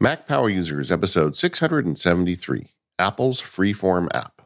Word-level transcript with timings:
Mac 0.00 0.28
Power 0.28 0.48
Users, 0.48 0.92
episode 0.92 1.34
673 1.34 2.72
Apple's 3.00 3.42
Freeform 3.42 4.06
app. 4.14 4.42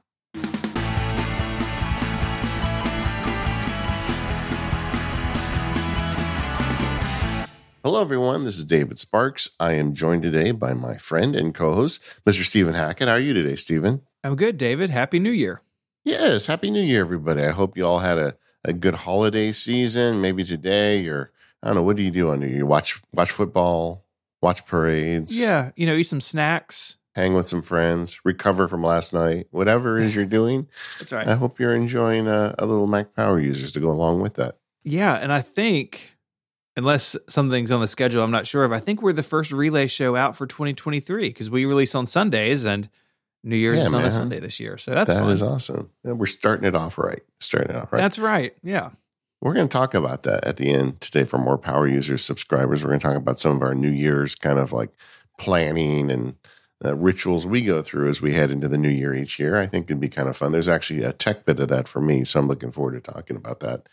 Hello, 7.85 8.01
everyone. 8.01 8.45
This 8.45 8.57
is 8.57 8.65
David 8.65 8.99
Sparks. 8.99 9.51
I 9.61 9.73
am 9.75 9.93
joined 9.93 10.23
today 10.23 10.53
by 10.53 10.73
my 10.73 10.97
friend 10.97 11.37
and 11.37 11.55
co 11.55 11.75
host, 11.75 12.03
Mr. 12.25 12.45
Stephen 12.45 12.73
Hackett. 12.73 13.09
How 13.09 13.15
are 13.17 13.21
you 13.21 13.35
today, 13.35 13.57
Stephen? 13.57 14.01
I'm 14.25 14.37
good, 14.37 14.57
David. 14.57 14.89
Happy 14.89 15.19
New 15.19 15.33
Year. 15.33 15.61
Yes, 16.03 16.47
Happy 16.47 16.71
New 16.71 16.81
Year, 16.81 17.03
everybody. 17.03 17.43
I 17.43 17.51
hope 17.51 17.77
you 17.77 17.87
all 17.87 17.99
had 17.99 18.17
a, 18.17 18.37
a 18.65 18.73
good 18.73 18.95
holiday 18.95 19.53
season. 19.53 20.23
Maybe 20.23 20.45
today, 20.45 21.07
or 21.09 21.31
I 21.63 21.67
don't 21.67 21.77
know, 21.77 21.83
what 21.83 21.97
do 21.97 22.03
you 22.03 22.11
do 22.11 22.31
on 22.31 22.41
New 22.41 22.47
Year? 22.47 22.65
Watch 22.65 23.03
watch 23.13 23.31
football, 23.31 24.02
watch 24.43 24.67
parades. 24.67 25.41
Yeah, 25.41 25.71
you 25.77 25.87
know, 25.87 25.95
eat 25.95 26.03
some 26.05 26.21
snacks. 26.21 26.97
hang 27.15 27.35
with 27.35 27.47
some 27.49 27.63
friends, 27.63 28.19
recover 28.25 28.69
from 28.69 28.83
last 28.83 29.13
night, 29.13 29.47
whatever 29.51 29.99
it 29.99 30.05
is 30.07 30.15
you're 30.17 30.25
doing. 30.41 30.67
That's 30.99 31.13
right. 31.13 31.29
I 31.29 31.35
hope 31.35 31.59
you're 31.61 31.75
enjoying 31.75 32.27
a, 32.27 32.55
a 32.59 32.67
little 32.67 32.87
Mac 32.87 33.15
Power 33.15 33.39
users 33.41 33.73
to 33.73 33.81
go 33.81 33.91
along 33.91 34.21
with 34.21 34.35
that. 34.35 34.57
Yeah, 34.85 35.15
and 35.15 35.33
I 35.33 35.41
think 35.43 36.17
unless 36.77 37.17
something's 37.29 37.71
on 37.71 37.81
the 37.81 37.87
schedule, 37.89 38.23
I'm 38.25 38.31
not 38.31 38.47
sure 38.47 38.65
of. 38.65 38.73
I 38.73 38.81
think 38.81 39.01
we're 39.03 39.13
the 39.13 39.23
first 39.23 39.53
relay 39.53 39.87
show 39.87 40.17
out 40.17 40.37
for 40.37 40.47
2023 40.47 41.29
because 41.29 41.51
we 41.51 41.65
release 41.67 41.95
on 41.95 42.07
Sundays 42.07 42.65
and 42.65 42.89
New 43.45 43.57
Year's 43.57 43.79
Yeah, 43.81 43.87
is 43.87 43.93
on 43.93 44.01
man. 44.01 44.09
a 44.09 44.11
Sunday 44.11 44.41
this 44.41 44.59
year. 44.59 44.79
So 44.79 44.93
that's 44.93 45.13
That 45.13 45.21
fun. 45.21 45.31
is 45.31 45.43
awesome. 45.43 45.91
Yeah, 46.05 46.13
we're 46.13 46.27
starting 46.27 46.65
it 46.67 46.75
off 46.75 46.97
right. 46.97 47.23
Starting 47.41 47.75
it 47.75 47.77
off 47.77 47.93
right. 47.93 47.99
That's 48.01 48.19
right. 48.19 48.55
Yeah. 48.63 48.91
We're 49.43 49.55
going 49.55 49.69
to 49.69 49.73
talk 49.73 49.93
about 49.93 50.23
that 50.23 50.45
at 50.45 50.57
the 50.57 50.71
end 50.71 51.01
today 51.01 51.25
for 51.25 51.37
more 51.37 51.59
Power 51.59 51.89
Users 51.89 52.25
subscribers. 52.25 52.85
We're 52.85 52.91
going 52.91 53.01
to 53.01 53.07
talk 53.09 53.17
about 53.17 53.41
some 53.41 53.57
of 53.57 53.63
our 53.63 53.75
New 53.75 53.91
Year's 53.91 54.37
kind 54.37 54.59
of 54.59 54.73
like 54.73 54.91
planning 55.37 56.13
and 56.13 56.37
uh, 56.85 56.95
rituals 56.95 57.45
we 57.45 57.63
go 57.63 57.83
through 57.83 58.09
as 58.09 58.23
we 58.23 58.35
head 58.35 58.53
into 58.53 58.69
the 58.69 58.79
new 58.79 58.89
year 58.89 59.13
each 59.13 59.41
year. 59.41 59.61
I 59.61 59.67
think 59.67 59.87
it'd 59.87 59.99
be 59.99 60.09
kind 60.09 60.29
of 60.29 60.37
fun. 60.37 60.53
There's 60.53 60.69
actually 60.69 61.03
a 61.03 61.13
tech 61.13 61.45
bit 61.45 61.59
of 61.59 61.69
that 61.69 61.89
for 61.89 62.01
me, 62.01 62.25
so 62.25 62.39
I'm 62.39 62.47
looking 62.47 62.71
forward 62.71 62.93
to 62.93 63.13
talking 63.13 63.37
about 63.37 63.59
that. 63.61 63.89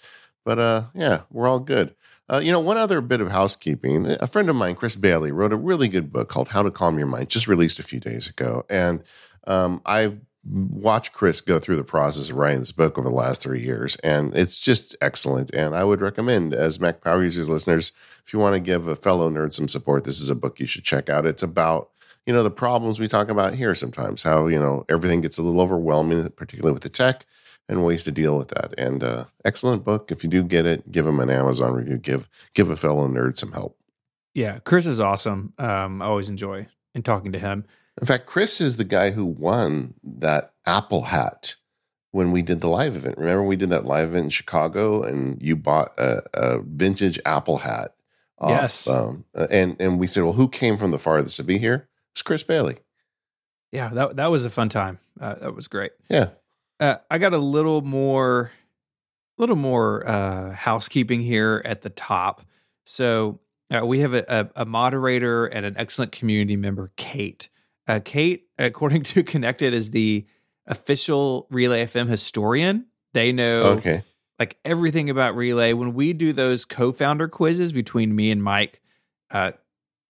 But 0.46 0.60
uh, 0.60 0.84
yeah, 0.94 1.22
we're 1.32 1.48
all 1.48 1.60
good. 1.60 1.96
Uh, 2.32 2.42
you 2.44 2.52
know, 2.52 2.60
one 2.60 2.78
other 2.78 3.02
bit 3.02 3.22
of 3.22 3.32
housekeeping. 3.32 4.06
A 4.20 4.28
friend 4.28 4.52
of 4.52 4.56
mine, 4.56 4.76
Chris 4.76 4.96
Bailey, 4.96 5.32
wrote 5.32 5.52
a 5.52 5.58
really 5.58 5.88
good 5.88 6.14
book 6.14 6.30
called 6.30 6.50
How 6.50 6.62
to 6.62 6.70
Calm 6.70 7.00
Your 7.00 7.08
Mind, 7.08 7.30
just 7.30 7.48
released 7.48 7.80
a 7.80 7.84
few 7.84 8.00
days 8.00 8.28
ago. 8.28 8.66
And 8.70 9.04
um, 9.48 9.82
I've 9.84 10.20
watched 10.46 11.14
Chris 11.14 11.42
go 11.42 11.60
through 11.60 11.76
the 11.76 11.84
process 11.84 12.30
of 12.30 12.38
writing 12.38 12.60
this 12.60 12.72
book 12.72 12.98
over 12.98 13.10
the 13.10 13.16
last 13.16 13.42
three 13.42 13.62
years, 13.62 13.96
and 13.98 14.34
it's 14.36 14.58
just 14.58 14.96
excellent. 15.02 15.54
And 15.54 15.76
I 15.76 15.84
would 15.84 16.02
recommend, 16.02 16.54
as 16.54 16.80
Mac 16.80 17.02
Power 17.02 17.24
Users 17.24 17.50
listeners, 17.50 17.92
if 18.26 18.34
you 18.34 18.40
want 18.40 18.54
to 18.54 18.60
give 18.60 18.88
a 18.88 18.96
fellow 18.96 19.30
nerd 19.30 19.54
some 19.54 19.68
support, 19.68 20.04
this 20.04 20.22
is 20.22 20.30
a 20.30 20.36
book 20.36 20.60
you 20.60 20.66
should 20.66 20.84
check 20.84 21.10
out. 21.10 21.26
It's 21.26 21.44
about 21.44 21.90
you 22.26 22.34
know 22.34 22.44
the 22.44 22.52
problems 22.52 23.00
we 23.00 23.08
talk 23.08 23.30
about 23.30 23.56
here 23.56 23.76
sometimes, 23.76 24.24
how 24.24 24.48
you 24.48 24.60
know 24.60 24.86
everything 24.90 25.22
gets 25.22 25.38
a 25.38 25.44
little 25.44 25.62
overwhelming, 25.62 26.30
particularly 26.30 26.74
with 26.74 26.84
the 26.84 26.90
tech, 26.90 27.26
and 27.68 27.86
ways 27.86 28.04
to 28.06 28.12
deal 28.12 28.38
with 28.38 28.50
that. 28.50 28.74
And 28.78 29.04
uh, 29.04 29.26
excellent 29.46 29.84
book. 29.84 30.12
If 30.12 30.24
you 30.24 30.30
do 30.30 30.44
get 30.44 30.66
it, 30.66 30.92
give 30.92 31.06
him 31.06 31.20
an 31.20 31.30
Amazon 31.30 31.74
review. 31.74 31.98
Give 31.98 32.30
give 32.54 32.70
a 32.70 32.76
fellow 32.76 33.08
nerd 33.08 33.38
some 33.38 33.52
help. 33.52 33.78
Yeah. 34.34 34.60
Chris 34.60 34.86
is 34.86 35.02
awesome. 35.02 35.54
Um, 35.58 36.02
I 36.02 36.06
always 36.06 36.30
enjoy 36.30 36.68
in 36.96 37.04
talking 37.04 37.32
to 37.32 37.40
him. 37.40 37.66
In 38.00 38.06
fact, 38.06 38.26
Chris 38.26 38.62
is 38.62 38.78
the 38.78 38.84
guy 38.84 39.12
who 39.12 39.26
won 39.26 39.94
that 40.04 40.54
Apple 40.66 41.04
hat 41.04 41.56
when 42.12 42.32
we 42.32 42.42
did 42.42 42.62
the 42.62 42.70
live 42.70 42.96
event. 42.96 43.18
Remember, 43.18 43.44
we 43.44 43.56
did 43.56 43.70
that 43.70 43.86
live 43.86 44.10
event 44.10 44.26
in 44.26 44.30
Chicago, 44.30 45.04
and 45.04 45.42
you 45.42 45.56
bought 45.56 45.94
a, 45.98 46.22
a 46.34 46.62
vintage 46.62 47.20
Apple 47.26 47.58
hat. 47.58 47.94
off, 48.38 48.50
Yes. 48.50 48.88
um, 48.90 49.26
and 49.36 49.76
and 49.80 50.00
we 50.00 50.08
said, 50.08 50.24
well, 50.24 50.34
who 50.34 50.48
came 50.50 50.78
from 50.78 50.92
the 50.92 51.00
farthest 51.00 51.36
to 51.38 51.44
be 51.44 51.58
here? 51.58 51.88
It's 52.14 52.22
Chris 52.22 52.42
Bailey. 52.44 52.78
Yeah, 53.72 53.90
that 53.90 54.16
that 54.16 54.32
was 54.32 54.46
a 54.46 54.50
fun 54.50 54.70
time. 54.70 55.00
Uh, 55.20 55.36
that 55.36 55.56
was 55.56 55.68
great. 55.68 55.92
Yeah. 56.10 56.30
Uh, 56.80 56.96
I 57.12 57.18
got 57.18 57.34
a 57.34 57.38
little 57.38 57.82
more, 57.82 58.52
a 59.38 59.42
little 59.42 59.58
more 59.58 60.08
uh, 60.08 60.54
housekeeping 60.54 61.20
here 61.22 61.62
at 61.66 61.82
the 61.82 61.90
top. 61.90 62.42
So 62.86 63.42
uh, 63.70 63.86
we 63.86 64.00
have 64.00 64.14
a, 64.14 64.24
a, 64.56 64.62
a 64.62 64.66
moderator 64.66 65.46
and 65.46 65.66
an 65.66 65.76
excellent 65.78 66.14
community 66.14 66.56
member, 66.56 66.92
Kate. 66.96 67.50
Uh, 67.90 68.00
Kate, 68.00 68.44
according 68.60 69.02
to 69.04 69.24
Connected, 69.34 69.74
is 69.74 69.90
the 69.92 70.26
official 70.68 71.48
Relay 71.50 71.84
FM 71.86 72.08
historian. 72.08 72.86
They 73.14 73.32
know 73.32 73.62
Okay. 73.64 74.04
like 74.38 74.58
everything 74.64 75.10
about 75.10 75.36
Relay. 75.36 75.74
When 75.74 75.94
we 75.96 76.14
do 76.14 76.32
those 76.32 76.64
co-founder 76.66 77.28
quizzes 77.28 77.72
between 77.74 78.16
me 78.16 78.30
and 78.30 78.44
Mike, 78.44 78.82
uh, 79.32 79.54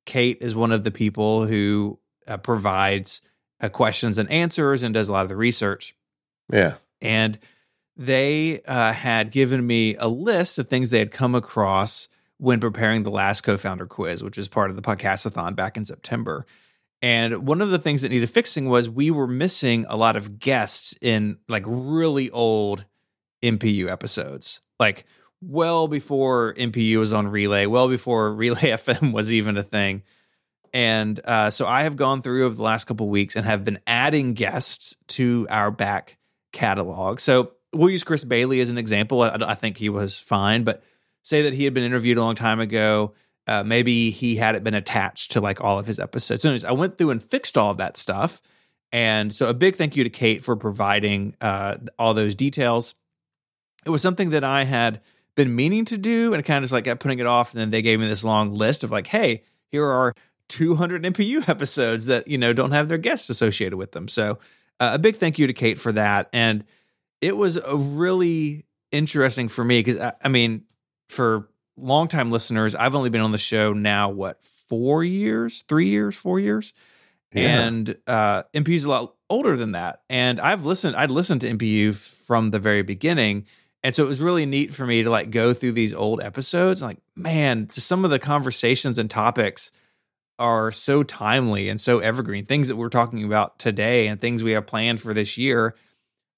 Kate 0.05 0.37
is 0.41 0.55
one 0.55 0.71
of 0.73 0.83
the 0.83 0.91
people 0.91 1.45
who 1.45 1.99
uh, 2.27 2.37
provides 2.37 3.21
uh, 3.61 3.69
questions 3.69 4.17
and 4.17 4.29
answers 4.29 4.83
and 4.83 4.93
does 4.93 5.07
a 5.07 5.11
lot 5.13 5.23
of 5.23 5.29
the 5.29 5.35
research 5.37 5.95
Yeah. 6.51 6.75
and 7.01 7.39
they 7.95 8.61
uh, 8.65 8.93
had 8.93 9.31
given 9.31 9.65
me 9.67 9.95
a 9.97 10.07
list 10.07 10.57
of 10.57 10.67
things 10.67 10.89
they 10.91 10.99
had 10.99 11.11
come 11.11 11.35
across 11.35 12.07
when 12.37 12.59
preparing 12.61 13.03
the 13.03 13.11
last 13.11 13.41
co-founder 13.41 13.85
quiz, 13.85 14.23
which 14.23 14.37
was 14.37 14.47
part 14.47 14.69
of 14.69 14.77
the 14.77 14.81
podcastathon 14.81 15.55
back 15.55 15.75
in 15.75 15.83
September. 15.85 16.45
And 17.01 17.47
one 17.47 17.61
of 17.61 17.69
the 17.69 17.79
things 17.79 18.01
that 18.01 18.09
needed 18.09 18.29
fixing 18.29 18.67
was 18.67 18.89
we 18.89 19.09
were 19.09 19.27
missing 19.27 19.85
a 19.87 19.95
lot 19.95 20.15
of 20.15 20.39
guests 20.39 20.95
in 21.01 21.37
like 21.47 21.63
really 21.65 22.29
old 22.31 22.85
MPU 23.41 23.87
episodes, 23.87 24.61
like 24.79 25.05
well 25.41 25.87
before 25.87 26.53
MPU 26.55 26.99
was 26.99 27.13
on 27.13 27.27
Relay, 27.27 27.65
well 27.65 27.87
before 27.87 28.33
Relay 28.35 28.71
FM 28.71 29.13
was 29.13 29.31
even 29.31 29.57
a 29.57 29.63
thing. 29.63 30.03
And 30.73 31.19
uh, 31.25 31.49
so 31.49 31.65
I 31.65 31.83
have 31.83 31.95
gone 31.95 32.21
through 32.21 32.45
over 32.45 32.55
the 32.55 32.63
last 32.63 32.85
couple 32.85 33.09
weeks 33.09 33.35
and 33.35 33.45
have 33.45 33.63
been 33.63 33.79
adding 33.87 34.33
guests 34.33 34.95
to 35.07 35.47
our 35.49 35.71
back 35.71 36.17
catalog. 36.51 37.19
So 37.19 37.53
we'll 37.73 37.89
use 37.89 38.03
Chris 38.03 38.23
Bailey 38.23 38.59
as 38.59 38.69
an 38.69 38.77
example. 38.77 39.21
I, 39.21 39.35
I 39.41 39.55
think 39.55 39.77
he 39.77 39.89
was 39.89 40.19
fine, 40.19 40.63
but 40.63 40.83
say 41.23 41.43
that 41.43 41.53
he 41.53 41.63
had 41.63 41.73
been 41.73 41.83
interviewed 41.83 42.17
a 42.17 42.21
long 42.21 42.35
time 42.35 42.59
ago. 42.59 43.13
Uh, 43.49 43.63
maybe 43.63 44.11
he 44.11 44.35
hadn't 44.35 44.63
been 44.63 44.75
attached 44.75 45.31
to 45.31 45.41
like 45.41 45.59
all 45.59 45.79
of 45.79 45.87
his 45.87 45.97
episodes. 45.97 46.43
So 46.43 46.49
anyways, 46.49 46.63
I 46.63 46.71
went 46.71 46.99
through 46.99 47.09
and 47.09 47.23
fixed 47.23 47.57
all 47.57 47.71
of 47.71 47.77
that 47.77 47.97
stuff. 47.97 48.43
And 48.91 49.33
so 49.33 49.49
a 49.49 49.55
big 49.55 49.73
thank 49.73 49.95
you 49.95 50.03
to 50.03 50.09
Kate 50.11 50.43
for 50.43 50.55
providing 50.55 51.35
uh, 51.41 51.77
all 51.97 52.13
those 52.13 52.35
details. 52.35 52.93
It 53.87 53.89
was 53.89 54.03
something 54.03 54.29
that 54.29 54.43
I 54.43 54.65
had 54.65 55.01
been 55.33 55.55
meaning 55.55 55.83
to 55.85 55.97
do 55.97 56.35
and 56.35 56.45
kind 56.45 56.59
of 56.59 56.63
just 56.65 56.73
like 56.73 56.83
kept 56.83 57.01
putting 57.01 57.17
it 57.17 57.25
off. 57.25 57.51
And 57.51 57.59
then 57.59 57.71
they 57.71 57.81
gave 57.81 57.99
me 57.99 58.07
this 58.07 58.23
long 58.23 58.53
list 58.53 58.83
of 58.83 58.91
like, 58.91 59.07
hey, 59.07 59.41
here 59.71 59.87
are 59.87 60.13
200 60.49 61.01
MPU 61.01 61.47
episodes 61.49 62.05
that, 62.05 62.27
you 62.27 62.37
know, 62.37 62.53
don't 62.53 62.71
have 62.71 62.87
their 62.87 62.99
guests 62.99 63.31
associated 63.31 63.77
with 63.77 63.93
them. 63.93 64.07
So 64.07 64.37
uh, 64.79 64.91
a 64.93 64.99
big 64.99 65.15
thank 65.15 65.39
you 65.39 65.47
to 65.47 65.53
Kate 65.53 65.79
for 65.79 65.91
that. 65.93 66.29
And 66.33 66.65
it 67.19 67.35
was 67.35 67.57
a 67.57 67.75
really 67.75 68.65
interesting 68.91 69.47
for 69.47 69.63
me 69.63 69.79
because 69.79 69.99
I, 69.99 70.13
I 70.23 70.27
mean, 70.27 70.65
for 71.07 71.49
longtime 71.81 72.31
listeners, 72.31 72.75
I've 72.75 72.95
only 72.95 73.09
been 73.09 73.21
on 73.21 73.31
the 73.31 73.37
show 73.37 73.73
now, 73.73 74.09
what, 74.09 74.43
four 74.43 75.03
years, 75.03 75.63
three 75.63 75.87
years, 75.87 76.15
four 76.15 76.39
years? 76.39 76.73
Yeah. 77.33 77.61
And 77.61 77.97
uh, 78.07 78.43
MPU's 78.53 78.85
a 78.85 78.89
lot 78.89 79.15
older 79.29 79.55
than 79.55 79.73
that. 79.73 80.01
And 80.09 80.39
I've 80.39 80.65
listened, 80.65 80.95
I'd 80.95 81.11
listened 81.11 81.41
to 81.41 81.49
MPU 81.49 81.95
from 82.25 82.51
the 82.51 82.59
very 82.59 82.81
beginning. 82.81 83.45
And 83.83 83.93
so 83.95 84.03
it 84.03 84.07
was 84.07 84.21
really 84.21 84.45
neat 84.45 84.73
for 84.73 84.85
me 84.85 85.03
to 85.03 85.09
like 85.09 85.29
go 85.29 85.53
through 85.53 85.73
these 85.73 85.93
old 85.93 86.21
episodes. 86.21 86.81
Like, 86.81 86.97
man, 87.15 87.69
some 87.69 88.03
of 88.03 88.11
the 88.11 88.19
conversations 88.19 88.97
and 88.97 89.09
topics 89.09 89.71
are 90.37 90.71
so 90.71 91.03
timely 91.03 91.69
and 91.69 91.79
so 91.79 91.99
evergreen. 91.99 92.45
Things 92.45 92.69
that 92.69 92.77
we're 92.77 92.89
talking 92.89 93.23
about 93.23 93.59
today 93.59 94.07
and 94.07 94.19
things 94.19 94.41
we 94.41 94.51
have 94.51 94.65
planned 94.65 95.01
for 95.01 95.13
this 95.13 95.37
year. 95.37 95.75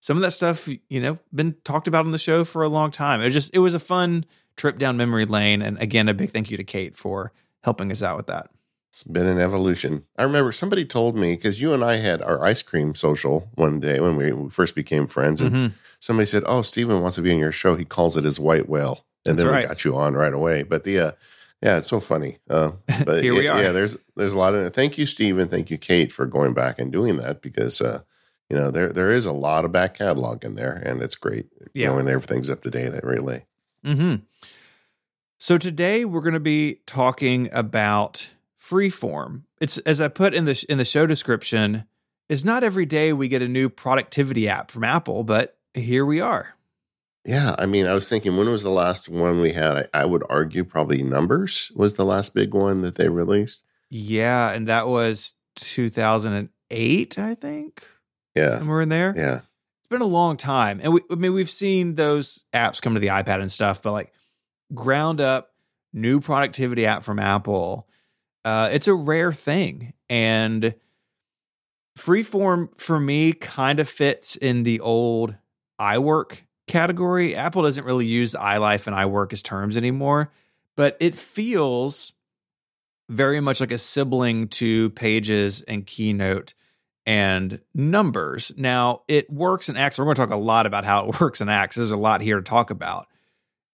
Some 0.02 0.18
of 0.18 0.24
that 0.24 0.32
stuff, 0.32 0.68
you 0.90 1.00
know, 1.00 1.20
been 1.34 1.56
talked 1.64 1.88
about 1.88 2.06
on 2.06 2.12
the 2.12 2.18
show 2.18 2.44
for 2.44 2.64
a 2.64 2.70
long 2.70 2.90
time. 2.90 3.22
It 3.22 3.26
was 3.26 3.34
just 3.34 3.54
it 3.54 3.60
was 3.60 3.76
a 3.76 3.80
fun 3.80 4.26
trip 4.58 4.78
down 4.78 4.98
memory 4.98 5.26
lane. 5.26 5.62
And 5.62 5.78
again, 5.80 6.08
a 6.10 6.14
big 6.14 6.32
thank 6.32 6.52
you 6.52 6.58
to 6.58 6.64
Kate 6.64 6.96
for 6.96 7.32
helping 7.64 7.92
us 7.92 8.02
out 8.04 8.18
with 8.18 8.28
that. 8.28 8.50
It's 8.90 9.04
been 9.04 9.26
an 9.28 9.40
evolution. 9.40 10.04
I 10.18 10.24
remember 10.24 10.52
somebody 10.52 10.84
told 10.86 11.16
me 11.18 11.36
because 11.36 11.62
you 11.62 11.74
and 11.74 11.84
I 11.84 11.96
had 11.98 12.22
our 12.22 12.44
ice 12.44 12.62
cream 12.62 12.94
social 12.94 13.48
one 13.56 13.80
day 13.80 14.00
when 14.02 14.18
we 14.18 14.50
first 14.50 14.76
became 14.76 15.08
friends, 15.08 15.40
and 15.40 15.56
Mhm. 15.56 15.72
somebody 16.00 16.26
said, 16.26 16.44
"Oh, 16.46 16.62
Stephen 16.62 17.02
wants 17.02 17.16
to 17.16 17.22
be 17.22 17.32
on 17.32 17.40
your 17.40 17.54
show. 17.54 17.76
He 17.76 17.86
calls 17.86 18.18
it 18.18 18.26
his 18.26 18.38
white 18.38 18.68
whale," 18.68 19.06
and 19.26 19.38
That's 19.38 19.44
then 19.46 19.54
right. 19.54 19.64
we 19.64 19.68
got 19.70 19.86
you 19.86 19.96
on 19.96 20.14
right 20.16 20.34
away. 20.34 20.64
But 20.64 20.84
the 20.84 21.00
uh, 21.00 21.12
yeah, 21.64 21.78
it's 21.78 21.88
so 21.88 22.02
funny. 22.02 22.40
Uh, 22.50 22.72
but 23.06 23.24
Here 23.24 23.34
we 23.34 23.46
yeah, 23.46 23.54
are. 23.54 23.64
Yeah, 23.64 23.72
there's 23.72 23.96
there's 24.18 24.34
a 24.34 24.38
lot 24.38 24.56
in 24.56 24.66
it. 24.66 24.74
Thank 24.74 24.98
you, 24.98 25.06
Stephen. 25.06 25.48
Thank 25.48 25.72
you, 25.72 25.78
Kate, 25.78 26.12
for 26.12 26.26
going 26.26 26.54
back 26.54 26.78
and 26.78 26.92
doing 26.92 27.16
that 27.16 27.42
because 27.42 27.80
uh, 27.80 28.02
you 28.50 28.58
know 28.58 28.72
there 28.72 28.90
there 28.92 29.12
is 29.12 29.26
a 29.26 29.32
lot 29.32 29.64
of 29.64 29.72
back 29.72 29.94
catalog 29.94 30.44
in 30.44 30.56
there, 30.56 30.74
and 30.74 31.02
it's 31.02 31.16
great. 31.16 31.46
Yeah. 31.74 31.88
knowing 31.92 32.10
everything's 32.10 32.50
up 32.50 32.62
to 32.64 32.70
date 32.70 32.94
at 32.94 33.06
Relay. 33.06 33.46
Hmm 33.84 34.16
So 35.38 35.58
today 35.58 36.06
we're 36.06 36.22
going 36.22 36.34
to 36.34 36.40
be 36.40 36.82
talking 36.86 37.50
about 37.52 38.32
freeform. 38.60 39.44
It's 39.60 39.78
as 39.80 40.00
I 40.00 40.08
put 40.08 40.34
in 40.34 40.46
the 40.46 40.66
in 40.70 40.78
the 40.78 40.86
show 40.86 41.06
description. 41.06 41.86
It's 42.30 42.46
not 42.46 42.64
every 42.64 42.86
day 42.86 43.12
we 43.12 43.28
get 43.28 43.42
a 43.42 43.48
new 43.48 43.68
productivity 43.68 44.48
app 44.48 44.72
from 44.72 44.86
Apple, 44.86 45.26
but 45.26 45.58
here 45.74 46.06
we 46.06 46.22
are. 46.22 46.56
Yeah, 47.26 47.56
I 47.60 47.66
mean, 47.66 47.86
I 47.88 47.94
was 47.94 48.08
thinking 48.10 48.38
when 48.38 48.50
was 48.50 48.64
the 48.64 48.72
last 48.72 49.10
one 49.10 49.42
we 49.42 49.52
had? 49.52 49.90
I, 49.94 50.02
I 50.02 50.06
would 50.06 50.24
argue 50.30 50.64
probably 50.64 51.04
Numbers 51.04 51.72
was 51.76 51.96
the 51.96 52.06
last 52.06 52.34
big 52.34 52.54
one 52.54 52.82
that 52.82 52.96
they 52.96 53.10
released. 53.10 53.64
Yeah, 53.90 54.52
and 54.52 54.68
that 54.68 54.88
was 54.88 55.36
2008, 55.58 57.20
I 57.20 57.36
think. 57.36 57.86
Yeah. 58.36 58.52
Somewhere 58.52 58.82
in 58.82 58.90
there. 58.90 59.14
Yeah. 59.16 59.42
Been 59.92 60.02
a 60.02 60.06
long 60.06 60.38
time. 60.38 60.80
And 60.82 60.94
we 60.94 61.02
I 61.12 61.16
mean 61.16 61.34
we've 61.34 61.50
seen 61.50 61.96
those 61.96 62.46
apps 62.54 62.82
come 62.82 62.94
to 62.94 63.00
the 63.02 63.08
iPad 63.08 63.42
and 63.42 63.52
stuff, 63.52 63.84
but 63.84 63.92
like 63.92 64.14
ground 64.74 65.20
up 65.20 65.52
new 65.92 66.22
productivity 66.22 66.86
app 66.86 67.04
from 67.04 67.20
Apple, 67.20 67.90
uh, 68.46 68.70
it's 68.72 68.88
a 68.88 68.94
rare 68.94 69.34
thing. 69.34 69.92
And 70.10 70.76
Freeform 71.98 72.74
for 72.78 73.02
me 73.02 73.34
kind 73.34 73.82
of 73.82 73.90
fits 73.90 74.38
in 74.38 74.64
the 74.64 74.80
old 74.80 75.36
iWork 75.80 76.44
category. 76.68 77.36
Apple 77.36 77.64
doesn't 77.64 77.84
really 77.84 78.06
use 78.06 78.34
iLife 78.34 78.88
and 78.88 78.96
iWork 78.96 79.34
as 79.34 79.44
terms 79.44 79.76
anymore, 79.76 80.32
but 80.78 80.96
it 81.02 81.16
feels 81.16 82.14
very 83.10 83.42
much 83.42 83.60
like 83.60 83.74
a 83.74 83.78
sibling 83.78 84.48
to 84.48 84.90
Pages 84.92 85.64
and 85.64 85.86
Keynote 85.86 86.54
and 87.06 87.60
Numbers. 87.74 88.52
Now, 88.58 89.02
it 89.08 89.30
works 89.30 89.70
and 89.70 89.78
acts. 89.78 89.98
We're 89.98 90.06
going 90.06 90.16
to 90.16 90.22
talk 90.22 90.32
a 90.32 90.36
lot 90.36 90.66
about 90.66 90.86
how 90.86 91.08
it 91.08 91.20
works 91.22 91.42
and 91.42 91.50
acts. 91.50 91.76
There's 91.76 91.92
a 91.92 91.98
lot 91.98 92.22
here 92.22 92.38
to 92.38 92.44
talk 92.44 92.70
about. 92.70 93.08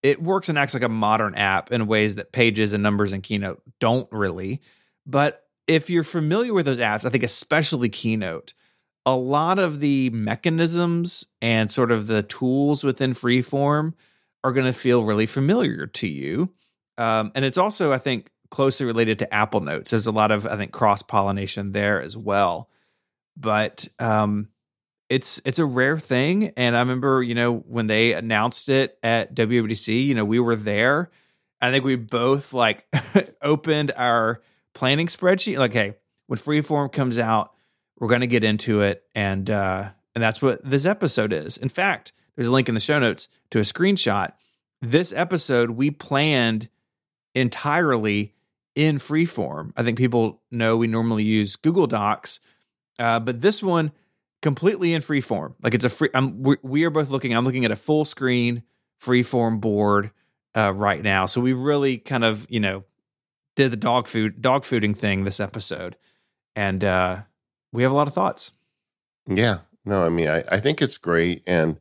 It 0.03 0.21
works 0.21 0.47
and 0.47 0.57
acts 0.57 0.73
like 0.73 0.83
a 0.83 0.89
modern 0.89 1.35
app 1.35 1.71
in 1.71 1.87
ways 1.87 2.15
that 2.15 2.31
Pages 2.31 2.73
and 2.73 2.83
Numbers 2.83 3.11
and 3.11 3.23
Keynote 3.23 3.61
don't 3.79 4.07
really. 4.11 4.61
But 5.05 5.43
if 5.67 5.89
you're 5.89 6.03
familiar 6.03 6.53
with 6.53 6.65
those 6.65 6.79
apps, 6.79 7.05
I 7.05 7.09
think 7.09 7.23
especially 7.23 7.89
Keynote, 7.89 8.53
a 9.05 9.15
lot 9.15 9.57
of 9.57 9.79
the 9.79 10.09
mechanisms 10.11 11.25
and 11.41 11.71
sort 11.71 11.91
of 11.91 12.07
the 12.07 12.23
tools 12.23 12.83
within 12.83 13.11
Freeform 13.11 13.93
are 14.43 14.51
going 14.51 14.65
to 14.65 14.73
feel 14.73 15.03
really 15.03 15.25
familiar 15.25 15.87
to 15.87 16.07
you. 16.07 16.53
Um, 16.97 17.31
and 17.35 17.43
it's 17.43 17.57
also, 17.57 17.91
I 17.91 17.97
think, 17.97 18.31
closely 18.49 18.85
related 18.85 19.19
to 19.19 19.33
Apple 19.33 19.61
Notes. 19.61 19.91
There's 19.91 20.07
a 20.07 20.11
lot 20.11 20.31
of, 20.31 20.45
I 20.45 20.57
think, 20.57 20.71
cross 20.71 21.01
pollination 21.01 21.71
there 21.71 22.01
as 22.01 22.15
well. 22.15 22.69
But 23.39 23.87
um, 23.99 24.49
it's 25.09 25.41
it's 25.45 25.59
a 25.59 25.65
rare 25.65 25.97
thing, 25.97 26.53
and 26.57 26.75
I 26.75 26.79
remember, 26.79 27.21
you 27.21 27.35
know, 27.35 27.57
when 27.57 27.87
they 27.87 28.13
announced 28.13 28.69
it 28.69 28.97
at 29.03 29.35
WWDC, 29.35 30.05
you 30.05 30.15
know, 30.15 30.25
we 30.25 30.39
were 30.39 30.55
there. 30.55 31.11
I 31.61 31.71
think 31.71 31.85
we 31.85 31.95
both 31.95 32.53
like 32.53 32.85
opened 33.41 33.91
our 33.95 34.41
planning 34.73 35.07
spreadsheet. 35.07 35.57
Like, 35.57 35.73
hey, 35.73 35.95
when 36.27 36.39
Freeform 36.39 36.91
comes 36.91 37.17
out, 37.17 37.53
we're 37.99 38.09
going 38.09 38.21
to 38.21 38.27
get 38.27 38.43
into 38.43 38.81
it, 38.81 39.03
and 39.15 39.49
uh, 39.49 39.89
and 40.15 40.23
that's 40.23 40.41
what 40.41 40.63
this 40.63 40.85
episode 40.85 41.31
is. 41.31 41.57
In 41.57 41.69
fact, 41.69 42.11
there's 42.35 42.47
a 42.47 42.51
link 42.51 42.67
in 42.67 42.75
the 42.75 42.81
show 42.81 42.99
notes 42.99 43.29
to 43.51 43.59
a 43.59 43.63
screenshot. 43.63 44.33
This 44.81 45.13
episode 45.13 45.71
we 45.71 45.89
planned 45.89 46.69
entirely 47.33 48.33
in 48.75 48.97
Freeform. 48.97 49.71
I 49.75 49.83
think 49.83 49.97
people 49.97 50.41
know 50.51 50.77
we 50.77 50.87
normally 50.87 51.23
use 51.23 51.55
Google 51.55 51.87
Docs, 51.87 52.39
uh, 52.99 53.19
but 53.19 53.41
this 53.41 53.61
one 53.61 53.91
completely 54.41 54.93
in 54.93 55.01
free 55.01 55.21
form. 55.21 55.55
Like 55.61 55.73
it's 55.73 55.83
a 55.83 55.89
free. 55.89 56.09
I'm, 56.13 56.41
we, 56.43 56.57
we 56.61 56.83
are 56.85 56.89
both 56.89 57.09
looking. 57.09 57.35
I'm 57.35 57.45
looking 57.45 57.65
at 57.65 57.71
a 57.71 57.75
full 57.75 58.05
screen 58.05 58.63
free 58.99 59.23
form 59.23 59.59
board 59.59 60.11
uh, 60.55 60.73
right 60.73 61.01
now. 61.01 61.25
So 61.25 61.41
we 61.41 61.53
really 61.53 61.97
kind 61.97 62.23
of 62.23 62.45
you 62.49 62.59
know 62.59 62.83
did 63.55 63.71
the 63.71 63.77
dog 63.77 64.07
food 64.07 64.41
dog 64.41 64.63
fooding 64.63 64.95
thing 64.95 65.23
this 65.23 65.39
episode, 65.39 65.97
and 66.55 66.83
uh, 66.83 67.21
we 67.71 67.83
have 67.83 67.91
a 67.91 67.95
lot 67.95 68.07
of 68.07 68.13
thoughts. 68.13 68.51
Yeah. 69.27 69.59
No, 69.87 70.03
I 70.03 70.09
mean, 70.09 70.27
I, 70.27 70.43
I 70.51 70.59
think 70.59 70.81
it's 70.81 70.97
great. 70.97 71.43
And, 71.47 71.79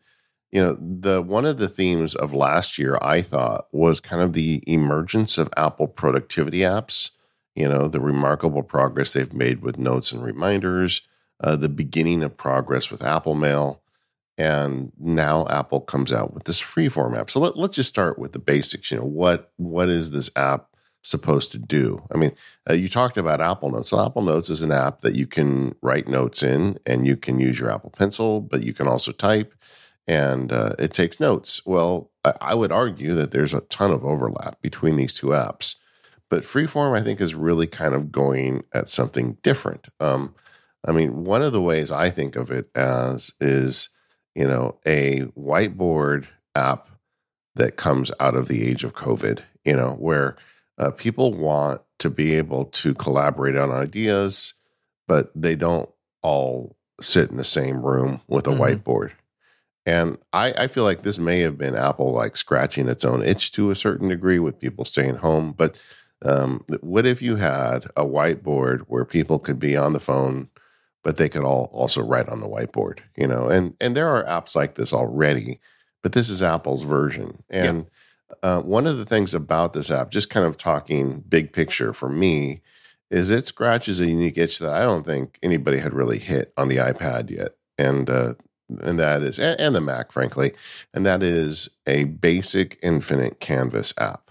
you 0.53 0.63
know, 0.63 0.79
the 0.81 1.21
one 1.21 1.45
of 1.45 1.59
the 1.59 1.69
themes 1.69 2.15
of 2.15 2.33
last 2.33 2.79
year, 2.79 2.97
I 3.03 3.21
thought, 3.21 3.67
was 3.73 4.01
kind 4.01 4.23
of 4.23 4.33
the 4.33 4.63
emergence 4.67 5.39
of 5.39 5.53
Apple 5.57 5.89
productivity 5.89 6.61
apps, 6.61 7.11
you 7.57 7.67
know, 7.67 7.89
the 7.89 8.01
remarkable 8.01 8.63
progress 8.63 9.15
they've 9.15 9.33
made 9.33 9.63
with 9.63 9.79
notes 9.79 10.13
and 10.13 10.23
reminders, 10.23 11.01
uh, 11.43 11.57
the 11.57 11.69
beginning 11.69 12.23
of 12.23 12.37
progress 12.37 12.91
with 12.91 13.03
Apple 13.03 13.35
Mail. 13.35 13.81
And 14.39 14.93
now 14.99 15.47
Apple 15.49 15.81
comes 15.81 16.13
out 16.13 16.35
with 16.35 16.45
this 16.45 16.61
freeform 16.61 17.19
app. 17.19 17.31
So 17.31 17.41
let, 17.41 17.57
let's 17.57 17.77
just 17.77 17.89
start 17.89 18.19
with 18.19 18.33
the 18.33 18.39
basics. 18.39 18.91
You 18.91 18.99
know, 18.99 19.05
what 19.05 19.51
what 19.57 19.89
is 19.89 20.11
this 20.11 20.31
app 20.37 20.69
supposed 21.03 21.53
to 21.53 21.59
do? 21.59 22.03
I 22.13 22.19
mean, 22.19 22.33
uh, 22.69 22.75
you 22.75 22.91
talked 22.91 23.17
about 23.17 23.41
Apple 23.41 23.71
Notes. 23.71 23.89
So 23.89 24.05
Apple 24.05 24.23
Notes 24.23 24.51
is 24.51 24.61
an 24.61 24.73
app 24.73 25.01
that 25.01 25.15
you 25.15 25.27
can 25.27 25.75
write 25.81 26.07
notes 26.09 26.43
in, 26.43 26.79
and 26.85 27.07
you 27.07 27.17
can 27.17 27.41
use 27.41 27.59
your 27.59 27.73
Apple 27.73 27.91
Pencil, 27.91 28.43
but 28.43 28.63
you 28.63 28.75
can 28.75 28.87
also 28.87 29.13
type, 29.13 29.55
and 30.07 30.53
uh, 30.53 30.75
it 30.79 30.93
takes 30.93 31.19
notes. 31.19 31.65
Well, 31.65 32.11
I, 32.23 32.35
I 32.41 32.55
would 32.55 32.73
argue 32.73 33.15
that 33.15 33.31
there's 33.31 33.55
a 33.55 33.63
ton 33.63 33.91
of 33.91 34.05
overlap 34.05 34.61
between 34.61 34.97
these 34.97 35.15
two 35.15 35.29
apps, 35.29 35.77
but 36.29 36.43
Freeform, 36.43 36.99
I 36.99 37.03
think, 37.03 37.21
is 37.21 37.35
really 37.35 37.67
kind 37.67 37.95
of 37.95 38.11
going 38.11 38.65
at 38.73 38.89
something 38.89 39.39
different. 39.43 39.89
Um, 40.01 40.35
I 40.87 40.93
mean, 40.93 41.25
one 41.25 41.43
of 41.43 41.53
the 41.53 41.63
ways 41.63 41.91
I 41.91 42.11
think 42.11 42.37
of 42.37 42.51
it 42.51 42.69
as 42.75 43.33
is, 43.41 43.91
you 44.35 44.47
know, 44.47 44.79
a 44.87 45.23
whiteboard 45.37 46.27
app 46.55 46.89
that 47.55 47.77
comes 47.77 48.13
out 48.21 48.35
of 48.35 48.49
the 48.49 48.67
age 48.67 48.85
of 48.85 48.95
COVID, 48.95 49.41
you 49.65 49.75
know, 49.75 49.97
where 49.99 50.37
uh, 50.79 50.91
people 50.91 51.33
want 51.33 51.81
to 51.99 52.11
be 52.11 52.35
able 52.35 52.67
to 52.67 52.95
collaborate 52.95 53.57
on 53.57 53.71
ideas, 53.71 54.55
but 55.09 55.31
they 55.35 55.55
don't 55.55 55.89
all 56.23 56.77
sit 57.01 57.31
in 57.31 57.37
the 57.37 57.45
same 57.45 57.85
room 57.85 58.21
with 58.29 58.47
a 58.47 58.51
mm-hmm. 58.51 58.63
whiteboard. 58.63 59.13
And 59.87 60.19
I, 60.33 60.53
I, 60.53 60.67
feel 60.67 60.83
like 60.83 61.03
this 61.03 61.19
may 61.19 61.41
have 61.41 61.57
been 61.57 61.77
Apple 61.77 62.13
like 62.13 62.37
scratching 62.37 62.89
its 62.89 63.05
own 63.05 63.25
itch 63.25 63.53
to 63.53 63.71
a 63.71 63.77
certain 63.77 64.09
degree 64.09 64.41
with 64.41 64.59
people 64.59 64.85
staying 64.85 65.17
home. 65.17 65.55
But 65.57 65.77
um, 66.25 66.65
what 66.81 67.07
if 67.07 67.21
you 67.21 67.37
had 67.37 67.85
a 67.97 68.05
whiteboard 68.05 68.81
where 68.89 69.05
people 69.05 69.39
could 69.39 69.59
be 69.59 69.77
on 69.77 69.93
the 69.93 70.01
phone, 70.01 70.49
but 71.05 71.17
they 71.17 71.29
could 71.29 71.45
all 71.45 71.71
also 71.73 72.03
write 72.03 72.29
on 72.29 72.41
the 72.41 72.49
whiteboard? 72.49 73.01
You 73.17 73.27
know, 73.27 73.49
and 73.49 73.75
and 73.81 73.97
there 73.97 74.09
are 74.09 74.25
apps 74.25 74.57
like 74.57 74.75
this 74.75 74.93
already, 74.93 75.61
but 76.03 76.13
this 76.13 76.29
is 76.29 76.43
Apple's 76.43 76.85
version. 76.85 77.43
And 77.51 77.79
yeah. 77.79 77.91
Uh, 78.43 78.61
one 78.61 78.89
of 78.89 78.99
the 78.99 79.05
things 79.05 79.35
about 79.35 79.73
this 79.73 79.89
app, 79.89 80.11
just 80.11 80.31
kind 80.31 80.45
of 80.45 80.57
talking 80.57 81.23
big 81.29 81.53
picture 81.53 81.93
for 81.93 82.09
me, 82.09 82.61
is 83.09 83.31
it 83.31 83.47
scratches 83.47 84.01
a 84.01 84.07
unique 84.07 84.37
itch 84.37 84.59
that 84.59 84.75
I 84.75 84.83
don't 84.83 85.07
think 85.07 85.39
anybody 85.45 85.79
had 85.79 85.95
really 85.95 86.19
hit 86.19 86.53
on 86.57 86.67
the 86.69 86.77
iPad 86.77 87.31
yet, 87.31 87.53
and 87.79 88.11
uh, 88.11 88.35
and 88.81 88.99
that 88.99 89.23
is 89.23 89.39
and, 89.39 89.59
and 89.61 89.75
the 89.75 89.81
Mac, 89.81 90.13
frankly, 90.13 90.53
and 90.93 91.07
that 91.07 91.23
is 91.23 91.69
a 91.87 92.05
basic 92.05 92.79
infinite 92.83 93.39
canvas 93.39 93.95
app. 93.99 94.26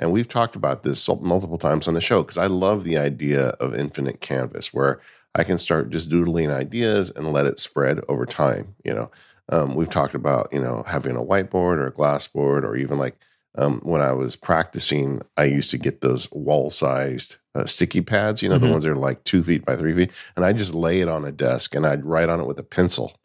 And 0.00 0.12
we've 0.12 0.28
talked 0.28 0.56
about 0.56 0.82
this 0.82 1.08
multiple 1.20 1.58
times 1.58 1.86
on 1.86 1.94
the 1.94 2.00
show 2.00 2.22
because 2.22 2.38
I 2.38 2.46
love 2.46 2.84
the 2.84 2.98
idea 2.98 3.48
of 3.60 3.74
infinite 3.74 4.20
canvas, 4.20 4.74
where 4.74 5.00
I 5.34 5.44
can 5.44 5.58
start 5.58 5.90
just 5.90 6.10
doodling 6.10 6.50
ideas 6.50 7.10
and 7.10 7.32
let 7.32 7.46
it 7.46 7.60
spread 7.60 8.00
over 8.08 8.26
time. 8.26 8.74
You 8.84 8.94
know, 8.94 9.10
um, 9.50 9.74
we've 9.74 9.88
talked 9.88 10.14
about 10.14 10.48
you 10.52 10.60
know 10.60 10.84
having 10.86 11.16
a 11.16 11.22
whiteboard 11.22 11.78
or 11.78 11.86
a 11.86 11.92
glass 11.92 12.26
board 12.26 12.64
or 12.64 12.76
even 12.76 12.98
like 12.98 13.16
um, 13.56 13.80
when 13.84 14.02
I 14.02 14.12
was 14.12 14.36
practicing, 14.36 15.22
I 15.36 15.44
used 15.44 15.70
to 15.70 15.78
get 15.78 16.00
those 16.00 16.30
wall 16.32 16.70
sized 16.70 17.36
uh, 17.54 17.66
sticky 17.66 18.00
pads, 18.00 18.42
you 18.42 18.48
know, 18.48 18.56
mm-hmm. 18.56 18.64
the 18.64 18.70
ones 18.72 18.84
that 18.84 18.90
are 18.90 18.96
like 18.96 19.22
two 19.24 19.44
feet 19.44 19.64
by 19.64 19.76
three 19.76 19.94
feet. 19.94 20.10
And 20.34 20.44
I 20.44 20.52
just 20.52 20.74
lay 20.74 21.00
it 21.00 21.08
on 21.08 21.24
a 21.24 21.32
desk 21.32 21.74
and 21.74 21.86
I'd 21.86 22.04
write 22.04 22.28
on 22.28 22.40
it 22.40 22.46
with 22.46 22.58
a 22.58 22.64
pencil. 22.64 23.16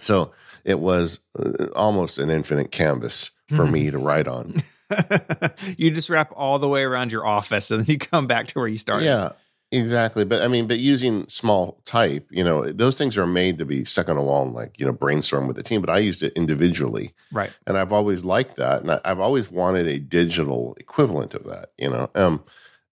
So 0.00 0.32
it 0.64 0.78
was 0.78 1.20
uh, 1.38 1.66
almost 1.74 2.18
an 2.18 2.30
infinite 2.30 2.70
canvas 2.70 3.32
for 3.48 3.66
me 3.66 3.90
to 3.90 3.98
write 3.98 4.28
on. 4.28 4.62
you 5.78 5.90
just 5.90 6.10
wrap 6.10 6.32
all 6.34 6.58
the 6.58 6.68
way 6.68 6.82
around 6.82 7.12
your 7.12 7.26
office 7.26 7.70
and 7.70 7.80
then 7.80 7.86
you 7.86 7.98
come 7.98 8.26
back 8.26 8.46
to 8.48 8.58
where 8.58 8.68
you 8.68 8.76
started. 8.76 9.04
Yeah. 9.04 9.32
Exactly. 9.72 10.24
But 10.24 10.42
I 10.42 10.48
mean, 10.48 10.68
but 10.68 10.78
using 10.78 11.26
small 11.26 11.80
type, 11.84 12.28
you 12.30 12.44
know, 12.44 12.70
those 12.70 12.96
things 12.96 13.18
are 13.18 13.26
made 13.26 13.58
to 13.58 13.64
be 13.64 13.84
stuck 13.84 14.08
on 14.08 14.16
a 14.16 14.22
wall 14.22 14.44
and 14.44 14.54
like, 14.54 14.78
you 14.78 14.86
know, 14.86 14.92
brainstorm 14.92 15.48
with 15.48 15.56
the 15.56 15.64
team, 15.64 15.80
but 15.80 15.90
I 15.90 15.98
used 15.98 16.22
it 16.22 16.32
individually. 16.34 17.12
Right. 17.32 17.50
And 17.66 17.76
I've 17.76 17.92
always 17.92 18.24
liked 18.24 18.56
that. 18.56 18.82
And 18.82 18.92
I, 18.92 19.00
have 19.04 19.18
always 19.18 19.50
wanted 19.50 19.88
a 19.88 19.98
digital 19.98 20.76
equivalent 20.78 21.34
of 21.34 21.44
that, 21.44 21.70
you 21.76 21.90
know. 21.90 22.08
Um, 22.14 22.44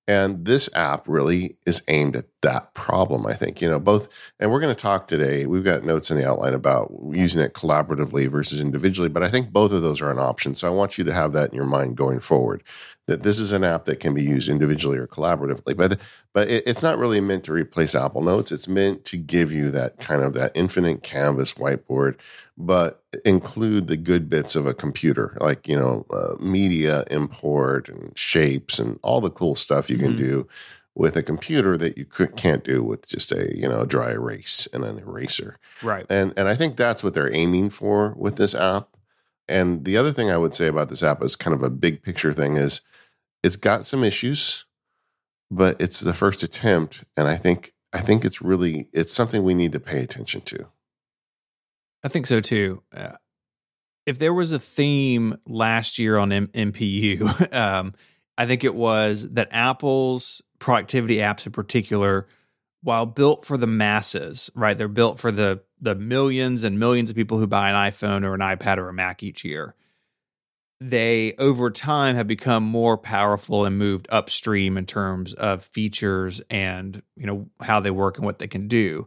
and 0.08 0.44
this 0.44 0.68
app 0.74 1.06
really 1.06 1.56
is 1.64 1.82
aimed 1.88 2.16
at 2.16 2.26
that 2.42 2.74
problem, 2.74 3.26
I 3.26 3.34
think. 3.34 3.60
You 3.60 3.70
know, 3.70 3.78
both, 3.78 4.08
and 4.40 4.50
we're 4.50 4.60
going 4.60 4.74
to 4.74 4.80
talk 4.80 5.06
today. 5.06 5.46
We've 5.46 5.64
got 5.64 5.84
notes 5.84 6.10
in 6.10 6.16
the 6.16 6.28
outline 6.28 6.54
about 6.54 6.92
using 7.10 7.42
it 7.42 7.54
collaboratively 7.54 8.28
versus 8.28 8.60
individually, 8.60 9.08
but 9.08 9.22
I 9.22 9.30
think 9.30 9.52
both 9.52 9.72
of 9.72 9.82
those 9.82 10.00
are 10.00 10.10
an 10.10 10.18
option. 10.18 10.54
So 10.54 10.66
I 10.66 10.70
want 10.70 10.98
you 10.98 11.04
to 11.04 11.12
have 11.12 11.32
that 11.32 11.50
in 11.50 11.56
your 11.56 11.66
mind 11.66 11.96
going 11.96 12.20
forward 12.20 12.62
that 13.06 13.24
this 13.24 13.38
is 13.38 13.52
an 13.52 13.64
app 13.64 13.84
that 13.86 13.98
can 13.98 14.14
be 14.14 14.22
used 14.22 14.48
individually 14.48 14.96
or 14.96 15.06
collaboratively. 15.06 15.76
But 15.76 15.98
but 16.32 16.48
it, 16.48 16.62
it's 16.66 16.82
not 16.82 16.98
really 16.98 17.20
meant 17.20 17.44
to 17.44 17.52
replace 17.52 17.94
Apple 17.94 18.22
Notes. 18.22 18.52
It's 18.52 18.68
meant 18.68 19.04
to 19.06 19.16
give 19.16 19.52
you 19.52 19.70
that 19.72 19.98
kind 19.98 20.22
of 20.22 20.32
that 20.34 20.52
infinite 20.54 21.02
canvas 21.02 21.54
whiteboard, 21.54 22.16
but 22.56 23.02
include 23.24 23.88
the 23.88 23.96
good 23.96 24.30
bits 24.30 24.54
of 24.54 24.66
a 24.66 24.74
computer, 24.74 25.36
like 25.40 25.66
you 25.66 25.76
know 25.76 26.06
uh, 26.10 26.34
media 26.38 27.04
import 27.10 27.88
and 27.88 28.16
shapes 28.16 28.78
and 28.78 28.98
all 29.02 29.20
the 29.20 29.30
cool 29.30 29.56
stuff 29.56 29.90
you 29.90 29.98
can 29.98 30.14
mm-hmm. 30.14 30.24
do 30.24 30.48
with 30.94 31.16
a 31.16 31.22
computer 31.22 31.78
that 31.78 31.96
you 31.96 32.04
could, 32.04 32.36
can't 32.36 32.64
do 32.64 32.82
with 32.82 33.08
just 33.08 33.32
a 33.32 33.56
you 33.56 33.68
know 33.68 33.84
dry 33.84 34.12
erase 34.12 34.68
and 34.72 34.84
an 34.84 34.98
eraser. 34.98 35.58
Right. 35.82 36.06
And 36.08 36.32
and 36.36 36.48
I 36.48 36.54
think 36.54 36.76
that's 36.76 37.02
what 37.02 37.14
they're 37.14 37.34
aiming 37.34 37.70
for 37.70 38.14
with 38.16 38.36
this 38.36 38.54
app. 38.54 38.88
And 39.48 39.84
the 39.84 39.96
other 39.96 40.12
thing 40.12 40.30
I 40.30 40.38
would 40.38 40.54
say 40.54 40.68
about 40.68 40.88
this 40.88 41.02
app 41.02 41.22
is 41.22 41.34
kind 41.34 41.54
of 41.54 41.62
a 41.62 41.70
big 41.70 42.02
picture 42.02 42.32
thing 42.32 42.56
is 42.56 42.80
it's 43.42 43.56
got 43.56 43.86
some 43.86 44.04
issues, 44.04 44.64
but 45.50 45.80
it's 45.80 46.00
the 46.00 46.14
first 46.14 46.42
attempt, 46.42 47.04
and 47.16 47.28
I 47.28 47.36
think 47.36 47.72
I 47.92 48.00
think 48.00 48.24
it's 48.24 48.40
really 48.40 48.88
it's 48.92 49.12
something 49.12 49.42
we 49.42 49.54
need 49.54 49.72
to 49.72 49.80
pay 49.80 50.02
attention 50.02 50.40
to. 50.42 50.66
I 52.04 52.08
think 52.08 52.26
so 52.26 52.40
too. 52.40 52.82
Uh, 52.94 53.12
if 54.06 54.18
there 54.18 54.34
was 54.34 54.52
a 54.52 54.58
theme 54.58 55.36
last 55.46 55.98
year 55.98 56.16
on 56.16 56.32
M- 56.32 56.48
MPU, 56.48 57.54
um, 57.54 57.94
I 58.36 58.46
think 58.46 58.64
it 58.64 58.74
was 58.74 59.30
that 59.30 59.48
Apple's 59.52 60.42
productivity 60.58 61.16
apps 61.16 61.46
in 61.46 61.52
particular, 61.52 62.26
while 62.82 63.06
built 63.06 63.44
for 63.44 63.56
the 63.56 63.66
masses, 63.66 64.50
right? 64.54 64.76
They're 64.76 64.88
built 64.88 65.20
for 65.20 65.30
the 65.30 65.62
the 65.80 65.94
millions 65.94 66.64
and 66.64 66.78
millions 66.78 67.10
of 67.10 67.16
people 67.16 67.38
who 67.38 67.46
buy 67.46 67.70
an 67.70 67.92
iPhone 67.92 68.24
or 68.24 68.34
an 68.34 68.40
iPad 68.40 68.78
or 68.78 68.88
a 68.88 68.92
Mac 68.92 69.22
each 69.22 69.44
year. 69.44 69.74
They 70.84 71.34
over 71.38 71.70
time 71.70 72.16
have 72.16 72.26
become 72.26 72.64
more 72.64 72.98
powerful 72.98 73.64
and 73.64 73.78
moved 73.78 74.08
upstream 74.10 74.76
in 74.76 74.84
terms 74.84 75.32
of 75.34 75.62
features 75.62 76.42
and 76.50 77.00
you 77.14 77.24
know 77.24 77.48
how 77.60 77.78
they 77.78 77.92
work 77.92 78.16
and 78.16 78.26
what 78.26 78.40
they 78.40 78.48
can 78.48 78.66
do. 78.66 79.06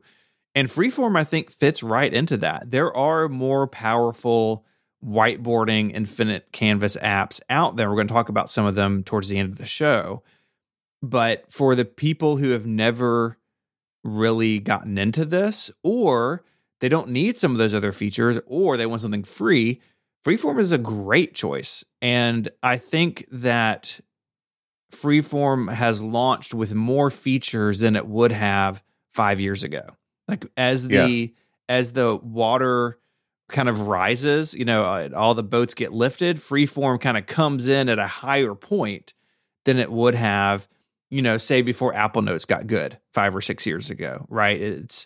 And 0.56 0.70
Freeform, 0.70 1.18
I 1.18 1.26
think, 1.26 1.52
fits 1.52 1.84
right 1.84 2.14
into 2.14 2.38
that. 2.38 2.72
There 2.72 2.96
are 2.96 3.28
more 3.28 3.68
powerful 3.68 4.66
whiteboarding 5.06 5.92
infinite 5.94 6.54
canvas 6.54 6.96
apps 7.04 7.42
out 7.50 7.76
there. 7.76 7.90
We're 7.90 7.98
going 7.98 8.08
to 8.08 8.14
talk 8.14 8.30
about 8.30 8.50
some 8.50 8.66
of 8.66 8.76
them 8.76 9.04
towards 9.04 9.28
the 9.28 9.38
end 9.38 9.52
of 9.52 9.58
the 9.58 9.66
show. 9.66 10.24
But 11.02 11.52
for 11.52 11.76
the 11.76 11.84
people 11.84 12.38
who 12.38 12.52
have 12.52 12.66
never 12.66 13.38
really 14.02 14.60
gotten 14.60 14.98
into 14.98 15.26
this, 15.26 15.72
or 15.84 16.46
they 16.80 16.88
don't 16.88 17.10
need 17.10 17.36
some 17.36 17.52
of 17.52 17.58
those 17.58 17.74
other 17.74 17.92
features, 17.92 18.40
or 18.46 18.78
they 18.78 18.86
want 18.86 19.02
something 19.02 19.26
free, 19.26 19.82
Freeform 20.26 20.60
is 20.60 20.72
a 20.72 20.80
great 20.80 21.36
choice. 21.36 21.84
And 22.02 22.50
I 22.64 22.78
think 22.78 23.28
that 23.32 24.00
Freeform 24.92 25.72
has 25.72 26.02
launched 26.02 26.54
with 26.54 26.74
more 26.74 27.12
features 27.12 27.80
than 27.80 27.96
it 27.96 28.08
would 28.08 28.32
have 28.32 28.84
five 29.14 29.40
years 29.40 29.64
ago. 29.64 29.88
Like 30.28 30.46
as 30.58 30.88
the 30.88 31.34
yeah. 31.34 31.76
as 31.76 31.92
the 31.92 32.16
water 32.16 32.98
kind 33.50 33.70
of 33.70 33.88
rises, 33.88 34.56
you 34.56 34.66
know, 34.66 34.84
uh, 34.84 35.10
all 35.16 35.36
the 35.36 35.44
boats 35.44 35.76
get 35.76 35.94
lifted, 35.94 36.38
freeform 36.38 37.00
kind 37.00 37.16
of 37.16 37.28
comes 37.28 37.68
in 37.68 37.90
at 37.90 38.00
a 38.00 38.08
higher 38.08 38.56
point 38.56 39.14
than 39.66 39.78
it 39.78 39.92
would 39.92 40.16
have, 40.16 40.68
you 41.12 41.22
know, 41.22 41.38
say 41.38 41.62
before 41.62 41.94
Apple 41.94 42.24
Notes 42.24 42.46
got 42.46 42.66
good 42.66 42.98
5 43.14 43.36
or 43.36 43.42
6 43.42 43.68
years 43.68 43.92
ago, 43.92 44.26
right? 44.30 44.60
It's 44.60 45.06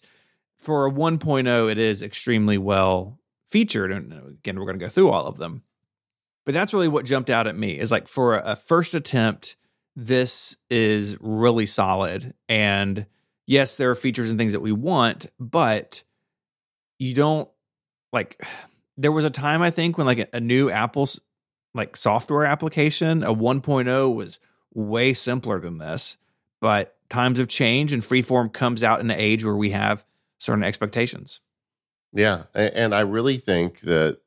for 0.58 0.86
a 0.86 0.92
1.0 0.92 1.72
it 1.72 1.78
is 1.78 2.02
extremely 2.02 2.58
well 2.58 3.19
featured 3.50 3.92
and 3.92 4.14
uh, 4.14 4.28
again 4.28 4.58
we're 4.58 4.66
going 4.66 4.80
to 4.80 4.86
go 4.86 4.90
through 4.90 5.10
all 5.10 5.26
of 5.26 5.38
them. 5.38 5.64
But 6.46 6.54
that's 6.54 6.74
really 6.74 6.88
what 6.88 7.06
jumped 7.06 7.30
out 7.30 7.48
at 7.48 7.58
me 7.58 7.78
is 7.78 7.92
like 7.92 8.08
for 8.08 8.38
a 8.38 8.56
first 8.56 8.96
attempt 8.96 9.56
this 9.96 10.56
is 10.70 11.18
really 11.20 11.66
solid 11.66 12.34
and 12.48 13.06
yes 13.46 13.76
there 13.78 13.90
are 13.90 13.96
features 13.96 14.30
and 14.30 14.40
things 14.40 14.54
that 14.54 14.62
we 14.62 14.72
want, 14.72 15.28
but 15.40 16.04
you 16.98 17.14
don't 17.14 17.50
like 18.12 18.42
there 18.98 19.12
was 19.12 19.26
a 19.26 19.30
time 19.30 19.62
I 19.62 19.72
think 19.72 19.98
when 19.98 20.08
like 20.08 20.20
a, 20.20 20.28
a 20.34 20.40
new 20.40 20.70
Apple's 20.70 21.20
like 21.74 21.96
software 21.96 22.46
application, 22.46 23.24
a 23.24 23.34
1.0 23.34 24.14
was 24.14 24.40
way 24.74 25.14
simpler 25.14 25.60
than 25.60 25.78
this, 25.78 26.18
but 26.62 26.96
times 27.10 27.38
have 27.38 27.48
changed 27.48 27.94
and 27.94 28.04
freeform 28.04 28.52
comes 28.52 28.84
out 28.84 29.00
in 29.00 29.10
an 29.10 29.18
age 29.18 29.44
where 29.44 29.56
we 29.56 29.72
have 29.72 30.06
certain 30.40 30.64
expectations. 30.64 31.42
Yeah, 32.14 32.44
and 32.56 32.96
I 32.96 33.02
really 33.02 33.38
think 33.38 33.82
that 33.82 34.20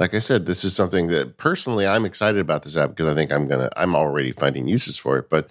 like 0.00 0.14
I 0.14 0.18
said, 0.18 0.46
this 0.46 0.64
is 0.64 0.74
something 0.74 1.08
that 1.08 1.36
personally 1.36 1.86
I'm 1.86 2.06
excited 2.06 2.40
about 2.40 2.62
this 2.62 2.76
app 2.76 2.90
because 2.90 3.06
I 3.06 3.14
think 3.14 3.30
I'm 3.30 3.46
gonna 3.46 3.68
I'm 3.76 3.94
already 3.94 4.32
finding 4.32 4.66
uses 4.66 4.96
for 4.96 5.18
it. 5.18 5.28
But 5.28 5.48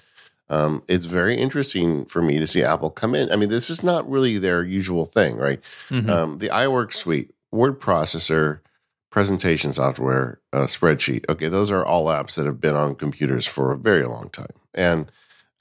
um, 0.49 0.83
it's 0.87 1.05
very 1.05 1.37
interesting 1.37 2.05
for 2.05 2.21
me 2.21 2.39
to 2.39 2.47
see 2.47 2.63
Apple 2.63 2.89
come 2.89 3.13
in. 3.13 3.31
I 3.31 3.35
mean, 3.35 3.49
this 3.49 3.69
is 3.69 3.83
not 3.83 4.09
really 4.09 4.39
their 4.39 4.63
usual 4.63 5.05
thing, 5.05 5.37
right? 5.37 5.61
Mm-hmm. 5.89 6.09
Um, 6.09 6.37
the 6.39 6.49
iWork 6.49 6.93
suite 6.93 7.31
word 7.51 7.79
processor, 7.79 8.59
presentation 9.11 9.71
software, 9.71 10.41
uh, 10.51 10.65
spreadsheet. 10.65 11.29
Okay, 11.29 11.47
those 11.47 11.69
are 11.69 11.85
all 11.85 12.07
apps 12.07 12.35
that 12.35 12.47
have 12.47 12.59
been 12.59 12.75
on 12.75 12.95
computers 12.95 13.45
for 13.45 13.71
a 13.71 13.77
very 13.77 14.05
long 14.05 14.29
time. 14.29 14.47
And 14.73 15.11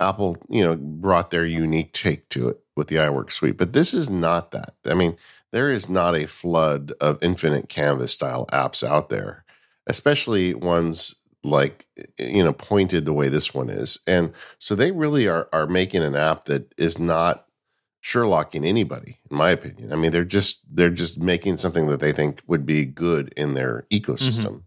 Apple, 0.00 0.38
you 0.48 0.62
know, 0.62 0.76
brought 0.76 1.30
their 1.30 1.44
unique 1.44 1.92
take 1.92 2.28
to 2.30 2.48
it 2.48 2.60
with 2.74 2.88
the 2.88 2.96
iWork 2.96 3.32
suite. 3.32 3.58
But 3.58 3.74
this 3.74 3.92
is 3.92 4.08
not 4.08 4.52
that. 4.52 4.74
I 4.86 4.94
mean, 4.94 5.16
there 5.52 5.70
is 5.70 5.88
not 5.88 6.16
a 6.16 6.26
flood 6.26 6.92
of 7.00 7.22
infinite 7.22 7.68
canvas 7.68 8.12
style 8.12 8.46
apps 8.52 8.86
out 8.86 9.08
there, 9.08 9.44
especially 9.86 10.54
ones 10.54 11.14
like 11.44 11.86
you 12.18 12.42
know 12.42 12.52
pointed 12.52 13.04
the 13.04 13.12
way 13.12 13.28
this 13.28 13.54
one 13.54 13.70
is. 13.70 13.98
And 14.06 14.32
so 14.58 14.74
they 14.74 14.90
really 14.90 15.26
are 15.28 15.48
are 15.52 15.66
making 15.66 16.02
an 16.02 16.16
app 16.16 16.46
that 16.46 16.72
is 16.76 16.98
not 16.98 17.46
Sherlocking 18.04 18.64
anybody, 18.64 19.18
in 19.28 19.36
my 19.36 19.50
opinion. 19.50 19.92
I 19.92 19.96
mean, 19.96 20.12
they're 20.12 20.24
just 20.24 20.62
they're 20.70 20.88
just 20.88 21.18
making 21.18 21.56
something 21.56 21.88
that 21.88 22.00
they 22.00 22.12
think 22.12 22.40
would 22.46 22.64
be 22.64 22.84
good 22.84 23.34
in 23.36 23.54
their 23.54 23.86
ecosystem. 23.92 24.44
Mm-hmm. 24.44 24.58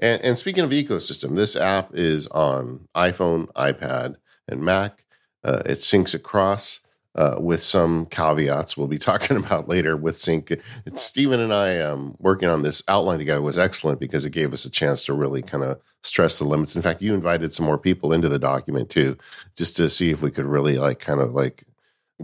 And, 0.00 0.22
and 0.22 0.38
speaking 0.38 0.62
of 0.62 0.70
ecosystem, 0.70 1.34
this 1.34 1.56
app 1.56 1.94
is 1.94 2.26
on 2.28 2.88
iPhone, 2.94 3.46
iPad, 3.54 4.16
and 4.46 4.60
Mac. 4.60 5.04
Uh, 5.42 5.62
it 5.64 5.78
syncs 5.78 6.14
across 6.14 6.80
uh, 7.14 7.36
with 7.38 7.62
some 7.62 8.06
caveats 8.06 8.76
we'll 8.76 8.88
be 8.88 8.98
talking 9.10 9.36
about 9.36 9.68
later 9.68 9.96
with 9.96 10.16
sync. 10.16 10.52
Stephen 10.94 11.40
and 11.40 11.52
I 11.52 11.78
um, 11.80 12.16
working 12.18 12.48
on 12.48 12.62
this 12.62 12.82
outline 12.88 13.18
together 13.18 13.42
was 13.42 13.58
excellent 13.58 14.00
because 14.00 14.24
it 14.24 14.30
gave 14.30 14.52
us 14.52 14.64
a 14.64 14.70
chance 14.70 15.04
to 15.04 15.12
really 15.12 15.42
kind 15.42 15.64
of 15.64 15.80
stress 16.02 16.38
the 16.38 16.44
limits. 16.44 16.74
In 16.74 16.82
fact, 16.82 17.02
you 17.02 17.14
invited 17.14 17.52
some 17.52 17.66
more 17.66 17.78
people 17.78 18.12
into 18.12 18.28
the 18.28 18.38
document 18.38 18.88
too, 18.88 19.16
just 19.56 19.76
to 19.76 19.88
see 19.88 20.10
if 20.10 20.22
we 20.22 20.30
could 20.30 20.46
really 20.46 20.78
like 20.78 20.98
kind 20.98 21.20
of 21.20 21.34
like 21.34 21.64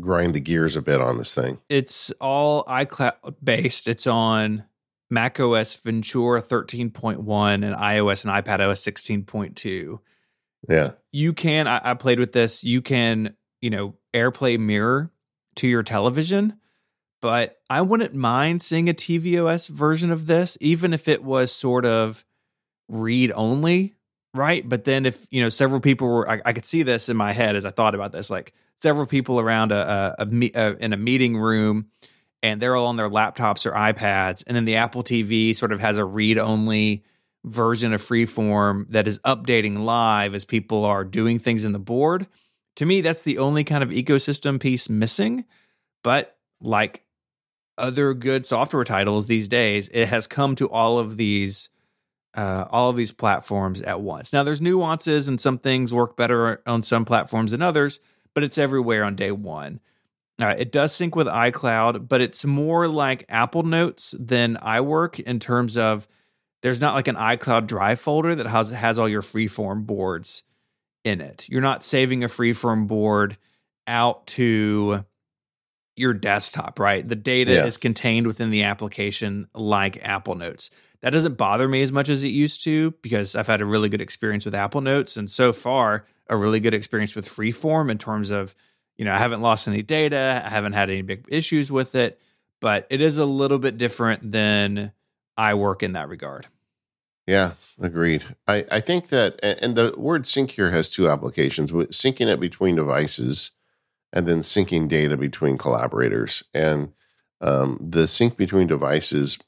grind 0.00 0.34
the 0.34 0.40
gears 0.40 0.76
a 0.76 0.82
bit 0.82 1.00
on 1.00 1.18
this 1.18 1.34
thing. 1.34 1.58
It's 1.68 2.10
all 2.20 2.64
iCloud 2.64 3.36
based. 3.42 3.88
It's 3.88 4.06
on 4.06 4.64
Mac 5.10 5.40
OS 5.40 5.74
Ventura 5.74 6.42
13.1 6.42 7.54
and 7.54 7.74
iOS 7.74 8.24
and 8.24 8.44
iPad 8.44 8.60
OS 8.66 8.84
16.2. 8.84 9.98
Yeah. 10.68 10.92
You 11.12 11.32
can, 11.32 11.66
I, 11.66 11.80
I 11.82 11.94
played 11.94 12.18
with 12.18 12.32
this, 12.32 12.64
you 12.64 12.82
can, 12.82 13.34
you 13.60 13.70
know, 13.70 13.94
AirPlay 14.14 14.58
mirror 14.58 15.10
to 15.56 15.68
your 15.68 15.82
television, 15.82 16.58
but 17.20 17.58
I 17.68 17.82
wouldn't 17.82 18.14
mind 18.14 18.62
seeing 18.62 18.88
a 18.88 18.94
tvOS 18.94 19.68
version 19.68 20.10
of 20.10 20.26
this, 20.26 20.56
even 20.60 20.92
if 20.92 21.08
it 21.08 21.24
was 21.24 21.52
sort 21.52 21.84
of 21.84 22.24
read 22.88 23.32
only, 23.34 23.94
right? 24.34 24.66
But 24.68 24.84
then 24.84 25.04
if, 25.06 25.26
you 25.30 25.40
know, 25.40 25.48
several 25.48 25.80
people 25.80 26.08
were, 26.08 26.30
I, 26.30 26.40
I 26.44 26.52
could 26.52 26.64
see 26.64 26.82
this 26.82 27.08
in 27.08 27.16
my 27.16 27.32
head 27.32 27.56
as 27.56 27.64
I 27.64 27.70
thought 27.70 27.94
about 27.94 28.12
this, 28.12 28.30
like, 28.30 28.54
several 28.80 29.06
people 29.06 29.40
around 29.40 29.72
a, 29.72 30.14
a, 30.18 30.24
a, 30.24 30.50
a 30.54 30.76
in 30.76 30.92
a 30.92 30.96
meeting 30.96 31.36
room 31.36 31.88
and 32.42 32.62
they're 32.62 32.76
all 32.76 32.86
on 32.86 32.96
their 32.96 33.10
laptops 33.10 33.66
or 33.66 33.72
iPads. 33.72 34.44
And 34.46 34.56
then 34.56 34.64
the 34.64 34.76
Apple 34.76 35.02
TV 35.02 35.54
sort 35.54 35.72
of 35.72 35.80
has 35.80 35.98
a 35.98 36.04
read 36.04 36.38
only 36.38 37.04
version 37.44 37.92
of 37.92 38.00
Freeform 38.00 38.86
that 38.90 39.08
is 39.08 39.18
updating 39.20 39.80
live 39.80 40.34
as 40.34 40.44
people 40.44 40.84
are 40.84 41.04
doing 41.04 41.38
things 41.38 41.64
in 41.64 41.72
the 41.72 41.78
board. 41.78 42.26
To 42.78 42.86
me, 42.86 43.00
that's 43.00 43.22
the 43.22 43.38
only 43.38 43.62
kind 43.62 43.84
of 43.84 43.90
ecosystem 43.90 44.58
piece 44.58 44.88
missing. 44.88 45.44
But 46.02 46.36
like 46.60 47.04
other 47.76 48.14
good 48.14 48.46
software 48.46 48.84
titles 48.84 49.26
these 49.26 49.48
days, 49.48 49.88
it 49.92 50.06
has 50.06 50.26
come 50.26 50.56
to 50.56 50.68
all 50.68 50.98
of 50.98 51.16
these. 51.16 51.68
Uh, 52.34 52.68
all 52.70 52.90
of 52.90 52.96
these 52.96 53.10
platforms 53.10 53.80
at 53.82 54.00
once. 54.00 54.32
Now, 54.32 54.44
there's 54.44 54.60
nuances, 54.60 55.26
and 55.26 55.40
some 55.40 55.58
things 55.58 55.92
work 55.92 56.16
better 56.16 56.62
on 56.66 56.82
some 56.82 57.04
platforms 57.04 57.50
than 57.50 57.62
others 57.62 57.98
but 58.38 58.44
it's 58.44 58.58
everywhere 58.58 59.02
on 59.02 59.16
day 59.16 59.32
one. 59.32 59.80
Uh, 60.40 60.54
it 60.56 60.70
does 60.70 60.94
sync 60.94 61.16
with 61.16 61.26
iCloud, 61.26 62.06
but 62.06 62.20
it's 62.20 62.44
more 62.44 62.86
like 62.86 63.24
Apple 63.28 63.64
Notes 63.64 64.14
than 64.16 64.56
iWork 64.62 65.18
in 65.18 65.40
terms 65.40 65.76
of 65.76 66.06
there's 66.62 66.80
not 66.80 66.94
like 66.94 67.08
an 67.08 67.16
iCloud 67.16 67.66
Drive 67.66 67.98
folder 67.98 68.36
that 68.36 68.46
has 68.46 68.70
has 68.70 68.96
all 68.96 69.08
your 69.08 69.22
freeform 69.22 69.84
boards 69.84 70.44
in 71.04 71.20
it. 71.20 71.48
You're 71.48 71.60
not 71.60 71.84
saving 71.84 72.24
a 72.24 72.28
freeform 72.28 72.86
board 72.86 73.36
out 73.86 74.26
to 74.28 75.04
your 75.96 76.14
desktop, 76.14 76.78
right? 76.78 77.06
The 77.06 77.16
data 77.16 77.54
yeah. 77.54 77.64
is 77.64 77.76
contained 77.76 78.26
within 78.26 78.50
the 78.50 78.62
application 78.62 79.48
like 79.54 80.02
Apple 80.04 80.34
Notes. 80.34 80.70
That 81.00 81.10
doesn't 81.10 81.36
bother 81.36 81.68
me 81.68 81.82
as 81.82 81.92
much 81.92 82.08
as 82.08 82.22
it 82.22 82.28
used 82.28 82.62
to 82.64 82.92
because 83.02 83.36
I've 83.36 83.46
had 83.46 83.60
a 83.60 83.66
really 83.66 83.88
good 83.88 84.00
experience 84.00 84.44
with 84.44 84.54
Apple 84.54 84.80
Notes 84.80 85.16
and 85.16 85.30
so 85.30 85.52
far 85.52 86.06
a 86.28 86.36
really 86.36 86.60
good 86.60 86.74
experience 86.74 87.14
with 87.14 87.26
Freeform 87.26 87.90
in 87.90 87.98
terms 87.98 88.30
of, 88.30 88.54
you 88.96 89.04
know, 89.04 89.12
I 89.12 89.18
haven't 89.18 89.40
lost 89.40 89.68
any 89.68 89.82
data, 89.82 90.42
I 90.44 90.48
haven't 90.48 90.74
had 90.74 90.90
any 90.90 91.02
big 91.02 91.24
issues 91.28 91.72
with 91.72 91.94
it, 91.94 92.20
but 92.60 92.86
it 92.90 93.00
is 93.00 93.18
a 93.18 93.24
little 93.24 93.58
bit 93.58 93.78
different 93.78 94.30
than 94.30 94.92
iWork 95.38 95.82
in 95.82 95.92
that 95.92 96.08
regard. 96.08 96.46
Yeah, 97.28 97.52
agreed. 97.78 98.24
I, 98.46 98.64
I 98.70 98.80
think 98.80 99.08
that, 99.08 99.38
and 99.42 99.76
the 99.76 99.94
word 99.98 100.26
sync 100.26 100.52
here 100.52 100.70
has 100.70 100.88
two 100.88 101.08
applications 101.10 101.70
syncing 101.70 102.32
it 102.32 102.40
between 102.40 102.76
devices 102.76 103.50
and 104.14 104.26
then 104.26 104.40
syncing 104.40 104.88
data 104.88 105.16
between 105.16 105.58
collaborators. 105.58 106.42
And 106.54 106.94
um, 107.42 107.78
the 107.80 108.08
sync 108.08 108.38
between 108.38 108.66
devices 108.66 109.38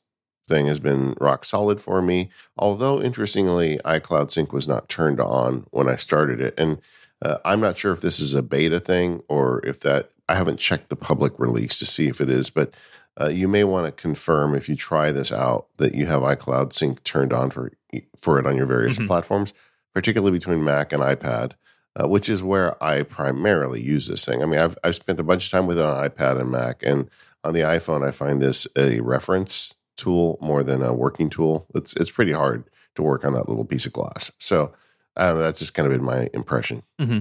thing 0.47 0.67
has 0.67 0.79
been 0.79 1.15
rock 1.21 1.45
solid 1.47 1.81
for 1.81 2.03
me. 2.03 2.31
Although, 2.59 3.01
interestingly, 3.01 3.81
iCloud 3.85 4.31
Sync 4.31 4.53
was 4.53 4.69
not 4.69 4.91
turned 4.91 5.21
on 5.21 5.67
when 5.71 5.89
I 5.89 5.97
started 5.97 6.41
it. 6.41 6.55
And 6.59 6.83
Uh, 7.23 7.39
I'm 7.45 7.61
not 7.61 7.77
sure 7.77 7.93
if 7.93 8.01
this 8.01 8.19
is 8.19 8.35
a 8.35 8.43
beta 8.43 8.81
thing 8.81 9.23
or 9.29 9.61
if 9.67 9.81
that 9.81 10.11
I 10.27 10.35
haven't 10.37 10.59
checked 10.69 10.89
the 10.89 10.97
public 10.97 11.33
release 11.39 11.79
to 11.79 11.87
see 11.87 12.09
if 12.09 12.21
it 12.21 12.31
is, 12.31 12.51
but 12.51 12.73
uh, 13.21 13.29
you 13.29 13.49
may 13.49 13.65
want 13.65 13.87
to 13.87 14.03
confirm 14.03 14.55
if 14.55 14.69
you 14.69 14.77
try 14.77 15.13
this 15.13 15.31
out 15.33 15.67
that 15.77 15.95
you 15.95 16.07
have 16.07 16.23
iCloud 16.23 16.73
Sync 16.73 17.03
turned 17.05 17.33
on 17.33 17.51
for 17.51 17.73
for 18.17 18.39
it 18.39 18.47
on 18.47 18.57
your 18.57 18.67
various 18.67 18.97
mm-hmm. 18.97 19.07
platforms, 19.07 19.53
particularly 19.95 20.33
between 20.33 20.65
Mac 20.65 20.93
and 20.93 21.03
iPad, 21.03 21.53
uh, 21.97 22.09
which 22.09 22.29
is 22.29 22.43
where 22.43 22.83
I 22.83 23.03
primarily 23.03 23.83
use 23.83 24.07
this 24.07 24.25
thing. 24.25 24.43
I 24.43 24.47
mean, 24.47 24.61
I've 24.61 24.79
I've 24.85 24.97
spent 24.97 25.21
a 25.21 25.25
bunch 25.25 25.47
of 25.47 25.51
time 25.51 25.67
with 25.67 25.79
it 25.79 25.85
on 25.85 26.09
iPad 26.09 26.41
and 26.41 26.51
Mac, 26.51 26.83
and 26.83 27.11
on 27.45 27.55
the 27.55 27.61
iPhone, 27.61 28.07
I 28.07 28.11
find 28.11 28.41
this 28.41 28.67
a 28.77 29.01
reference 29.01 29.75
tool 29.97 30.39
more 30.41 30.63
than 30.63 30.83
a 30.83 30.95
working 30.95 31.29
tool. 31.31 31.67
It's 31.75 31.95
it's 31.97 32.11
pretty 32.11 32.33
hard 32.33 32.65
to 32.95 33.03
work 33.03 33.25
on 33.25 33.35
that 33.35 33.49
little 33.49 33.65
piece 33.65 33.87
of 33.87 33.93
glass. 33.93 34.33
So 34.39 34.73
uh, 35.17 35.35
that's 35.35 35.59
just 35.59 35.75
kind 35.75 35.87
of 35.87 35.93
been 35.93 36.05
my 36.05 36.29
impression. 36.33 36.83
Mm-hmm. 37.01 37.19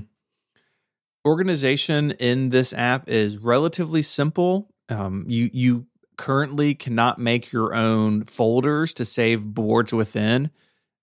Organization 1.28 2.12
in 2.12 2.50
this 2.50 2.74
app 2.74 3.10
is 3.10 3.38
relatively 3.38 4.02
simple. 4.02 4.74
Um, 4.88 5.26
you 5.28 5.50
you 5.54 5.88
currently 6.20 6.76
cannot 6.76 7.18
make 7.18 7.54
your 7.54 7.74
own 7.74 8.26
folders 8.26 8.94
to 8.94 9.06
save 9.06 9.46
boards 9.46 9.94
within. 9.94 10.52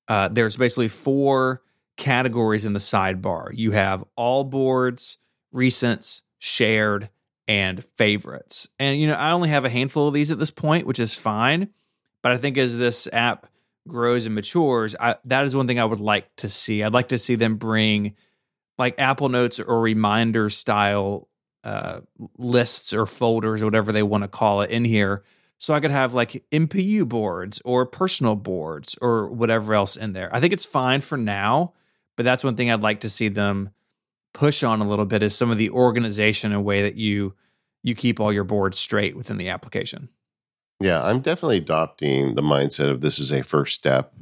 Uh, 0.08 0.28
there's 0.28 0.58
basically 0.58 0.88
four 0.88 1.62
categories 1.96 2.66
in 2.66 2.74
the 2.74 2.78
sidebar. 2.78 3.48
You 3.54 3.72
have 3.72 4.04
all 4.14 4.44
boards, 4.44 5.16
recents, 5.54 6.20
shared, 6.38 7.08
and 7.48 7.82
favorites. 7.82 8.68
And 8.78 9.00
you 9.00 9.06
know, 9.06 9.14
I 9.14 9.30
only 9.30 9.48
have 9.48 9.64
a 9.64 9.70
handful 9.70 10.06
of 10.06 10.12
these 10.12 10.30
at 10.30 10.38
this 10.38 10.50
point, 10.50 10.86
which 10.86 11.00
is 11.00 11.14
fine. 11.14 11.70
But 12.22 12.32
I 12.32 12.36
think 12.36 12.58
as 12.58 12.76
this 12.76 13.08
app 13.10 13.46
grows 13.88 14.26
and 14.26 14.34
matures, 14.34 14.94
I, 15.00 15.16
that 15.24 15.46
is 15.46 15.56
one 15.56 15.66
thing 15.66 15.80
I 15.80 15.86
would 15.86 15.98
like 15.98 16.36
to 16.36 16.50
see. 16.50 16.82
I'd 16.82 16.92
like 16.92 17.08
to 17.08 17.18
see 17.18 17.36
them 17.36 17.56
bring 17.56 18.16
like 18.76 18.96
Apple 18.98 19.30
Notes 19.30 19.60
or 19.60 19.80
reminder 19.80 20.50
style 20.50 21.28
uh, 21.66 22.00
lists 22.38 22.92
or 22.92 23.06
folders 23.06 23.60
or 23.60 23.64
whatever 23.64 23.90
they 23.90 24.04
want 24.04 24.22
to 24.22 24.28
call 24.28 24.62
it 24.62 24.70
in 24.70 24.84
here. 24.84 25.24
So 25.58 25.74
I 25.74 25.80
could 25.80 25.90
have 25.90 26.14
like 26.14 26.44
MPU 26.52 27.08
boards 27.08 27.60
or 27.64 27.84
personal 27.84 28.36
boards 28.36 28.96
or 29.02 29.26
whatever 29.28 29.74
else 29.74 29.96
in 29.96 30.12
there. 30.12 30.32
I 30.32 30.38
think 30.38 30.52
it's 30.52 30.64
fine 30.64 31.00
for 31.00 31.18
now, 31.18 31.72
but 32.14 32.24
that's 32.24 32.44
one 32.44 32.54
thing 32.54 32.70
I'd 32.70 32.82
like 32.82 33.00
to 33.00 33.10
see 33.10 33.26
them 33.26 33.70
push 34.32 34.62
on 34.62 34.80
a 34.80 34.88
little 34.88 35.06
bit 35.06 35.24
is 35.24 35.34
some 35.34 35.50
of 35.50 35.58
the 35.58 35.70
organization 35.70 36.52
and 36.52 36.64
way 36.64 36.82
that 36.82 36.94
you 36.94 37.34
you 37.82 37.96
keep 37.96 38.20
all 38.20 38.32
your 38.32 38.44
boards 38.44 38.78
straight 38.78 39.16
within 39.16 39.36
the 39.36 39.48
application. 39.48 40.08
Yeah, 40.78 41.02
I'm 41.02 41.18
definitely 41.18 41.56
adopting 41.56 42.36
the 42.36 42.42
mindset 42.42 42.90
of 42.90 43.00
this 43.00 43.18
is 43.18 43.32
a 43.32 43.42
first 43.42 43.74
step 43.74 44.14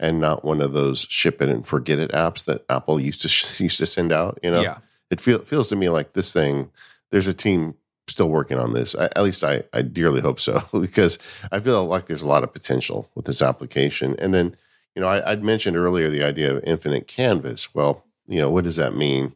and 0.00 0.18
not 0.18 0.46
one 0.46 0.62
of 0.62 0.72
those 0.72 1.00
ship 1.10 1.42
it 1.42 1.50
and 1.50 1.66
forget 1.66 1.98
it 1.98 2.12
apps 2.12 2.46
that 2.46 2.64
Apple 2.70 2.98
used 2.98 3.20
to 3.20 3.28
used 3.62 3.78
to 3.80 3.86
send 3.86 4.12
out. 4.12 4.38
You 4.42 4.50
know, 4.50 4.62
yeah. 4.62 4.78
It 5.10 5.20
feel, 5.20 5.40
feels 5.40 5.68
to 5.68 5.76
me 5.76 5.88
like 5.88 6.12
this 6.12 6.32
thing. 6.32 6.70
There's 7.10 7.28
a 7.28 7.34
team 7.34 7.74
still 8.08 8.28
working 8.28 8.58
on 8.58 8.72
this. 8.72 8.94
I, 8.94 9.06
at 9.06 9.22
least 9.22 9.44
I, 9.44 9.64
I 9.72 9.82
dearly 9.82 10.20
hope 10.20 10.40
so 10.40 10.62
because 10.80 11.18
I 11.50 11.60
feel 11.60 11.84
like 11.86 12.06
there's 12.06 12.22
a 12.22 12.28
lot 12.28 12.44
of 12.44 12.52
potential 12.52 13.08
with 13.14 13.24
this 13.24 13.42
application. 13.42 14.16
And 14.18 14.32
then, 14.32 14.56
you 14.94 15.02
know, 15.02 15.08
I, 15.08 15.30
would 15.30 15.44
mentioned 15.44 15.76
earlier 15.76 16.10
the 16.10 16.22
idea 16.22 16.54
of 16.54 16.64
infinite 16.64 17.06
canvas. 17.06 17.74
Well, 17.74 18.04
you 18.26 18.38
know, 18.38 18.50
what 18.50 18.64
does 18.64 18.76
that 18.76 18.94
mean? 18.94 19.34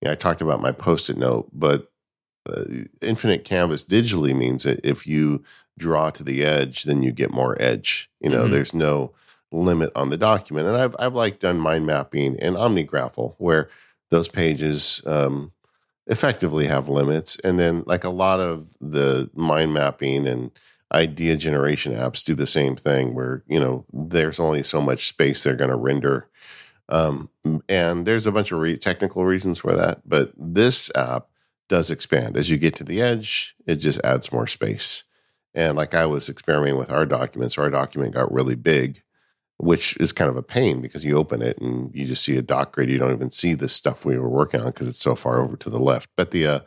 You 0.00 0.06
know, 0.06 0.12
I 0.12 0.14
talked 0.14 0.40
about 0.40 0.60
my 0.60 0.72
post-it 0.72 1.16
note, 1.16 1.48
but 1.52 1.90
uh, 2.48 2.64
infinite 3.00 3.44
canvas 3.44 3.84
digitally 3.84 4.34
means 4.36 4.64
that 4.64 4.80
if 4.84 5.06
you 5.06 5.42
draw 5.78 6.10
to 6.10 6.22
the 6.22 6.44
edge, 6.44 6.84
then 6.84 7.02
you 7.02 7.12
get 7.12 7.30
more 7.30 7.60
edge. 7.60 8.10
You 8.20 8.30
know, 8.30 8.42
mm-hmm. 8.42 8.52
there's 8.52 8.74
no 8.74 9.12
limit 9.52 9.90
on 9.94 10.10
the 10.10 10.16
document. 10.16 10.68
And 10.68 10.76
I've 10.76 10.96
I've 10.98 11.14
like 11.14 11.38
done 11.38 11.58
mind 11.58 11.86
mapping 11.86 12.38
and 12.40 12.56
OmniGraffle 12.56 13.34
where 13.38 13.68
those 14.10 14.28
pages 14.28 15.02
um, 15.06 15.52
effectively 16.06 16.66
have 16.66 16.88
limits, 16.88 17.36
and 17.42 17.58
then 17.58 17.82
like 17.86 18.04
a 18.04 18.10
lot 18.10 18.40
of 18.40 18.76
the 18.80 19.30
mind 19.34 19.74
mapping 19.74 20.26
and 20.26 20.50
idea 20.92 21.36
generation 21.36 21.92
apps 21.92 22.24
do 22.24 22.34
the 22.34 22.46
same 22.46 22.76
thing 22.76 23.14
where 23.14 23.42
you 23.48 23.58
know 23.58 23.84
there's 23.92 24.38
only 24.38 24.62
so 24.62 24.80
much 24.80 25.06
space 25.06 25.42
they're 25.42 25.56
going 25.56 25.70
to 25.70 25.76
render. 25.76 26.28
Um, 26.88 27.30
and 27.68 28.06
there's 28.06 28.28
a 28.28 28.32
bunch 28.32 28.52
of 28.52 28.60
re- 28.60 28.76
technical 28.76 29.24
reasons 29.24 29.58
for 29.58 29.74
that 29.74 30.08
but 30.08 30.32
this 30.38 30.88
app 30.94 31.26
does 31.68 31.90
expand. 31.90 32.36
As 32.36 32.48
you 32.48 32.58
get 32.58 32.76
to 32.76 32.84
the 32.84 33.02
edge 33.02 33.56
it 33.66 33.76
just 33.76 34.00
adds 34.04 34.32
more 34.32 34.46
space. 34.46 35.02
And 35.52 35.76
like 35.76 35.94
I 35.94 36.06
was 36.06 36.28
experimenting 36.28 36.78
with 36.78 36.90
our 36.90 37.04
documents, 37.04 37.58
our 37.58 37.70
document 37.70 38.14
got 38.14 38.32
really 38.32 38.54
big, 38.54 39.02
which 39.58 39.96
is 39.98 40.12
kind 40.12 40.30
of 40.30 40.36
a 40.36 40.42
pain 40.42 40.80
because 40.80 41.04
you 41.04 41.16
open 41.16 41.40
it 41.40 41.58
and 41.58 41.94
you 41.94 42.04
just 42.04 42.24
see 42.24 42.36
a 42.36 42.42
doc 42.42 42.72
grid. 42.72 42.90
You 42.90 42.98
don't 42.98 43.12
even 43.12 43.30
see 43.30 43.54
the 43.54 43.68
stuff 43.68 44.04
we 44.04 44.18
were 44.18 44.28
working 44.28 44.60
on 44.60 44.66
because 44.66 44.88
it's 44.88 45.00
so 45.00 45.14
far 45.14 45.40
over 45.40 45.56
to 45.56 45.70
the 45.70 45.80
left. 45.80 46.10
But 46.16 46.30
the 46.30 46.46
uh, 46.46 46.60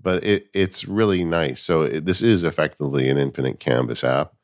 but 0.00 0.22
it 0.24 0.48
it's 0.52 0.86
really 0.86 1.24
nice. 1.24 1.62
So 1.62 1.82
it, 1.82 2.04
this 2.04 2.22
is 2.22 2.44
effectively 2.44 3.08
an 3.08 3.18
infinite 3.18 3.60
canvas 3.60 4.04
app. 4.04 4.34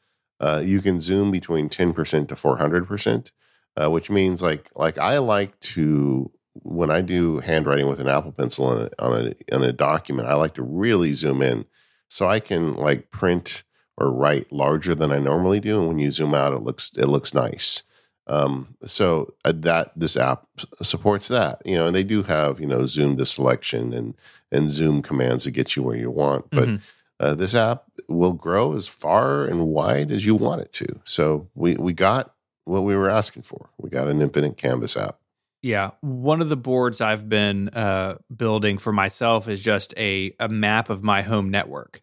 Uh, 0.40 0.62
you 0.64 0.80
can 0.80 1.00
zoom 1.00 1.30
between 1.30 1.68
ten 1.68 1.92
percent 1.92 2.28
to 2.30 2.36
four 2.36 2.56
hundred 2.56 2.86
percent, 2.86 3.32
uh, 3.80 3.90
which 3.90 4.10
means 4.10 4.42
like 4.42 4.70
like 4.74 4.98
I 4.98 5.18
like 5.18 5.58
to 5.60 6.30
when 6.54 6.90
I 6.90 7.00
do 7.02 7.40
handwriting 7.40 7.88
with 7.88 8.00
an 8.00 8.08
Apple 8.08 8.32
Pencil 8.32 8.66
on 8.66 8.82
a, 8.82 9.02
on 9.02 9.26
a 9.26 9.54
on 9.54 9.62
a 9.62 9.72
document, 9.72 10.28
I 10.28 10.34
like 10.34 10.54
to 10.54 10.62
really 10.62 11.12
zoom 11.12 11.42
in 11.42 11.66
so 12.08 12.28
I 12.28 12.40
can 12.40 12.74
like 12.74 13.10
print 13.10 13.64
or 13.96 14.11
write 14.11 14.52
larger 14.52 14.94
than 14.94 15.12
I 15.12 15.18
normally 15.18 15.61
do, 15.61 15.78
and 15.78 15.88
when 15.88 15.98
you 15.98 16.11
zoom 16.11 16.35
out, 16.35 16.52
it 16.52 16.62
looks 16.62 16.96
it 16.96 17.07
looks 17.07 17.35
nice. 17.35 17.83
Um, 18.26 18.76
so 18.87 19.35
uh, 19.44 19.52
that 19.57 19.92
this 19.94 20.16
app 20.16 20.46
supports 20.83 21.28
that, 21.28 21.61
you 21.66 21.76
know, 21.76 21.87
and 21.87 21.94
they 21.94 22.04
do 22.04 22.22
have 22.22 22.61
you 22.61 22.66
know 22.66 22.87
zoom 22.87 23.16
to 23.18 23.26
selection 23.26 23.92
and 23.92 24.14
and 24.50 24.70
zoom 24.70 25.02
commands 25.02 25.44
to 25.44 25.50
get 25.50 25.76
you 25.76 25.83
where 25.83 25.96
you 25.96 26.11
want, 26.11 26.50
but. 26.50 26.68
Mm-hmm. 26.68 26.85
Uh, 27.20 27.33
this 27.33 27.54
app 27.54 27.85
will 28.09 28.33
grow 28.33 28.74
as 28.74 28.88
far 28.88 29.44
and 29.44 29.68
wide 29.68 30.11
as 30.11 30.26
you 30.26 30.35
want 30.35 30.61
it 30.61 30.72
to. 30.72 31.00
So 31.04 31.48
we 31.54 31.76
we 31.76 31.92
got 31.92 32.35
what 32.64 32.80
we 32.80 32.96
were 32.96 33.09
asking 33.09 33.42
for. 33.44 33.70
We 33.78 33.88
got 33.88 34.09
an 34.09 34.20
infinite 34.20 34.57
canvas 34.57 34.96
app. 34.96 35.18
Yeah, 35.62 35.92
one 36.00 36.42
of 36.42 36.48
the 36.48 36.57
boards 36.57 37.00
I've 37.00 37.28
been 37.28 37.68
uh, 37.70 38.16
building 38.35 38.78
for 38.78 38.92
myself 38.92 39.48
is 39.48 39.62
just 39.62 39.94
a 39.96 40.35
a 40.40 40.48
map 40.48 40.90
of 40.90 41.02
my 41.02 41.22
home 41.22 41.50
network 41.50 42.02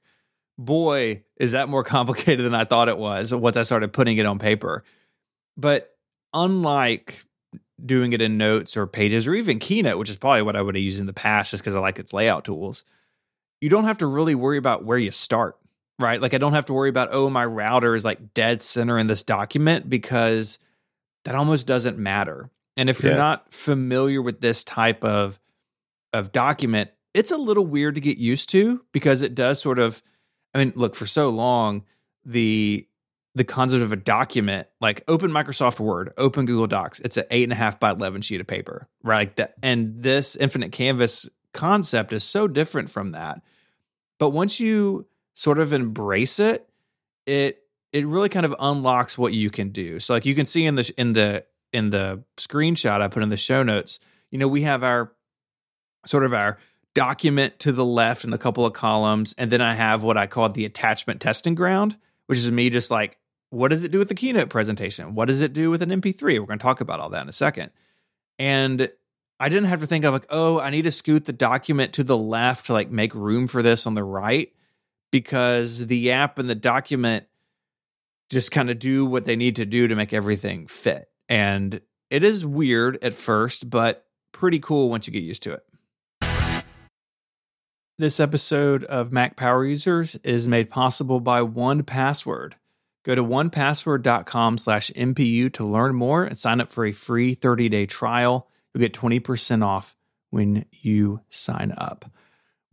boy, 0.65 1.23
is 1.37 1.51
that 1.51 1.69
more 1.69 1.83
complicated 1.85 2.45
than 2.45 2.55
I 2.55 2.65
thought 2.65 2.89
it 2.89 2.97
was 2.97 3.33
once 3.33 3.57
I 3.57 3.63
started 3.63 3.93
putting 3.93 4.17
it 4.17 4.25
on 4.25 4.39
paper. 4.39 4.83
But 5.57 5.95
unlike 6.33 7.25
doing 7.83 8.13
it 8.13 8.21
in 8.21 8.37
notes 8.37 8.77
or 8.77 8.87
pages 8.87 9.27
or 9.27 9.33
even 9.33 9.59
Keynote, 9.59 9.97
which 9.97 10.09
is 10.09 10.17
probably 10.17 10.43
what 10.43 10.55
I 10.55 10.61
would 10.61 10.75
have 10.75 10.83
used 10.83 10.99
in 10.99 11.07
the 11.07 11.13
past 11.13 11.51
just 11.51 11.63
because 11.63 11.75
I 11.75 11.79
like 11.79 11.99
its 11.99 12.13
layout 12.13 12.45
tools, 12.45 12.83
you 13.59 13.69
don't 13.69 13.85
have 13.85 13.97
to 13.99 14.07
really 14.07 14.35
worry 14.35 14.57
about 14.57 14.85
where 14.85 14.97
you 14.97 15.11
start, 15.11 15.57
right? 15.99 16.21
Like 16.21 16.33
I 16.33 16.37
don't 16.37 16.53
have 16.53 16.67
to 16.67 16.73
worry 16.73 16.89
about, 16.89 17.09
oh, 17.11 17.29
my 17.29 17.45
router 17.45 17.95
is 17.95 18.05
like 18.05 18.33
dead 18.33 18.61
center 18.61 18.97
in 18.97 19.07
this 19.07 19.23
document 19.23 19.89
because 19.89 20.59
that 21.25 21.35
almost 21.35 21.67
doesn't 21.67 21.97
matter. 21.97 22.49
And 22.77 22.89
if 22.89 23.03
you're 23.03 23.11
yeah. 23.11 23.17
not 23.17 23.53
familiar 23.53 24.21
with 24.21 24.41
this 24.41 24.63
type 24.63 25.03
of 25.03 25.39
of 26.13 26.31
document, 26.31 26.89
it's 27.13 27.31
a 27.31 27.37
little 27.37 27.65
weird 27.65 27.95
to 27.95 28.01
get 28.01 28.17
used 28.17 28.49
to 28.49 28.83
because 28.91 29.21
it 29.21 29.35
does 29.35 29.61
sort 29.61 29.79
of 29.79 30.01
I 30.53 30.59
mean, 30.59 30.73
look, 30.75 30.95
for 30.95 31.05
so 31.05 31.29
long, 31.29 31.83
the 32.25 32.87
the 33.33 33.43
concept 33.45 33.81
of 33.81 33.93
a 33.93 33.97
document, 33.97 34.67
like 34.81 35.03
open 35.07 35.31
Microsoft 35.31 35.79
Word, 35.79 36.11
open 36.17 36.45
Google 36.45 36.67
Docs, 36.67 36.99
it's 36.99 37.15
an 37.15 37.23
eight 37.31 37.43
and 37.43 37.53
a 37.53 37.55
half 37.55 37.79
by 37.79 37.91
eleven 37.91 38.21
sheet 38.21 38.41
of 38.41 38.47
paper, 38.47 38.87
right? 39.03 39.19
Like 39.19 39.35
that, 39.35 39.53
and 39.63 40.03
this 40.03 40.35
infinite 40.35 40.71
canvas 40.71 41.29
concept 41.53 42.13
is 42.13 42.23
so 42.23 42.47
different 42.47 42.89
from 42.89 43.11
that. 43.11 43.41
But 44.19 44.29
once 44.29 44.59
you 44.59 45.07
sort 45.33 45.59
of 45.59 45.73
embrace 45.73 46.39
it, 46.39 46.67
it 47.25 47.63
it 47.91 48.05
really 48.05 48.29
kind 48.29 48.45
of 48.45 48.55
unlocks 48.59 49.17
what 49.17 49.33
you 49.33 49.49
can 49.49 49.69
do. 49.69 49.99
So 49.99 50.13
like 50.13 50.25
you 50.25 50.35
can 50.35 50.45
see 50.45 50.65
in 50.65 50.75
the 50.75 50.91
in 50.97 51.13
the 51.13 51.45
in 51.73 51.89
the 51.89 52.23
screenshot 52.37 53.01
I 53.01 53.07
put 53.07 53.23
in 53.23 53.29
the 53.29 53.37
show 53.37 53.63
notes, 53.63 53.99
you 54.29 54.37
know, 54.37 54.47
we 54.47 54.61
have 54.61 54.83
our 54.83 55.13
sort 56.05 56.25
of 56.25 56.33
our 56.33 56.57
document 56.93 57.59
to 57.59 57.71
the 57.71 57.85
left 57.85 58.23
and 58.23 58.33
a 58.33 58.37
couple 58.37 58.65
of 58.65 58.73
columns. 58.73 59.33
And 59.37 59.51
then 59.51 59.61
I 59.61 59.75
have 59.75 60.03
what 60.03 60.17
I 60.17 60.27
call 60.27 60.49
the 60.49 60.65
attachment 60.65 61.21
testing 61.21 61.55
ground, 61.55 61.97
which 62.27 62.39
is 62.39 62.51
me 62.51 62.69
just 62.69 62.91
like, 62.91 63.17
what 63.49 63.69
does 63.69 63.83
it 63.83 63.91
do 63.91 63.99
with 63.99 64.07
the 64.07 64.15
keynote 64.15 64.49
presentation? 64.49 65.13
What 65.13 65.27
does 65.27 65.41
it 65.41 65.53
do 65.53 65.69
with 65.69 65.81
an 65.81 65.89
MP3? 65.89 66.23
We're 66.23 66.45
going 66.45 66.59
to 66.59 66.63
talk 66.63 66.81
about 66.81 66.99
all 66.99 67.09
that 67.09 67.23
in 67.23 67.29
a 67.29 67.33
second. 67.33 67.71
And 68.39 68.89
I 69.39 69.49
didn't 69.49 69.69
have 69.69 69.81
to 69.81 69.87
think 69.87 70.05
of 70.05 70.13
like, 70.13 70.27
oh, 70.29 70.59
I 70.59 70.69
need 70.69 70.83
to 70.83 70.91
scoot 70.91 71.25
the 71.25 71.33
document 71.33 71.93
to 71.93 72.03
the 72.03 72.17
left 72.17 72.67
to 72.67 72.73
like 72.73 72.91
make 72.91 73.13
room 73.13 73.47
for 73.47 73.61
this 73.61 73.85
on 73.85 73.95
the 73.95 74.03
right 74.03 74.53
because 75.11 75.87
the 75.87 76.11
app 76.11 76.39
and 76.39 76.49
the 76.49 76.55
document 76.55 77.25
just 78.29 78.51
kind 78.51 78.69
of 78.69 78.79
do 78.79 79.05
what 79.05 79.25
they 79.25 79.35
need 79.35 79.57
to 79.57 79.65
do 79.65 79.87
to 79.87 79.95
make 79.95 80.13
everything 80.13 80.67
fit. 80.67 81.09
And 81.27 81.81
it 82.09 82.23
is 82.23 82.45
weird 82.45 83.03
at 83.03 83.13
first, 83.13 83.69
but 83.69 84.05
pretty 84.31 84.59
cool 84.59 84.89
once 84.89 85.07
you 85.07 85.13
get 85.13 85.23
used 85.23 85.43
to 85.43 85.53
it. 85.53 85.63
This 88.01 88.19
episode 88.19 88.83
of 88.85 89.11
Mac 89.11 89.35
Power 89.35 89.63
Users 89.63 90.15
is 90.23 90.47
made 90.47 90.71
possible 90.71 91.19
by 91.19 91.41
1Password. 91.41 92.53
Go 93.03 93.13
to 93.13 93.23
onepassword.com 93.23 94.57
slash 94.57 94.89
MPU 94.95 95.53
to 95.53 95.63
learn 95.63 95.93
more 95.93 96.23
and 96.23 96.35
sign 96.35 96.59
up 96.59 96.71
for 96.71 96.83
a 96.83 96.93
free 96.93 97.35
30-day 97.35 97.85
trial. 97.85 98.47
You'll 98.73 98.81
get 98.81 98.95
20% 98.95 99.63
off 99.63 99.95
when 100.31 100.65
you 100.81 101.21
sign 101.29 101.75
up. 101.77 102.09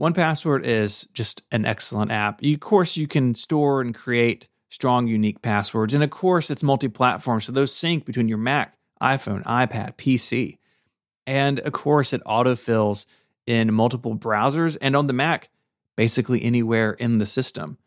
1Password 0.01 0.65
is 0.65 1.05
just 1.13 1.43
an 1.53 1.67
excellent 1.67 2.11
app. 2.11 2.43
of 2.43 2.61
course, 2.61 2.97
you 2.97 3.07
can 3.07 3.35
store 3.35 3.83
and 3.83 3.95
create 3.95 4.49
strong, 4.71 5.09
unique 5.09 5.43
passwords. 5.43 5.93
And 5.93 6.03
of 6.03 6.09
course, 6.09 6.51
it's 6.51 6.63
multi 6.63 6.89
platform, 6.89 7.43
so 7.43 7.53
those 7.53 7.75
sync 7.75 8.07
between 8.07 8.31
your 8.31 8.39
Mac, 8.39 8.79
iPhone, 9.03 9.45
iPad, 9.45 9.97
PC. 9.97 10.57
And 11.27 11.61
of 11.61 11.75
course, 11.75 12.15
it 12.15 12.25
autofills 12.25 13.05
in 13.49 13.73
multiple 13.73 14.15
browsers 14.15 14.77
and 14.83 14.95
on 14.95 15.07
the 15.07 15.15
Mac, 15.15 15.49
basically 15.97 16.45
anywhere 16.45 16.93
in 16.93 17.17
the 17.17 17.25
system. 17.25 17.79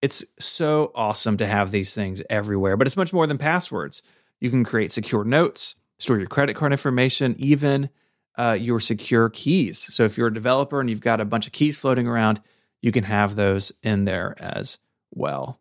It's 0.00 0.24
so 0.38 0.90
awesome 0.94 1.36
to 1.36 1.46
have 1.46 1.70
these 1.70 1.94
things 1.94 2.22
everywhere, 2.30 2.78
but 2.78 2.86
it's 2.86 2.96
much 2.96 3.12
more 3.12 3.26
than 3.26 3.36
passwords. 3.36 4.02
You 4.40 4.48
can 4.48 4.64
create 4.64 4.90
secure 4.90 5.22
notes, 5.22 5.74
store 5.98 6.16
your 6.16 6.26
credit 6.26 6.56
card 6.56 6.72
information, 6.72 7.36
even 7.38 7.90
uh, 8.38 8.56
your 8.58 8.80
secure 8.80 9.28
keys. 9.28 9.78
So 9.78 10.04
if 10.04 10.16
you're 10.16 10.28
a 10.28 10.34
developer 10.34 10.80
and 10.80 10.88
you've 10.88 11.02
got 11.02 11.20
a 11.20 11.26
bunch 11.26 11.46
of 11.46 11.52
keys 11.52 11.78
floating 11.78 12.08
around, 12.08 12.40
you 12.80 12.90
can 12.90 13.04
have 13.04 13.36
those 13.36 13.70
in 13.82 14.06
there 14.06 14.34
as 14.38 14.78
well. 15.10 15.60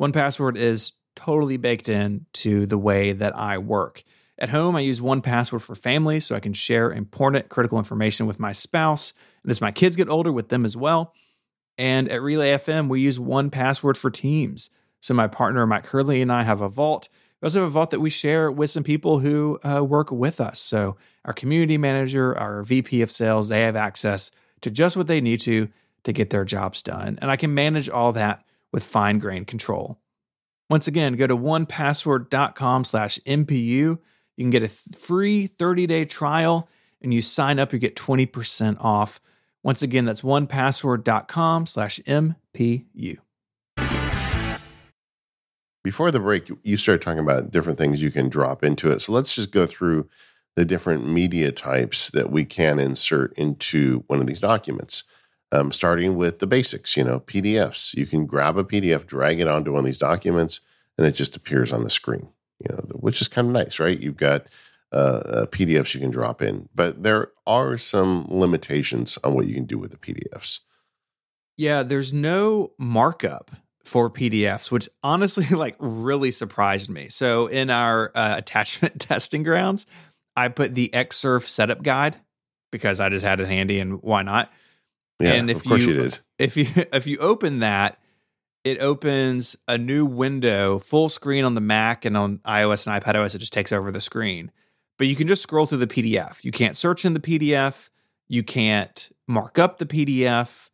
1Password 0.00 0.56
is 0.56 0.92
totally 1.16 1.56
baked 1.56 1.88
in 1.88 2.24
to 2.34 2.66
the 2.66 2.78
way 2.78 3.12
that 3.12 3.36
I 3.36 3.58
work. 3.58 4.04
At 4.40 4.48
home, 4.48 4.74
I 4.74 4.80
use 4.80 5.02
1Password 5.02 5.60
for 5.60 5.74
family 5.74 6.18
so 6.18 6.34
I 6.34 6.40
can 6.40 6.54
share 6.54 6.90
important 6.90 7.50
critical 7.50 7.78
information 7.78 8.26
with 8.26 8.40
my 8.40 8.52
spouse. 8.52 9.12
And 9.42 9.50
as 9.50 9.60
my 9.60 9.70
kids 9.70 9.96
get 9.96 10.08
older, 10.08 10.32
with 10.32 10.48
them 10.48 10.64
as 10.64 10.76
well. 10.76 11.12
And 11.76 12.10
at 12.10 12.22
Relay 12.22 12.50
FM, 12.52 12.88
we 12.88 13.00
use 13.00 13.18
1Password 13.18 13.96
for 13.96 14.10
teams. 14.10 14.70
So 15.00 15.14
my 15.14 15.26
partner, 15.26 15.66
Mike 15.66 15.86
Hurley, 15.86 16.22
and 16.22 16.32
I 16.32 16.42
have 16.42 16.60
a 16.60 16.68
vault. 16.68 17.08
We 17.40 17.46
also 17.46 17.60
have 17.60 17.68
a 17.68 17.70
vault 17.72 17.90
that 17.90 18.00
we 18.00 18.10
share 18.10 18.50
with 18.50 18.70
some 18.70 18.82
people 18.82 19.18
who 19.18 19.58
uh, 19.62 19.82
work 19.82 20.10
with 20.10 20.40
us. 20.40 20.60
So 20.60 20.96
our 21.24 21.32
community 21.32 21.78
manager, 21.78 22.36
our 22.36 22.62
VP 22.62 23.02
of 23.02 23.10
sales, 23.10 23.48
they 23.48 23.62
have 23.62 23.76
access 23.76 24.30
to 24.62 24.70
just 24.70 24.96
what 24.96 25.06
they 25.06 25.20
need 25.20 25.40
to 25.40 25.68
to 26.04 26.12
get 26.12 26.30
their 26.30 26.44
jobs 26.44 26.82
done. 26.82 27.18
And 27.20 27.30
I 27.30 27.36
can 27.36 27.52
manage 27.52 27.90
all 27.90 28.12
that 28.12 28.42
with 28.72 28.82
fine 28.82 29.18
grained 29.18 29.46
control. 29.46 29.98
Once 30.70 30.86
again, 30.86 31.14
go 31.14 31.26
to 31.26 31.36
onepassword.com 31.36 32.84
slash 32.84 33.18
MPU. 33.26 33.98
You 34.40 34.44
can 34.44 34.50
get 34.52 34.62
a 34.62 34.68
free 34.68 35.46
30 35.46 35.86
day 35.86 36.06
trial 36.06 36.66
and 37.02 37.12
you 37.12 37.20
sign 37.20 37.58
up, 37.58 37.74
you 37.74 37.78
get 37.78 37.94
20% 37.94 38.82
off. 38.82 39.20
Once 39.62 39.82
again, 39.82 40.06
that's 40.06 40.22
onepassword.com 40.22 41.66
slash 41.66 42.00
MPU. 42.06 43.18
Before 45.84 46.10
the 46.10 46.20
break, 46.20 46.50
you 46.62 46.78
started 46.78 47.02
talking 47.02 47.18
about 47.18 47.50
different 47.50 47.76
things 47.76 48.02
you 48.02 48.10
can 48.10 48.30
drop 48.30 48.64
into 48.64 48.90
it. 48.90 49.00
So 49.00 49.12
let's 49.12 49.34
just 49.34 49.50
go 49.50 49.66
through 49.66 50.08
the 50.56 50.64
different 50.64 51.06
media 51.06 51.52
types 51.52 52.10
that 52.12 52.32
we 52.32 52.46
can 52.46 52.78
insert 52.78 53.34
into 53.34 54.04
one 54.06 54.20
of 54.20 54.26
these 54.26 54.40
documents. 54.40 55.02
Um, 55.52 55.70
starting 55.70 56.16
with 56.16 56.38
the 56.38 56.46
basics, 56.46 56.96
you 56.96 57.04
know, 57.04 57.20
PDFs. 57.20 57.94
You 57.94 58.06
can 58.06 58.24
grab 58.24 58.56
a 58.56 58.64
PDF, 58.64 59.04
drag 59.04 59.38
it 59.38 59.48
onto 59.48 59.72
one 59.72 59.80
of 59.80 59.84
these 59.84 59.98
documents, 59.98 60.60
and 60.96 61.06
it 61.06 61.12
just 61.12 61.36
appears 61.36 61.74
on 61.74 61.84
the 61.84 61.90
screen. 61.90 62.30
You 62.60 62.74
know, 62.74 62.82
which 62.94 63.20
is 63.20 63.28
kind 63.28 63.46
of 63.48 63.52
nice, 63.52 63.78
right? 63.78 63.98
You've 63.98 64.16
got 64.16 64.46
uh, 64.92 64.96
uh, 64.96 65.46
PDFs 65.46 65.94
you 65.94 66.00
can 66.00 66.10
drop 66.10 66.42
in, 66.42 66.68
but 66.74 67.02
there 67.02 67.28
are 67.46 67.78
some 67.78 68.26
limitations 68.28 69.18
on 69.24 69.34
what 69.34 69.46
you 69.46 69.54
can 69.54 69.64
do 69.64 69.78
with 69.78 69.92
the 69.92 69.96
PDFs. 69.96 70.60
Yeah, 71.56 71.82
there's 71.82 72.12
no 72.12 72.72
markup 72.78 73.50
for 73.84 74.10
PDFs, 74.10 74.70
which 74.70 74.88
honestly 75.02 75.46
like 75.50 75.76
really 75.78 76.30
surprised 76.30 76.90
me. 76.90 77.08
So 77.08 77.46
in 77.46 77.70
our 77.70 78.10
uh, 78.14 78.34
attachment 78.38 79.00
testing 79.00 79.42
grounds, 79.42 79.86
I 80.36 80.48
put 80.48 80.74
the 80.74 80.90
Xsurf 80.92 81.46
setup 81.46 81.82
guide 81.82 82.16
because 82.70 83.00
I 83.00 83.08
just 83.08 83.24
had 83.24 83.40
it 83.40 83.46
handy 83.46 83.80
and 83.80 84.02
why 84.02 84.22
not? 84.22 84.52
Yeah, 85.20 85.34
and 85.34 85.50
if 85.50 85.58
of 85.58 85.64
course 85.64 85.82
you, 85.82 85.88
you 85.88 86.02
did. 86.02 86.18
If 86.38 86.56
you 86.56 86.66
if 86.94 87.06
you 87.06 87.18
open 87.18 87.58
that, 87.58 87.98
it 88.64 88.80
opens 88.80 89.56
a 89.66 89.78
new 89.78 90.04
window, 90.04 90.78
full 90.78 91.08
screen 91.08 91.44
on 91.44 91.54
the 91.54 91.60
Mac 91.60 92.04
and 92.04 92.16
on 92.16 92.38
iOS 92.38 92.86
and 92.86 93.02
iPadOS. 93.02 93.34
It 93.34 93.38
just 93.38 93.52
takes 93.52 93.72
over 93.72 93.90
the 93.90 94.00
screen, 94.00 94.50
but 94.98 95.06
you 95.06 95.16
can 95.16 95.26
just 95.26 95.42
scroll 95.42 95.66
through 95.66 95.78
the 95.78 95.86
PDF. 95.86 96.44
You 96.44 96.52
can't 96.52 96.76
search 96.76 97.04
in 97.04 97.14
the 97.14 97.20
PDF. 97.20 97.90
You 98.28 98.42
can't 98.42 99.10
mark 99.26 99.58
up 99.58 99.78
the 99.78 99.86
PDF, 99.86 100.70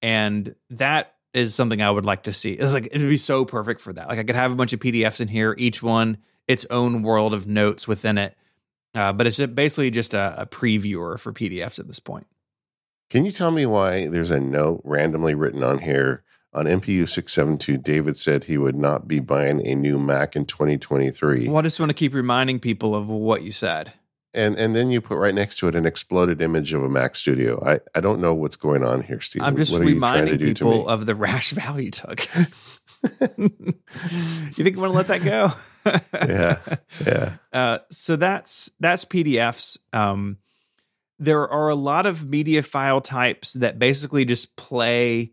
and 0.00 0.54
that 0.70 1.14
is 1.34 1.54
something 1.54 1.82
I 1.82 1.90
would 1.90 2.06
like 2.06 2.22
to 2.24 2.32
see. 2.32 2.52
It's 2.52 2.72
like 2.72 2.86
it'd 2.86 3.08
be 3.08 3.18
so 3.18 3.44
perfect 3.44 3.80
for 3.80 3.92
that. 3.92 4.08
Like 4.08 4.18
I 4.18 4.24
could 4.24 4.36
have 4.36 4.52
a 4.52 4.56
bunch 4.56 4.72
of 4.72 4.80
PDFs 4.80 5.20
in 5.20 5.28
here, 5.28 5.54
each 5.58 5.82
one 5.82 6.18
its 6.46 6.66
own 6.70 7.02
world 7.02 7.34
of 7.34 7.46
notes 7.46 7.88
within 7.88 8.18
it. 8.18 8.36
Uh, 8.94 9.12
but 9.12 9.26
it's 9.26 9.38
basically 9.38 9.90
just 9.90 10.14
a, 10.14 10.42
a 10.42 10.46
previewer 10.46 11.18
for 11.18 11.32
PDFs 11.32 11.78
at 11.78 11.86
this 11.86 11.98
point. 11.98 12.26
Can 13.10 13.24
you 13.26 13.32
tell 13.32 13.50
me 13.50 13.66
why 13.66 14.08
there's 14.08 14.30
a 14.30 14.40
note 14.40 14.80
randomly 14.84 15.34
written 15.34 15.62
on 15.62 15.78
here? 15.78 16.22
On 16.54 16.66
MPU 16.66 17.08
672, 17.08 17.78
David 17.78 18.16
said 18.16 18.44
he 18.44 18.56
would 18.56 18.76
not 18.76 19.08
be 19.08 19.18
buying 19.18 19.66
a 19.66 19.74
new 19.74 19.98
Mac 19.98 20.36
in 20.36 20.46
2023. 20.46 21.48
Well, 21.48 21.58
I 21.58 21.62
just 21.62 21.80
want 21.80 21.90
to 21.90 21.94
keep 21.94 22.14
reminding 22.14 22.60
people 22.60 22.94
of 22.94 23.08
what 23.08 23.42
you 23.42 23.50
said. 23.50 23.92
And 24.32 24.56
and 24.56 24.74
then 24.74 24.90
you 24.90 25.00
put 25.00 25.16
right 25.16 25.34
next 25.34 25.58
to 25.58 25.68
it 25.68 25.74
an 25.74 25.86
exploded 25.86 26.42
image 26.42 26.72
of 26.72 26.82
a 26.82 26.88
Mac 26.88 27.14
Studio. 27.14 27.62
I, 27.64 27.80
I 27.96 28.00
don't 28.00 28.20
know 28.20 28.34
what's 28.34 28.56
going 28.56 28.84
on 28.84 29.02
here, 29.02 29.20
Steve. 29.20 29.42
I'm 29.42 29.56
just 29.56 29.78
reminding 29.78 30.38
people 30.38 30.88
of 30.88 31.06
the 31.06 31.14
rash 31.14 31.50
value 31.52 31.90
took. 31.90 32.26
you 32.34 33.48
think 33.48 34.74
you 34.74 34.80
want 34.80 34.92
to 34.92 34.96
let 34.96 35.06
that 35.08 35.22
go? 35.22 35.52
yeah, 36.28 36.58
yeah. 37.06 37.34
Uh, 37.52 37.78
so 37.90 38.16
that's 38.16 38.70
that's 38.80 39.04
PDFs. 39.04 39.78
Um, 39.92 40.38
there 41.18 41.48
are 41.48 41.68
a 41.68 41.76
lot 41.76 42.06
of 42.06 42.28
media 42.28 42.62
file 42.62 43.00
types 43.00 43.52
that 43.54 43.78
basically 43.78 44.24
just 44.24 44.56
play 44.56 45.32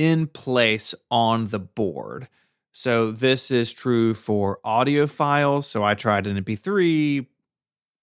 in 0.00 0.26
place 0.26 0.94
on 1.10 1.48
the 1.48 1.58
board. 1.58 2.26
So 2.72 3.10
this 3.10 3.50
is 3.50 3.74
true 3.74 4.14
for 4.14 4.58
audio 4.64 5.06
files. 5.06 5.66
So 5.66 5.84
I 5.84 5.92
tried 5.92 6.26
an 6.26 6.42
MP3, 6.42 7.26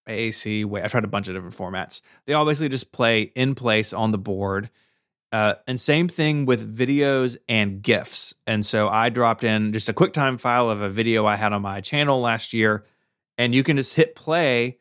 AAC. 0.08 0.64
Wait, 0.64 0.84
I 0.84 0.86
tried 0.86 1.02
a 1.02 1.08
bunch 1.08 1.26
of 1.26 1.34
different 1.34 1.56
formats. 1.56 2.00
They 2.24 2.34
all 2.34 2.46
basically 2.46 2.68
just 2.68 2.92
play 2.92 3.22
in 3.34 3.56
place 3.56 3.92
on 3.92 4.12
the 4.12 4.18
board. 4.18 4.70
Uh, 5.32 5.54
and 5.66 5.80
same 5.80 6.06
thing 6.06 6.46
with 6.46 6.78
videos 6.78 7.36
and 7.48 7.82
GIFs. 7.82 8.32
And 8.46 8.64
so 8.64 8.88
I 8.88 9.08
dropped 9.08 9.42
in 9.42 9.72
just 9.72 9.88
a 9.88 9.92
QuickTime 9.92 10.38
file 10.38 10.70
of 10.70 10.80
a 10.80 10.88
video 10.88 11.26
I 11.26 11.34
had 11.34 11.52
on 11.52 11.62
my 11.62 11.80
channel 11.80 12.20
last 12.20 12.52
year, 12.52 12.84
and 13.36 13.52
you 13.52 13.64
can 13.64 13.76
just 13.76 13.94
hit 13.94 14.14
play 14.14 14.78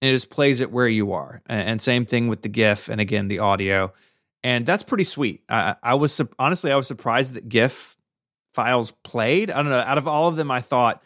and 0.00 0.08
it 0.08 0.14
just 0.14 0.30
plays 0.30 0.62
it 0.62 0.72
where 0.72 0.88
you 0.88 1.12
are. 1.12 1.42
And 1.46 1.82
same 1.82 2.06
thing 2.06 2.28
with 2.28 2.40
the 2.40 2.48
GIF 2.48 2.88
and 2.88 3.02
again 3.02 3.28
the 3.28 3.40
audio, 3.40 3.92
and 4.44 4.66
that's 4.66 4.82
pretty 4.82 5.04
sweet. 5.04 5.42
I, 5.48 5.74
I 5.82 5.94
was 5.94 6.20
honestly 6.38 6.70
I 6.70 6.76
was 6.76 6.86
surprised 6.86 7.34
that 7.34 7.48
GIF 7.48 7.96
files 8.52 8.92
played. 9.02 9.50
I 9.50 9.56
don't 9.56 9.70
know. 9.70 9.78
Out 9.78 9.98
of 9.98 10.06
all 10.06 10.28
of 10.28 10.36
them, 10.36 10.50
I 10.50 10.60
thought 10.60 11.02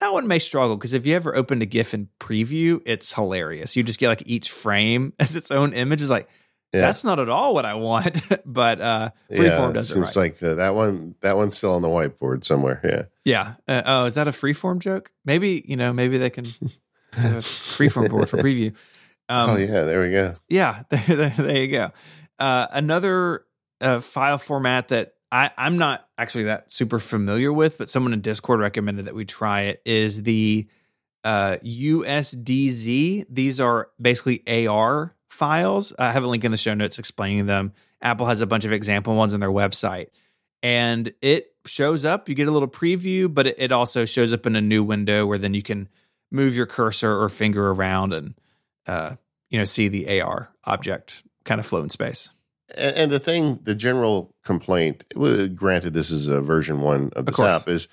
that 0.00 0.12
one 0.12 0.28
may 0.28 0.38
struggle 0.38 0.76
because 0.76 0.92
if 0.92 1.06
you 1.06 1.16
ever 1.16 1.34
opened 1.34 1.62
a 1.62 1.66
GIF 1.66 1.94
in 1.94 2.08
preview, 2.20 2.82
it's 2.84 3.14
hilarious. 3.14 3.74
You 3.74 3.82
just 3.82 3.98
get 3.98 4.08
like 4.08 4.22
each 4.26 4.50
frame 4.50 5.14
as 5.18 5.34
its 5.34 5.50
own 5.50 5.72
image. 5.72 6.02
Is 6.02 6.10
like 6.10 6.28
yeah. 6.72 6.82
that's 6.82 7.02
not 7.02 7.18
at 7.18 7.30
all 7.30 7.54
what 7.54 7.64
I 7.64 7.74
want. 7.74 8.20
but 8.46 8.80
uh, 8.80 9.10
Freeform 9.32 9.68
yeah, 9.68 9.72
does 9.72 9.90
it. 9.90 9.94
Seems 9.94 10.14
right. 10.14 10.22
like 10.22 10.36
the, 10.36 10.56
that 10.56 10.74
one. 10.74 11.14
That 11.22 11.36
one's 11.38 11.56
still 11.56 11.72
on 11.72 11.80
the 11.80 11.88
whiteboard 11.88 12.44
somewhere. 12.44 12.80
Yeah. 12.84 13.04
Yeah. 13.24 13.54
Uh, 13.66 13.82
oh, 13.86 14.04
is 14.04 14.14
that 14.14 14.28
a 14.28 14.32
Freeform 14.32 14.80
joke? 14.80 15.12
Maybe 15.24 15.64
you 15.66 15.76
know. 15.76 15.94
Maybe 15.94 16.18
they 16.18 16.30
can 16.30 16.46
freeform 17.14 18.10
board 18.10 18.28
for 18.28 18.36
preview. 18.42 18.74
Um, 19.28 19.50
oh 19.50 19.56
yeah, 19.56 19.84
there 19.84 20.02
we 20.02 20.10
go. 20.10 20.34
Yeah, 20.48 20.82
there, 20.90 21.16
there, 21.16 21.34
there 21.38 21.56
you 21.56 21.68
go. 21.68 21.92
Uh, 22.38 22.66
another 22.72 23.44
uh, 23.80 24.00
file 24.00 24.38
format 24.38 24.88
that 24.88 25.14
I, 25.30 25.50
I'm 25.56 25.78
not 25.78 26.06
actually 26.18 26.44
that 26.44 26.70
super 26.70 26.98
familiar 26.98 27.52
with, 27.52 27.78
but 27.78 27.88
someone 27.88 28.12
in 28.12 28.20
Discord 28.20 28.60
recommended 28.60 29.06
that 29.06 29.14
we 29.14 29.24
try 29.24 29.62
it 29.62 29.82
is 29.84 30.22
the 30.22 30.68
uh, 31.24 31.56
USDZ. 31.64 33.26
These 33.30 33.60
are 33.60 33.88
basically 34.00 34.66
AR 34.66 35.14
files. 35.30 35.92
I 35.98 36.12
have 36.12 36.24
a 36.24 36.26
link 36.26 36.44
in 36.44 36.50
the 36.50 36.56
show 36.56 36.74
notes 36.74 36.98
explaining 36.98 37.46
them. 37.46 37.72
Apple 38.02 38.26
has 38.26 38.40
a 38.40 38.46
bunch 38.46 38.64
of 38.64 38.72
example 38.72 39.14
ones 39.14 39.32
on 39.32 39.40
their 39.40 39.50
website. 39.50 40.08
And 40.62 41.12
it 41.22 41.54
shows 41.66 42.04
up, 42.04 42.28
you 42.28 42.34
get 42.34 42.48
a 42.48 42.52
little 42.52 42.68
preview, 42.68 43.32
but 43.32 43.46
it, 43.46 43.72
also 43.72 44.04
shows 44.04 44.32
up 44.32 44.46
in 44.46 44.54
a 44.54 44.60
new 44.60 44.84
window 44.84 45.26
where 45.26 45.38
then 45.38 45.54
you 45.54 45.62
can 45.62 45.88
move 46.30 46.56
your 46.56 46.66
cursor 46.66 47.20
or 47.20 47.28
finger 47.28 47.70
around 47.70 48.12
and 48.12 48.34
uh, 48.86 49.16
you 49.50 49.58
know 49.58 49.64
see 49.64 49.88
the 49.88 50.20
AR 50.20 50.50
object 50.64 51.22
kind 51.44 51.60
of 51.60 51.66
flow 51.66 51.82
in 51.82 51.90
space. 51.90 52.32
And, 52.76 52.96
and 52.96 53.12
the 53.12 53.20
thing, 53.20 53.60
the 53.64 53.74
general 53.74 54.34
complaint, 54.44 55.04
granted, 55.54 55.92
this 55.92 56.10
is 56.10 56.26
a 56.26 56.40
version 56.40 56.80
one 56.80 57.10
of 57.14 57.26
the 57.26 57.42
app, 57.42 57.68
is 57.68 57.88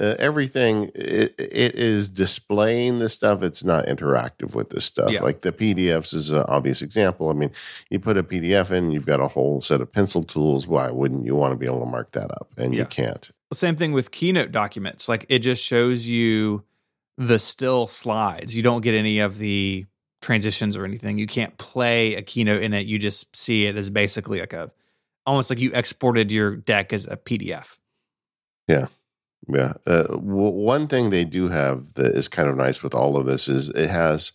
uh, 0.00 0.14
everything 0.18 0.90
it, 0.94 1.34
it 1.38 1.74
is 1.74 2.08
displaying 2.08 3.00
this 3.00 3.12
stuff 3.12 3.42
it's 3.42 3.64
not 3.64 3.84
interactive 3.86 4.54
with 4.54 4.70
this 4.70 4.84
stuff 4.84 5.10
yeah. 5.10 5.20
like 5.20 5.42
the 5.42 5.50
pdfs 5.50 6.14
is 6.14 6.30
an 6.30 6.44
obvious 6.46 6.80
example 6.80 7.28
i 7.28 7.32
mean 7.32 7.50
you 7.90 7.98
put 7.98 8.16
a 8.16 8.22
pdf 8.22 8.70
in 8.70 8.92
you've 8.92 9.04
got 9.04 9.20
a 9.20 9.26
whole 9.26 9.60
set 9.60 9.80
of 9.80 9.92
pencil 9.92 10.22
tools 10.22 10.66
why 10.66 10.88
wouldn't 10.90 11.26
you 11.26 11.34
want 11.34 11.52
to 11.52 11.56
be 11.56 11.66
able 11.66 11.80
to 11.80 11.86
mark 11.86 12.12
that 12.12 12.30
up 12.30 12.48
and 12.56 12.72
yeah. 12.72 12.80
you 12.80 12.86
can't 12.86 13.32
well, 13.50 13.56
same 13.56 13.76
thing 13.76 13.92
with 13.92 14.12
keynote 14.12 14.52
documents 14.52 15.08
like 15.08 15.26
it 15.28 15.40
just 15.40 15.62
shows 15.62 16.06
you 16.06 16.64
the 17.20 17.38
still 17.38 17.86
slides. 17.86 18.56
You 18.56 18.62
don't 18.62 18.80
get 18.80 18.94
any 18.94 19.20
of 19.20 19.38
the 19.38 19.84
transitions 20.20 20.76
or 20.76 20.84
anything. 20.84 21.18
You 21.18 21.26
can't 21.26 21.56
play 21.58 22.14
a 22.14 22.22
keynote 22.22 22.62
in 22.62 22.74
it. 22.74 22.86
You 22.86 22.98
just 22.98 23.34
see 23.34 23.66
it 23.66 23.76
as 23.76 23.90
basically 23.90 24.40
like 24.40 24.52
a 24.52 24.70
almost 25.26 25.50
like 25.50 25.58
you 25.58 25.70
exported 25.74 26.32
your 26.32 26.56
deck 26.56 26.92
as 26.92 27.06
a 27.06 27.16
PDF. 27.16 27.78
Yeah. 28.68 28.86
Yeah. 29.48 29.74
Uh, 29.86 30.02
w- 30.04 30.50
one 30.50 30.86
thing 30.86 31.10
they 31.10 31.24
do 31.24 31.48
have 31.48 31.94
that 31.94 32.14
is 32.14 32.28
kind 32.28 32.48
of 32.48 32.56
nice 32.56 32.82
with 32.82 32.94
all 32.94 33.16
of 33.16 33.26
this 33.26 33.48
is 33.48 33.68
it 33.70 33.90
has 33.90 34.32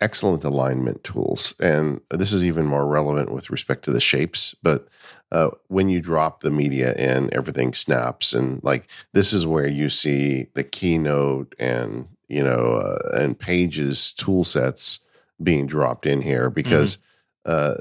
excellent 0.00 0.44
alignment 0.44 1.04
tools. 1.04 1.54
And 1.60 2.00
this 2.10 2.32
is 2.32 2.44
even 2.44 2.66
more 2.66 2.86
relevant 2.86 3.32
with 3.32 3.50
respect 3.50 3.84
to 3.84 3.92
the 3.92 4.00
shapes. 4.00 4.54
But 4.62 4.88
uh, 5.32 5.50
when 5.68 5.88
you 5.88 6.00
drop 6.00 6.40
the 6.40 6.50
media 6.50 6.94
in, 6.94 7.32
everything 7.32 7.74
snaps. 7.74 8.32
And 8.32 8.62
like 8.62 8.88
this 9.12 9.32
is 9.32 9.46
where 9.46 9.66
you 9.66 9.88
see 9.88 10.48
the 10.54 10.64
keynote 10.64 11.54
and, 11.58 12.08
you 12.28 12.42
know, 12.42 12.74
uh, 12.74 13.18
and 13.18 13.38
pages 13.38 14.12
tool 14.12 14.44
sets 14.44 15.00
being 15.42 15.66
dropped 15.66 16.06
in 16.06 16.22
here 16.22 16.50
because. 16.50 16.96
Mm-hmm. 16.96 17.02
Uh, 17.48 17.76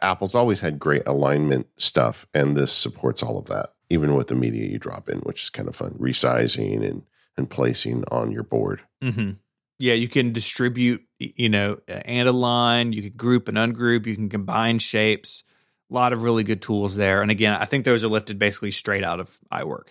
Apple's 0.00 0.34
always 0.34 0.60
had 0.60 0.78
great 0.78 1.02
alignment 1.06 1.66
stuff, 1.76 2.26
and 2.32 2.56
this 2.56 2.72
supports 2.72 3.22
all 3.22 3.36
of 3.36 3.44
that, 3.44 3.74
even 3.90 4.14
with 4.14 4.28
the 4.28 4.34
media 4.34 4.64
you 4.64 4.78
drop 4.78 5.10
in, 5.10 5.18
which 5.18 5.42
is 5.42 5.50
kind 5.50 5.68
of 5.68 5.76
fun, 5.76 5.90
resizing 6.00 6.82
and 6.82 7.02
and 7.36 7.50
placing 7.50 8.04
on 8.10 8.32
your 8.32 8.42
board. 8.42 8.80
Mm-hmm. 9.02 9.32
Yeah, 9.78 9.94
you 9.94 10.08
can 10.08 10.32
distribute, 10.32 11.02
you 11.18 11.48
know, 11.48 11.80
and 11.88 12.28
align. 12.28 12.92
You 12.92 13.02
can 13.02 13.16
group 13.16 13.48
and 13.48 13.56
ungroup. 13.56 14.06
You 14.06 14.14
can 14.14 14.28
combine 14.28 14.78
shapes. 14.78 15.44
A 15.90 15.94
lot 15.94 16.12
of 16.12 16.22
really 16.22 16.44
good 16.44 16.62
tools 16.62 16.96
there. 16.96 17.20
And 17.20 17.30
again, 17.30 17.52
I 17.52 17.64
think 17.64 17.84
those 17.84 18.04
are 18.04 18.08
lifted 18.08 18.38
basically 18.38 18.70
straight 18.70 19.04
out 19.04 19.20
of 19.20 19.38
iWork 19.52 19.88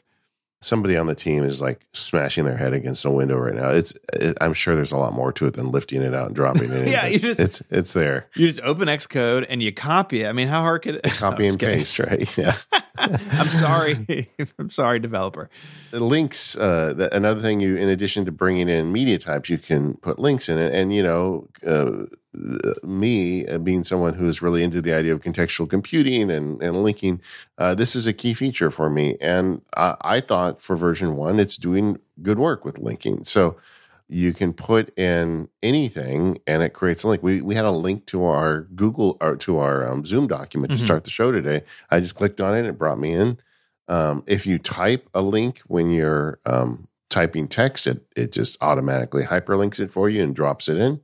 somebody 0.61 0.95
on 0.95 1.07
the 1.07 1.15
team 1.15 1.43
is 1.43 1.59
like 1.59 1.85
smashing 1.93 2.45
their 2.45 2.55
head 2.55 2.73
against 2.73 3.03
a 3.03 3.09
window 3.09 3.37
right 3.37 3.55
now. 3.55 3.69
It's 3.69 3.93
it, 4.13 4.37
I'm 4.39 4.53
sure 4.53 4.75
there's 4.75 4.91
a 4.91 4.97
lot 4.97 5.13
more 5.13 5.33
to 5.33 5.47
it 5.47 5.55
than 5.55 5.71
lifting 5.71 6.01
it 6.01 6.13
out 6.13 6.27
and 6.27 6.35
dropping 6.35 6.71
it. 6.71 6.87
yeah, 6.89 7.07
you 7.07 7.19
just 7.19 7.39
it's 7.39 7.61
it's 7.69 7.93
there. 7.93 8.27
You 8.35 8.47
just 8.47 8.61
open 8.61 8.87
Xcode 8.87 9.45
and 9.49 9.61
you 9.61 9.73
copy 9.73 10.23
it. 10.23 10.29
I 10.29 10.31
mean, 10.31 10.47
how 10.47 10.61
hard 10.61 10.83
could 10.83 10.95
it? 10.95 11.03
Copy 11.21 11.43
no, 11.43 11.49
and 11.49 11.59
paste, 11.59 11.99
right? 11.99 12.37
Yeah. 12.37 12.55
I'm 12.97 13.49
sorry. 13.49 14.27
I'm 14.59 14.69
sorry, 14.69 14.99
developer. 14.99 15.49
The 15.89 15.99
links. 15.99 16.55
Uh, 16.55 17.09
another 17.11 17.41
thing 17.41 17.59
you, 17.59 17.75
in 17.75 17.89
addition 17.89 18.25
to 18.25 18.31
bringing 18.31 18.69
in 18.69 18.91
media 18.91 19.17
types, 19.17 19.49
you 19.49 19.57
can 19.57 19.95
put 19.95 20.19
links 20.19 20.49
in 20.49 20.57
it, 20.57 20.73
and 20.73 20.93
you 20.93 21.03
know. 21.03 21.47
Uh, 21.65 22.05
me 22.33 23.45
uh, 23.45 23.57
being 23.57 23.83
someone 23.83 24.13
who 24.13 24.27
is 24.27 24.41
really 24.41 24.63
into 24.63 24.81
the 24.81 24.93
idea 24.93 25.13
of 25.13 25.21
contextual 25.21 25.69
computing 25.69 26.31
and, 26.31 26.61
and 26.61 26.83
linking, 26.83 27.21
uh, 27.57 27.75
this 27.75 27.95
is 27.95 28.07
a 28.07 28.13
key 28.13 28.33
feature 28.33 28.71
for 28.71 28.89
me. 28.89 29.17
And 29.19 29.61
I, 29.75 29.95
I, 30.01 30.19
thought 30.21 30.61
for 30.61 30.77
version 30.77 31.15
one, 31.15 31.39
it's 31.39 31.57
doing 31.57 31.99
good 32.21 32.39
work 32.39 32.63
with 32.63 32.77
linking. 32.77 33.25
So 33.25 33.57
you 34.07 34.33
can 34.33 34.53
put 34.53 34.97
in 34.97 35.49
anything 35.61 36.39
and 36.47 36.63
it 36.63 36.73
creates 36.73 37.03
a 37.03 37.09
link. 37.09 37.21
We, 37.21 37.41
we 37.41 37.55
had 37.55 37.65
a 37.65 37.71
link 37.71 38.05
to 38.07 38.23
our 38.23 38.61
Google 38.75 39.17
or 39.19 39.35
to 39.37 39.57
our 39.57 39.87
um, 39.87 40.05
Zoom 40.05 40.27
document 40.27 40.71
to 40.71 40.77
mm-hmm. 40.77 40.85
start 40.85 41.03
the 41.03 41.09
show 41.09 41.31
today. 41.31 41.63
I 41.89 41.99
just 41.99 42.15
clicked 42.15 42.39
on 42.39 42.55
it 42.55 42.59
and 42.59 42.67
it 42.67 42.77
brought 42.77 42.99
me 42.99 43.13
in. 43.13 43.39
Um, 43.87 44.23
if 44.25 44.45
you 44.45 44.57
type 44.57 45.09
a 45.13 45.21
link 45.21 45.61
when 45.67 45.89
you're 45.91 46.39
um, 46.45 46.87
typing 47.09 47.49
text, 47.49 47.87
it, 47.87 48.05
it 48.15 48.31
just 48.31 48.57
automatically 48.61 49.23
hyperlinks 49.23 49.81
it 49.81 49.91
for 49.91 50.09
you 50.09 50.23
and 50.23 50.33
drops 50.33 50.69
it 50.69 50.77
in 50.77 51.01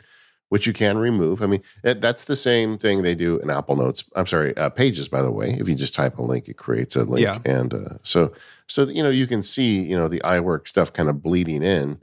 which 0.49 0.65
you 0.65 0.73
can 0.73 0.97
remove. 0.97 1.41
I 1.41 1.47
mean, 1.47 1.62
it, 1.83 2.01
that's 2.01 2.25
the 2.25 2.36
same 2.36 2.77
thing 2.77 3.01
they 3.01 3.15
do 3.15 3.39
in 3.39 3.49
Apple 3.49 3.75
Notes. 3.75 4.10
I'm 4.15 4.27
sorry, 4.27 4.55
uh, 4.57 4.69
Pages. 4.69 5.10
By 5.10 5.21
the 5.21 5.31
way, 5.31 5.57
if 5.60 5.67
you 5.67 5.75
just 5.75 5.93
type 5.93 6.17
a 6.17 6.23
link, 6.23 6.47
it 6.47 6.57
creates 6.57 6.95
a 6.95 7.03
link, 7.03 7.23
yeah. 7.23 7.39
and 7.45 7.73
uh, 7.73 7.97
so 8.03 8.31
so 8.67 8.83
you 8.83 9.03
know 9.03 9.10
you 9.10 9.27
can 9.27 9.43
see 9.43 9.81
you 9.81 9.97
know 9.97 10.07
the 10.07 10.21
iWork 10.21 10.67
stuff 10.67 10.93
kind 10.93 11.10
of 11.10 11.21
bleeding 11.21 11.63
in, 11.63 11.99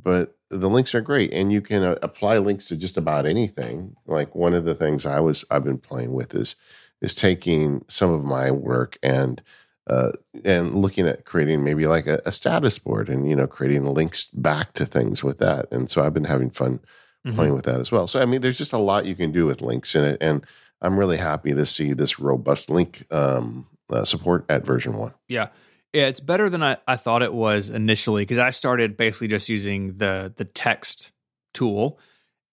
but 0.00 0.36
the 0.50 0.68
links 0.68 0.94
are 0.94 1.00
great, 1.00 1.32
and 1.32 1.52
you 1.52 1.60
can 1.60 1.82
uh, 1.82 1.98
apply 2.02 2.38
links 2.38 2.68
to 2.68 2.76
just 2.76 2.96
about 2.96 3.26
anything. 3.26 3.96
Like 4.06 4.34
one 4.34 4.54
of 4.54 4.64
the 4.64 4.74
things 4.74 5.06
I 5.06 5.20
was 5.20 5.44
I've 5.50 5.64
been 5.64 5.78
playing 5.78 6.12
with 6.12 6.34
is 6.34 6.56
is 7.00 7.14
taking 7.14 7.84
some 7.88 8.10
of 8.10 8.24
my 8.24 8.50
work 8.50 8.98
and 9.02 9.42
uh, 9.86 10.12
and 10.44 10.74
looking 10.74 11.06
at 11.06 11.26
creating 11.26 11.62
maybe 11.62 11.86
like 11.86 12.06
a, 12.06 12.22
a, 12.24 12.32
status 12.32 12.78
board 12.78 13.10
and 13.10 13.28
you 13.28 13.36
know 13.36 13.46
creating 13.46 13.84
links 13.84 14.28
back 14.28 14.72
to 14.72 14.86
things 14.86 15.22
with 15.22 15.38
that. 15.38 15.70
And 15.70 15.90
so 15.90 16.02
I've 16.02 16.14
been 16.14 16.24
having 16.24 16.48
fun 16.50 16.80
mm-hmm. 17.26 17.36
playing 17.36 17.54
with 17.54 17.64
that 17.64 17.80
as 17.80 17.90
well. 17.90 18.06
So 18.06 18.20
I 18.20 18.26
mean, 18.26 18.40
there's 18.40 18.58
just 18.58 18.72
a 18.72 18.78
lot 18.78 19.06
you 19.06 19.14
can 19.14 19.32
do 19.32 19.46
with 19.46 19.62
links 19.62 19.94
in 19.94 20.04
it, 20.04 20.18
and 20.20 20.44
I'm 20.80 20.98
really 20.98 21.16
happy 21.16 21.54
to 21.54 21.66
see 21.66 21.92
this 21.92 22.18
robust 22.18 22.70
link 22.70 23.04
um, 23.10 23.66
uh, 23.90 24.04
support 24.04 24.44
at 24.48 24.66
version 24.66 24.96
one. 24.96 25.14
Yeah. 25.28 25.48
Yeah, 25.92 26.06
it's 26.06 26.18
better 26.18 26.50
than 26.50 26.60
I, 26.60 26.76
I 26.88 26.96
thought 26.96 27.22
it 27.22 27.32
was 27.32 27.70
initially 27.70 28.22
because 28.22 28.38
I 28.38 28.50
started 28.50 28.96
basically 28.96 29.28
just 29.28 29.48
using 29.48 29.96
the 29.96 30.32
the 30.34 30.44
text 30.44 31.12
tool. 31.52 32.00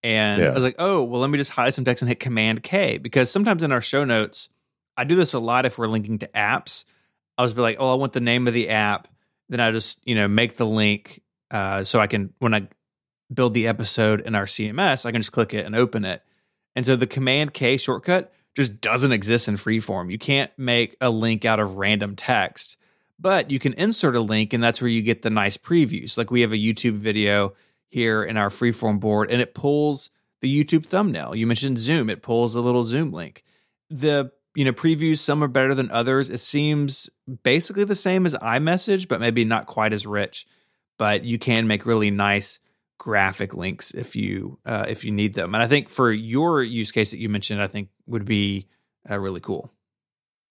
And 0.04 0.42
yeah. 0.42 0.50
I 0.50 0.54
was 0.54 0.64
like, 0.64 0.76
oh, 0.78 1.04
well, 1.04 1.22
let 1.22 1.30
me 1.30 1.40
just 1.40 1.52
hide 1.52 1.74
some 1.74 1.84
text 1.84 2.04
and 2.04 2.10
hit 2.10 2.20
Command 2.20 2.62
K 2.62 3.00
because 3.00 3.32
sometimes 3.32 3.64
in 3.64 3.72
our 3.72 3.82
show 3.82 4.04
notes, 4.04 4.50
I 4.96 5.06
do 5.06 5.16
this 5.16 5.34
a 5.34 5.40
lot 5.40 5.66
if 5.66 5.80
we're 5.80 5.88
linking 5.88 6.20
to 6.20 6.28
apps. 6.28 6.86
I'll 7.38 7.46
just 7.46 7.56
be 7.56 7.64
like, 7.64 7.78
oh, 7.80 7.92
I 7.92 7.96
want 7.96 8.14
the 8.14 8.22
name 8.22 8.48
of 8.48 8.54
the 8.54 8.70
app. 8.70 9.08
Then 9.50 9.60
I 9.60 9.72
just, 9.72 10.02
you 10.08 10.14
know, 10.14 10.28
make 10.28 10.58
the 10.58 10.66
link 10.66 11.22
uh, 11.50 11.84
so 11.84 12.00
I 12.00 12.08
can, 12.08 12.34
when 12.40 12.54
I 12.54 12.68
build 13.34 13.54
the 13.54 13.68
episode 13.68 14.22
in 14.22 14.36
our 14.36 14.46
CMS, 14.46 15.06
I 15.06 15.12
can 15.12 15.22
just 15.22 15.32
click 15.32 15.54
it 15.54 15.66
and 15.66 15.76
open 15.76 16.06
it. 16.06 16.24
And 16.76 16.86
so 16.86 16.96
the 16.96 17.08
Command 17.08 17.54
K 17.54 17.78
shortcut 17.78 18.34
just 18.56 18.82
doesn't 18.82 19.12
exist 19.12 19.48
in 19.48 19.56
freeform. 19.56 20.12
You 20.12 20.18
can't 20.18 20.52
make 20.58 20.96
a 21.00 21.10
link 21.10 21.46
out 21.46 21.60
of 21.60 21.78
random 21.78 22.16
text, 22.16 22.78
but 23.20 23.52
you 23.52 23.60
can 23.60 23.74
insert 23.74 24.16
a 24.16 24.22
link, 24.22 24.54
and 24.54 24.64
that's 24.64 24.82
where 24.82 24.90
you 24.90 25.02
get 25.02 25.22
the 25.22 25.30
nice 25.30 25.58
previews. 25.58 26.18
Like 26.18 26.32
we 26.32 26.42
have 26.42 26.52
a 26.52 26.58
YouTube 26.58 26.96
video 26.96 27.54
here 27.88 28.24
in 28.24 28.38
our 28.38 28.50
freeform 28.50 29.00
board, 29.00 29.32
and 29.32 29.42
it 29.42 29.54
pulls 29.54 30.10
the 30.42 30.64
YouTube 30.64 30.86
thumbnail. 30.86 31.36
You 31.36 31.48
mentioned 31.48 31.80
Zoom, 31.80 32.10
it 32.10 32.22
pulls 32.22 32.56
a 32.56 32.62
little 32.62 32.84
Zoom 32.84 33.12
link. 33.12 33.44
The 33.90 34.32
you 34.56 34.66
know 34.66 34.74
previews 34.74 35.20
some 35.20 35.44
are 35.44 35.48
better 35.48 35.76
than 35.76 35.92
others. 35.92 36.30
It 36.30 36.40
seems 36.40 37.10
basically 37.44 37.84
the 37.84 37.96
same 37.96 38.26
as 38.26 38.34
iMessage, 38.34 39.08
but 39.08 39.22
maybe 39.22 39.46
not 39.46 39.68
quite 39.68 39.94
as 39.94 40.08
rich. 40.08 40.46
But 40.98 41.24
you 41.24 41.40
can 41.40 41.68
make 41.68 41.86
really 41.86 42.12
nice 42.12 42.60
graphic 43.02 43.56
links 43.56 43.96
if 43.96 44.16
you 44.16 44.60
uh, 44.64 44.86
if 44.88 45.04
you 45.04 45.12
need 45.12 45.34
them. 45.34 45.56
And 45.56 45.64
I 45.64 45.66
think 45.66 45.90
for 45.90 46.12
your 46.12 46.62
use 46.62 46.92
case 46.92 47.10
that 47.10 47.18
you 47.18 47.30
mentioned, 47.30 47.60
I 47.60 47.66
think 47.66 47.90
would 48.06 48.26
be 48.26 48.68
uh, 49.10 49.20
really 49.20 49.40
cool. 49.40 49.72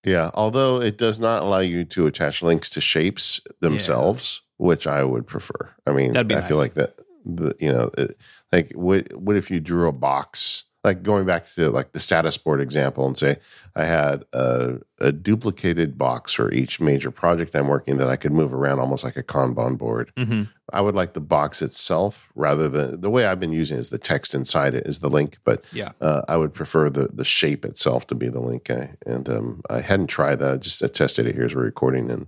Yeah, 0.05 0.33
although 0.35 0.81
it 0.81 0.99
does 0.99 1.21
not 1.21 1.45
allow 1.45 1.61
you 1.61 1.85
to 1.85 2.09
attach 2.09 2.43
links 2.43 2.69
to 2.71 2.81
shapes 2.81 3.41
themselves, 3.61 4.43
yeah. 4.43 4.67
which 4.67 4.89
I 4.89 5.05
would 5.05 5.29
prefer. 5.29 5.71
I 5.87 5.93
mean, 5.93 6.17
I 6.17 6.23
nice. 6.23 6.49
feel 6.49 6.57
like 6.57 6.75
that. 6.75 6.99
The 7.25 7.55
you 7.61 7.71
know, 7.73 7.93
it, 7.97 8.17
like 8.51 8.73
what 8.73 9.15
what 9.15 9.37
if 9.37 9.49
you 9.49 9.61
drew 9.61 9.87
a 9.87 9.93
box 9.93 10.65
like 10.83 11.03
going 11.03 11.27
back 11.27 11.53
to 11.55 11.71
like 11.71 11.93
the 11.93 12.01
status 12.01 12.39
board 12.39 12.61
example 12.61 13.07
and 13.07 13.17
say 13.17 13.37
I 13.77 13.85
had 13.85 14.25
a, 14.33 14.79
a, 14.99 15.13
duplicated 15.13 15.99
box 15.99 16.33
for 16.33 16.51
each 16.53 16.81
major 16.81 17.11
project 17.11 17.55
I'm 17.55 17.69
working 17.69 17.99
that 17.99 18.09
I 18.09 18.17
could 18.17 18.33
move 18.33 18.55
around 18.55 18.81
almost 18.81 19.05
like 19.05 19.17
a 19.17 19.23
Kanban 19.23 19.77
board. 19.77 20.11
Mm-hmm. 20.17 20.45
I 20.73 20.81
would 20.81 20.95
like 20.95 21.13
the 21.13 21.21
box 21.21 21.61
itself 21.61 22.31
rather 22.35 22.69
than 22.69 23.01
the 23.01 23.11
way 23.11 23.27
I've 23.27 23.41
been 23.41 23.53
using 23.53 23.79
is 23.79 23.91
the 23.91 23.99
text 23.99 24.35
inside 24.35 24.75
it 24.75 24.87
is 24.87 25.01
the 25.01 25.11
link, 25.11 25.39
but 25.45 25.65
yeah, 25.73 25.93
uh, 26.01 26.23
I 26.29 26.37
would 26.37 26.55
prefer 26.55 26.89
the 26.89 27.09
the 27.13 27.25
shape 27.25 27.65
itself 27.65 28.07
to 28.09 28.15
be 28.15 28.29
the 28.29 28.41
link. 28.41 28.71
I, 28.71 28.95
and 29.05 29.29
um, 29.29 29.63
I 29.69 29.81
hadn't 29.81 30.07
tried 30.07 30.39
that. 30.39 30.55
I 30.55 30.57
just 30.57 30.83
tested 30.95 31.27
it 31.27 31.35
here 31.35 31.45
as 31.45 31.55
we're 31.55 31.63
recording 31.63 32.11
and 32.11 32.27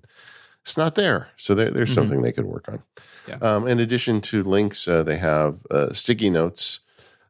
it's 0.62 0.76
not 0.76 0.94
there. 0.94 1.28
So 1.36 1.54
there, 1.54 1.70
there's 1.70 1.90
mm-hmm. 1.90 1.94
something 1.94 2.22
they 2.22 2.32
could 2.32 2.46
work 2.46 2.68
on. 2.68 2.82
Yeah. 3.26 3.36
Um, 3.36 3.66
in 3.66 3.80
addition 3.80 4.20
to 4.22 4.42
links, 4.44 4.86
uh, 4.86 5.02
they 5.02 5.18
have 5.18 5.58
uh, 5.70 5.92
sticky 5.92 6.30
notes 6.30 6.80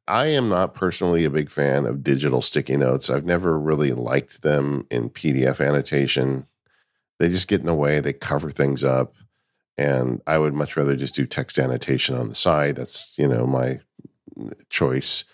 I 0.09 0.27
am 0.27 0.49
not 0.49 0.75
personally 0.75 1.25
a 1.25 1.31
big 1.31 1.51
fan 1.51 1.87
of 1.87 2.03
digital 2.03 2.43
sticky 2.43 2.77
notes. 2.77 3.09
I've 3.09 3.25
never 3.25 3.59
really 3.59 3.93
liked 3.93 4.43
them 4.43 4.87
in 4.91 5.11
PDF 5.11 5.65
annotation. 5.65 6.47
They 7.19 7.29
just 7.29 7.49
get 7.49 7.61
in 7.61 7.67
the 7.67 7.75
way, 7.75 8.01
they 8.01 8.13
cover 8.13 8.51
things 8.51 8.83
up. 8.83 9.15
And 9.79 10.21
I 10.27 10.39
would 10.39 10.55
much 10.55 10.77
rather 10.77 10.97
just 10.97 11.15
do 11.15 11.25
text 11.25 11.59
annotation 11.59 12.17
on 12.17 12.29
the 12.29 12.35
side. 12.35 12.77
That's, 12.77 13.17
you 13.19 13.27
know, 13.27 13.47
my 13.47 13.81
choice. 14.69 15.25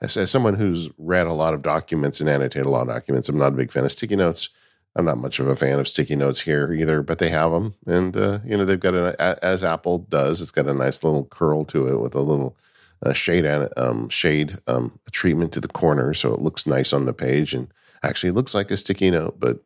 As, 0.00 0.16
as 0.16 0.30
someone 0.30 0.54
who's 0.54 0.88
read 0.98 1.26
a 1.26 1.32
lot 1.32 1.54
of 1.54 1.62
documents 1.62 2.20
and 2.20 2.28
annotated 2.28 2.66
a 2.66 2.70
lot 2.70 2.82
of 2.82 2.88
documents, 2.88 3.28
I'm 3.28 3.38
not 3.38 3.54
a 3.54 3.56
big 3.56 3.72
fan 3.72 3.84
of 3.84 3.92
sticky 3.92 4.16
notes. 4.16 4.50
I'm 4.94 5.04
not 5.04 5.18
much 5.18 5.38
of 5.38 5.48
a 5.48 5.56
fan 5.56 5.78
of 5.78 5.88
sticky 5.88 6.16
notes 6.16 6.40
here 6.40 6.72
either, 6.72 7.02
but 7.02 7.18
they 7.18 7.30
have 7.30 7.52
them, 7.52 7.74
and 7.86 8.16
uh, 8.16 8.40
you 8.44 8.56
know 8.56 8.64
they've 8.64 8.80
got 8.80 8.94
a 8.94 9.38
as 9.44 9.62
Apple 9.62 9.98
does. 9.98 10.40
It's 10.40 10.50
got 10.50 10.66
a 10.66 10.74
nice 10.74 11.04
little 11.04 11.26
curl 11.26 11.64
to 11.66 11.86
it 11.86 12.00
with 12.00 12.16
a 12.16 12.20
little 12.20 12.56
a 13.02 13.14
shade 13.14 13.46
um, 13.76 14.08
shade 14.08 14.56
um, 14.66 14.98
treatment 15.12 15.52
to 15.52 15.60
the 15.60 15.68
corner, 15.68 16.14
so 16.14 16.34
it 16.34 16.40
looks 16.40 16.66
nice 16.66 16.92
on 16.92 17.04
the 17.04 17.12
page, 17.12 17.54
and 17.54 17.72
actually 18.02 18.30
looks 18.30 18.54
like 18.54 18.70
a 18.70 18.76
sticky 18.76 19.10
note. 19.10 19.38
But 19.38 19.62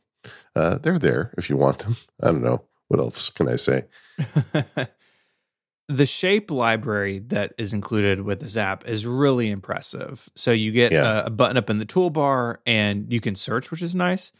uh, 0.55 0.79
they're 0.79 0.99
there 0.99 1.33
if 1.39 1.49
you 1.49 1.57
want 1.57 1.79
them. 1.79 1.97
I 2.23 2.27
don't 2.27 2.43
know 2.43 2.63
what 2.89 3.01
else 3.01 3.31
can 3.31 3.49
I 3.49 3.57
say. 3.57 3.85
the 5.89 6.07
shape 6.07 6.51
library 6.51 7.21
that 7.21 7.55
is 7.59 7.73
included 7.73 8.23
with 8.23 8.41
this 8.41 8.57
app 8.57 8.87
is 8.87 9.07
really 9.07 9.51
impressive. 9.51 10.29
So 10.35 10.51
you 10.51 10.73
get 10.73 10.93
yeah. 10.93 11.23
a, 11.23 11.27
a 11.27 11.31
button 11.31 11.57
up 11.57 11.71
in 11.71 11.79
the 11.79 11.87
toolbar, 11.87 12.57
and 12.67 13.11
you 13.13 13.21
can 13.21 13.35
search, 13.35 13.71
which 13.71 13.83
is 13.83 13.95
nice. 13.95 14.33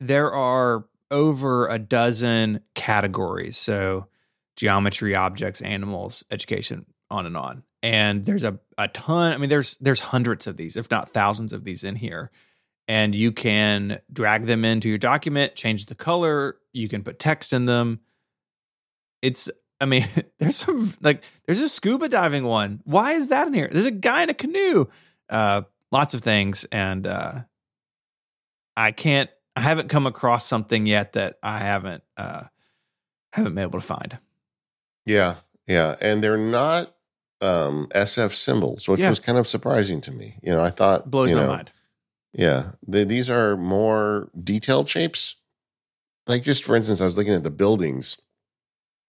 There 0.00 0.32
are 0.32 0.84
over 1.10 1.68
a 1.68 1.78
dozen 1.78 2.60
categories. 2.74 3.56
So 3.56 4.06
geometry, 4.56 5.14
objects, 5.14 5.60
animals, 5.60 6.24
education, 6.30 6.86
on 7.10 7.26
and 7.26 7.36
on 7.36 7.62
and 7.82 8.24
there's 8.24 8.44
a, 8.44 8.58
a 8.78 8.88
ton. 8.88 9.32
I 9.32 9.36
mean, 9.36 9.48
there's 9.48 9.76
there's 9.76 10.00
hundreds 10.00 10.46
of 10.46 10.56
these, 10.56 10.76
if 10.76 10.90
not 10.90 11.08
thousands 11.08 11.52
of 11.52 11.64
these 11.64 11.84
in 11.84 11.96
here. 11.96 12.30
And 12.88 13.14
you 13.14 13.32
can 13.32 14.00
drag 14.12 14.46
them 14.46 14.64
into 14.64 14.88
your 14.88 14.98
document, 14.98 15.54
change 15.54 15.86
the 15.86 15.94
color, 15.94 16.56
you 16.72 16.88
can 16.88 17.02
put 17.02 17.18
text 17.18 17.52
in 17.52 17.64
them. 17.64 18.00
It's 19.20 19.50
I 19.80 19.84
mean, 19.84 20.06
there's 20.38 20.56
some 20.56 20.94
like 21.00 21.22
there's 21.46 21.60
a 21.60 21.68
scuba 21.68 22.08
diving 22.08 22.44
one. 22.44 22.80
Why 22.84 23.12
is 23.12 23.28
that 23.28 23.46
in 23.46 23.54
here? 23.54 23.68
There's 23.70 23.86
a 23.86 23.90
guy 23.90 24.22
in 24.22 24.30
a 24.30 24.34
canoe. 24.34 24.86
Uh 25.28 25.62
lots 25.90 26.14
of 26.14 26.22
things 26.22 26.64
and 26.72 27.06
uh 27.06 27.40
I 28.76 28.92
can't 28.92 29.30
I 29.54 29.60
haven't 29.60 29.88
come 29.88 30.06
across 30.06 30.46
something 30.46 30.86
yet 30.86 31.14
that 31.14 31.38
I 31.42 31.58
haven't 31.58 32.02
uh 32.16 32.44
haven't 33.32 33.54
been 33.54 33.62
able 33.62 33.80
to 33.80 33.86
find. 33.86 34.18
Yeah, 35.04 35.36
yeah, 35.66 35.96
and 36.00 36.22
they're 36.22 36.36
not 36.36 36.94
um, 37.42 37.88
SF 37.94 38.34
symbols, 38.34 38.88
which 38.88 39.00
Yeah. 39.00 39.10
was 39.10 39.20
kind 39.20 39.36
of 39.38 39.46
surprising 39.48 40.00
to 40.02 40.12
me. 40.12 40.36
You 40.42 40.52
know, 40.52 40.62
I 40.62 40.70
thought 40.70 41.10
Blows 41.10 41.30
you 41.30 41.36
my 41.36 41.42
know, 41.42 41.48
mind. 41.48 41.72
Yeah, 42.32 42.70
the, 42.86 43.04
these 43.04 43.28
are 43.28 43.56
more 43.56 44.30
detailed 44.42 44.88
shapes. 44.88 45.36
Like 46.26 46.42
just 46.42 46.62
for 46.64 46.76
instance, 46.76 47.00
I 47.00 47.04
was 47.04 47.18
looking 47.18 47.34
at 47.34 47.42
the 47.44 47.50
buildings. 47.50 48.20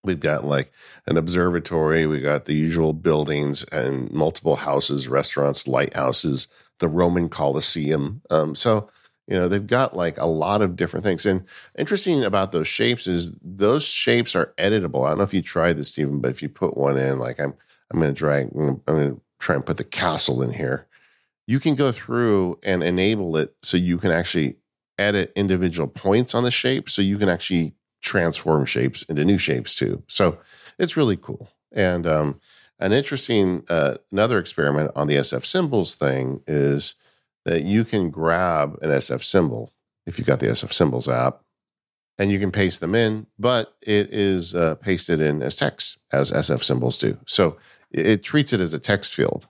We've 0.04 0.20
got 0.20 0.44
like 0.46 0.72
an 1.08 1.16
observatory. 1.16 2.06
We 2.08 2.20
got 2.20 2.46
the 2.46 2.56
usual 2.56 2.92
buildings 2.92 3.64
and 3.72 4.12
multiple 4.12 4.58
houses, 4.58 5.08
restaurants, 5.08 5.68
lighthouses, 5.68 6.48
the 6.80 6.90
Roman 6.90 7.30
Colosseum. 7.30 8.22
Um, 8.30 8.56
so 8.56 8.90
you 9.28 9.36
know 9.36 9.48
they've 9.48 9.66
got 9.66 9.96
like 9.96 10.18
a 10.18 10.26
lot 10.26 10.62
of 10.62 10.76
different 10.76 11.06
things. 11.06 11.26
And 11.26 11.46
interesting 11.78 12.24
about 12.26 12.52
those 12.52 12.68
shapes 12.68 13.08
is 13.08 13.38
those 13.42 13.86
shapes 13.86 14.36
are 14.36 14.54
editable. 14.58 15.06
I 15.06 15.10
don't 15.10 15.20
know 15.20 15.24
if 15.24 15.34
you 15.34 15.42
tried 15.42 15.78
this, 15.78 15.90
Stephen, 15.90 16.20
but 16.20 16.32
if 16.32 16.42
you 16.42 16.50
put 16.50 16.76
one 16.76 16.98
in, 16.98 17.20
like 17.20 17.40
I'm, 17.40 17.54
I'm 17.94 18.00
going 18.00 18.14
to 18.14 18.18
drag, 18.18 18.50
I'm 18.56 18.82
going 18.86 19.16
to 19.16 19.22
try 19.40 19.56
and 19.56 19.66
put 19.66 19.78
the 19.78 19.84
castle 19.84 20.42
in 20.42 20.54
here. 20.54 20.88
You 21.46 21.60
can 21.60 21.76
go 21.76 21.92
through 21.92 22.60
and 22.64 22.84
enable 22.84 23.38
it 23.38 23.56
so 23.62 23.78
you 23.78 23.98
can 23.98 24.12
actually 24.12 24.58
edit 24.98 25.32
individual 25.36 25.88
points 25.88 26.34
on 26.34 26.44
the 26.44 26.52
shape 26.52 26.90
so 26.90 27.02
you 27.02 27.18
can 27.18 27.30
actually 27.30 27.74
transform 28.02 28.66
shapes 28.66 29.04
into 29.04 29.26
new 29.26 29.38
shapes 29.38 29.76
too. 29.76 30.04
So 30.08 30.38
it's 30.78 30.98
really 30.98 31.18
cool. 31.18 31.50
And 31.72 32.06
um, 32.06 32.40
an 32.80 32.92
interesting 32.92 33.64
uh, 33.70 33.96
another 34.12 34.40
experiment 34.40 34.92
on 34.96 35.08
the 35.08 35.16
sf 35.16 35.46
symbols 35.46 35.96
thing 35.96 36.42
is 36.48 36.96
that 37.46 37.64
you 37.64 37.84
can 37.86 38.10
grab 38.10 38.78
an 38.82 38.90
sf 38.90 39.24
symbol 39.24 39.72
if 40.06 40.18
you've 40.18 40.28
got 40.28 40.40
the 40.40 40.48
sf 40.48 40.74
symbols 40.74 41.08
app 41.08 41.42
and 42.18 42.32
you 42.32 42.40
can 42.40 42.52
paste 42.52 42.82
them 42.82 42.94
in 42.94 43.26
but 43.40 43.76
it 43.82 44.10
is 44.12 44.54
uh, 44.54 44.76
pasted 44.76 45.22
in 45.22 45.42
as 45.42 45.56
text 45.56 45.98
as 46.12 46.32
sf 46.32 46.64
symbols 46.64 46.98
do. 46.98 47.18
So 47.26 47.58
it, 47.94 48.06
it 48.06 48.24
treats 48.24 48.52
it 48.54 48.60
as 48.60 48.74
a 48.74 48.80
text 48.80 49.14
field 49.14 49.48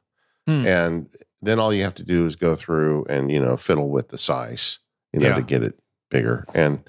Hmm. 0.48 0.68
and 0.68 1.10
then 1.42 1.58
all 1.60 1.74
you 1.74 1.84
have 1.84 1.96
to 1.96 2.04
do 2.04 2.26
is 2.26 2.36
go 2.36 2.54
through 2.56 3.06
and 3.10 3.32
you 3.32 3.40
know 3.40 3.56
fiddle 3.58 3.90
with 3.90 4.10
the 4.10 4.18
size 4.18 4.80
you 5.14 5.20
know 5.22 5.30
Yeah. 5.30 5.36
to 5.36 5.42
get 5.42 5.64
it 5.64 5.80
bigger 6.12 6.46
and 6.54 6.84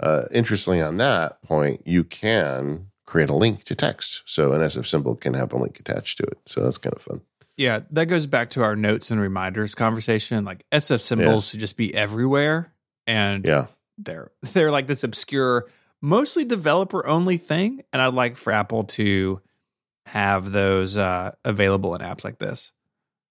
uh, 0.00 0.24
interestingly 0.32 0.80
on 0.82 0.96
that 0.98 1.40
point 1.42 1.82
you 1.86 2.02
can 2.02 2.88
create 3.06 3.30
a 3.30 3.34
link 3.36 3.62
to 3.64 3.74
text 3.76 4.22
so 4.26 4.52
an 4.52 4.60
sf 4.62 4.84
symbol 4.86 5.14
can 5.14 5.34
have 5.34 5.52
a 5.52 5.56
link 5.56 5.78
attached 5.78 6.16
to 6.18 6.24
it 6.24 6.38
so 6.46 6.62
that's 6.64 6.78
kind 6.78 6.94
of 6.96 7.02
fun 7.02 7.20
Yeah, 7.56 7.80
that 7.92 8.06
goes 8.06 8.26
back 8.26 8.50
to 8.50 8.62
our 8.64 8.76
notes 8.76 9.10
and 9.10 9.18
reminders 9.20 9.74
conversation. 9.74 10.44
Like 10.44 10.66
SF 10.72 11.00
symbols 11.00 11.48
should 11.48 11.60
just 11.60 11.76
be 11.78 11.94
everywhere, 11.94 12.74
and 13.06 13.46
yeah 13.46 13.66
they're 13.96 14.30
they're 14.52 14.70
like 14.70 14.88
this 14.88 15.04
obscure, 15.04 15.64
mostly 16.02 16.44
developer 16.44 17.06
only 17.06 17.38
thing. 17.38 17.82
And 17.94 18.02
I'd 18.02 18.12
like 18.12 18.36
for 18.36 18.52
Apple 18.52 18.84
to 18.98 19.40
have 20.06 20.52
those 20.52 20.96
uh, 20.96 21.32
available 21.44 21.94
in 21.94 22.00
apps 22.00 22.24
like 22.24 22.38
this. 22.38 22.72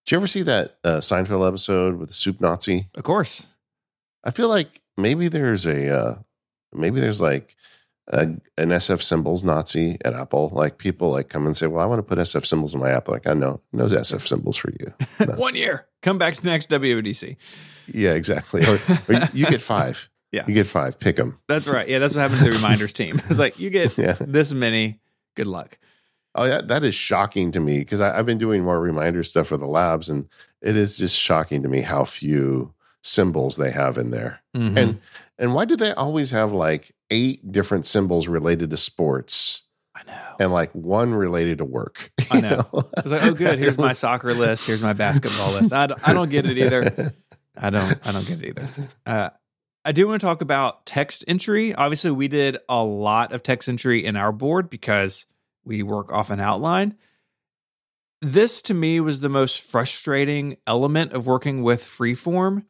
did 0.06 0.12
you 0.12 0.18
ever 0.18 0.28
see 0.28 0.42
that 0.44 0.78
uh, 0.84 0.98
Seinfeld 0.98 1.48
episode 1.48 1.98
with 1.98 2.10
the 2.10 2.14
soup 2.14 2.40
nazi 2.42 2.88
Of 2.96 3.04
course, 3.04 3.48
i 4.24 4.32
feel 4.32 4.50
like 4.50 4.82
maybe 4.98 5.28
there's 5.28 5.66
a 5.66 5.90
uh, 6.00 6.16
maybe 6.74 7.00
there's 7.00 7.22
like 7.22 7.56
a, 8.10 8.20
an 8.58 8.70
sf 8.70 9.02
symbols 9.02 9.44
nazi 9.44 9.98
at 10.06 10.14
apple 10.14 10.50
like 10.54 10.78
people 10.78 11.10
like 11.12 11.28
come 11.30 11.46
and 11.48 11.58
say 11.58 11.66
well 11.68 11.82
i 11.84 11.88
want 11.88 12.00
to 12.00 12.04
put 12.04 12.20
sf 12.20 12.46
symbols 12.46 12.76
in 12.76 12.80
my 12.82 12.90
app 12.92 13.08
like 13.08 13.26
i 13.28 13.34
know 13.34 13.62
no 13.74 13.88
sf 13.88 14.22
symbols 14.28 14.58
for 14.58 14.72
you 14.80 14.94
No. 15.26 15.34
one 15.38 15.56
year. 15.56 15.88
Come 16.04 16.20
back 16.20 16.36
to 16.36 16.42
the 16.44 16.50
next 16.50 16.70
WWDC. 16.70 17.36
Yeah, 17.92 18.12
exactly. 18.12 18.64
Or, 18.64 18.76
or 19.10 19.22
you 19.34 19.48
get 19.48 19.60
five. 19.62 20.08
Yeah. 20.32 20.44
you 20.48 20.54
get 20.54 20.68
five. 20.68 21.00
Pick 21.00 21.16
them. 21.16 21.40
That's 21.48 21.66
right. 21.66 21.88
Yeah, 21.88 21.98
that's 22.00 22.14
what 22.14 22.22
happened 22.22 22.40
to 22.44 22.46
the 22.52 22.52
reminders 22.58 22.92
team. 22.94 23.16
It's 23.30 23.40
like 23.40 23.58
you 23.58 23.70
get 23.72 23.98
Yeah. 23.98 24.18
this 24.20 24.54
many. 24.54 25.00
Good 25.36 25.48
luck. 25.48 25.78
Oh, 26.36 26.44
yeah, 26.46 26.62
that 26.66 26.84
is 26.84 26.94
shocking 26.94 27.52
to 27.54 27.60
me 27.60 27.80
because 27.80 28.02
I've 28.02 28.26
been 28.26 28.38
doing 28.38 28.64
more 28.64 28.80
reminder 28.80 29.24
stuff 29.24 29.48
for 29.48 29.58
the 29.58 29.66
labs, 29.68 30.10
and 30.10 30.28
it 30.62 30.76
is 30.76 30.98
just 30.98 31.18
shocking 31.18 31.64
to 31.64 31.70
me 31.70 31.82
how 31.82 32.04
few 32.04 32.74
symbols 33.04 33.56
they 33.58 33.72
have 33.72 33.98
in 33.98 34.12
there. 34.12 34.42
Mhm. 34.56 34.78
And 34.78 35.00
and 35.38 35.54
why 35.54 35.66
do 35.66 35.76
they 35.76 35.92
always 35.94 36.32
have 36.32 36.52
like 36.52 36.94
eight 37.10 37.52
different 37.52 37.86
symbols 37.86 38.28
related 38.28 38.70
to 38.72 38.78
sports 38.78 39.64
I 39.96 40.04
know. 40.08 40.36
and 40.40 40.52
like 40.52 40.72
one 40.74 41.14
related 41.14 41.60
to 41.60 41.66
work? 41.66 42.12
I 42.32 42.36
you 42.38 42.42
know. 42.42 42.68
It's 42.98 43.08
like, 43.08 43.24
oh, 43.24 43.34
good. 43.34 43.60
Here's 43.60 43.78
my 43.78 43.94
soccer 43.94 44.34
list. 44.34 44.66
Here's 44.68 44.84
my 44.84 44.94
basketball 44.94 45.54
list. 45.54 45.72
I 45.72 45.88
don't, 45.88 46.00
I 46.08 46.14
don't 46.14 46.30
get 46.30 46.46
it 46.46 46.58
either. 46.58 47.14
I 47.58 47.70
don't. 47.70 48.06
I 48.06 48.12
don't 48.12 48.28
get 48.28 48.42
it 48.42 48.48
either. 48.50 48.70
Uh, 49.06 49.30
I 49.86 49.92
do 49.92 50.08
want 50.08 50.20
to 50.20 50.26
talk 50.26 50.42
about 50.42 50.86
text 50.86 51.24
entry. 51.28 51.74
Obviously, 51.76 52.12
we 52.12 52.28
did 52.28 52.58
a 52.68 52.84
lot 52.84 53.32
of 53.32 53.44
text 53.44 53.70
entry 53.70 54.04
in 54.04 54.16
our 54.16 54.32
board 54.32 54.70
because 54.70 55.28
we 55.66 55.84
work 55.84 56.12
off 56.12 56.30
an 56.30 56.40
outline. 56.40 56.96
This 58.22 58.62
to 58.64 58.74
me 58.74 59.00
was 59.00 59.20
the 59.20 59.30
most 59.30 59.62
frustrating 59.62 60.58
element 60.66 61.14
of 61.14 61.28
working 61.28 61.64
with 61.64 61.82
Freeform 61.82 62.66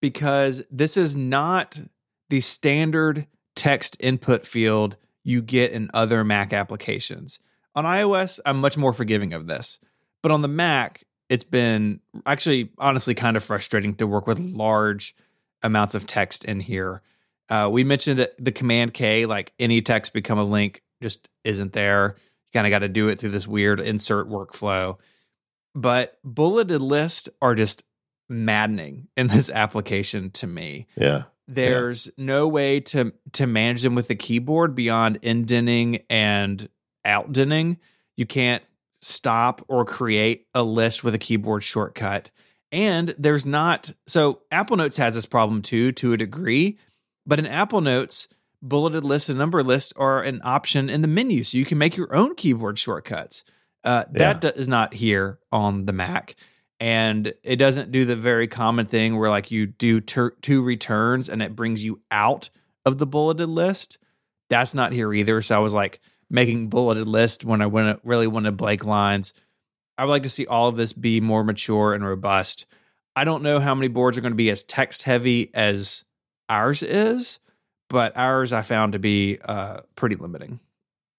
because 0.00 0.62
this 0.70 0.96
is 0.96 1.16
not 1.16 1.80
the 2.28 2.40
standard 2.40 3.26
text 3.54 3.96
input 4.00 4.44
field 4.44 4.96
you 5.22 5.40
get 5.40 5.72
in 5.72 5.90
other 5.94 6.24
Mac 6.24 6.52
applications. 6.52 7.38
On 7.74 7.84
iOS, 7.84 8.40
I'm 8.44 8.60
much 8.60 8.76
more 8.76 8.92
forgiving 8.92 9.32
of 9.32 9.46
this. 9.46 9.78
But 10.20 10.32
on 10.32 10.42
the 10.42 10.48
Mac, 10.48 11.04
it's 11.28 11.44
been 11.44 12.00
actually 12.26 12.70
honestly 12.78 13.14
kind 13.14 13.36
of 13.36 13.44
frustrating 13.44 13.94
to 13.94 14.06
work 14.06 14.26
with 14.26 14.38
large 14.38 15.14
amounts 15.62 15.94
of 15.94 16.06
text 16.06 16.44
in 16.44 16.60
here. 16.60 17.02
Uh, 17.48 17.68
we 17.70 17.84
mentioned 17.84 18.18
that 18.18 18.34
the 18.42 18.52
command 18.52 18.94
K, 18.94 19.26
like 19.26 19.52
any 19.58 19.80
text 19.80 20.12
become 20.12 20.38
a 20.38 20.44
link, 20.44 20.82
just 21.02 21.28
isn't 21.44 21.72
there. 21.72 22.16
You 22.16 22.58
kind 22.58 22.66
of 22.66 22.70
got 22.70 22.80
to 22.80 22.88
do 22.88 23.08
it 23.08 23.18
through 23.20 23.30
this 23.30 23.46
weird 23.46 23.80
insert 23.80 24.28
workflow. 24.28 24.98
But 25.74 26.18
bulleted 26.22 26.82
lists 26.82 27.28
are 27.40 27.54
just 27.54 27.84
maddening 28.28 29.08
in 29.16 29.26
this 29.26 29.50
application 29.50 30.30
to 30.30 30.46
me 30.46 30.86
yeah, 30.96 31.24
there's 31.48 32.10
no 32.16 32.48
way 32.48 32.80
to 32.80 33.12
to 33.32 33.46
manage 33.46 33.82
them 33.82 33.94
with 33.94 34.08
the 34.08 34.14
keyboard 34.14 34.74
beyond 34.74 35.18
indenting 35.22 36.02
and 36.08 36.68
outdenting. 37.06 37.78
You 38.16 38.26
can't 38.26 38.62
stop 39.00 39.64
or 39.68 39.84
create 39.84 40.46
a 40.54 40.62
list 40.62 41.02
with 41.02 41.14
a 41.14 41.18
keyboard 41.18 41.62
shortcut. 41.62 42.30
And 42.70 43.14
there's 43.18 43.44
not 43.44 43.92
so 44.06 44.42
Apple 44.50 44.76
Notes 44.76 44.96
has 44.96 45.14
this 45.14 45.26
problem 45.26 45.62
too 45.62 45.92
to 45.92 46.12
a 46.12 46.16
degree, 46.16 46.78
but 47.26 47.38
in 47.38 47.46
Apple 47.46 47.80
Notes, 47.80 48.28
bulleted 48.62 49.04
lists 49.04 49.28
and 49.28 49.38
number 49.38 49.62
lists 49.62 49.92
are 49.96 50.22
an 50.22 50.40
option 50.44 50.88
in 50.88 51.02
the 51.02 51.08
menu, 51.08 51.44
so 51.44 51.58
you 51.58 51.64
can 51.64 51.78
make 51.78 51.96
your 51.96 52.14
own 52.14 52.34
keyboard 52.34 52.78
shortcuts. 52.78 53.44
Uh, 53.84 54.04
that 54.12 54.40
do- 54.40 54.52
is 54.54 54.68
not 54.68 54.94
here 54.94 55.40
on 55.50 55.86
the 55.86 55.92
Mac 55.92 56.36
and 56.82 57.32
it 57.44 57.56
doesn't 57.56 57.92
do 57.92 58.04
the 58.04 58.16
very 58.16 58.48
common 58.48 58.86
thing 58.86 59.16
where 59.16 59.30
like 59.30 59.52
you 59.52 59.68
do 59.68 60.00
ter- 60.00 60.34
two 60.42 60.60
returns 60.60 61.28
and 61.28 61.40
it 61.40 61.54
brings 61.54 61.84
you 61.84 62.02
out 62.10 62.50
of 62.84 62.98
the 62.98 63.06
bulleted 63.06 63.48
list. 63.48 63.98
That's 64.50 64.74
not 64.74 64.92
here 64.92 65.14
either. 65.14 65.40
So 65.42 65.54
I 65.54 65.60
was 65.60 65.72
like 65.72 66.00
making 66.28 66.70
bulleted 66.70 67.06
list 67.06 67.44
when 67.44 67.62
I 67.62 67.66
went 67.66 68.00
really 68.02 68.26
wanted 68.26 68.56
blank 68.56 68.84
lines. 68.84 69.32
I 69.96 70.04
would 70.04 70.10
like 70.10 70.24
to 70.24 70.28
see 70.28 70.44
all 70.44 70.66
of 70.66 70.76
this 70.76 70.92
be 70.92 71.20
more 71.20 71.44
mature 71.44 71.94
and 71.94 72.04
robust. 72.04 72.66
I 73.14 73.22
don't 73.22 73.44
know 73.44 73.60
how 73.60 73.76
many 73.76 73.86
boards 73.86 74.18
are 74.18 74.20
going 74.20 74.32
to 74.32 74.36
be 74.36 74.50
as 74.50 74.64
text 74.64 75.04
heavy 75.04 75.54
as 75.54 76.02
ours 76.48 76.82
is, 76.82 77.38
but 77.92 78.16
ours 78.16 78.52
I 78.52 78.62
found 78.62 78.94
to 78.94 78.98
be 78.98 79.38
uh, 79.44 79.82
pretty 79.94 80.16
limiting. 80.16 80.58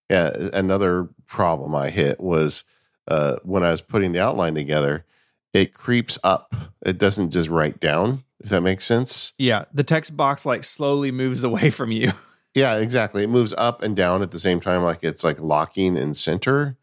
yeah. 0.10 0.50
Another 0.52 1.08
problem 1.28 1.74
I 1.76 1.90
hit 1.92 2.20
was 2.20 2.66
uh, 3.08 3.38
when 3.44 3.64
I 3.64 3.72
was 3.72 3.82
putting 3.82 4.12
the 4.12 4.22
outline 4.22 4.56
together. 4.56 5.06
It 5.54 5.74
creeps 5.74 6.18
up. 6.24 6.56
It 6.84 6.98
doesn't 6.98 7.30
just 7.30 7.48
write 7.48 7.80
down. 7.80 8.24
If 8.40 8.50
that 8.50 8.62
makes 8.62 8.86
sense. 8.86 9.34
Yeah, 9.38 9.66
the 9.74 9.84
text 9.84 10.18
box 10.18 10.46
like 10.46 10.64
slowly 10.66 11.12
moves 11.12 11.44
away 11.50 11.70
from 11.70 11.92
you. 11.92 12.12
Yeah, 12.56 12.76
exactly. 12.76 13.24
It 13.24 13.30
moves 13.30 13.54
up 13.58 13.82
and 13.82 13.96
down 13.96 14.22
at 14.22 14.32
the 14.32 14.40
same 14.40 14.60
time, 14.60 14.84
like 14.84 15.04
it's 15.04 15.24
like 15.24 15.40
locking 15.40 15.96
in 15.96 16.14
center. 16.14 16.78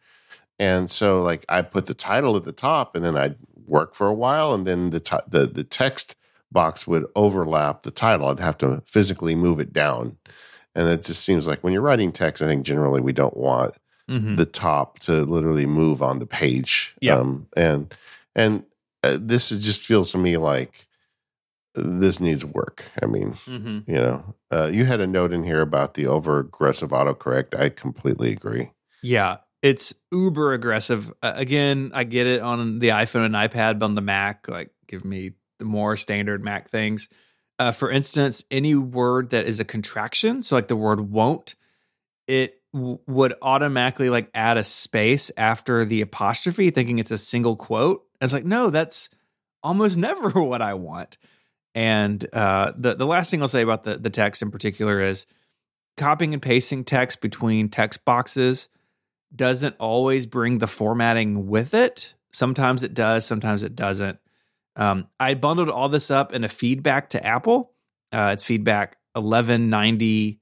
And 0.59 0.91
so, 0.91 1.22
like, 1.22 1.45
I 1.49 1.62
put 1.62 1.86
the 1.86 1.95
title 1.95 2.36
at 2.36 2.45
the 2.45 2.53
top, 2.53 2.95
and 2.95 3.05
then 3.05 3.16
I'd 3.16 3.36
work 3.66 3.95
for 3.95 4.09
a 4.09 4.14
while, 4.14 4.53
and 4.53 4.66
then 4.66 4.91
the 4.91 5.01
ti 5.01 5.16
the 5.28 5.47
the 5.47 5.64
text 5.64 6.16
box 6.53 6.86
would 6.86 7.07
overlap 7.14 7.82
the 7.82 7.90
title. 7.90 8.28
I'd 8.28 8.40
have 8.40 8.59
to 8.59 8.82
physically 8.86 9.34
move 9.34 9.61
it 9.61 9.72
down, 9.72 10.16
and 10.74 10.88
it 10.88 11.05
just 11.05 11.24
seems 11.24 11.46
like 11.46 11.62
when 11.64 11.72
you're 11.72 11.82
writing 11.82 12.12
text, 12.12 12.42
I 12.42 12.46
think 12.46 12.64
generally 12.64 13.01
we 13.01 13.12
don't 13.12 13.36
want 13.36 13.74
Mhm. 14.09 14.36
the 14.36 14.46
top 14.46 14.98
to 15.01 15.24
literally 15.24 15.66
move 15.66 16.03
on 16.03 16.18
the 16.18 16.26
page. 16.26 16.94
Yeah. 17.01 17.16
Um, 17.16 17.46
and 17.57 17.94
and 18.34 18.64
uh, 19.05 19.16
this 19.20 19.51
is 19.53 19.64
just 19.64 19.80
feels 19.84 20.11
to 20.12 20.18
me 20.18 20.36
like 20.36 20.86
this 21.74 22.18
needs 22.20 22.44
work. 22.44 22.84
I 23.01 23.07
mean, 23.07 23.34
Mhm. 23.46 23.86
you 23.86 23.94
know, 23.94 24.34
uh, 24.51 24.66
you 24.72 24.84
had 24.84 25.01
a 25.01 25.07
note 25.07 25.32
in 25.32 25.44
here 25.44 25.61
about 25.61 25.94
the 25.94 26.07
over 26.07 26.40
aggressive 26.40 26.90
autocorrect. 26.90 27.59
I 27.59 27.68
completely 27.68 28.32
agree. 28.32 28.72
Yeah, 29.03 29.38
it's 29.62 29.94
uber 30.11 30.53
aggressive. 30.53 31.12
Uh, 31.22 31.32
again, 31.36 31.92
I 31.94 32.03
get 32.05 32.26
it 32.26 32.40
on 32.42 32.80
the 32.80 32.88
iPhone 32.88 33.24
and 33.26 33.34
iPad, 33.36 33.78
but 33.78 33.86
on 33.86 33.94
the 33.94 34.01
Mac, 34.01 34.48
like 34.48 34.70
give 34.88 35.05
me 35.05 35.32
the 35.61 35.64
more 35.64 35.96
standard 35.96 36.42
Mac 36.42 36.68
things. 36.68 37.08
Uh, 37.61 37.70
for 37.70 37.90
instance, 37.90 38.42
any 38.50 38.74
word 38.74 39.30
that 39.30 39.46
is 39.46 39.61
a 39.61 39.64
contraction, 39.64 40.42
so 40.42 40.56
like 40.56 40.66
the 40.66 40.74
word 40.74 41.12
won't, 41.12 41.54
it 42.26 42.61
w- 42.72 42.98
would 43.06 43.34
automatically 43.42 44.11
like 44.11 44.30
add 44.34 44.56
a 44.56 44.64
space 44.64 45.30
after 45.36 45.84
the 45.84 46.00
apostrophe, 46.00 46.70
thinking 46.70 46.98
it's 46.98 47.11
a 47.11 47.18
single 47.18 47.54
quote. 47.56 48.04
And 48.20 48.26
it's 48.26 48.32
like, 48.32 48.44
no, 48.44 48.70
that's 48.70 49.11
almost 49.62 49.98
never 49.98 50.30
what 50.42 50.62
I 50.62 50.74
want. 50.74 51.18
And 51.74 52.26
uh, 52.34 52.72
the 52.76 52.94
the 52.94 53.06
last 53.06 53.30
thing 53.30 53.42
I'll 53.42 53.48
say 53.48 53.62
about 53.62 53.84
the 53.84 53.96
the 53.96 54.11
text 54.11 54.42
in 54.42 54.50
particular 54.50 55.00
is 55.00 55.26
copying 55.96 56.32
and 56.32 56.42
pasting 56.42 56.82
text 56.82 57.20
between 57.20 57.68
text 57.68 58.04
boxes 58.04 58.68
doesn't 59.34 59.76
always 59.78 60.26
bring 60.26 60.58
the 60.58 60.66
formatting 60.66 61.46
with 61.46 61.74
it. 61.74 62.14
Sometimes 62.32 62.82
it 62.82 62.94
does, 62.94 63.24
sometimes 63.24 63.62
it 63.62 63.76
doesn't. 63.76 64.18
Um, 64.76 65.08
I 65.18 65.34
bundled 65.34 65.68
all 65.68 65.88
this 65.88 66.10
up 66.10 66.32
in 66.32 66.44
a 66.44 66.48
feedback 66.48 67.10
to 67.10 67.24
Apple. 67.24 67.72
Uh, 68.12 68.30
it's 68.32 68.44
feedback 68.44 68.96
1190 69.14 70.40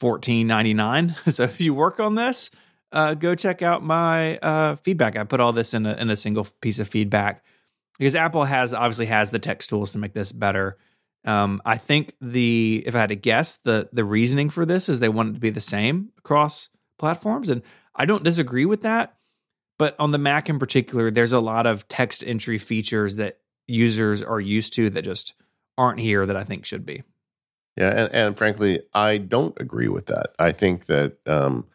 1499. 0.00 1.16
So 1.32 1.44
if 1.44 1.60
you 1.60 1.72
work 1.74 2.00
on 2.00 2.14
this, 2.14 2.50
uh, 2.92 3.14
go 3.14 3.34
check 3.34 3.62
out 3.62 3.82
my 3.82 4.38
uh, 4.38 4.76
feedback. 4.76 5.16
I 5.16 5.24
put 5.24 5.40
all 5.40 5.52
this 5.52 5.74
in 5.74 5.86
a, 5.86 5.94
in 5.94 6.10
a 6.10 6.16
single 6.16 6.46
piece 6.60 6.78
of 6.78 6.88
feedback 6.88 7.44
because 7.98 8.14
Apple 8.14 8.44
has 8.44 8.74
obviously 8.74 9.06
has 9.06 9.30
the 9.30 9.38
text 9.38 9.68
tools 9.68 9.92
to 9.92 9.98
make 9.98 10.12
this 10.12 10.32
better. 10.32 10.76
Um, 11.24 11.62
I 11.64 11.78
think 11.78 12.14
the 12.20 12.82
if 12.86 12.94
I 12.94 13.00
had 13.00 13.08
to 13.08 13.16
guess, 13.16 13.56
the 13.56 13.88
the 13.92 14.04
reasoning 14.04 14.50
for 14.50 14.66
this 14.66 14.88
is 14.88 15.00
they 15.00 15.08
want 15.08 15.30
it 15.30 15.32
to 15.34 15.40
be 15.40 15.50
the 15.50 15.60
same 15.60 16.10
across 16.18 16.68
platforms, 16.98 17.48
and 17.48 17.62
I 17.96 18.04
don't 18.04 18.24
disagree 18.24 18.66
with 18.66 18.82
that. 18.82 19.16
But 19.78 19.96
on 19.98 20.12
the 20.12 20.18
Mac 20.18 20.48
in 20.48 20.58
particular, 20.58 21.10
there's 21.10 21.32
a 21.32 21.40
lot 21.40 21.66
of 21.66 21.88
text 21.88 22.22
entry 22.24 22.58
features 22.58 23.16
that 23.16 23.38
users 23.66 24.22
are 24.22 24.40
used 24.40 24.72
to 24.74 24.90
that 24.90 25.02
just 25.02 25.34
aren't 25.78 26.00
here 26.00 26.26
that 26.26 26.36
I 26.36 26.44
think 26.44 26.64
should 26.64 26.84
be. 26.86 27.02
Yeah, 27.76 27.90
and, 28.04 28.12
and 28.12 28.38
frankly, 28.38 28.80
I 28.92 29.18
don't 29.18 29.60
agree 29.60 29.88
with 29.88 30.06
that. 30.06 30.34
I 30.38 30.52
think 30.52 30.86
that 30.86 31.16
um, 31.26 31.66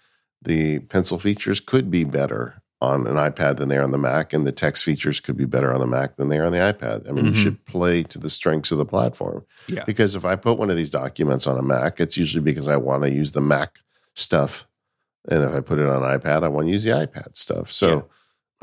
the 0.41 0.79
pencil 0.79 1.19
features 1.19 1.59
could 1.59 1.91
be 1.91 2.03
better 2.05 2.61
on 2.81 3.05
an 3.07 3.15
iPad 3.15 3.57
than 3.57 3.67
they 3.67 3.75
are 3.75 3.83
on 3.83 3.91
the 3.91 3.97
Mac, 3.97 4.31
and 4.31 4.47
the 4.47 4.53
text 4.53 4.85
features 4.85 5.19
could 5.19 5.35
be 5.35 5.43
better 5.43 5.73
on 5.73 5.81
the 5.81 5.87
Mac 5.87 6.15
than 6.15 6.29
they 6.29 6.37
are 6.37 6.45
on 6.45 6.53
the 6.53 6.57
iPad. 6.59 7.09
I 7.09 7.11
mean, 7.11 7.25
Mhm. 7.25 7.29
you 7.29 7.35
should 7.35 7.65
play 7.65 8.03
to 8.03 8.17
the 8.17 8.29
strengths 8.29 8.71
of 8.71 8.77
the 8.77 8.85
platform. 8.85 9.45
Yeah. 9.67 9.83
Because 9.83 10.15
if 10.15 10.23
I 10.23 10.37
put 10.37 10.57
one 10.57 10.69
of 10.69 10.77
these 10.77 10.89
documents 10.89 11.45
on 11.45 11.57
a 11.57 11.61
Mac, 11.61 11.99
it's 11.99 12.15
usually 12.15 12.41
because 12.43 12.69
I 12.69 12.77
want 12.77 13.03
to 13.03 13.11
use 13.11 13.33
the 13.33 13.41
Mac 13.41 13.79
stuff, 14.15 14.65
and 15.29 15.43
if 15.43 15.51
I 15.51 15.59
put 15.59 15.79
it 15.79 15.89
on 15.89 16.01
iPad, 16.03 16.43
I 16.43 16.47
want 16.47 16.67
to 16.67 16.71
use 16.71 16.85
the 16.85 16.91
iPad 16.91 17.35
stuff. 17.35 17.73
So, 17.73 18.07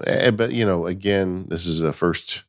eh, 0.05 0.31
but 0.31 0.53
you 0.53 0.65
know, 0.65 0.87
again, 0.87 1.45
this 1.51 1.67
is 1.67 1.83
a 1.83 1.93
first 1.93 2.45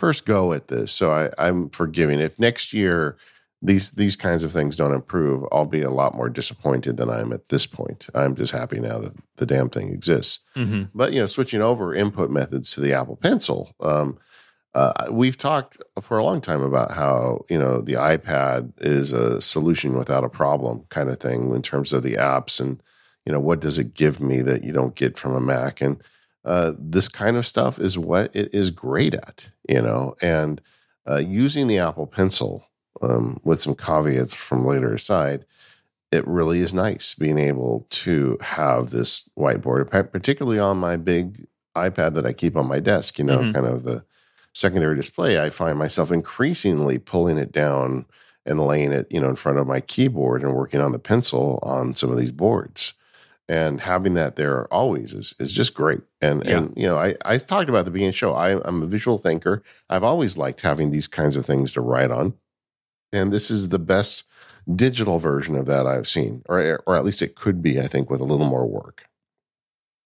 first 0.00 0.24
go 0.24 0.54
at 0.54 0.68
this, 0.68 0.92
so 0.92 1.12
I, 1.12 1.30
I'm 1.36 1.68
forgiving. 1.68 2.20
If 2.20 2.38
next 2.38 2.72
year 2.72 3.18
these 3.60 3.90
these 3.90 4.16
kinds 4.16 4.42
of 4.42 4.50
things 4.50 4.74
don't 4.74 4.94
improve, 4.94 5.44
I'll 5.52 5.66
be 5.66 5.82
a 5.82 5.90
lot 5.90 6.14
more 6.14 6.30
disappointed 6.30 6.96
than 6.96 7.10
I 7.10 7.20
am 7.20 7.32
at 7.32 7.50
this 7.50 7.66
point. 7.66 8.08
I'm 8.14 8.34
just 8.34 8.52
happy 8.52 8.80
now 8.80 8.98
that 9.00 9.12
the 9.36 9.44
damn 9.44 9.68
thing 9.68 9.92
exists. 9.92 10.44
Mm-hmm. 10.56 10.84
But 10.94 11.12
you 11.12 11.20
know, 11.20 11.26
switching 11.26 11.60
over 11.60 11.94
input 11.94 12.30
methods 12.30 12.70
to 12.72 12.80
the 12.80 12.94
Apple 12.94 13.16
Pencil, 13.16 13.74
um, 13.80 14.18
uh, 14.74 15.08
we've 15.10 15.36
talked 15.36 15.76
for 16.00 16.16
a 16.16 16.24
long 16.24 16.40
time 16.40 16.62
about 16.62 16.92
how 16.92 17.44
you 17.50 17.58
know 17.58 17.82
the 17.82 17.94
iPad 17.94 18.72
is 18.78 19.12
a 19.12 19.40
solution 19.42 19.98
without 19.98 20.24
a 20.24 20.30
problem 20.30 20.86
kind 20.88 21.10
of 21.10 21.20
thing 21.20 21.54
in 21.54 21.60
terms 21.60 21.92
of 21.92 22.02
the 22.02 22.14
apps 22.14 22.58
and 22.58 22.82
you 23.26 23.32
know 23.32 23.40
what 23.40 23.60
does 23.60 23.78
it 23.78 23.92
give 23.92 24.20
me 24.20 24.40
that 24.40 24.64
you 24.64 24.72
don't 24.72 24.94
get 24.94 25.18
from 25.18 25.34
a 25.34 25.40
Mac 25.40 25.82
and 25.82 26.02
uh, 26.44 26.72
this 26.78 27.08
kind 27.08 27.36
of 27.36 27.46
stuff 27.46 27.78
is 27.78 27.98
what 27.98 28.34
it 28.34 28.52
is 28.54 28.70
great 28.70 29.14
at, 29.14 29.48
you 29.68 29.80
know, 29.82 30.14
and 30.22 30.60
uh, 31.08 31.16
using 31.16 31.66
the 31.66 31.78
Apple 31.78 32.06
Pencil 32.06 32.64
um, 33.02 33.40
with 33.44 33.60
some 33.62 33.74
caveats 33.74 34.34
from 34.34 34.64
later 34.66 34.92
aside, 34.94 35.44
it 36.12 36.26
really 36.26 36.60
is 36.60 36.74
nice 36.74 37.14
being 37.14 37.38
able 37.38 37.86
to 37.90 38.36
have 38.40 38.90
this 38.90 39.28
whiteboard, 39.38 39.90
particularly 40.12 40.58
on 40.58 40.76
my 40.76 40.96
big 40.96 41.46
iPad 41.76 42.14
that 42.14 42.26
I 42.26 42.32
keep 42.32 42.56
on 42.56 42.66
my 42.66 42.80
desk, 42.80 43.18
you 43.18 43.24
know, 43.24 43.38
Mhm. 43.38 43.54
kind 43.54 43.66
of 43.66 43.84
the 43.84 44.04
secondary 44.52 44.96
display. 44.96 45.40
I 45.40 45.50
find 45.50 45.78
myself 45.78 46.10
increasingly 46.10 46.98
pulling 46.98 47.38
it 47.38 47.52
down 47.52 48.06
and 48.44 48.58
laying 48.66 48.90
it, 48.92 49.06
you 49.10 49.20
know, 49.20 49.28
in 49.28 49.36
front 49.36 49.58
of 49.58 49.66
my 49.66 49.80
keyboard 49.80 50.42
and 50.42 50.54
working 50.54 50.80
on 50.80 50.92
the 50.92 50.98
pencil 50.98 51.58
on 51.62 51.94
some 51.94 52.10
of 52.10 52.18
these 52.18 52.32
boards. 52.32 52.94
And 53.50 53.80
having 53.80 54.14
that 54.14 54.36
there 54.36 54.72
always 54.72 55.12
is 55.12 55.34
is 55.40 55.50
just 55.50 55.74
great. 55.74 56.00
And 56.20 56.44
Yeah. 56.44 56.58
and 56.58 56.72
you 56.76 56.86
know, 56.86 56.96
I, 56.96 57.16
I 57.24 57.36
talked 57.38 57.68
about 57.68 57.84
the 57.84 57.90
beginning 57.90 58.10
of 58.10 58.14
the 58.14 58.18
show. 58.18 58.32
I, 58.34 58.60
I'm 58.66 58.82
a 58.82 58.86
visual 58.86 59.18
thinker. 59.18 59.62
I've 59.88 60.04
always 60.04 60.38
liked 60.38 60.60
having 60.60 60.90
these 60.92 61.08
kinds 61.08 61.36
of 61.36 61.44
things 61.44 61.72
to 61.72 61.80
write 61.80 62.10
on 62.10 62.34
and 63.12 63.32
this 63.32 63.50
is 63.50 63.70
the 63.70 63.78
best 63.78 64.24
digital 64.72 65.18
version 65.18 65.56
of 65.56 65.66
that 65.66 65.86
I've 65.86 66.08
seen, 66.08 66.42
or 66.48 66.80
or 66.86 66.96
at 66.96 67.04
least 67.04 67.22
it 67.22 67.34
could 67.34 67.60
be. 67.62 67.80
I 67.80 67.88
think 67.88 68.10
with 68.10 68.20
a 68.20 68.24
little 68.24 68.46
more 68.46 68.66
work. 68.66 69.06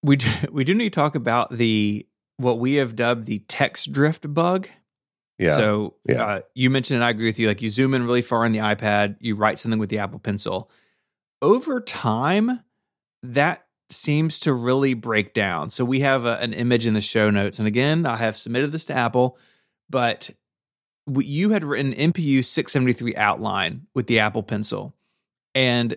We 0.02 0.16
do, 0.16 0.28
we 0.52 0.64
do 0.64 0.74
need 0.74 0.92
to 0.92 1.00
talk 1.00 1.14
about 1.14 1.56
the 1.56 2.06
what 2.36 2.58
we 2.58 2.74
have 2.74 2.96
dubbed 2.96 3.26
the 3.26 3.40
text 3.40 3.92
drift 3.92 4.32
bug. 4.32 4.68
Yeah, 5.38 5.48
So 5.48 5.94
Yeah. 6.08 6.24
Uh, 6.24 6.40
you 6.54 6.70
mentioned, 6.70 6.96
and 6.96 7.04
I 7.04 7.10
agree 7.10 7.26
with 7.26 7.38
you. 7.38 7.48
Like 7.48 7.60
you 7.60 7.68
zoom 7.70 7.92
in 7.94 8.04
really 8.04 8.22
far 8.22 8.44
on 8.44 8.52
the 8.52 8.60
iPad, 8.60 9.16
you 9.20 9.34
write 9.34 9.58
something 9.58 9.80
with 9.80 9.90
the 9.90 9.98
Apple 9.98 10.20
Pencil. 10.20 10.70
Over 11.42 11.80
time, 11.80 12.60
that 13.32 13.66
seems 13.90 14.38
to 14.40 14.52
really 14.52 14.94
break 14.94 15.32
down. 15.32 15.70
So 15.70 15.84
we 15.84 16.00
have 16.00 16.24
a, 16.24 16.38
an 16.38 16.52
image 16.52 16.86
in 16.86 16.94
the 16.94 17.00
show 17.00 17.30
notes, 17.30 17.58
and 17.58 17.68
again, 17.68 18.06
I 18.06 18.16
have 18.16 18.36
submitted 18.36 18.72
this 18.72 18.84
to 18.86 18.94
Apple, 18.94 19.38
but 19.88 20.30
you 21.16 21.50
had 21.50 21.64
written 21.64 21.92
MPU 21.92 22.44
673 22.44 23.14
outline 23.16 23.86
with 23.94 24.06
the 24.06 24.18
Apple 24.18 24.42
Pencil, 24.42 24.94
and 25.54 25.96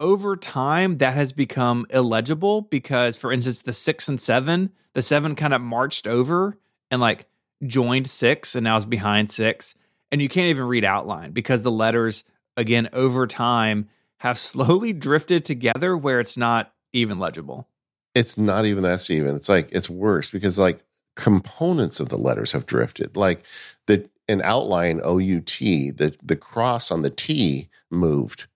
over 0.00 0.36
time 0.36 0.98
that 0.98 1.14
has 1.14 1.32
become 1.32 1.86
illegible 1.90 2.62
because, 2.62 3.16
for 3.16 3.32
instance, 3.32 3.62
the 3.62 3.72
six 3.72 4.08
and 4.08 4.20
seven, 4.20 4.70
the 4.94 5.02
seven 5.02 5.34
kind 5.34 5.52
of 5.52 5.60
marched 5.60 6.06
over 6.06 6.56
and 6.90 7.00
like 7.00 7.26
joined 7.66 8.08
six 8.08 8.54
and 8.54 8.64
now 8.64 8.76
is 8.76 8.86
behind 8.86 9.30
six. 9.30 9.74
And 10.10 10.22
you 10.22 10.28
can't 10.28 10.48
even 10.48 10.66
read 10.66 10.84
outline 10.84 11.32
because 11.32 11.62
the 11.62 11.70
letters, 11.70 12.24
again, 12.56 12.88
over 12.92 13.26
time 13.26 13.88
have 14.18 14.38
slowly 14.38 14.92
drifted 14.92 15.44
together 15.44 15.96
where 15.96 16.20
it's 16.20 16.36
not 16.36 16.72
even 16.92 17.18
legible. 17.18 17.68
it's 18.14 18.36
not 18.36 18.66
even 18.66 18.82
that 18.82 19.08
even. 19.10 19.36
It's 19.36 19.48
like 19.48 19.68
it's 19.70 19.88
worse 19.90 20.30
because 20.30 20.58
like 20.58 20.80
components 21.14 22.00
of 22.00 22.08
the 22.08 22.18
letters 22.18 22.52
have 22.52 22.66
drifted. 22.66 23.16
Like 23.16 23.44
the 23.86 24.08
an 24.28 24.42
outline 24.42 25.00
O 25.04 25.18
U 25.18 25.40
T, 25.40 25.90
the 25.90 26.16
the 26.22 26.36
cross 26.36 26.90
on 26.90 27.02
the 27.02 27.10
T 27.10 27.68
moved, 27.90 28.46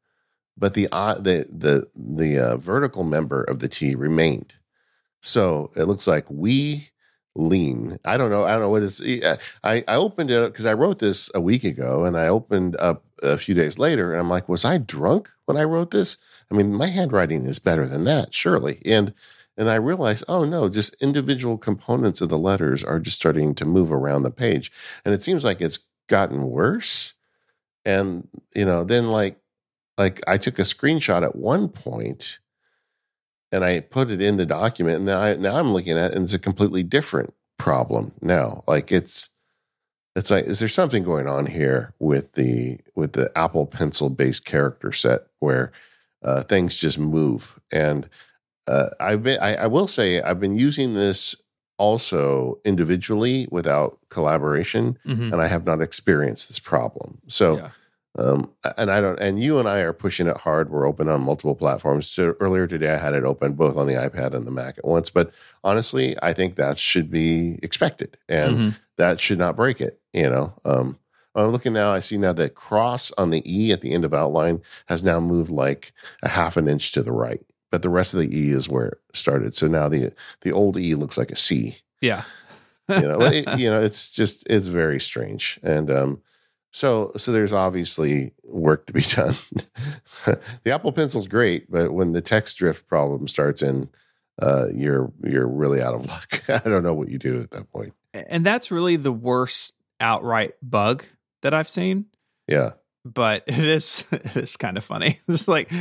but 0.59 0.75
the 0.75 0.89
uh, 0.93 1.15
the 1.15 1.47
the 1.51 1.89
the 1.95 2.39
uh, 2.39 2.57
vertical 2.57 3.05
member 3.05 3.43
of 3.45 3.61
the 3.61 3.69
T 3.69 3.95
remained. 3.95 4.55
So 5.21 5.71
it 5.77 5.85
looks 5.85 6.07
like 6.07 6.27
we 6.29 6.89
lean. 7.37 7.99
I 8.05 8.17
don't 8.17 8.31
know. 8.31 8.45
I 8.45 8.53
don't 8.53 8.63
know 8.63 8.71
what 8.71 8.83
it's. 8.83 9.01
I 9.63 9.85
I 9.87 9.95
opened 9.95 10.31
it 10.31 10.43
up 10.43 10.53
because 10.53 10.67
I 10.67 10.75
wrote 10.75 10.99
this 10.99 11.31
a 11.35 11.41
week 11.41 11.65
ago, 11.65 12.05
and 12.05 12.17
I 12.17 12.27
opened 12.29 12.77
up 12.77 13.05
a 13.23 13.39
few 13.39 13.55
days 13.55 13.79
later, 13.79 14.13
and 14.13 14.21
I'm 14.21 14.29
like, 14.29 14.49
was 14.49 14.65
I 14.65 14.79
drunk 14.79 15.31
when 15.53 15.61
I 15.61 15.65
wrote 15.65 15.91
this? 15.91 16.17
I 16.51 16.55
mean, 16.55 16.73
my 16.75 16.87
handwriting 16.87 17.45
is 17.45 17.59
better 17.59 17.87
than 17.87 18.05
that, 18.05 18.35
surely. 18.35 18.81
And 18.85 19.15
and 19.57 19.69
I 19.69 19.75
realized, 19.75 20.25
oh 20.29 20.45
no, 20.45 20.69
just 20.69 20.95
individual 21.03 21.59
components 21.59 22.23
of 22.23 22.31
the 22.31 22.39
letters 22.39 22.83
are 22.83 22.99
just 22.99 23.17
starting 23.17 23.55
to 23.57 23.67
move 23.67 23.93
around 23.93 24.23
the 24.23 24.31
page, 24.31 24.73
and 25.05 25.15
it 25.15 25.23
seems 25.23 25.45
like 25.45 25.61
it's 25.61 25.81
gotten 26.09 26.45
worse. 26.45 27.15
And 27.85 28.29
you 28.55 28.65
know, 28.65 28.85
then 28.85 29.09
like 29.09 29.39
like 29.99 30.21
I 30.27 30.39
took 30.39 30.59
a 30.59 30.63
screenshot 30.63 31.23
at 31.23 31.37
one 31.37 31.69
point 31.69 32.39
and 33.53 33.65
I 33.65 33.81
put 33.81 34.11
it 34.11 34.23
in 34.23 34.37
the 34.37 34.47
document. 34.47 34.97
And 34.97 35.07
now, 35.07 35.21
I, 35.21 35.37
now 35.37 35.57
I'm 35.57 35.73
looking 35.73 35.99
at 35.99 36.13
it 36.13 36.15
and 36.15 36.25
it's 36.25 36.33
a 36.33 36.39
completely 36.39 36.83
different 36.83 37.35
problem 37.59 38.13
now. 38.23 38.65
Like 38.67 38.91
it's, 38.91 39.29
it's 40.15 40.31
like, 40.31 40.45
is 40.45 40.59
there 40.59 40.69
something 40.69 41.03
going 41.05 41.27
on 41.27 41.47
here 41.47 41.95
with 41.99 42.33
the 42.33 42.79
with 42.95 43.13
the 43.13 43.31
Apple 43.37 43.67
Pencil 43.67 44.11
based 44.11 44.45
character 44.45 44.93
set 44.93 45.23
where 45.39 45.73
uh, 46.23 46.43
things 46.43 46.77
just 46.77 46.99
move? 46.99 47.59
And 47.71 48.09
uh, 48.67 48.91
I've 49.01 49.23
been, 49.23 49.39
I, 49.41 49.57
I 49.57 49.67
will 49.67 49.87
say, 49.87 50.21
I've 50.21 50.41
been 50.41 50.57
using 50.57 50.95
this 50.95 51.35
also 51.79 52.61
individually 52.65 53.49
without 53.51 53.99
collaboration, 54.09 54.99
Mhm. 55.07 55.33
and 55.33 55.41
I 55.41 55.49
have 55.49 55.65
not 55.65 55.81
experienced 55.81 56.49
this 56.49 56.59
problem. 56.59 57.19
So 57.29 57.57
Yeah. 57.57 57.71
Um, 58.19 58.51
and 58.77 58.91
I 58.91 59.01
don't, 59.01 59.19
and 59.21 59.43
you 59.43 59.59
and 59.59 59.67
I 59.67 59.79
are 59.79 59.95
pushing 59.95 60.27
it 60.27 60.37
hard. 60.37 60.69
We're 60.69 60.87
open 60.87 61.09
on 61.09 61.23
multiple 61.23 61.55
platforms. 61.55 62.07
So 62.11 62.35
earlier 62.41 62.67
today, 62.67 62.91
I 62.91 62.99
had 62.99 63.15
it 63.15 63.25
open 63.25 63.55
both 63.55 63.75
on 63.75 63.87
the 63.87 63.95
iPad 63.95 64.35
and 64.35 64.47
the 64.47 64.51
Mac 64.51 64.77
at 64.77 64.85
once. 64.85 65.09
But 65.09 65.33
honestly, 65.65 66.15
I 66.23 66.35
think 66.35 66.57
that 66.57 66.77
should 66.77 67.11
be 67.11 67.59
expected, 67.63 68.19
and 68.29 68.55
mm-hmm. 68.57 68.69
that 68.99 69.19
should 69.19 69.39
not 69.39 69.57
break 69.57 69.81
it. 69.81 69.99
You 70.13 70.29
know, 70.29 70.55
um, 70.65 70.99
I'm 71.35 71.49
looking 71.49 71.73
now. 71.73 71.93
I 71.93 72.01
see 72.01 72.19
now 72.19 72.33
that 72.35 72.55
cross 72.55 73.11
on 73.13 73.31
the 73.31 73.43
E 73.47 73.73
at 73.73 73.81
the 73.81 73.93
end 73.93 74.05
of 74.05 74.13
outline 74.13 74.63
has 74.87 75.03
now 75.03 75.21
moved 75.21 75.51
like 75.51 75.93
a 76.23 76.29
half 76.29 76.57
an 76.57 76.69
inch 76.69 76.93
to 76.93 77.03
the 77.03 77.13
right, 77.13 77.41
but 77.71 77.83
the 77.83 77.89
rest 77.89 78.15
of 78.15 78.21
the 78.21 78.37
E 78.37 78.51
is 78.51 78.69
where 78.69 78.87
it 78.87 78.99
started. 79.15 79.55
So 79.55 79.67
now 79.67 79.89
the 79.89 80.13
the 80.43 80.53
old 80.53 80.77
E 80.77 80.95
looks 80.95 81.17
like 81.17 81.31
a 81.31 81.37
C. 81.37 81.79
Yeah. 82.01 82.25
you 82.89 83.03
know, 83.03 83.21
it, 83.23 83.59
you 83.59 83.71
know, 83.71 83.81
it's 83.83 84.13
just 84.13 84.47
it's 84.51 84.67
very 84.67 85.01
strange, 85.01 85.59
and 85.63 85.91
um, 85.91 86.23
so 86.73 87.13
so 87.17 87.33
there's 87.33 87.53
obviously 87.53 88.33
work 88.45 88.87
to 88.87 88.93
be 88.93 89.03
done. 89.09 89.37
the 90.25 90.71
Apple 90.71 90.93
Pencil's 90.93 91.29
great, 91.29 91.71
but 91.71 91.93
when 91.93 92.13
the 92.13 92.21
text 92.21 92.59
drift 92.59 92.89
problem 92.89 93.29
starts 93.29 93.63
in, 93.63 93.89
uh, 94.41 94.67
you're 94.75 95.13
you're 95.23 95.47
really 95.47 95.81
out 95.81 95.95
of 95.95 96.07
luck. 96.07 96.43
I 96.49 96.69
don't 96.69 96.83
know 96.83 96.95
what 96.95 97.09
you 97.09 97.19
do 97.19 97.41
at 97.41 97.51
that 97.53 97.71
point. 97.71 97.95
And 98.13 98.45
that's 98.45 98.71
really 98.71 98.97
the 98.97 99.13
worst 99.13 99.77
outright 100.03 100.55
bug 100.63 101.05
that 101.41 101.55
I've 101.55 101.69
seen. 101.69 102.07
Yeah. 102.47 102.73
But 103.05 103.45
it 103.47 103.59
is 103.59 104.07
it 104.13 104.37
is 104.37 104.57
kind 104.57 104.77
of 104.77 104.85
funny. 104.85 105.19
It's 105.29 105.49
like 105.49 105.73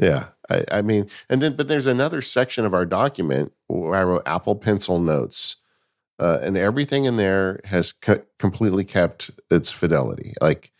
Yeah. 0.00 0.26
I, 0.50 0.64
I 0.70 0.82
mean, 0.82 1.08
and 1.28 1.40
then 1.40 1.56
but 1.56 1.68
there's 1.68 1.86
another 1.86 2.22
section 2.22 2.64
of 2.64 2.74
our 2.74 2.84
document 2.84 3.52
where 3.66 3.94
I 3.94 4.04
wrote 4.04 4.22
Apple 4.26 4.54
Pencil 4.54 4.98
notes. 4.98 5.56
Uh, 6.20 6.38
and 6.42 6.56
everything 6.56 7.06
in 7.06 7.16
there 7.16 7.60
has 7.64 7.92
co- 7.92 8.22
completely 8.38 8.84
kept 8.84 9.32
its 9.50 9.72
fidelity. 9.72 10.32
Like 10.40 10.70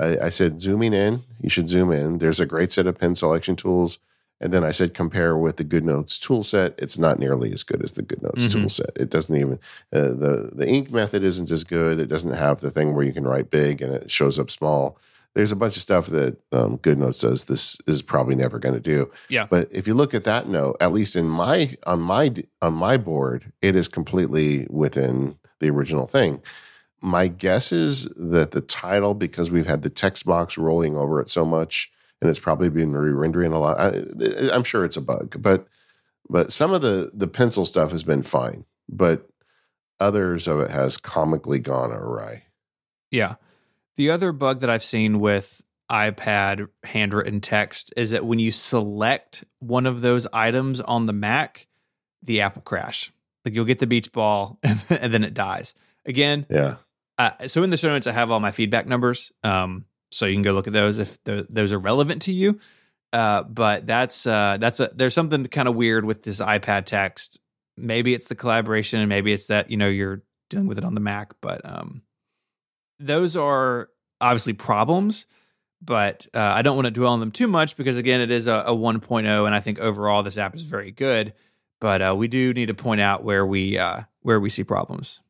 I, 0.00 0.18
I, 0.18 0.28
said, 0.30 0.62
zooming 0.62 0.94
in, 0.94 1.24
you 1.42 1.50
should 1.50 1.68
zoom 1.68 1.92
in. 1.92 2.18
There's 2.18 2.40
a 2.40 2.46
great 2.46 2.72
set 2.72 2.86
of 2.86 2.98
pen 2.98 3.14
selection 3.14 3.54
tools. 3.54 3.98
And 4.40 4.52
then 4.52 4.62
I 4.62 4.70
said, 4.70 4.94
compare 4.94 5.36
with 5.36 5.56
the 5.56 5.64
GoodNotes 5.64 6.20
tool 6.20 6.44
set. 6.44 6.74
It's 6.78 6.98
not 6.98 7.18
nearly 7.18 7.52
as 7.52 7.64
good 7.64 7.82
as 7.82 7.92
the 7.92 8.02
GoodNotes 8.02 8.46
mm-hmm. 8.46 8.60
tool 8.60 8.68
set. 8.68 8.90
It 8.96 9.10
doesn't 9.10 9.34
even 9.34 9.58
uh, 9.92 10.14
the 10.14 10.50
the 10.52 10.68
ink 10.68 10.90
method 10.90 11.24
isn't 11.24 11.50
as 11.50 11.64
good. 11.64 11.98
It 11.98 12.06
doesn't 12.06 12.34
have 12.34 12.60
the 12.60 12.70
thing 12.70 12.94
where 12.94 13.04
you 13.04 13.12
can 13.12 13.26
write 13.26 13.50
big 13.50 13.82
and 13.82 13.92
it 13.92 14.10
shows 14.10 14.38
up 14.38 14.50
small. 14.50 14.96
There's 15.34 15.52
a 15.52 15.56
bunch 15.56 15.76
of 15.76 15.82
stuff 15.82 16.06
that 16.06 16.36
um, 16.52 16.78
GoodNotes 16.78 17.20
does. 17.20 17.44
This 17.44 17.78
is 17.86 18.02
probably 18.02 18.34
never 18.34 18.58
going 18.58 18.74
to 18.74 18.80
do. 18.80 19.10
Yeah. 19.28 19.46
But 19.48 19.68
if 19.70 19.86
you 19.86 19.94
look 19.94 20.14
at 20.14 20.24
that 20.24 20.48
note, 20.48 20.76
at 20.80 20.92
least 20.92 21.16
in 21.16 21.28
my 21.28 21.76
on 21.84 22.00
my 22.00 22.32
on 22.62 22.74
my 22.74 22.96
board, 22.96 23.52
it 23.60 23.76
is 23.76 23.88
completely 23.88 24.66
within 24.70 25.36
the 25.58 25.70
original 25.70 26.06
thing. 26.06 26.40
My 27.00 27.28
guess 27.28 27.70
is 27.70 28.08
that 28.16 28.50
the 28.50 28.60
title, 28.60 29.14
because 29.14 29.50
we've 29.50 29.66
had 29.66 29.82
the 29.82 29.90
text 29.90 30.26
box 30.26 30.58
rolling 30.58 30.96
over 30.96 31.20
it 31.20 31.28
so 31.28 31.44
much 31.44 31.92
and 32.20 32.28
it's 32.28 32.40
probably 32.40 32.68
been 32.68 32.92
re-rendering 32.92 33.52
a 33.52 33.60
lot. 33.60 33.78
I, 33.78 34.02
I'm 34.52 34.64
sure 34.64 34.84
it's 34.84 34.96
a 34.96 35.02
bug, 35.02 35.40
but 35.40 35.66
but 36.28 36.52
some 36.52 36.72
of 36.72 36.82
the 36.82 37.10
the 37.14 37.28
pencil 37.28 37.64
stuff 37.64 37.90
has 37.92 38.02
been 38.02 38.22
fine, 38.22 38.64
but 38.88 39.28
others 40.00 40.48
of 40.48 40.60
it 40.60 40.70
has 40.70 40.96
comically 40.96 41.58
gone 41.58 41.90
awry. 41.90 42.44
Yeah. 43.10 43.36
The 43.96 44.10
other 44.10 44.32
bug 44.32 44.60
that 44.60 44.70
I've 44.70 44.82
seen 44.82 45.18
with 45.18 45.62
iPad 45.90 46.68
handwritten 46.84 47.40
text 47.40 47.92
is 47.96 48.10
that 48.10 48.24
when 48.24 48.38
you 48.38 48.52
select 48.52 49.44
one 49.58 49.86
of 49.86 50.02
those 50.02 50.26
items 50.32 50.80
on 50.80 51.06
the 51.06 51.12
Mac, 51.12 51.66
the 52.22 52.42
app 52.42 52.56
will 52.56 52.62
crash. 52.62 53.10
Like 53.44 53.54
you'll 53.54 53.64
get 53.64 53.78
the 53.78 53.86
beach 53.86 54.12
ball 54.12 54.58
and, 54.62 55.12
then 55.12 55.24
it 55.24 55.34
dies. 55.34 55.74
Again, 56.04 56.46
yeah. 56.50 56.76
Uh, 57.16 57.48
so 57.48 57.62
in 57.64 57.70
the 57.70 57.76
show 57.76 57.88
notes, 57.88 58.06
I 58.06 58.12
have 58.12 58.30
all 58.30 58.38
my 58.38 58.52
feedback 58.52 58.86
numbers. 58.86 59.32
Um, 59.42 59.86
so 60.10 60.26
you 60.26 60.34
can 60.34 60.42
go 60.42 60.52
look 60.52 60.66
at 60.66 60.72
those 60.72 60.98
if 60.98 61.18
those 61.24 61.72
are 61.72 61.78
relevant 61.78 62.22
to 62.22 62.32
you. 62.32 62.58
Uh, 63.12 63.42
but 63.42 63.86
that's 63.86 64.26
uh, 64.26 64.58
that's 64.60 64.80
a 64.80 64.90
there's 64.94 65.14
something 65.14 65.46
kind 65.46 65.68
of 65.68 65.74
weird 65.74 66.04
with 66.04 66.22
this 66.22 66.40
iPad 66.40 66.84
text. 66.84 67.40
Maybe 67.76 68.12
it's 68.14 68.28
the 68.28 68.34
collaboration, 68.34 69.00
and 69.00 69.08
maybe 69.08 69.32
it's 69.32 69.46
that 69.46 69.70
you 69.70 69.76
know 69.76 69.88
you're 69.88 70.22
dealing 70.50 70.66
with 70.66 70.78
it 70.78 70.84
on 70.84 70.94
the 70.94 71.00
Mac. 71.00 71.34
But 71.40 71.62
um, 71.64 72.02
those 72.98 73.36
are 73.36 73.88
obviously 74.20 74.52
problems. 74.52 75.26
But 75.80 76.26
uh, 76.34 76.40
I 76.40 76.62
don't 76.62 76.74
want 76.74 76.86
to 76.86 76.90
dwell 76.90 77.12
on 77.12 77.20
them 77.20 77.30
too 77.30 77.46
much 77.46 77.76
because 77.76 77.96
again, 77.96 78.20
it 78.20 78.32
is 78.32 78.48
a, 78.48 78.64
a 78.66 78.74
1.0, 78.74 79.46
and 79.46 79.54
I 79.54 79.60
think 79.60 79.78
overall 79.78 80.24
this 80.24 80.36
app 80.36 80.56
is 80.56 80.62
very 80.62 80.90
good. 80.90 81.34
But 81.80 82.02
uh, 82.02 82.14
we 82.18 82.26
do 82.26 82.52
need 82.52 82.66
to 82.66 82.74
point 82.74 83.00
out 83.00 83.22
where 83.22 83.46
we 83.46 83.78
uh, 83.78 84.02
where 84.22 84.40
we 84.40 84.50
see 84.50 84.64
problems. 84.64 85.20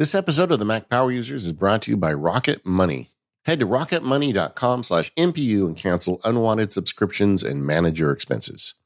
This 0.00 0.14
episode 0.14 0.50
of 0.50 0.58
the 0.58 0.64
Mac 0.64 0.88
Power 0.88 1.12
Users 1.12 1.44
is 1.44 1.52
brought 1.52 1.82
to 1.82 1.90
you 1.90 1.96
by 1.98 2.14
Rocket 2.14 2.64
Money. 2.64 3.10
Head 3.44 3.60
to 3.60 3.66
rocketmoney.com 3.66 4.82
slash 4.82 5.12
MPU 5.14 5.66
and 5.66 5.76
cancel 5.76 6.22
unwanted 6.24 6.72
subscriptions 6.72 7.42
and 7.42 7.66
manage 7.66 8.00
your 8.00 8.10
expenses. 8.10 8.76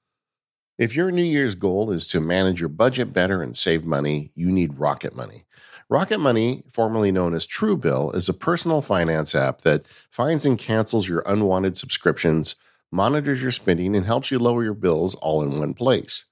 If 0.76 0.96
your 0.96 1.12
New 1.12 1.22
Year's 1.22 1.54
goal 1.54 1.92
is 1.92 2.08
to 2.08 2.18
manage 2.18 2.58
your 2.58 2.68
budget 2.68 3.12
better 3.12 3.42
and 3.42 3.56
save 3.56 3.84
money, 3.84 4.32
you 4.34 4.50
need 4.50 4.80
Rocket 4.80 5.14
Money. 5.14 5.44
Rocket 5.88 6.18
Money, 6.18 6.64
formerly 6.68 7.12
known 7.12 7.32
as 7.32 7.46
Truebill, 7.46 8.12
is 8.16 8.28
a 8.28 8.34
personal 8.34 8.82
finance 8.82 9.36
app 9.36 9.60
that 9.60 9.86
finds 10.10 10.44
and 10.44 10.58
cancels 10.58 11.06
your 11.06 11.22
unwanted 11.26 11.76
subscriptions, 11.76 12.56
monitors 12.90 13.40
your 13.40 13.52
spending, 13.52 13.94
and 13.94 14.04
helps 14.04 14.32
you 14.32 14.40
lower 14.40 14.64
your 14.64 14.74
bills 14.74 15.14
all 15.14 15.44
in 15.44 15.60
one 15.60 15.74
place. 15.74 16.24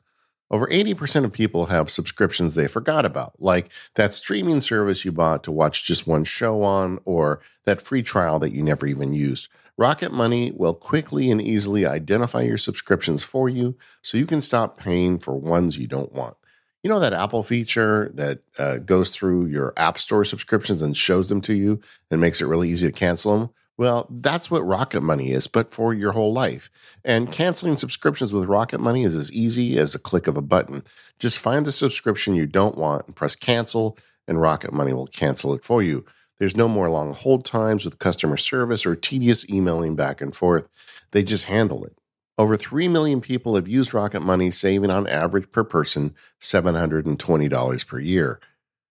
Over 0.53 0.67
80% 0.67 1.25
of 1.25 1.33
people 1.33 1.67
have 1.67 1.91
subscriptions 1.91 2.55
they 2.55 2.69
forgot 2.69 3.07
about, 3.07 3.33
like 3.41 3.73
that 3.95 4.13
streaming 4.13 4.61
service 4.61 5.03
you 5.03 5.11
bought 5.11 5.43
to 5.45 5.51
watch 5.51 5.83
just 5.83 6.07
one 6.07 6.25
show 6.25 6.63
on, 6.63 7.01
or 7.07 7.41
that 7.65 7.81
free 7.81 8.03
trial 8.03 8.39
that 8.41 8.53
you 8.53 8.63
never 8.63 8.87
even 8.87 9.15
used. 9.15 9.49
Rocket 9.79 10.13
Money 10.13 10.53
will 10.53 10.75
quickly 10.75 11.31
and 11.31 11.41
easily 11.41 11.87
identify 11.87 12.43
your 12.43 12.59
subscriptions 12.59 13.23
for 13.23 13.49
you 13.49 13.77
so 14.03 14.19
you 14.19 14.27
can 14.27 14.43
stop 14.43 14.77
paying 14.77 15.19
for 15.19 15.35
ones 15.35 15.79
you 15.79 15.87
don't 15.87 16.13
want. 16.13 16.37
You 16.83 16.91
know 16.91 17.01
that 17.01 17.15
Apple 17.15 17.43
feature 17.43 18.11
that 18.15 18.41
uh, 18.59 18.77
goes 18.77 19.09
through 19.09 19.47
your 19.47 19.73
App 19.79 19.99
Store 19.99 20.25
subscriptions 20.25 20.83
and 20.83 20.95
shows 20.95 21.31
them 21.31 21.41
to 21.43 21.55
you 21.55 21.81
and 22.11 22.21
makes 22.21 22.43
it 22.43 22.47
really 22.47 22.69
easy 22.69 22.89
to 22.89 22.93
cancel 22.93 23.39
them? 23.39 23.51
Well, 23.83 24.07
that's 24.09 24.49
what 24.49 24.65
Rocket 24.65 25.01
Money 25.01 25.33
is, 25.33 25.49
but 25.49 25.75
for 25.75 25.93
your 25.93 26.13
whole 26.13 26.33
life. 26.33 26.71
And 27.05 27.33
canceling 27.33 27.77
subscriptions 27.77 28.33
with 28.33 28.49
Rocket 28.49 28.79
Money 28.79 29.03
is 29.03 29.17
as 29.17 29.33
easy 29.33 29.77
as 29.77 29.93
a 29.93 29.99
click 29.99 30.29
of 30.29 30.37
a 30.37 30.41
button. 30.41 30.85
Just 31.19 31.37
find 31.37 31.67
the 31.67 31.73
subscription 31.73 32.37
you 32.37 32.47
don't 32.47 32.79
want 32.79 33.09
and 33.09 33.17
press 33.17 33.35
cancel, 33.35 33.99
and 34.29 34.41
Rocket 34.41 34.73
Money 34.73 34.93
will 34.93 35.09
cancel 35.09 35.53
it 35.53 35.65
for 35.65 35.83
you. 35.83 36.05
There's 36.39 36.57
no 36.57 36.69
more 36.69 36.89
long 36.91 37.13
hold 37.13 37.45
times 37.45 37.85
with 37.85 37.99
customer 37.99 38.37
service 38.37 38.87
or 38.87 38.95
tedious 38.95 39.51
emailing 39.51 39.97
back 39.97 40.21
and 40.21 40.33
forth. 40.33 40.69
They 41.11 41.25
just 41.25 41.47
handle 41.47 41.85
it. 41.85 41.99
Over 42.39 42.57
3 42.57 42.87
million 42.87 43.21
people 43.21 43.57
have 43.57 43.67
used 43.67 43.93
Rocket 43.93 44.21
Money, 44.21 44.53
saving 44.53 44.91
on 44.91 45.09
average 45.09 45.51
per 45.51 45.65
person 45.65 46.15
$720 46.41 47.87
per 47.89 47.99
year. 47.99 48.39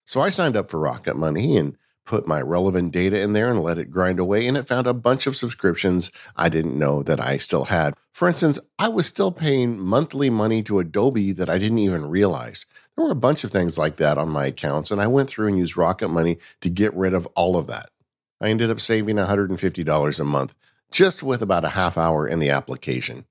So 0.05 0.19
I 0.19 0.31
signed 0.31 0.57
up 0.57 0.69
for 0.69 0.81
Rocket 0.81 1.15
Money 1.15 1.55
and 1.55 1.77
put 2.05 2.27
my 2.27 2.41
relevant 2.41 2.91
data 2.91 3.19
in 3.19 3.33
there 3.33 3.49
and 3.49 3.61
let 3.61 3.77
it 3.77 3.91
grind 3.91 4.19
away, 4.19 4.47
and 4.47 4.57
it 4.57 4.67
found 4.67 4.87
a 4.87 4.93
bunch 4.93 5.27
of 5.27 5.37
subscriptions 5.37 6.11
I 6.35 6.49
didn't 6.49 6.77
know 6.77 7.03
that 7.03 7.19
I 7.19 7.37
still 7.37 7.65
had. 7.65 7.93
For 8.13 8.27
instance, 8.27 8.59
I 8.77 8.89
was 8.89 9.07
still 9.07 9.31
paying 9.31 9.79
monthly 9.79 10.29
money 10.29 10.63
to 10.63 10.79
Adobe 10.79 11.31
that 11.33 11.49
I 11.49 11.57
didn't 11.57 11.79
even 11.79 12.05
realize. 12.05 12.65
There 12.95 13.05
were 13.05 13.11
a 13.11 13.15
bunch 13.15 13.43
of 13.43 13.51
things 13.51 13.77
like 13.77 13.97
that 13.97 14.17
on 14.17 14.29
my 14.29 14.47
accounts, 14.47 14.91
and 14.91 15.01
I 15.01 15.07
went 15.07 15.29
through 15.29 15.47
and 15.47 15.57
used 15.57 15.77
Rocket 15.77 16.09
Money 16.09 16.39
to 16.61 16.69
get 16.69 16.93
rid 16.93 17.13
of 17.13 17.25
all 17.27 17.55
of 17.55 17.67
that. 17.67 17.89
I 18.41 18.49
ended 18.49 18.69
up 18.69 18.81
saving 18.81 19.15
$150 19.15 20.19
a 20.19 20.23
month 20.23 20.55
just 20.91 21.23
with 21.23 21.41
about 21.41 21.63
a 21.63 21.69
half 21.69 21.97
hour 21.97 22.27
in 22.27 22.39
the 22.39 22.49
application. 22.49 23.25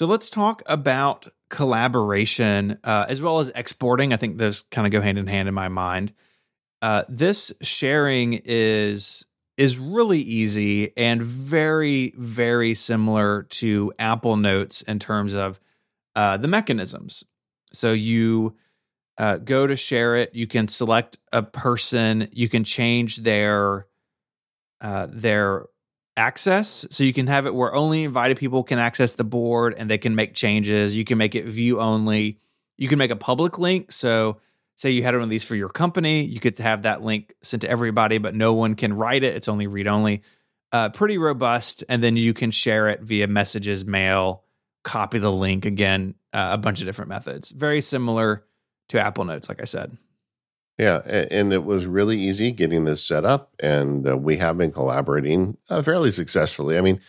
So 0.02 0.08
let's 0.08 0.32
talk 0.32 0.64
about 0.66 1.28
collaboration 1.52 2.80
uh, 2.84 3.06
as 3.08 3.22
well 3.22 3.38
as 3.38 3.49
exporting. 3.49 4.14
I 4.14 4.18
think 4.18 4.39
those 4.39 4.64
kind 4.72 4.88
of 4.88 4.91
go 4.91 4.99
hand 4.99 5.20
in 5.20 5.28
hand 5.28 5.47
in 5.47 5.54
my 5.54 5.68
mind. 5.68 6.12
Uh, 6.82 7.04
this 7.08 7.54
sharing 7.62 8.41
is 8.43 9.28
is 9.58 9.78
really 9.78 10.18
easy 10.18 10.91
and 10.97 11.22
very 11.22 12.16
very 12.18 12.74
similar 12.74 13.43
to 13.43 13.93
Apple 13.99 14.38
Notes 14.38 14.82
in 14.82 14.97
terms 14.97 15.36
of 15.36 15.60
uh, 16.16 16.36
the 16.36 16.47
mechanisms. 16.47 17.24
So 17.72 17.93
you 17.93 18.56
uh, 19.20 19.38
go 19.38 19.68
to 19.68 19.76
share 19.76 20.16
it. 20.16 20.34
You 20.34 20.47
can 20.47 20.68
select 20.68 21.20
a 21.32 21.43
person. 21.43 22.28
You 22.32 22.49
can 22.49 22.64
change 22.64 23.18
their 23.18 23.86
uh, 24.82 25.06
their 25.12 25.68
access, 26.18 26.86
so 26.89 27.03
you 27.03 27.14
can 27.14 27.28
have 27.28 27.45
it 27.45 27.55
where 27.55 27.74
only 27.74 28.03
invited 28.03 28.38
people 28.38 28.64
can 28.64 28.80
access 28.80 29.14
the 29.14 29.24
board 29.24 29.76
and 29.78 29.89
they 29.89 29.97
can 29.97 30.16
make 30.16 30.34
changes. 30.34 30.93
You 30.93 31.05
can 31.05 31.18
make 31.18 31.36
it 31.36 31.45
view 31.45 31.80
only. 31.80 32.39
You 32.78 32.88
can 32.88 32.97
make 32.97 33.12
a 33.12 33.16
public 33.16 33.57
link. 33.57 33.91
So, 33.91 34.38
say 34.76 34.91
you 34.91 35.03
had 35.03 35.14
one 35.14 35.24
of 35.24 35.30
these 35.30 35.43
for 35.43 35.55
your 35.55 35.70
company, 35.70 36.24
you 36.24 36.39
could 36.39 36.57
have 36.57 36.84
that 36.84 37.03
link 37.03 37.36
sent 37.43 37.62
to 37.62 37.70
everybody, 37.70 38.18
but 38.18 38.34
no 38.34 38.53
one 38.53 38.76
can 38.76 38.93
write 38.93 39.24
it. 39.24 39.36
It's 39.36 39.47
only 39.47 39.68
read 39.68 39.88
only. 39.88 40.24
Uh, 40.72 40.89
pretty 40.89 41.18
robust, 41.18 41.84
and 41.89 42.01
then 42.03 42.16
you 42.16 42.34
can 42.34 42.49
share 42.49 42.88
it 42.88 43.01
via 43.01 43.28
messages, 43.28 43.86
mail, 43.86 44.43
copy 44.84 45.20
the 45.20 45.32
link 45.32 45.66
again, 45.66 46.16
uh, 46.34 46.51
a 46.53 46.57
bunch 46.57 46.80
of 46.80 46.88
different 46.88 47.09
methods. 47.09 47.51
Very 47.51 47.82
similar 47.82 48.45
to 48.89 48.99
Apple 48.99 49.26
Notes, 49.26 49.49
like 49.49 49.62
I 49.62 49.66
said. 49.66 49.97
Yeah, 50.82 51.01
and 51.05 51.53
it 51.53 51.63
was 51.63 51.86
really 51.86 52.19
easy 52.19 52.49
getting 52.49 52.86
this 52.86 53.05
set 53.05 53.23
up, 53.23 53.51
and 53.59 54.09
uh, 54.09 54.17
we 54.17 54.38
have 54.38 54.57
been 54.57 54.71
collaborating 54.71 55.55
uh, 55.69 55.84
fairly 55.84 56.11
successfully. 56.11 56.75
I 56.75 56.82
mean, 56.82 56.99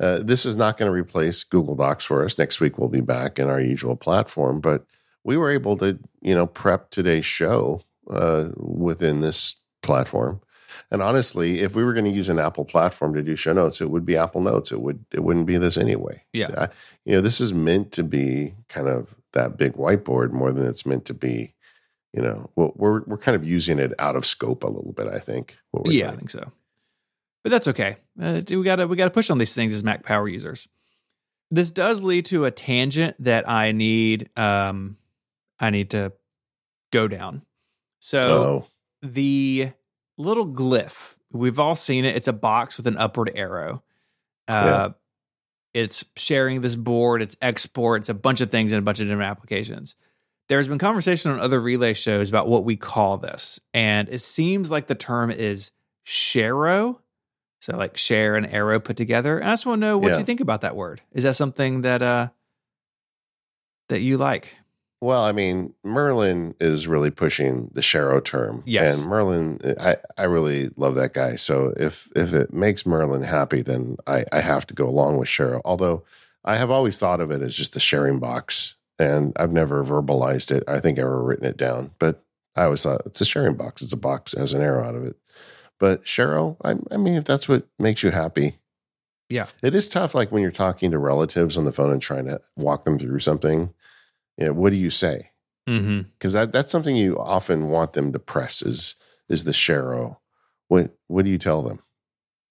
uh, 0.00 0.20
this 0.22 0.46
is 0.46 0.56
not 0.56 0.78
going 0.78 0.88
to 0.88 0.94
replace 0.94 1.44
Google 1.44 1.74
Docs 1.74 2.06
for 2.06 2.24
us. 2.24 2.38
Next 2.38 2.58
week 2.58 2.78
we'll 2.78 2.88
be 2.88 3.02
back 3.02 3.38
in 3.38 3.50
our 3.50 3.60
usual 3.60 3.96
platform, 3.96 4.60
but 4.60 4.86
we 5.24 5.36
were 5.36 5.50
able 5.50 5.76
to, 5.76 5.98
you 6.22 6.34
know, 6.34 6.46
prep 6.46 6.88
today's 6.88 7.26
show 7.26 7.82
uh, 8.08 8.48
within 8.56 9.20
this 9.20 9.56
platform. 9.82 10.40
And 10.90 11.02
honestly, 11.02 11.60
if 11.60 11.76
we 11.76 11.84
were 11.84 11.92
going 11.92 12.06
to 12.06 12.10
use 12.10 12.30
an 12.30 12.38
Apple 12.38 12.64
platform 12.64 13.12
to 13.12 13.22
do 13.22 13.36
show 13.36 13.52
notes, 13.52 13.82
it 13.82 13.90
would 13.90 14.06
be 14.06 14.16
Apple 14.16 14.40
Notes. 14.40 14.72
It 14.72 14.80
would 14.80 15.04
it 15.12 15.22
wouldn't 15.22 15.44
be 15.44 15.58
this 15.58 15.76
anyway. 15.76 16.22
Yeah, 16.32 16.68
you 17.04 17.12
know, 17.12 17.20
this 17.20 17.42
is 17.42 17.52
meant 17.52 17.92
to 17.92 18.02
be 18.02 18.54
kind 18.70 18.88
of 18.88 19.14
that 19.34 19.58
big 19.58 19.74
whiteboard 19.74 20.32
more 20.32 20.50
than 20.50 20.64
it's 20.64 20.86
meant 20.86 21.04
to 21.04 21.14
be. 21.14 21.52
You 22.12 22.22
know, 22.22 22.50
we're 22.56 23.02
we're 23.04 23.18
kind 23.18 23.36
of 23.36 23.44
using 23.44 23.78
it 23.78 23.92
out 23.98 24.16
of 24.16 24.24
scope 24.24 24.64
a 24.64 24.68
little 24.68 24.92
bit. 24.92 25.06
I 25.08 25.18
think. 25.18 25.58
Yeah, 25.84 26.06
doing. 26.06 26.14
I 26.14 26.16
think 26.16 26.30
so. 26.30 26.52
But 27.44 27.50
that's 27.50 27.68
okay. 27.68 27.98
Uh, 28.20 28.42
we 28.48 28.62
gotta 28.62 28.86
we 28.86 28.96
gotta 28.96 29.10
push 29.10 29.30
on 29.30 29.38
these 29.38 29.54
things 29.54 29.74
as 29.74 29.84
Mac 29.84 30.04
Power 30.04 30.28
users. 30.28 30.68
This 31.50 31.70
does 31.70 32.02
lead 32.02 32.24
to 32.26 32.44
a 32.44 32.50
tangent 32.50 33.16
that 33.22 33.48
I 33.48 33.72
need 33.72 34.30
um 34.36 34.96
I 35.60 35.70
need 35.70 35.90
to 35.90 36.12
go 36.92 37.08
down. 37.08 37.42
So 38.00 38.20
Uh-oh. 38.20 38.66
the 39.02 39.72
little 40.16 40.46
glyph, 40.46 41.16
we've 41.30 41.58
all 41.58 41.74
seen 41.74 42.04
it. 42.04 42.16
It's 42.16 42.28
a 42.28 42.32
box 42.32 42.76
with 42.76 42.86
an 42.86 42.96
upward 42.96 43.32
arrow. 43.34 43.82
Uh, 44.46 44.52
yeah 44.64 44.88
it's 45.74 46.04
sharing 46.16 46.60
this 46.60 46.76
board, 46.76 47.22
it's 47.22 47.36
export, 47.40 48.02
it's 48.02 48.08
a 48.08 48.14
bunch 48.14 48.40
of 48.40 48.50
things 48.50 48.72
in 48.72 48.78
a 48.78 48.82
bunch 48.82 49.00
of 49.00 49.06
different 49.06 49.30
applications. 49.30 49.94
There's 50.48 50.68
been 50.68 50.78
conversation 50.78 51.30
on 51.30 51.40
other 51.40 51.60
relay 51.60 51.94
shows 51.94 52.28
about 52.28 52.48
what 52.48 52.64
we 52.64 52.76
call 52.76 53.18
this, 53.18 53.60
and 53.74 54.08
it 54.08 54.20
seems 54.20 54.70
like 54.70 54.86
the 54.86 54.94
term 54.94 55.30
is 55.30 55.70
sharo. 56.06 56.98
So 57.60 57.76
like 57.76 57.96
share 57.96 58.36
and 58.36 58.46
arrow 58.46 58.78
put 58.78 58.96
together. 58.96 59.38
And 59.38 59.48
I 59.48 59.52
just 59.52 59.66
want 59.66 59.80
to 59.80 59.86
know 59.86 59.98
what 59.98 60.12
yeah. 60.12 60.18
you 60.18 60.24
think 60.24 60.40
about 60.40 60.60
that 60.60 60.76
word. 60.76 61.02
Is 61.12 61.24
that 61.24 61.34
something 61.34 61.82
that 61.82 62.02
uh 62.02 62.28
that 63.88 64.00
you 64.00 64.16
like? 64.16 64.56
Well, 65.00 65.22
I 65.22 65.32
mean, 65.32 65.74
Merlin 65.84 66.54
is 66.60 66.88
really 66.88 67.10
pushing 67.10 67.70
the 67.72 67.80
Sharo 67.80 68.24
term. 68.24 68.64
Yes. 68.66 68.98
And 68.98 69.08
Merlin, 69.08 69.76
I, 69.78 69.96
I 70.16 70.24
really 70.24 70.70
love 70.76 70.96
that 70.96 71.14
guy. 71.14 71.36
So 71.36 71.72
if 71.76 72.10
if 72.16 72.32
it 72.32 72.52
makes 72.52 72.86
Merlin 72.86 73.22
happy, 73.22 73.62
then 73.62 73.96
I, 74.06 74.24
I 74.32 74.40
have 74.40 74.66
to 74.68 74.74
go 74.74 74.88
along 74.88 75.18
with 75.18 75.28
Sharo. 75.28 75.60
Although 75.64 76.04
I 76.44 76.56
have 76.56 76.70
always 76.70 76.98
thought 76.98 77.20
of 77.20 77.30
it 77.30 77.42
as 77.42 77.56
just 77.56 77.76
a 77.76 77.80
sharing 77.80 78.18
box. 78.18 78.74
And 78.98 79.32
I've 79.36 79.52
never 79.52 79.84
verbalized 79.84 80.50
it. 80.50 80.64
I 80.66 80.80
think 80.80 80.98
I've 80.98 81.04
ever 81.04 81.22
written 81.22 81.46
it 81.46 81.56
down. 81.56 81.92
But 81.98 82.24
I 82.56 82.64
always 82.64 82.82
thought 82.82 83.02
it's 83.06 83.20
a 83.20 83.24
sharing 83.24 83.54
box. 83.54 83.82
It's 83.82 83.92
a 83.92 83.96
box 83.96 84.32
that 84.32 84.40
has 84.40 84.52
an 84.52 84.62
arrow 84.62 84.84
out 84.84 84.96
of 84.96 85.04
it. 85.04 85.16
But 85.78 86.04
Sharo, 86.04 86.56
I, 86.64 86.74
I 86.92 86.96
mean, 86.96 87.14
if 87.14 87.24
that's 87.24 87.48
what 87.48 87.66
makes 87.78 88.02
you 88.02 88.10
happy. 88.10 88.58
Yeah. 89.28 89.46
It 89.62 89.74
is 89.74 89.88
tough, 89.88 90.14
like 90.14 90.32
when 90.32 90.42
you're 90.42 90.50
talking 90.50 90.90
to 90.90 90.98
relatives 90.98 91.56
on 91.56 91.64
the 91.64 91.72
phone 91.72 91.92
and 91.92 92.02
trying 92.02 92.24
to 92.26 92.40
walk 92.56 92.84
them 92.84 92.98
through 92.98 93.20
something 93.20 93.72
you 94.38 94.46
know, 94.46 94.52
what 94.52 94.70
do 94.70 94.76
you 94.76 94.90
say? 94.90 95.30
Because 95.66 95.82
mm-hmm. 95.84 96.32
that 96.32 96.52
that's 96.52 96.72
something 96.72 96.96
you 96.96 97.18
often 97.18 97.68
want 97.68 97.92
them 97.92 98.12
to 98.12 98.18
press 98.18 98.62
is 98.62 98.94
is 99.28 99.44
the 99.44 99.50
sharo. 99.50 100.16
What 100.68 100.96
what 101.08 101.24
do 101.24 101.30
you 101.30 101.38
tell 101.38 101.62
them? 101.62 101.80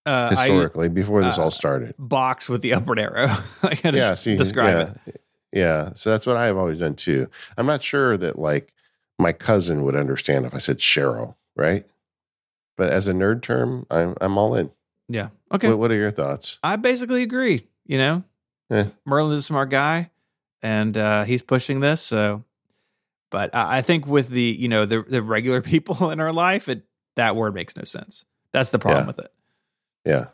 Uh, 0.06 0.30
Historically, 0.30 0.86
I, 0.86 0.89
before 0.89 1.24
this 1.24 1.39
uh, 1.39 1.43
all 1.43 1.52
started, 1.52 1.95
box 1.98 2.48
with 2.48 2.62
the 2.62 2.74
upward 2.74 3.00
arrow. 3.00 3.28
I 3.64 3.80
yeah, 3.84 4.16
see, 4.16 4.36
describe 4.36 4.78
yeah, 4.78 5.14
it. 5.14 5.22
Yeah, 5.52 5.91
so 5.95 6.10
that's 6.10 6.26
what 6.26 6.38
I 6.38 6.45
have 6.45 6.58
always 6.58 6.80
done 6.80 6.95
too. 6.95 7.30
I'm 7.58 7.66
not 7.66 7.82
sure 7.82 8.18
that 8.18 8.38
like 8.38 8.74
my 9.18 9.32
cousin 9.32 9.84
would 9.84 9.95
understand 9.95 10.45
if 10.45 10.54
I 10.54 10.60
said 10.60 10.78
Cheryl, 10.78 11.36
right? 11.56 11.86
But 12.76 12.91
as 12.91 13.08
a 13.08 13.14
nerd 13.14 13.41
term, 13.41 13.86
I'm 13.89 14.16
I'm 14.22 14.38
all 14.38 14.56
in. 14.56 14.72
Yeah. 15.10 15.30
Okay. 15.52 15.70
What, 15.70 15.80
what 15.80 15.91
are 15.91 15.95
your 15.95 16.12
thoughts? 16.12 16.60
I 16.64 16.76
basically 16.76 17.24
agree. 17.24 17.66
You 17.86 17.98
know, 17.98 18.24
eh. 18.70 18.86
Merlin 19.06 19.34
is 19.34 19.39
a 19.39 19.43
smart 19.43 19.70
guy 19.70 20.12
and 20.62 20.98
uh, 20.98 21.24
he's 21.24 21.41
pushing 21.41 21.80
this. 21.80 22.02
So, 22.02 22.43
but 23.30 23.54
I 23.54 23.82
think 23.82 24.08
with 24.08 24.30
the 24.30 24.41
you 24.41 24.68
know 24.68 24.86
the 24.86 25.02
the 25.04 25.22
regular 25.22 25.62
people 25.74 26.12
in 26.12 26.20
our 26.20 26.34
life, 26.34 26.70
it 26.70 26.84
that 27.16 27.36
word 27.36 27.54
makes 27.54 27.76
no 27.76 27.84
sense. 27.84 28.26
That's 28.52 28.70
the 28.70 28.80
problem 28.80 29.04
yeah. 29.04 29.08
with 29.08 29.20
it. 29.20 29.34
Yeah. 30.06 30.26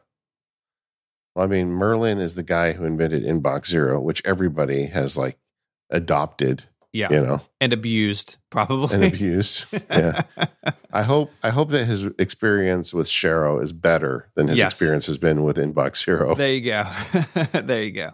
Well, 1.36 1.46
I 1.46 1.48
mean, 1.48 1.70
Merlin 1.70 2.20
is 2.20 2.36
the 2.36 2.44
guy 2.44 2.74
who 2.74 2.86
invented 2.86 3.24
Inbox 3.24 3.68
Zero, 3.68 4.00
which 4.00 4.22
everybody 4.26 4.86
has 4.88 5.18
like 5.18 5.38
adopted. 5.90 6.66
Yeah, 6.92 7.10
you 7.10 7.22
know, 7.22 7.42
and 7.60 7.74
abused 7.74 8.38
probably 8.52 8.94
and 8.94 9.04
abused. 9.04 9.66
Yeah. 9.90 10.22
I 10.94 11.02
hope 11.02 11.32
I 11.42 11.50
hope 11.50 11.72
that 11.72 11.86
his 11.86 12.04
experience 12.20 12.94
with 12.94 13.08
Sharo 13.08 13.60
is 13.64 13.74
better 13.74 14.30
than 14.36 14.48
his 14.48 14.60
yes. 14.60 14.74
experience 14.74 15.08
has 15.08 15.18
been 15.18 15.44
with 15.44 15.58
Inbox 15.58 16.06
Zero. 16.06 16.36
There 16.36 16.52
you 16.52 16.62
go. 16.62 16.86
there 17.64 17.82
you 17.82 17.92
go 17.94 18.12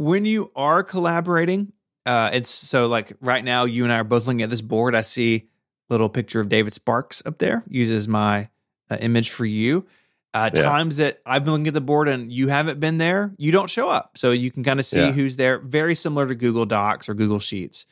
when 0.00 0.24
you 0.24 0.50
are 0.56 0.82
collaborating, 0.82 1.72
uh, 2.06 2.30
it's 2.32 2.50
so 2.50 2.86
like 2.86 3.12
right 3.20 3.44
now, 3.44 3.64
you 3.64 3.84
and 3.84 3.92
I 3.92 3.96
are 3.96 4.04
both 4.04 4.26
looking 4.26 4.42
at 4.42 4.48
this 4.48 4.62
board. 4.62 4.94
I 4.94 5.02
see 5.02 5.36
a 5.36 5.92
little 5.92 6.08
picture 6.08 6.40
of 6.40 6.48
David 6.48 6.72
Sparks 6.72 7.22
up 7.26 7.38
there, 7.38 7.62
uses 7.68 8.08
my 8.08 8.48
uh, 8.88 8.96
image 9.00 9.28
for 9.28 9.44
you. 9.44 9.86
Uh, 10.32 10.50
yeah. 10.54 10.62
Times 10.62 10.98
that 10.98 11.20
I've 11.26 11.44
been 11.44 11.52
looking 11.52 11.68
at 11.68 11.74
the 11.74 11.80
board 11.80 12.08
and 12.08 12.32
you 12.32 12.48
haven't 12.48 12.78
been 12.78 12.98
there, 12.98 13.34
you 13.36 13.50
don't 13.50 13.68
show 13.68 13.88
up. 13.88 14.16
So 14.16 14.30
you 14.30 14.50
can 14.50 14.62
kind 14.62 14.78
of 14.78 14.86
see 14.86 15.00
yeah. 15.00 15.10
who's 15.12 15.36
there. 15.36 15.58
Very 15.58 15.94
similar 15.94 16.26
to 16.28 16.34
Google 16.34 16.66
Docs 16.66 17.08
or 17.08 17.14
Google 17.14 17.40
Sheets. 17.40 17.86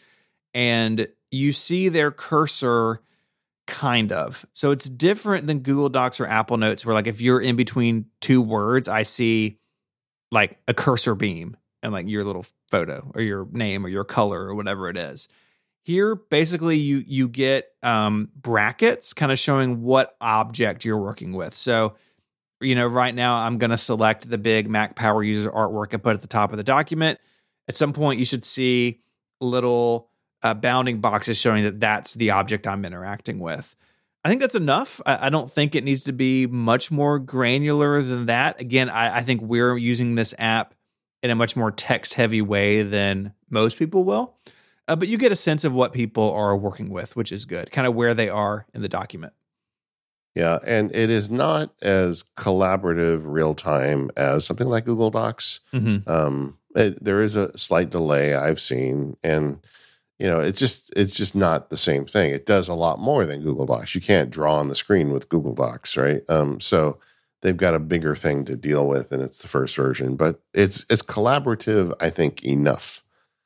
And 0.55 1.09
you 1.31 1.53
see 1.53 1.89
their 1.89 2.11
cursor 2.13 3.01
kind 3.67 4.13
of. 4.13 4.47
So 4.55 4.71
it's 4.71 4.89
different 4.89 5.47
than 5.47 5.61
Google 5.61 5.89
Docs 5.89 6.21
or 6.21 6.27
Apple 6.27 6.57
Notes, 6.57 6.87
where 6.87 6.95
like 6.95 7.07
if 7.07 7.21
you're 7.21 7.41
in 7.41 7.57
between 7.57 8.07
two 8.21 8.41
words, 8.41 8.89
I 8.89 9.03
see 9.03 9.59
like 10.31 10.59
a 10.67 10.75
cursor 10.75 11.15
beam 11.15 11.57
and 11.83 11.93
like 11.93 12.09
your 12.09 12.25
little 12.25 12.47
photo 12.71 13.11
or 13.15 13.21
your 13.21 13.47
name 13.53 13.85
or 13.85 13.89
your 13.89 14.05
color 14.05 14.41
or 14.47 14.55
whatever 14.55 14.89
it 14.89 14.97
is. 14.97 15.29
Here, 15.85 16.15
basically, 16.17 16.77
you 16.77 17.03
you 17.07 17.29
get 17.29 17.71
um, 17.83 18.31
brackets, 18.37 19.15
kind 19.15 19.33
of 19.33 19.39
showing 19.39 19.83
what 19.83 20.17
object 20.21 20.85
you're 20.85 20.99
working 20.99 21.33
with. 21.33 21.55
So, 21.55 21.95
you 22.61 22.75
know, 22.75 22.87
right 22.87 23.15
now 23.15 23.37
I'm 23.37 23.59
going 23.59 23.71
to 23.71 23.77
select 23.77 24.29
the 24.29 24.39
big 24.39 24.69
Mac 24.69 24.97
Power 24.97 25.23
User 25.23 25.51
artwork 25.51 25.93
and 25.93 26.03
put 26.03 26.15
at 26.15 26.23
the 26.23 26.29
top 26.29 26.51
of 26.53 26.57
the 26.57 26.65
document. 26.65 27.19
At 27.69 27.77
some 27.77 27.93
point, 27.93 28.19
you 28.19 28.25
should 28.25 28.45
see 28.45 29.01
little 29.41 30.11
uh, 30.43 30.55
bounding 30.55 31.01
boxes 31.01 31.39
showing 31.39 31.65
that 31.65 31.81
that's 31.81 32.15
the 32.15 32.31
object 32.31 32.67
I'm 32.67 32.85
interacting 32.85 33.39
with. 33.39 33.77
I 34.25 34.29
think 34.29 34.41
that's 34.41 34.55
enough. 34.55 35.01
I, 35.07 35.27
I, 35.27 35.29
don't 35.31 35.51
think 35.51 35.75
it 35.75 35.85
needs 35.85 36.05
to 36.05 36.13
be 36.13 36.47
much 36.47 36.91
more 36.91 37.19
granular 37.19 38.03
than 38.03 38.27
that. 38.27 38.61
Again, 38.61 38.91
I, 38.91 39.19
I 39.19 39.23
think 39.23 39.43
we're 39.43 39.77
using 39.77 40.17
this 40.17 40.35
app 40.39 40.75
in 41.23 41.31
a 41.31 41.35
much 41.35 41.57
more 41.57 41.71
text 41.71 42.15
heavy 42.15 42.43
way 42.43 42.83
than 42.83 43.33
most 43.49 43.79
people 43.79 44.05
will. 44.05 44.37
Uh, 44.87 44.97
but 44.97 45.09
you 45.09 45.19
get 45.19 45.33
a 45.33 45.37
sense 45.37 45.65
of 45.65 45.75
what 45.75 45.93
people 45.93 46.33
are 46.33 46.57
working 46.57 46.89
with, 46.89 47.15
which 47.15 47.31
is 47.31 47.45
good, 47.45 47.71
kind 47.71 47.87
of 47.87 47.95
where 47.95 48.15
they 48.15 48.29
are 48.29 48.67
in 48.75 48.83
the 48.83 48.89
document. 48.89 49.33
Yeah, 50.35 50.59
and 50.65 50.95
it 50.95 51.11
is 51.11 51.31
not 51.31 51.75
as 51.83 52.25
collaborative 52.37 53.23
real 53.25 53.55
time 53.55 54.11
as 54.17 54.47
something 54.47 54.69
like 54.69 54.85
Google 54.85 55.11
Docs. 55.11 55.61
Mm-hmm. 55.73 56.09
Um, 56.09 56.59
it, 56.77 57.03
there 57.03 57.23
is 57.23 57.35
a 57.35 57.57
slight 57.59 57.91
delay 57.91 58.35
I've 58.35 58.61
seen, 58.61 59.17
and 59.25 59.59
you 60.19 60.27
know, 60.27 60.41
it's 60.41 60.61
just 60.61 60.93
it's 60.97 61.17
just 61.17 61.35
not 61.35 61.71
the 61.71 61.77
same 61.77 62.07
thing. 62.07 62.31
It 62.31 62.47
does 62.47 62.69
a 62.69 62.75
lot 62.75 63.01
more 63.01 63.27
than 63.27 63.43
Google 63.43 63.67
Docs. 63.67 63.95
You 63.95 64.01
can't 64.01 64.31
draw 64.31 64.57
on 64.57 64.69
the 64.69 64.75
screen 64.75 65.13
with 65.13 65.29
Google 65.29 65.55
Docs, 65.55 65.97
right? 65.97 66.23
Um, 66.29 66.61
so 66.61 66.99
they've 67.41 67.57
got 67.57 67.75
a 67.75 67.79
bigger 67.79 68.17
thing 68.17 68.45
to 68.45 68.57
deal 68.57 68.87
with 68.87 69.13
and 69.13 69.23
it's 69.23 69.39
the 69.39 69.49
first 69.49 69.77
version 69.77 70.17
but 70.17 70.41
it's 70.55 70.85
it's 70.91 71.03
collaborative 71.03 71.93
i 72.01 72.11
think 72.11 72.45
enough 72.45 73.03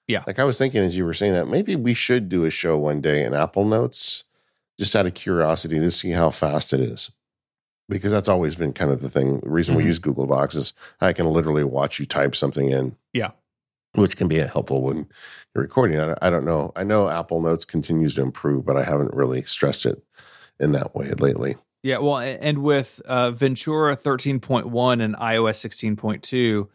yeah 0.06 0.24
like 0.26 0.38
i 0.38 0.44
was 0.44 0.58
thinking 0.58 0.82
as 0.82 0.96
you 0.96 1.04
were 1.04 1.14
saying 1.14 1.32
that 1.32 1.48
maybe 1.48 1.76
we 1.76 1.94
should 1.94 2.28
do 2.28 2.44
a 2.44 2.50
show 2.50 2.78
one 2.78 3.00
day 3.00 3.24
in 3.24 3.34
apple 3.34 3.64
notes 3.64 4.24
just 4.78 4.96
out 4.96 5.06
of 5.06 5.14
curiosity 5.14 5.78
to 5.78 5.90
see 5.90 6.10
how 6.10 6.30
fast 6.30 6.72
it 6.72 6.80
is 6.80 7.10
because 7.88 8.10
that's 8.10 8.28
always 8.28 8.54
been 8.54 8.72
kind 8.72 8.90
of 8.90 9.00
the 9.00 9.10
thing 9.10 9.40
the 9.40 9.50
reason 9.50 9.74
mm-hmm. 9.74 9.82
we 9.82 9.86
use 9.86 9.98
google 9.98 10.26
docs 10.26 10.54
is 10.54 10.72
i 11.00 11.12
can 11.12 11.26
literally 11.26 11.64
watch 11.64 11.98
you 11.98 12.06
type 12.06 12.34
something 12.34 12.70
in 12.70 12.96
yeah 13.12 13.30
which 13.94 14.16
can 14.16 14.28
be 14.28 14.38
helpful 14.38 14.82
when 14.82 15.06
you're 15.54 15.62
recording. 15.62 16.00
I, 16.00 16.14
I 16.22 16.30
don't 16.30 16.44
know. 16.44 16.72
I 16.76 16.84
know 16.84 17.08
Apple 17.08 17.40
Notes 17.40 17.64
continues 17.64 18.14
to 18.14 18.22
improve, 18.22 18.64
but 18.64 18.76
I 18.76 18.84
haven't 18.84 19.14
really 19.14 19.42
stressed 19.42 19.86
it 19.86 20.02
in 20.58 20.72
that 20.72 20.94
way 20.94 21.10
lately. 21.10 21.56
Yeah, 21.82 21.98
well, 21.98 22.18
and 22.18 22.62
with 22.62 23.02
uh, 23.06 23.32
Ventura 23.32 23.96
13.1 23.96 25.02
and 25.02 25.16
iOS 25.16 25.96
16.2, 25.96 26.68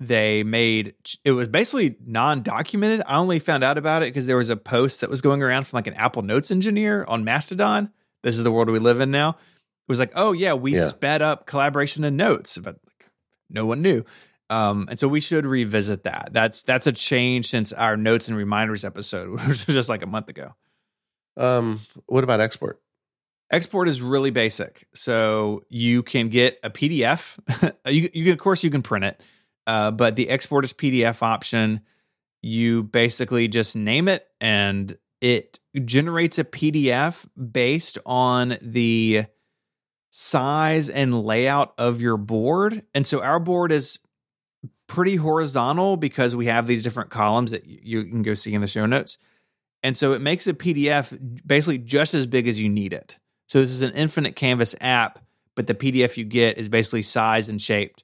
they 0.00 0.42
made 0.42 0.94
it 1.24 1.32
was 1.32 1.46
basically 1.46 1.96
non-documented. 2.04 3.02
I 3.06 3.18
only 3.18 3.38
found 3.38 3.62
out 3.62 3.76
about 3.76 4.02
it 4.02 4.06
because 4.06 4.26
there 4.26 4.36
was 4.36 4.48
a 4.48 4.56
post 4.56 5.02
that 5.02 5.10
was 5.10 5.20
going 5.20 5.42
around 5.42 5.66
from 5.66 5.76
like 5.76 5.86
an 5.86 5.94
Apple 5.94 6.22
Notes 6.22 6.50
engineer 6.50 7.04
on 7.04 7.22
Mastodon. 7.22 7.90
This 8.22 8.36
is 8.36 8.42
the 8.42 8.50
world 8.50 8.70
we 8.70 8.78
live 8.78 9.00
in 9.00 9.10
now. 9.10 9.30
It 9.30 9.88
was 9.88 9.98
like, 9.98 10.12
oh 10.16 10.32
yeah, 10.32 10.54
we 10.54 10.74
yeah. 10.74 10.80
sped 10.80 11.20
up 11.20 11.46
collaboration 11.46 12.02
and 12.04 12.16
notes, 12.16 12.56
but 12.56 12.78
like, 12.86 13.10
no 13.50 13.66
one 13.66 13.82
knew. 13.82 14.04
Um, 14.48 14.86
and 14.90 14.98
so 14.98 15.06
we 15.06 15.20
should 15.20 15.46
revisit 15.46 16.04
that. 16.04 16.30
That's 16.32 16.64
that's 16.64 16.86
a 16.86 16.92
change 16.92 17.46
since 17.46 17.72
our 17.72 17.96
notes 17.96 18.28
and 18.28 18.36
reminders 18.36 18.84
episode, 18.84 19.30
which 19.30 19.46
was 19.66 19.66
just 19.66 19.88
like 19.88 20.02
a 20.02 20.06
month 20.06 20.28
ago. 20.28 20.54
Um, 21.36 21.80
what 22.06 22.24
about 22.24 22.40
export? 22.40 22.80
Export 23.50 23.88
is 23.88 24.00
really 24.00 24.30
basic. 24.30 24.86
So 24.94 25.62
you 25.68 26.02
can 26.02 26.28
get 26.28 26.58
a 26.62 26.70
PDF. 26.70 27.38
you, 27.86 28.08
you 28.14 28.24
can, 28.24 28.32
of 28.32 28.38
course, 28.38 28.64
you 28.64 28.70
can 28.70 28.82
print 28.82 29.04
it, 29.04 29.20
uh, 29.70 29.92
but 29.92 30.16
the 30.16 30.28
export 30.30 30.64
as 30.64 30.72
PDF 30.72 31.22
option, 31.22 31.82
you 32.42 32.82
basically 32.82 33.46
just 33.46 33.76
name 33.76 34.08
it 34.08 34.26
and 34.40 34.98
it 35.20 35.60
generates 35.84 36.40
a 36.40 36.44
PDF 36.44 37.28
based 37.52 37.96
on 38.04 38.58
the 38.60 39.26
size 40.10 40.90
and 40.90 41.22
layout 41.22 41.72
of 41.78 42.00
your 42.00 42.16
board. 42.16 42.84
And 42.96 43.06
so 43.06 43.22
our 43.22 43.38
board 43.38 43.70
is 43.70 44.00
pretty 44.88 45.14
horizontal 45.14 45.96
because 45.96 46.34
we 46.34 46.46
have 46.46 46.66
these 46.66 46.82
different 46.82 47.10
columns 47.10 47.52
that 47.52 47.64
you 47.64 48.04
can 48.06 48.22
go 48.22 48.34
see 48.34 48.54
in 48.54 48.62
the 48.62 48.66
show 48.66 48.86
notes. 48.86 49.18
And 49.84 49.96
so 49.96 50.14
it 50.14 50.20
makes 50.20 50.48
a 50.48 50.52
PDF 50.52 51.16
basically 51.46 51.78
just 51.78 52.12
as 52.14 52.26
big 52.26 52.48
as 52.48 52.60
you 52.60 52.68
need 52.68 52.92
it. 52.92 53.20
So 53.46 53.60
this 53.60 53.70
is 53.70 53.82
an 53.82 53.92
infinite 53.92 54.34
canvas 54.34 54.74
app, 54.80 55.20
but 55.54 55.68
the 55.68 55.76
PDF 55.76 56.16
you 56.16 56.24
get 56.24 56.58
is 56.58 56.68
basically 56.68 57.02
sized 57.02 57.48
and 57.48 57.62
shaped 57.62 58.02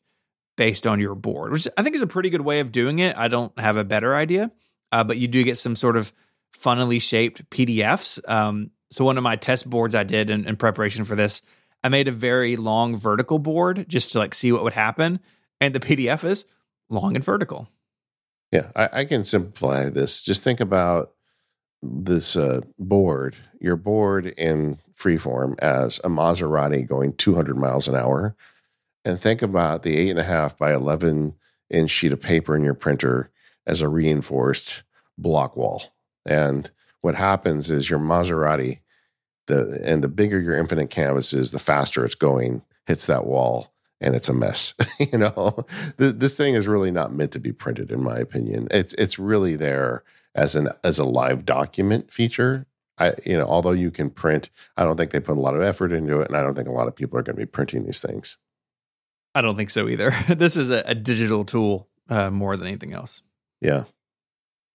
based 0.56 0.86
on 0.86 1.00
your 1.00 1.14
board, 1.14 1.52
which 1.52 1.68
I 1.76 1.82
think 1.82 1.94
is 1.94 2.02
a 2.02 2.06
pretty 2.06 2.30
good 2.30 2.40
way 2.40 2.60
of 2.60 2.72
doing 2.72 2.98
it. 2.98 3.16
I 3.16 3.28
don't 3.28 3.56
have 3.58 3.76
a 3.76 3.84
better 3.84 4.14
idea, 4.14 4.50
uh, 4.92 5.04
but 5.04 5.18
you 5.18 5.28
do 5.28 5.44
get 5.44 5.58
some 5.58 5.76
sort 5.76 5.96
of 5.96 6.12
funnily 6.52 6.98
shaped 6.98 7.48
PDFs. 7.50 8.26
Um, 8.28 8.70
so 8.90 9.04
one 9.04 9.18
of 9.18 9.22
my 9.22 9.36
test 9.36 9.68
boards 9.68 9.94
I 9.94 10.04
did 10.04 10.30
in, 10.30 10.46
in 10.46 10.56
preparation 10.56 11.04
for 11.04 11.16
this, 11.16 11.42
I 11.84 11.88
made 11.88 12.08
a 12.08 12.12
very 12.12 12.56
long 12.56 12.96
vertical 12.96 13.38
board 13.38 13.86
just 13.88 14.12
to 14.12 14.18
like 14.18 14.34
see 14.34 14.52
what 14.52 14.64
would 14.64 14.74
happen, 14.74 15.20
and 15.60 15.74
the 15.74 15.80
PDF 15.80 16.24
is 16.24 16.46
long 16.88 17.14
and 17.14 17.24
vertical. 17.24 17.68
Yeah, 18.52 18.70
I, 18.74 18.88
I 18.92 19.04
can 19.04 19.24
simplify 19.24 19.90
this. 19.90 20.24
Just 20.24 20.42
think 20.42 20.60
about 20.60 21.12
this 21.82 22.36
uh, 22.36 22.60
board, 22.78 23.36
your 23.60 23.76
board 23.76 24.26
in 24.26 24.78
freeform 24.94 25.58
as 25.58 25.98
a 25.98 26.08
Maserati 26.08 26.86
going 26.86 27.12
200 27.14 27.56
miles 27.56 27.88
an 27.88 27.96
hour. 27.96 28.34
And 29.06 29.20
think 29.20 29.40
about 29.40 29.84
the 29.84 29.96
eight 29.96 30.10
and 30.10 30.18
a 30.18 30.24
half 30.24 30.58
by 30.58 30.74
11 30.74 31.34
inch 31.70 31.90
sheet 31.90 32.12
of 32.12 32.20
paper 32.20 32.56
in 32.56 32.64
your 32.64 32.74
printer 32.74 33.30
as 33.64 33.80
a 33.80 33.88
reinforced 33.88 34.82
block 35.16 35.56
wall. 35.56 35.94
And 36.26 36.68
what 37.02 37.14
happens 37.14 37.70
is 37.70 37.88
your 37.88 38.00
Maserati, 38.00 38.80
the 39.46 39.80
and 39.84 40.02
the 40.02 40.08
bigger 40.08 40.40
your 40.40 40.56
infinite 40.56 40.90
canvas 40.90 41.32
is, 41.32 41.52
the 41.52 41.60
faster 41.60 42.04
it's 42.04 42.16
going, 42.16 42.62
hits 42.86 43.06
that 43.06 43.26
wall, 43.26 43.72
and 44.00 44.16
it's 44.16 44.28
a 44.28 44.34
mess. 44.34 44.74
you 44.98 45.18
know, 45.18 45.64
this 45.98 46.36
thing 46.36 46.56
is 46.56 46.66
really 46.66 46.90
not 46.90 47.14
meant 47.14 47.30
to 47.30 47.38
be 47.38 47.52
printed, 47.52 47.92
in 47.92 48.02
my 48.02 48.18
opinion. 48.18 48.66
It's 48.72 48.92
it's 48.94 49.20
really 49.20 49.54
there 49.54 50.02
as 50.34 50.56
an 50.56 50.70
as 50.82 50.98
a 50.98 51.04
live 51.04 51.44
document 51.44 52.12
feature. 52.12 52.66
I 52.98 53.14
you 53.24 53.36
know, 53.36 53.46
although 53.46 53.70
you 53.70 53.92
can 53.92 54.10
print, 54.10 54.50
I 54.76 54.82
don't 54.82 54.96
think 54.96 55.12
they 55.12 55.20
put 55.20 55.36
a 55.36 55.40
lot 55.40 55.54
of 55.54 55.62
effort 55.62 55.92
into 55.92 56.20
it, 56.22 56.26
and 56.26 56.36
I 56.36 56.42
don't 56.42 56.56
think 56.56 56.68
a 56.68 56.72
lot 56.72 56.88
of 56.88 56.96
people 56.96 57.16
are 57.16 57.22
going 57.22 57.36
to 57.36 57.42
be 57.42 57.46
printing 57.46 57.84
these 57.84 58.00
things. 58.00 58.36
I 59.36 59.42
don't 59.42 59.54
think 59.54 59.68
so 59.68 59.86
either. 59.86 60.14
this 60.34 60.56
is 60.56 60.70
a, 60.70 60.82
a 60.86 60.94
digital 60.94 61.44
tool 61.44 61.88
uh, 62.08 62.30
more 62.30 62.56
than 62.56 62.66
anything 62.66 62.94
else. 62.94 63.20
Yeah. 63.60 63.84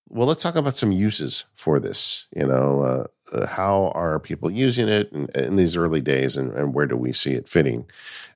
Well, 0.08 0.28
let's 0.28 0.44
talk 0.44 0.56
about 0.56 0.76
some 0.76 0.92
uses 0.92 1.46
for 1.56 1.80
this. 1.80 2.28
You 2.36 2.46
know, 2.46 2.82
uh, 3.34 3.36
uh, 3.36 3.48
how 3.48 3.92
are 3.96 4.20
people 4.20 4.52
using 4.52 4.88
it 4.88 5.12
in, 5.12 5.28
in 5.34 5.56
these 5.56 5.76
early 5.76 6.00
days, 6.00 6.38
and, 6.38 6.54
and, 6.54 6.76
where 6.76 6.86
do 6.86 6.96
we 6.96 7.12
see 7.12 7.32
it 7.34 7.50
fitting? 7.50 7.86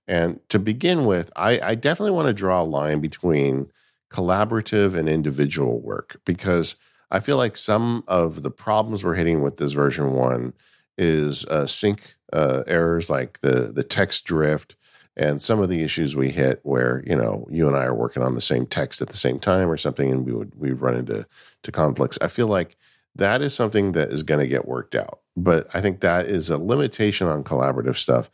And 0.08 0.40
to 0.50 0.58
begin 0.58 1.06
with, 1.06 1.32
I, 1.36 1.60
I 1.60 1.76
definitely 1.76 2.14
want 2.14 2.28
to 2.28 2.34
draw 2.34 2.62
a 2.62 2.64
line 2.64 3.02
between 3.02 3.72
collaborative 4.10 4.96
and 4.96 5.08
individual 5.08 5.80
work 5.80 6.22
because 6.26 6.76
I 7.12 7.20
feel 7.20 7.38
like 7.38 7.56
some 7.56 8.04
of 8.08 8.42
the 8.42 8.52
problems 8.52 9.04
we're 9.04 9.16
hitting 9.16 9.44
with 9.44 9.58
this 9.58 9.74
version 9.74 10.14
one 10.14 10.54
is 10.98 11.46
uh, 11.46 11.68
sync 11.68 12.16
uh, 12.34 12.64
errors, 12.66 13.12
like 13.12 13.42
the 13.42 13.72
the 13.72 13.84
text 13.84 14.26
drift, 14.26 14.76
and 15.18 15.42
some 15.42 15.62
of 15.62 15.70
the 15.70 15.82
issues 15.82 16.16
we 16.16 16.30
hit 16.30 16.60
where 16.64 17.04
you 17.06 17.16
know 17.16 17.48
you 17.50 17.68
and 17.68 17.76
I 17.76 17.86
are 17.86 17.96
working 17.96 18.24
on 18.24 18.36
the 18.36 18.42
same 18.42 18.66
text 18.66 19.02
at 19.02 19.10
the 19.10 19.18
same 19.18 19.40
time 19.40 19.70
or 19.70 19.78
something, 19.78 20.12
and 20.12 20.26
we 20.26 20.34
would 20.34 20.54
we 20.56 20.72
run 20.72 20.96
into 20.96 21.26
to 21.64 21.72
conflicts. 21.72 22.18
I 22.22 22.28
feel 22.28 22.48
like 22.48 22.78
that 23.16 23.42
is 23.42 23.54
something 23.54 23.94
that 23.94 24.12
is 24.12 24.24
going 24.24 24.42
to 24.42 24.48
get 24.48 24.68
worked 24.68 24.96
out, 24.96 25.20
but 25.38 25.68
I 25.74 25.82
think 25.82 26.02
that 26.02 26.26
is 26.26 26.50
a 26.50 26.58
limitation 26.58 27.28
on 27.28 27.44
collaborative 27.44 27.98
stuff. 27.98 28.30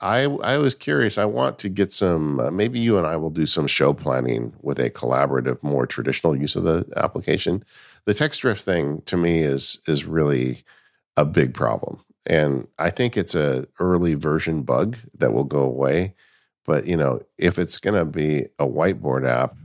I 0.00 0.24
I 0.24 0.58
was 0.58 0.74
curious. 0.74 1.16
I 1.16 1.24
want 1.24 1.58
to 1.60 1.68
get 1.68 1.92
some. 1.92 2.38
Uh, 2.40 2.50
maybe 2.50 2.78
you 2.78 2.98
and 2.98 3.06
I 3.06 3.16
will 3.16 3.30
do 3.30 3.46
some 3.46 3.66
show 3.66 3.94
planning 3.94 4.52
with 4.60 4.78
a 4.78 4.90
collaborative, 4.90 5.62
more 5.62 5.86
traditional 5.86 6.36
use 6.36 6.54
of 6.54 6.64
the 6.64 6.86
application. 6.96 7.64
The 8.04 8.14
text 8.14 8.40
drift 8.42 8.62
thing 8.62 9.02
to 9.06 9.16
me 9.16 9.40
is 9.40 9.80
is 9.86 10.04
really 10.04 10.64
a 11.16 11.24
big 11.24 11.54
problem, 11.54 12.04
and 12.26 12.68
I 12.78 12.90
think 12.90 13.16
it's 13.16 13.34
a 13.34 13.66
early 13.80 14.14
version 14.14 14.62
bug 14.62 14.98
that 15.16 15.32
will 15.32 15.44
go 15.44 15.60
away. 15.60 16.14
But 16.66 16.86
you 16.86 16.96
know, 16.96 17.22
if 17.38 17.58
it's 17.58 17.78
going 17.78 17.94
to 17.94 18.04
be 18.04 18.46
a 18.58 18.66
whiteboard 18.66 19.26
app, 19.26 19.56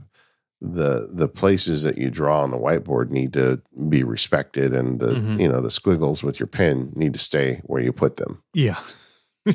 the 0.60 1.08
the 1.12 1.28
places 1.28 1.82
that 1.82 1.98
you 1.98 2.08
draw 2.08 2.42
on 2.42 2.52
the 2.52 2.58
whiteboard 2.58 3.10
need 3.10 3.32
to 3.32 3.60
be 3.88 4.04
respected, 4.04 4.72
and 4.72 5.00
the 5.00 5.14
mm-hmm. 5.14 5.40
you 5.40 5.48
know 5.48 5.60
the 5.60 5.70
squiggles 5.70 6.22
with 6.22 6.38
your 6.38 6.46
pen 6.46 6.92
need 6.94 7.12
to 7.14 7.18
stay 7.18 7.60
where 7.64 7.82
you 7.82 7.92
put 7.92 8.16
them. 8.16 8.42
Yeah. 8.54 8.78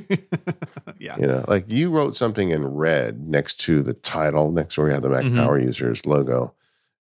yeah. 1.00 1.16
You 1.18 1.28
know, 1.28 1.46
like 1.48 1.72
you 1.72 1.90
wrote 1.90 2.14
something 2.14 2.50
in 2.50 2.68
red 2.68 3.26
next 3.26 3.62
to 3.62 3.82
the 3.82 3.94
title, 3.94 4.52
next 4.52 4.76
to 4.76 4.82
where 4.82 4.90
you 4.90 4.94
have 4.94 5.04
the 5.04 5.10
Mac 5.10 5.24
mm-hmm. 5.24 5.38
Power 5.38 5.58
Users 5.58 6.06
logo. 6.06 6.54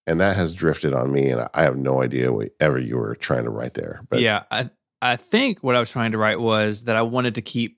And 0.05 0.21
that 0.21 0.37
has 0.37 0.53
drifted 0.53 0.93
on 0.93 1.11
me, 1.11 1.29
and 1.29 1.49
I 1.53 1.63
have 1.63 1.75
no 1.75 2.01
idea 2.01 2.31
whatever 2.31 2.79
you 2.79 2.95
were 2.95 3.13
trying 3.15 3.43
to 3.43 3.49
write 3.49 3.73
there. 3.73 3.99
But 4.09 4.21
yeah, 4.21 4.43
I 4.49 4.69
I 5.01 5.17
think 5.17 5.61
what 5.61 5.75
I 5.75 5.81
was 5.81 5.91
trying 5.91 6.13
to 6.13 6.17
write 6.17 6.39
was 6.39 6.85
that 6.85 6.95
I 6.95 7.01
wanted 7.01 7.35
to 7.35 7.41
keep 7.41 7.77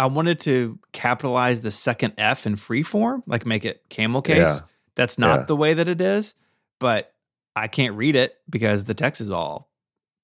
I 0.00 0.06
wanted 0.06 0.40
to 0.40 0.78
capitalize 0.92 1.60
the 1.60 1.70
second 1.70 2.14
F 2.16 2.46
in 2.46 2.54
freeform, 2.54 3.22
like 3.26 3.44
make 3.44 3.66
it 3.66 3.82
camel 3.90 4.22
case. 4.22 4.38
Yeah. 4.38 4.58
That's 4.94 5.18
not 5.18 5.40
yeah. 5.40 5.44
the 5.44 5.56
way 5.56 5.74
that 5.74 5.90
it 5.90 6.00
is, 6.00 6.34
but 6.78 7.12
I 7.54 7.68
can't 7.68 7.94
read 7.94 8.16
it 8.16 8.38
because 8.48 8.84
the 8.84 8.94
text 8.94 9.20
is 9.20 9.28
all 9.28 9.70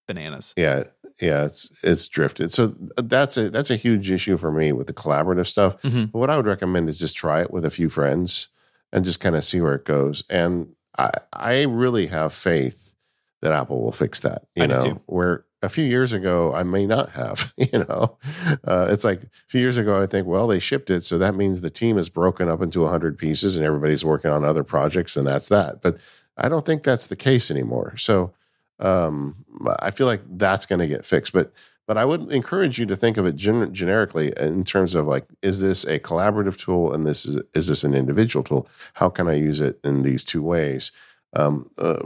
bananas. 0.08 0.54
Yeah, 0.56 0.84
yeah, 1.20 1.44
it's 1.44 1.70
it's 1.82 2.08
drifted. 2.08 2.54
So 2.54 2.68
that's 2.96 3.36
a 3.36 3.50
that's 3.50 3.70
a 3.70 3.76
huge 3.76 4.10
issue 4.10 4.38
for 4.38 4.50
me 4.50 4.72
with 4.72 4.86
the 4.86 4.94
collaborative 4.94 5.46
stuff. 5.46 5.80
Mm-hmm. 5.82 6.06
But 6.06 6.18
what 6.18 6.30
I 6.30 6.38
would 6.38 6.46
recommend 6.46 6.88
is 6.88 6.98
just 6.98 7.14
try 7.14 7.42
it 7.42 7.50
with 7.50 7.66
a 7.66 7.70
few 7.70 7.90
friends 7.90 8.48
and 8.94 9.04
just 9.04 9.20
kind 9.20 9.36
of 9.36 9.44
see 9.44 9.60
where 9.60 9.74
it 9.74 9.84
goes. 9.84 10.24
And 10.30 10.68
I 10.98 11.10
I 11.34 11.62
really 11.64 12.06
have 12.06 12.32
faith 12.32 12.94
that 13.42 13.52
Apple 13.52 13.82
will 13.82 13.92
fix 13.92 14.20
that. 14.20 14.46
You 14.54 14.62
I 14.62 14.66
know, 14.68 15.02
where 15.04 15.44
a 15.62 15.68
few 15.68 15.84
years 15.84 16.12
ago 16.12 16.54
I 16.54 16.62
may 16.62 16.86
not 16.86 17.10
have. 17.10 17.52
You 17.72 17.80
know, 17.80 18.16
uh, 18.64 18.86
it's 18.90 19.04
like 19.04 19.22
a 19.24 19.28
few 19.48 19.60
years 19.60 19.76
ago 19.76 20.00
I 20.00 20.06
think, 20.06 20.26
well, 20.26 20.46
they 20.46 20.58
shipped 20.60 20.90
it, 20.90 21.02
so 21.04 21.18
that 21.18 21.34
means 21.34 21.60
the 21.60 21.70
team 21.70 21.98
is 21.98 22.08
broken 22.08 22.48
up 22.48 22.62
into 22.62 22.86
hundred 22.86 23.18
pieces 23.18 23.56
and 23.56 23.64
everybody's 23.64 24.04
working 24.04 24.30
on 24.30 24.44
other 24.44 24.62
projects, 24.62 25.16
and 25.16 25.26
that's 25.26 25.48
that. 25.48 25.82
But 25.82 25.98
I 26.36 26.48
don't 26.48 26.64
think 26.64 26.82
that's 26.82 27.08
the 27.08 27.16
case 27.16 27.50
anymore. 27.50 27.96
So 27.96 28.32
um, 28.78 29.44
I 29.80 29.90
feel 29.90 30.06
like 30.06 30.22
that's 30.38 30.66
going 30.66 30.80
to 30.80 30.86
get 30.86 31.04
fixed. 31.04 31.32
But 31.32 31.52
but 31.86 31.96
I 31.96 32.04
would 32.04 32.32
encourage 32.32 32.78
you 32.78 32.86
to 32.86 32.96
think 32.96 33.16
of 33.16 33.26
it 33.26 33.36
gen- 33.36 33.72
generically 33.72 34.32
in 34.36 34.64
terms 34.64 34.94
of 34.94 35.06
like, 35.06 35.24
is 35.40 35.60
this 35.60 35.84
a 35.84 36.00
collaborative 36.00 36.56
tool 36.58 36.92
and 36.92 37.06
this 37.06 37.24
is 37.24 37.40
is 37.54 37.68
this 37.68 37.84
an 37.84 37.94
individual 37.94 38.42
tool? 38.42 38.68
How 38.94 39.08
can 39.08 39.28
I 39.28 39.34
use 39.34 39.60
it 39.60 39.78
in 39.84 40.02
these 40.02 40.24
two 40.24 40.42
ways? 40.42 40.90
Um, 41.32 41.70
uh, 41.78 42.02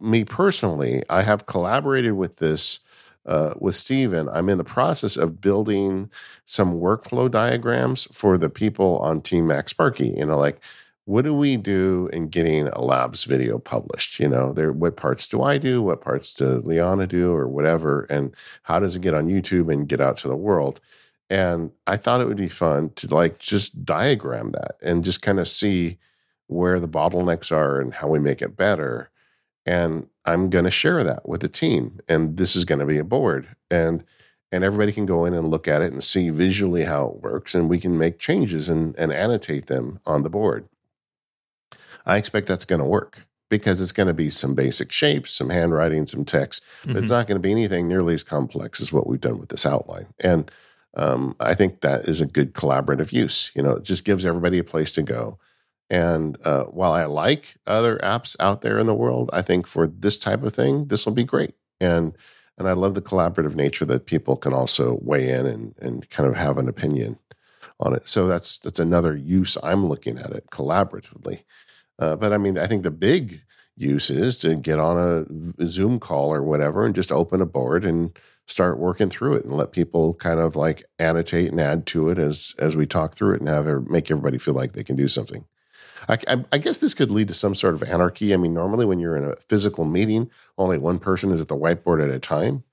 me 0.00 0.24
personally, 0.24 1.02
I 1.08 1.22
have 1.22 1.46
collaborated 1.46 2.12
with 2.12 2.36
this 2.36 2.80
uh, 3.26 3.54
with 3.58 3.74
Stephen. 3.74 4.28
I'm 4.28 4.48
in 4.48 4.58
the 4.58 4.64
process 4.64 5.16
of 5.16 5.40
building 5.40 6.10
some 6.44 6.80
workflow 6.80 7.30
diagrams 7.30 8.04
for 8.12 8.36
the 8.38 8.50
people 8.50 8.98
on 8.98 9.20
Team 9.20 9.46
MacSparky. 9.46 10.16
You 10.16 10.26
know, 10.26 10.38
like 10.38 10.60
what 11.06 11.24
do 11.24 11.34
we 11.34 11.56
do 11.56 12.08
in 12.12 12.28
getting 12.28 12.68
a 12.68 12.80
labs 12.80 13.24
video 13.24 13.58
published? 13.58 14.18
You 14.18 14.28
know, 14.28 14.52
there 14.52 14.72
what 14.72 14.96
parts 14.96 15.28
do 15.28 15.42
I 15.42 15.58
do? 15.58 15.82
What 15.82 16.00
parts 16.00 16.32
do 16.32 16.62
Liana 16.64 17.06
do 17.06 17.32
or 17.32 17.46
whatever? 17.46 18.02
And 18.10 18.34
how 18.62 18.78
does 18.78 18.96
it 18.96 19.02
get 19.02 19.14
on 19.14 19.28
YouTube 19.28 19.72
and 19.72 19.88
get 19.88 20.00
out 20.00 20.16
to 20.18 20.28
the 20.28 20.36
world? 20.36 20.80
And 21.28 21.72
I 21.86 21.96
thought 21.96 22.20
it 22.20 22.28
would 22.28 22.36
be 22.36 22.48
fun 22.48 22.90
to 22.96 23.14
like 23.14 23.38
just 23.38 23.84
diagram 23.84 24.52
that 24.52 24.76
and 24.82 25.04
just 25.04 25.22
kind 25.22 25.40
of 25.40 25.48
see 25.48 25.98
where 26.46 26.80
the 26.80 26.88
bottlenecks 26.88 27.50
are 27.50 27.80
and 27.80 27.92
how 27.94 28.08
we 28.08 28.18
make 28.18 28.42
it 28.42 28.56
better. 28.56 29.10
And 29.66 30.08
I'm 30.24 30.50
going 30.50 30.64
to 30.64 30.70
share 30.70 31.04
that 31.04 31.28
with 31.28 31.40
the 31.40 31.48
team. 31.48 32.00
And 32.08 32.36
this 32.36 32.56
is 32.56 32.64
going 32.64 32.78
to 32.78 32.86
be 32.86 32.98
a 32.98 33.04
board. 33.04 33.48
And 33.70 34.04
and 34.52 34.62
everybody 34.62 34.92
can 34.92 35.04
go 35.04 35.24
in 35.24 35.34
and 35.34 35.48
look 35.48 35.66
at 35.66 35.82
it 35.82 35.92
and 35.92 36.04
see 36.04 36.30
visually 36.30 36.84
how 36.84 37.06
it 37.06 37.22
works, 37.22 37.56
and 37.56 37.68
we 37.68 37.80
can 37.80 37.98
make 37.98 38.20
changes 38.20 38.68
and, 38.68 38.94
and 38.96 39.12
annotate 39.12 39.66
them 39.66 39.98
on 40.06 40.22
the 40.22 40.30
board. 40.30 40.68
I 42.06 42.18
expect 42.18 42.46
that's 42.46 42.64
going 42.64 42.80
to 42.80 42.86
work 42.86 43.26
because 43.50 43.80
it's 43.80 43.90
going 43.90 44.06
to 44.06 44.14
be 44.14 44.30
some 44.30 44.54
basic 44.54 44.92
shapes, 44.92 45.32
some 45.32 45.50
handwriting, 45.50 46.06
some 46.06 46.24
text, 46.24 46.64
but 46.82 46.90
mm-hmm. 46.90 46.98
it's 46.98 47.10
not 47.10 47.26
going 47.26 47.34
to 47.34 47.42
be 47.42 47.50
anything 47.50 47.88
nearly 47.88 48.14
as 48.14 48.22
complex 48.22 48.80
as 48.80 48.92
what 48.92 49.08
we've 49.08 49.20
done 49.20 49.40
with 49.40 49.48
this 49.48 49.66
outline. 49.66 50.06
And 50.20 50.48
um, 50.96 51.34
I 51.40 51.54
think 51.54 51.80
that 51.80 52.08
is 52.08 52.20
a 52.20 52.26
good 52.26 52.54
collaborative 52.54 53.12
use. 53.12 53.50
You 53.56 53.62
know, 53.62 53.72
it 53.72 53.84
just 53.84 54.04
gives 54.04 54.24
everybody 54.24 54.60
a 54.60 54.64
place 54.64 54.92
to 54.92 55.02
go. 55.02 55.38
And 55.94 56.36
uh, 56.44 56.64
while 56.64 56.90
I 56.90 57.04
like 57.04 57.54
other 57.68 57.98
apps 57.98 58.34
out 58.40 58.62
there 58.62 58.80
in 58.80 58.88
the 58.88 58.94
world, 58.94 59.30
I 59.32 59.42
think 59.42 59.68
for 59.68 59.86
this 59.86 60.18
type 60.18 60.42
of 60.42 60.52
thing, 60.52 60.88
this 60.88 61.06
will 61.06 61.12
be 61.12 61.22
great. 61.22 61.54
And 61.80 62.18
and 62.58 62.68
I 62.68 62.72
love 62.72 62.94
the 62.94 63.02
collaborative 63.02 63.54
nature 63.54 63.84
that 63.84 64.06
people 64.06 64.36
can 64.36 64.52
also 64.52 64.98
weigh 65.02 65.30
in 65.30 65.46
and 65.46 65.74
and 65.78 66.10
kind 66.10 66.28
of 66.28 66.34
have 66.34 66.58
an 66.58 66.68
opinion 66.68 67.20
on 67.78 67.94
it. 67.94 68.08
So 68.08 68.26
that's 68.26 68.58
that's 68.58 68.80
another 68.80 69.14
use 69.16 69.56
I'm 69.62 69.86
looking 69.86 70.18
at 70.18 70.30
it 70.30 70.50
collaboratively. 70.50 71.44
Uh, 72.00 72.16
but 72.16 72.32
I 72.32 72.38
mean, 72.38 72.58
I 72.58 72.66
think 72.66 72.82
the 72.82 72.90
big 72.90 73.42
use 73.76 74.10
is 74.10 74.36
to 74.38 74.56
get 74.56 74.80
on 74.80 74.98
a 75.58 75.66
Zoom 75.68 76.00
call 76.00 76.34
or 76.34 76.42
whatever 76.42 76.84
and 76.84 76.94
just 76.94 77.12
open 77.12 77.40
a 77.40 77.46
board 77.46 77.84
and 77.84 78.18
start 78.48 78.80
working 78.80 79.10
through 79.10 79.34
it 79.34 79.44
and 79.44 79.56
let 79.56 79.70
people 79.70 80.14
kind 80.14 80.40
of 80.40 80.56
like 80.56 80.84
annotate 80.98 81.52
and 81.52 81.60
add 81.60 81.86
to 81.86 82.08
it 82.08 82.18
as 82.18 82.52
as 82.58 82.74
we 82.74 82.84
talk 82.84 83.14
through 83.14 83.34
it 83.34 83.40
and 83.40 83.48
have 83.48 83.66
make 83.88 84.10
everybody 84.10 84.38
feel 84.38 84.54
like 84.54 84.72
they 84.72 84.82
can 84.82 84.96
do 84.96 85.06
something. 85.06 85.44
I, 86.08 86.44
I, 86.52 86.58
guess 86.58 86.78
this 86.78 86.94
could 86.94 87.10
lead 87.10 87.28
to 87.28 87.34
some 87.34 87.54
sort 87.54 87.74
of 87.74 87.82
anarchy. 87.82 88.34
I 88.34 88.36
mean, 88.36 88.54
normally 88.54 88.86
when 88.86 88.98
you're 88.98 89.16
in 89.16 89.24
a 89.24 89.36
physical 89.36 89.84
meeting, 89.84 90.30
only 90.58 90.78
one 90.78 90.98
person 90.98 91.30
is 91.32 91.40
at 91.40 91.48
the 91.48 91.56
whiteboard 91.56 92.02
at 92.02 92.10
a 92.10 92.18
time. 92.18 92.64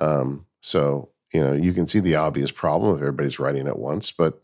Um, 0.00 0.46
so 0.60 1.10
you 1.32 1.40
know 1.40 1.52
you 1.52 1.72
can 1.72 1.86
see 1.86 2.00
the 2.00 2.16
obvious 2.16 2.50
problem 2.50 2.94
if 2.94 3.00
everybody's 3.00 3.38
writing 3.38 3.66
at 3.66 3.78
once. 3.78 4.10
But 4.12 4.42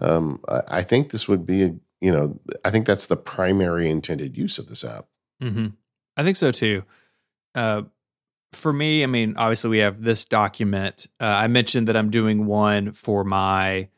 um, 0.00 0.40
I, 0.48 0.62
I, 0.68 0.82
think 0.82 1.10
this 1.10 1.28
would 1.28 1.44
be 1.46 1.62
a 1.62 1.74
you 2.00 2.12
know 2.12 2.38
I 2.64 2.70
think 2.70 2.86
that's 2.86 3.06
the 3.06 3.16
primary 3.16 3.90
intended 3.90 4.36
use 4.36 4.58
of 4.58 4.68
this 4.68 4.84
app. 4.84 5.06
Mm-hmm. 5.42 5.68
I 6.16 6.22
think 6.22 6.36
so 6.36 6.50
too. 6.52 6.84
Uh, 7.54 7.82
for 8.52 8.72
me, 8.72 9.02
I 9.02 9.06
mean, 9.06 9.34
obviously 9.36 9.70
we 9.70 9.78
have 9.78 10.02
this 10.02 10.24
document. 10.24 11.06
Uh, 11.20 11.26
I 11.26 11.48
mentioned 11.48 11.88
that 11.88 11.96
I'm 11.96 12.10
doing 12.10 12.46
one 12.46 12.92
for 12.92 13.24
my 13.24 13.88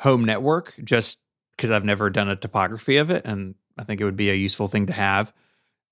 home 0.00 0.24
network 0.24 0.74
just 0.82 1.20
because 1.58 1.72
I've 1.72 1.84
never 1.84 2.08
done 2.08 2.30
a 2.30 2.36
topography 2.36 2.98
of 2.98 3.10
it, 3.10 3.24
and 3.24 3.56
I 3.76 3.82
think 3.82 4.00
it 4.00 4.04
would 4.04 4.16
be 4.16 4.30
a 4.30 4.34
useful 4.34 4.68
thing 4.68 4.86
to 4.86 4.92
have. 4.92 5.34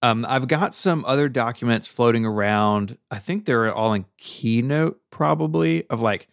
Um, 0.01 0.25
I've 0.29 0.47
got 0.47 0.75
some 0.75 1.05
other 1.05 1.29
documents 1.29 1.89
floating 1.89 2.25
around. 2.25 2.97
I 3.11 3.19
think 3.19 3.45
they're 3.45 3.75
all 3.75 3.93
in 3.93 4.05
Keynote, 4.17 5.01
probably 5.11 5.85
of 5.89 6.01
like 6.01 6.29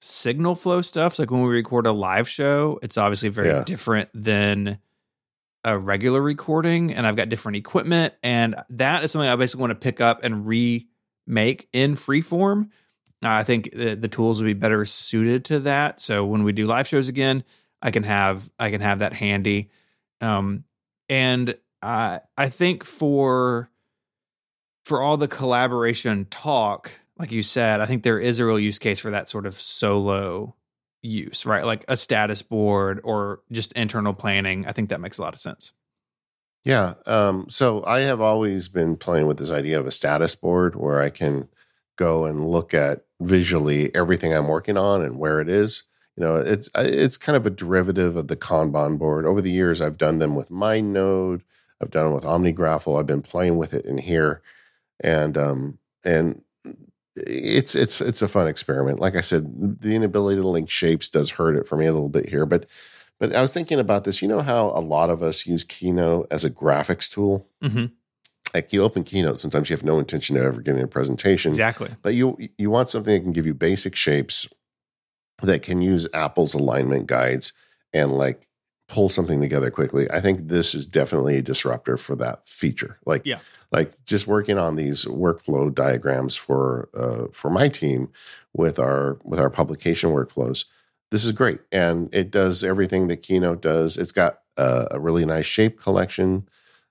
signal 0.00 0.54
flow 0.54 0.80
stuff. 0.80 1.14
So 1.14 1.24
like 1.24 1.30
when 1.30 1.42
we 1.42 1.48
record 1.48 1.86
a 1.86 1.92
live 1.92 2.26
show, 2.26 2.78
it's 2.82 2.96
obviously 2.96 3.28
very 3.28 3.48
yeah. 3.48 3.64
different 3.64 4.08
than 4.14 4.78
a 5.62 5.76
regular 5.76 6.22
recording, 6.22 6.94
and 6.94 7.06
I've 7.06 7.16
got 7.16 7.28
different 7.28 7.56
equipment, 7.56 8.14
and 8.22 8.56
that 8.70 9.04
is 9.04 9.12
something 9.12 9.28
I 9.28 9.36
basically 9.36 9.60
want 9.60 9.72
to 9.72 9.74
pick 9.74 10.00
up 10.00 10.24
and 10.24 10.46
remake 10.46 11.68
in 11.74 11.96
freeform. 11.96 12.70
I 13.22 13.44
think 13.44 13.72
the, 13.72 13.94
the 13.94 14.08
tools 14.08 14.40
would 14.40 14.46
be 14.46 14.54
better 14.54 14.82
suited 14.86 15.44
to 15.46 15.60
that. 15.60 16.00
So 16.00 16.24
when 16.24 16.42
we 16.44 16.52
do 16.52 16.66
live 16.66 16.88
shows 16.88 17.08
again, 17.10 17.44
I 17.82 17.90
can 17.90 18.02
have 18.02 18.50
I 18.58 18.70
can 18.70 18.80
have 18.80 19.00
that 19.00 19.12
handy. 19.12 19.70
Um, 20.20 20.64
and 21.08 21.54
I 21.82 22.20
I 22.36 22.48
think 22.48 22.84
for 22.84 23.70
for 24.84 25.02
all 25.02 25.16
the 25.16 25.28
collaboration 25.28 26.26
talk, 26.30 26.92
like 27.18 27.32
you 27.32 27.42
said, 27.42 27.80
I 27.80 27.86
think 27.86 28.02
there 28.02 28.18
is 28.18 28.38
a 28.38 28.46
real 28.46 28.58
use 28.58 28.78
case 28.78 29.00
for 29.00 29.10
that 29.10 29.28
sort 29.28 29.46
of 29.46 29.54
solo 29.54 30.54
use, 31.02 31.46
right? 31.46 31.64
Like 31.64 31.84
a 31.88 31.96
status 31.96 32.42
board 32.42 33.00
or 33.04 33.40
just 33.50 33.72
internal 33.72 34.14
planning. 34.14 34.66
I 34.66 34.72
think 34.72 34.90
that 34.90 35.00
makes 35.00 35.18
a 35.18 35.22
lot 35.22 35.34
of 35.34 35.40
sense. 35.40 35.72
Yeah. 36.64 36.94
Um, 37.06 37.46
so 37.48 37.84
I 37.86 38.00
have 38.00 38.20
always 38.20 38.68
been 38.68 38.96
playing 38.96 39.26
with 39.26 39.38
this 39.38 39.50
idea 39.50 39.80
of 39.80 39.86
a 39.86 39.90
status 39.90 40.34
board 40.34 40.76
where 40.76 41.00
I 41.00 41.08
can 41.08 41.48
go 41.96 42.24
and 42.24 42.50
look 42.50 42.74
at 42.74 43.04
visually 43.20 43.94
everything 43.94 44.34
I'm 44.34 44.48
working 44.48 44.76
on 44.76 45.02
and 45.02 45.18
where 45.18 45.40
it 45.40 45.48
is. 45.48 45.84
You 46.20 46.26
know, 46.26 46.36
it's 46.36 46.68
it's 46.74 47.16
kind 47.16 47.34
of 47.34 47.46
a 47.46 47.50
derivative 47.50 48.14
of 48.14 48.28
the 48.28 48.36
Kanban 48.36 48.98
board. 48.98 49.24
Over 49.24 49.40
the 49.40 49.50
years, 49.50 49.80
I've 49.80 49.96
done 49.96 50.18
them 50.18 50.34
with 50.34 50.50
MindNode. 50.50 51.40
I've 51.80 51.90
done 51.90 52.12
it 52.12 52.14
with 52.14 52.24
OmniGraffle. 52.24 53.00
I've 53.00 53.06
been 53.06 53.22
playing 53.22 53.56
with 53.56 53.72
it 53.72 53.86
in 53.86 53.96
here, 53.96 54.42
and 55.02 55.38
um, 55.38 55.78
and 56.04 56.42
it's 57.16 57.74
it's 57.74 58.02
it's 58.02 58.20
a 58.20 58.28
fun 58.28 58.48
experiment. 58.48 59.00
Like 59.00 59.16
I 59.16 59.22
said, 59.22 59.80
the 59.80 59.94
inability 59.94 60.42
to 60.42 60.46
link 60.46 60.68
shapes 60.68 61.08
does 61.08 61.30
hurt 61.30 61.56
it 61.56 61.66
for 61.66 61.78
me 61.78 61.86
a 61.86 61.92
little 61.94 62.10
bit 62.10 62.28
here, 62.28 62.44
but 62.44 62.66
but 63.18 63.34
I 63.34 63.40
was 63.40 63.54
thinking 63.54 63.78
about 63.78 64.04
this. 64.04 64.20
You 64.20 64.28
know 64.28 64.42
how 64.42 64.72
a 64.76 64.82
lot 64.82 65.08
of 65.08 65.22
us 65.22 65.46
use 65.46 65.64
Keynote 65.64 66.28
as 66.30 66.44
a 66.44 66.50
graphics 66.50 67.10
tool. 67.10 67.48
Mm-hmm. 67.64 67.86
Like 68.52 68.74
you 68.74 68.82
open 68.82 69.04
Keynote, 69.04 69.40
sometimes 69.40 69.70
you 69.70 69.74
have 69.74 69.84
no 69.84 69.98
intention 69.98 70.36
of 70.36 70.42
ever 70.42 70.60
getting 70.60 70.82
a 70.82 70.86
presentation. 70.86 71.48
Exactly. 71.52 71.88
But 72.02 72.12
you 72.12 72.36
you 72.58 72.68
want 72.68 72.90
something 72.90 73.14
that 73.14 73.22
can 73.22 73.32
give 73.32 73.46
you 73.46 73.54
basic 73.54 73.96
shapes 73.96 74.46
that 75.42 75.62
can 75.62 75.80
use 75.80 76.06
Apple's 76.12 76.54
alignment 76.54 77.06
guides 77.06 77.52
and 77.92 78.12
like 78.12 78.46
pull 78.88 79.08
something 79.08 79.40
together 79.40 79.70
quickly. 79.70 80.10
I 80.10 80.20
think 80.20 80.48
this 80.48 80.74
is 80.74 80.86
definitely 80.86 81.36
a 81.36 81.42
disruptor 81.42 81.96
for 81.96 82.16
that 82.16 82.48
feature. 82.48 82.98
Like 83.06 83.22
yeah. 83.24 83.38
Like 83.72 84.04
just 84.04 84.26
working 84.26 84.58
on 84.58 84.74
these 84.74 85.04
workflow 85.04 85.72
diagrams 85.72 86.34
for 86.34 86.88
uh, 86.92 87.32
for 87.32 87.50
my 87.50 87.68
team 87.68 88.10
with 88.52 88.80
our 88.80 89.18
with 89.22 89.38
our 89.38 89.50
publication 89.50 90.10
workflows 90.10 90.64
this 91.10 91.24
is 91.24 91.32
great. 91.32 91.60
And 91.72 92.12
it 92.14 92.30
does 92.30 92.62
everything 92.62 93.08
that 93.08 93.22
Keynote 93.22 93.62
does. 93.62 93.96
It's 93.96 94.12
got 94.12 94.40
a, 94.56 94.88
a 94.92 95.00
really 95.00 95.24
nice 95.24 95.46
shape 95.46 95.80
collection. 95.80 96.48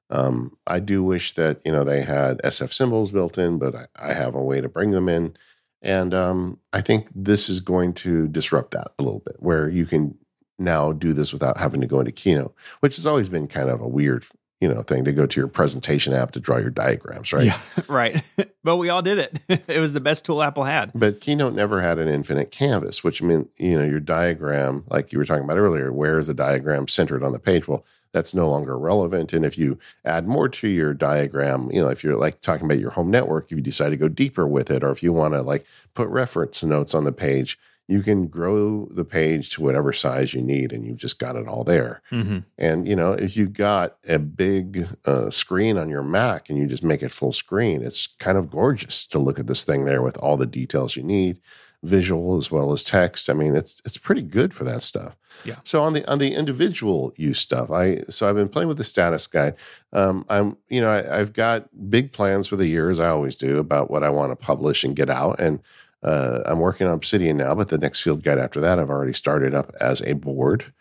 Um, 0.09 0.57
I 0.67 0.79
do 0.79 1.03
wish 1.03 1.33
that, 1.33 1.61
you 1.63 1.71
know, 1.71 1.83
they 1.83 2.01
had 2.01 2.41
SF 2.43 2.73
symbols 2.73 3.11
built 3.11 3.37
in, 3.37 3.59
but 3.59 3.75
I, 3.75 3.85
I 3.95 4.13
have 4.13 4.35
a 4.35 4.43
way 4.43 4.59
to 4.59 4.67
bring 4.67 4.91
them 4.91 5.07
in. 5.07 5.37
And 5.81 6.13
um, 6.13 6.59
I 6.73 6.81
think 6.81 7.07
this 7.15 7.49
is 7.49 7.61
going 7.61 7.93
to 7.95 8.27
disrupt 8.27 8.71
that 8.71 8.91
a 8.99 9.03
little 9.03 9.21
bit, 9.25 9.37
where 9.39 9.69
you 9.69 9.85
can 9.85 10.17
now 10.57 10.91
do 10.91 11.13
this 11.13 11.31
without 11.31 11.57
having 11.57 11.81
to 11.81 11.87
go 11.87 11.99
into 11.99 12.11
Keynote, 12.11 12.53
which 12.81 12.97
has 12.97 13.07
always 13.07 13.29
been 13.29 13.47
kind 13.47 13.69
of 13.69 13.79
a 13.79 13.87
weird 13.87 14.25
you 14.59 14.67
know 14.67 14.81
thing 14.81 15.05
to 15.05 15.11
go 15.11 15.25
to 15.25 15.39
your 15.39 15.47
presentation 15.47 16.13
app 16.13 16.31
to 16.31 16.39
draw 16.39 16.57
your 16.57 16.69
diagrams, 16.69 17.31
right? 17.31 17.45
Yeah, 17.45 17.59
right. 17.87 18.21
but 18.63 18.77
we 18.77 18.89
all 18.89 19.01
did 19.01 19.19
it. 19.19 19.39
it 19.67 19.79
was 19.79 19.93
the 19.93 20.01
best 20.01 20.25
tool 20.25 20.43
Apple 20.43 20.65
had. 20.65 20.91
But 20.93 21.21
Keynote 21.21 21.53
never 21.53 21.81
had 21.81 21.97
an 21.97 22.07
infinite 22.07 22.51
canvas, 22.51 23.03
which 23.03 23.21
meant 23.21 23.49
you 23.57 23.77
know 23.77 23.85
your 23.85 23.99
diagram, 23.99 24.83
like 24.89 25.11
you 25.13 25.19
were 25.19 25.25
talking 25.25 25.43
about 25.43 25.57
earlier, 25.57 25.91
where 25.93 26.19
is 26.19 26.27
the 26.27 26.33
diagram 26.33 26.87
centered 26.87 27.23
on 27.23 27.31
the 27.31 27.39
page? 27.39 27.67
Well, 27.67 27.85
that's 28.11 28.33
no 28.33 28.49
longer 28.49 28.77
relevant. 28.77 29.33
And 29.33 29.45
if 29.45 29.57
you 29.57 29.77
add 30.05 30.27
more 30.27 30.49
to 30.49 30.67
your 30.67 30.93
diagram, 30.93 31.71
you 31.71 31.81
know, 31.81 31.89
if 31.89 32.03
you're 32.03 32.17
like 32.17 32.41
talking 32.41 32.65
about 32.65 32.79
your 32.79 32.91
home 32.91 33.11
network, 33.11 33.45
if 33.45 33.51
you 33.51 33.61
decide 33.61 33.89
to 33.89 33.97
go 33.97 34.07
deeper 34.07 34.47
with 34.47 34.71
it, 34.71 34.83
or 34.83 34.91
if 34.91 35.03
you 35.03 35.13
want 35.13 35.33
to 35.33 35.41
like 35.41 35.65
put 35.93 36.07
reference 36.09 36.63
notes 36.63 36.93
on 36.93 37.03
the 37.03 37.11
page, 37.11 37.59
you 37.89 38.03
can 38.03 38.27
grow 38.27 38.85
the 38.91 39.03
page 39.03 39.49
to 39.49 39.63
whatever 39.63 39.91
size 39.91 40.35
you 40.35 40.43
need 40.43 40.71
and 40.71 40.85
you've 40.85 40.97
just 40.97 41.17
got 41.17 41.35
it 41.35 41.47
all 41.47 41.63
there 41.63 42.03
mm-hmm. 42.11 42.37
and 42.57 42.87
you 42.87 42.95
know 42.95 43.13
if 43.13 43.35
you 43.35 43.47
got 43.47 43.97
a 44.07 44.19
big 44.19 44.87
uh, 45.05 45.31
screen 45.31 45.75
on 45.75 45.89
your 45.89 46.03
mac 46.03 46.49
and 46.49 46.59
you 46.59 46.67
just 46.67 46.83
make 46.83 47.01
it 47.01 47.11
full 47.11 47.33
screen 47.33 47.81
it's 47.81 48.05
kind 48.19 48.37
of 48.37 48.51
gorgeous 48.51 49.07
to 49.07 49.17
look 49.17 49.39
at 49.39 49.47
this 49.47 49.63
thing 49.63 49.85
there 49.85 50.03
with 50.03 50.17
all 50.17 50.37
the 50.37 50.45
details 50.45 50.95
you 50.95 51.03
need 51.03 51.41
visual 51.83 52.37
as 52.37 52.51
well 52.51 52.71
as 52.71 52.83
text. 52.83 53.29
I 53.29 53.33
mean 53.33 53.55
it's 53.55 53.81
it's 53.85 53.97
pretty 53.97 54.21
good 54.21 54.53
for 54.53 54.63
that 54.65 54.81
stuff. 54.81 55.15
Yeah. 55.45 55.55
So 55.63 55.81
on 55.81 55.93
the 55.93 56.09
on 56.09 56.19
the 56.19 56.33
individual 56.33 57.13
use 57.15 57.39
stuff 57.39 57.71
i 57.71 58.01
so 58.09 58.27
i've 58.27 58.35
been 58.35 58.49
playing 58.49 58.67
with 58.67 58.77
the 58.77 58.83
status 58.83 59.25
guide. 59.25 59.55
Um, 59.93 60.25
i'm 60.27 60.57
you 60.67 60.81
know 60.81 60.89
I, 60.89 61.19
i've 61.19 61.31
got 61.31 61.69
big 61.89 62.11
plans 62.11 62.47
for 62.47 62.57
the 62.57 62.67
year 62.67 62.89
as 62.89 62.99
i 62.99 63.07
always 63.07 63.37
do 63.37 63.57
about 63.57 63.89
what 63.89 64.03
i 64.03 64.09
want 64.09 64.31
to 64.31 64.35
publish 64.35 64.83
and 64.83 64.95
get 64.95 65.09
out. 65.09 65.39
And 65.39 65.61
uh, 66.03 66.41
I'm 66.45 66.59
working 66.59 66.87
on 66.87 66.93
Obsidian 66.93 67.37
now, 67.37 67.55
but 67.55 67.69
the 67.69 67.77
next 67.77 68.01
field 68.01 68.23
guide 68.23 68.37
after 68.37 68.61
that, 68.61 68.79
I've 68.79 68.89
already 68.89 69.13
started 69.13 69.53
up 69.53 69.73
as 69.79 70.01
a 70.01 70.13
board. 70.13 70.73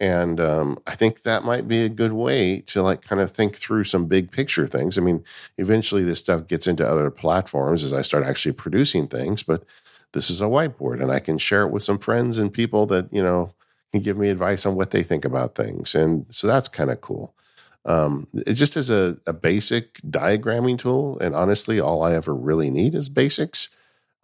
And 0.00 0.40
um, 0.40 0.78
I 0.86 0.96
think 0.96 1.22
that 1.22 1.44
might 1.44 1.68
be 1.68 1.84
a 1.84 1.88
good 1.88 2.12
way 2.12 2.60
to 2.66 2.82
like 2.82 3.02
kind 3.02 3.20
of 3.20 3.30
think 3.30 3.56
through 3.56 3.84
some 3.84 4.06
big 4.06 4.32
picture 4.32 4.66
things. 4.66 4.98
I 4.98 5.00
mean, 5.00 5.22
eventually 5.58 6.02
this 6.02 6.18
stuff 6.18 6.48
gets 6.48 6.66
into 6.66 6.88
other 6.88 7.10
platforms 7.10 7.84
as 7.84 7.92
I 7.92 8.02
start 8.02 8.24
actually 8.24 8.52
producing 8.52 9.06
things, 9.06 9.42
but 9.42 9.62
this 10.12 10.30
is 10.30 10.40
a 10.40 10.46
whiteboard 10.46 11.02
and 11.02 11.10
I 11.10 11.20
can 11.20 11.38
share 11.38 11.62
it 11.62 11.70
with 11.70 11.82
some 11.82 11.98
friends 11.98 12.38
and 12.38 12.52
people 12.52 12.86
that, 12.86 13.12
you 13.12 13.22
know, 13.22 13.54
can 13.92 14.02
give 14.02 14.16
me 14.16 14.28
advice 14.28 14.64
on 14.64 14.74
what 14.74 14.90
they 14.90 15.02
think 15.02 15.24
about 15.24 15.54
things. 15.54 15.94
And 15.94 16.26
so 16.30 16.46
that's 16.46 16.68
kind 16.68 16.90
of 16.90 17.00
cool. 17.00 17.34
Um, 17.84 18.28
it 18.46 18.54
just 18.54 18.76
is 18.76 18.90
a, 18.90 19.18
a 19.26 19.32
basic 19.32 19.94
diagramming 20.02 20.78
tool. 20.78 21.18
And 21.18 21.34
honestly, 21.34 21.80
all 21.80 22.02
I 22.02 22.14
ever 22.14 22.34
really 22.34 22.70
need 22.70 22.94
is 22.94 23.08
basics 23.08 23.68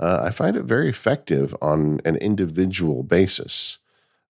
uh, 0.01 0.21
I 0.23 0.31
find 0.31 0.57
it 0.57 0.63
very 0.63 0.89
effective 0.89 1.55
on 1.61 2.01
an 2.05 2.17
individual 2.17 3.03
basis. 3.03 3.79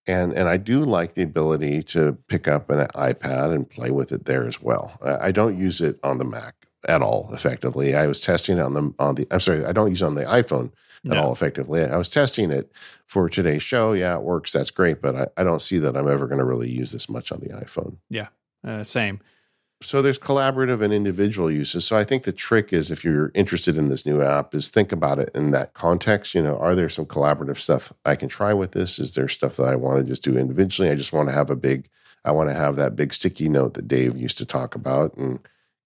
And, 0.07 0.33
and 0.33 0.49
I 0.49 0.57
do 0.57 0.85
like 0.85 1.15
the 1.15 1.23
ability 1.23 1.83
to 1.85 2.17
pick 2.29 2.49
up 2.49 2.71
an 2.71 2.87
iPad 2.95 3.55
and 3.55 3.69
play 3.69 3.91
with 3.91 4.11
it 4.11 4.25
there 4.25 4.47
as 4.47 4.63
well. 4.63 4.99
I 5.03 5.33
don't 5.33 5.59
use 5.59 5.83
it 5.83 5.99
on 6.03 6.17
the 6.17 6.25
Mac 6.25 6.55
at 6.89 7.03
all 7.03 7.29
effectively. 7.33 7.95
I 7.95 8.07
was 8.07 8.21
testing 8.21 8.57
it 8.57 8.63
on 8.63 8.73
the 8.73 8.95
on 8.99 9.17
the. 9.17 9.27
I'm 9.31 9.41
sorry, 9.41 9.67
I 9.67 9.73
don't 9.73 9.91
use 9.91 10.01
it 10.01 10.07
on 10.07 10.15
the 10.15 10.25
iPhone 10.25 10.71
at 11.05 11.11
No. 11.13 11.23
all 11.25 11.33
effectively. 11.33 11.83
I 11.85 11.97
was 11.97 12.09
testing 12.11 12.51
it 12.51 12.71
for 13.07 13.29
today's 13.29 13.63
show. 13.63 13.93
Yeah, 13.93 14.17
it 14.17 14.23
works. 14.23 14.53
That's 14.53 14.71
great, 14.71 15.01
but 15.03 15.17
I, 15.17 15.27
I 15.41 15.45
don't 15.45 15.63
see 15.63 15.79
that 15.79 15.97
I'm 15.97 16.09
ever 16.09 16.27
going 16.27 16.39
to 16.39 16.45
really 16.45 16.71
use 16.71 16.93
this 16.93 17.09
much 17.09 17.33
on 17.33 17.41
the 17.41 17.49
iPhone. 17.51 17.97
Uh, 18.65 18.83
same. 18.85 19.21
So 19.81 20.03
there's 20.03 20.19
collaborative 20.19 20.81
and 20.81 20.93
individual 20.93 21.49
uses. 21.49 21.85
So 21.85 21.97
I 21.97 22.03
think 22.03 22.25
the 22.25 22.33
trick 22.33 22.73
is 22.73 22.91
if 22.91 23.05
you're 23.05 23.31
interested 23.37 23.79
in 23.79 23.87
this 23.87 24.05
new 24.05 24.21
app 24.21 24.53
is 24.53 24.69
think 24.69 24.91
about 24.91 25.21
it 25.21 25.31
in 25.37 25.53
that 25.53 25.75
context. 25.75 26.35
You 26.35 26.43
know, 26.43 26.59
are 26.59 26.75
there 26.75 26.89
some 26.89 27.07
collaborative 27.07 27.59
stuff 27.59 27.93
I 28.05 28.17
can 28.17 28.29
try 28.29 28.53
with 28.53 28.73
this? 28.73 28.99
Is 28.99 29.15
there 29.15 29.29
stuff 29.29 29.55
that 29.57 29.69
I 29.69 29.77
want 29.77 29.99
to 29.99 30.05
just 30.05 30.25
do 30.25 30.37
individually? 30.37 30.91
I 30.91 30.97
just 30.97 31.13
want 31.13 31.29
to 31.29 31.33
have 31.35 31.49
a 31.51 31.57
big 31.57 31.89
I 32.25 32.33
want 32.33 32.49
to 32.51 32.55
have 32.57 32.75
that 32.75 32.97
big 32.97 33.15
sticky 33.15 33.49
note 33.49 33.75
that 33.75 33.87
Dave 33.87 34.17
used 34.17 34.39
to 34.39 34.45
talk 34.45 34.75
about 34.75 35.17
and 35.17 35.39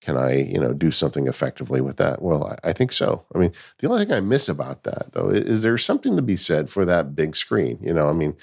can 0.02 0.16
I, 0.16 0.34
you 0.34 0.58
know, 0.58 0.72
do 0.72 0.90
something 0.90 1.26
effectively 1.28 1.80
with 1.80 1.96
that? 1.96 2.20
Well, 2.20 2.44
I, 2.44 2.70
I 2.70 2.72
think 2.72 2.92
so. 2.92 3.24
I 3.34 3.38
mean, 3.38 3.52
the 3.78 3.88
only 3.88 4.04
thing 4.04 4.14
I 4.14 4.20
miss 4.20 4.48
about 4.48 4.82
that 4.82 5.12
though 5.12 5.30
is, 5.30 5.44
is 5.44 5.62
there 5.62 5.78
something 5.78 6.16
to 6.16 6.22
be 6.22 6.36
said 6.36 6.68
for 6.68 6.84
that 6.84 7.14
big 7.14 7.36
screen. 7.36 7.78
You 7.80 7.94
know, 7.94 8.08
I 8.08 8.12
mean, 8.12 8.36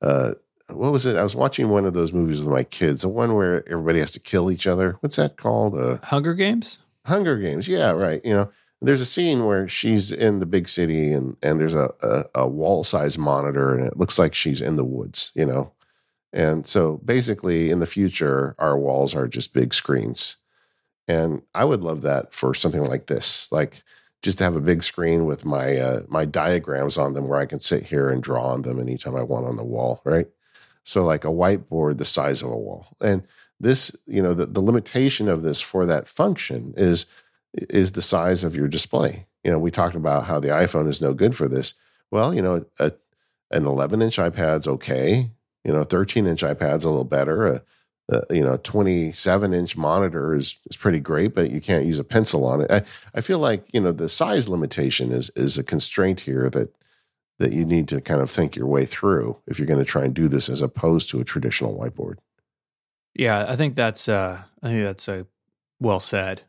uh, 0.00 0.32
what 0.68 0.92
was 0.92 1.06
it? 1.06 1.16
I 1.16 1.22
was 1.22 1.36
watching 1.36 1.68
one 1.68 1.84
of 1.84 1.94
those 1.94 2.12
movies 2.12 2.40
with 2.40 2.48
my 2.48 2.64
kids, 2.64 3.02
the 3.02 3.08
one 3.08 3.34
where 3.34 3.68
everybody 3.68 3.98
has 4.00 4.12
to 4.12 4.20
kill 4.20 4.50
each 4.50 4.66
other. 4.66 4.96
What's 5.00 5.16
that 5.16 5.36
called? 5.36 5.78
Uh, 5.78 5.98
Hunger 6.04 6.34
Games? 6.34 6.80
Hunger 7.06 7.38
Games. 7.38 7.68
Yeah, 7.68 7.90
right. 7.90 8.24
You 8.24 8.32
know, 8.32 8.52
there's 8.80 9.00
a 9.00 9.06
scene 9.06 9.44
where 9.44 9.68
she's 9.68 10.10
in 10.10 10.40
the 10.40 10.46
big 10.46 10.68
city 10.68 11.12
and 11.12 11.36
and 11.42 11.60
there's 11.60 11.74
a 11.74 11.90
a, 12.02 12.42
a 12.42 12.48
wall 12.48 12.84
size 12.84 13.18
monitor 13.18 13.74
and 13.74 13.86
it 13.86 13.96
looks 13.96 14.18
like 14.18 14.34
she's 14.34 14.62
in 14.62 14.76
the 14.76 14.84
woods. 14.84 15.30
You 15.34 15.46
know, 15.46 15.72
and 16.32 16.66
so 16.66 17.00
basically 17.04 17.70
in 17.70 17.80
the 17.80 17.86
future 17.86 18.54
our 18.58 18.78
walls 18.78 19.14
are 19.14 19.28
just 19.28 19.52
big 19.52 19.74
screens, 19.74 20.36
and 21.12 21.42
I 21.54 21.64
would 21.64 21.82
love 21.82 22.02
that 22.02 22.32
for 22.32 22.54
something 22.54 22.84
like 22.84 23.06
this, 23.06 23.50
like. 23.52 23.82
Just 24.24 24.38
to 24.38 24.44
have 24.44 24.54
a 24.54 24.60
big 24.60 24.84
screen 24.84 25.26
with 25.26 25.44
my 25.44 25.76
uh, 25.78 26.02
my 26.06 26.24
diagrams 26.24 26.96
on 26.96 27.12
them, 27.12 27.26
where 27.26 27.40
I 27.40 27.44
can 27.44 27.58
sit 27.58 27.82
here 27.82 28.08
and 28.08 28.22
draw 28.22 28.52
on 28.52 28.62
them 28.62 28.78
anytime 28.78 29.16
I 29.16 29.24
want 29.24 29.48
on 29.48 29.56
the 29.56 29.64
wall, 29.64 30.00
right? 30.04 30.28
So 30.84 31.04
like 31.04 31.24
a 31.24 31.28
whiteboard 31.28 31.98
the 31.98 32.04
size 32.04 32.42
of 32.42 32.50
a 32.50 32.56
wall. 32.56 32.86
And 33.00 33.22
this, 33.60 33.94
you 34.06 34.22
know, 34.22 34.34
the, 34.34 34.46
the 34.46 34.60
limitation 34.60 35.28
of 35.28 35.42
this 35.42 35.60
for 35.60 35.86
that 35.86 36.06
function 36.06 36.74
is 36.76 37.06
is 37.54 37.92
the 37.92 38.02
size 38.02 38.44
of 38.44 38.56
your 38.56 38.68
display. 38.68 39.26
You 39.44 39.50
know, 39.50 39.58
we 39.58 39.70
talked 39.70 39.94
about 39.94 40.24
how 40.24 40.40
the 40.40 40.48
iPhone 40.48 40.88
is 40.88 41.02
no 41.02 41.12
good 41.14 41.34
for 41.34 41.48
this. 41.48 41.74
Well, 42.10 42.34
you 42.34 42.42
know, 42.42 42.64
a, 42.78 42.92
an 43.50 43.66
11 43.66 44.02
inch 44.02 44.16
iPad's 44.16 44.66
okay. 44.66 45.30
You 45.64 45.72
know, 45.72 45.84
13 45.84 46.26
inch 46.26 46.42
iPad's 46.42 46.84
a 46.84 46.90
little 46.90 47.04
better. 47.04 47.46
A, 47.46 47.62
a 48.12 48.34
you 48.34 48.42
know, 48.42 48.58
27 48.62 49.52
inch 49.54 49.76
monitor 49.76 50.34
is 50.34 50.58
is 50.70 50.76
pretty 50.76 51.00
great, 51.00 51.34
but 51.34 51.50
you 51.50 51.60
can't 51.60 51.84
use 51.86 51.98
a 51.98 52.04
pencil 52.04 52.44
on 52.44 52.60
it. 52.60 52.70
I, 52.70 52.82
I 53.14 53.20
feel 53.20 53.38
like 53.38 53.66
you 53.72 53.80
know 53.80 53.92
the 53.92 54.08
size 54.08 54.48
limitation 54.48 55.12
is 55.12 55.30
is 55.36 55.58
a 55.58 55.64
constraint 55.64 56.20
here 56.20 56.48
that 56.50 56.74
that 57.38 57.52
you 57.52 57.64
need 57.64 57.88
to 57.88 58.00
kind 58.00 58.20
of 58.20 58.30
think 58.30 58.54
your 58.54 58.66
way 58.66 58.86
through 58.86 59.36
if 59.46 59.58
you're 59.58 59.66
going 59.66 59.78
to 59.80 59.84
try 59.84 60.04
and 60.04 60.14
do 60.14 60.28
this 60.28 60.48
as 60.48 60.62
opposed 60.62 61.08
to 61.10 61.20
a 61.20 61.24
traditional 61.24 61.76
whiteboard. 61.76 62.16
Yeah, 63.14 63.46
I 63.48 63.56
think 63.56 63.74
that's 63.74 64.08
uh 64.08 64.42
I 64.62 64.68
think 64.68 64.82
that's 64.84 65.08
uh, 65.08 65.24
well 65.80 66.00
said. 66.00 66.42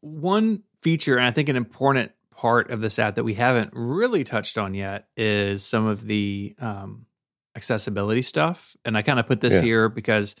One 0.00 0.62
feature 0.82 1.16
and 1.16 1.26
I 1.26 1.30
think 1.30 1.48
an 1.48 1.56
important 1.56 2.12
part 2.34 2.70
of 2.70 2.80
this 2.80 2.98
app 2.98 3.16
that 3.16 3.24
we 3.24 3.34
haven't 3.34 3.70
really 3.74 4.22
touched 4.24 4.58
on 4.58 4.74
yet 4.74 5.08
is 5.16 5.64
some 5.64 5.86
of 5.86 6.04
the 6.06 6.54
um 6.58 7.06
accessibility 7.56 8.22
stuff. 8.22 8.76
And 8.84 8.96
I 8.96 9.02
kind 9.02 9.18
of 9.18 9.26
put 9.26 9.40
this 9.40 9.54
Yeah. 9.54 9.62
here 9.62 9.88
because 9.88 10.36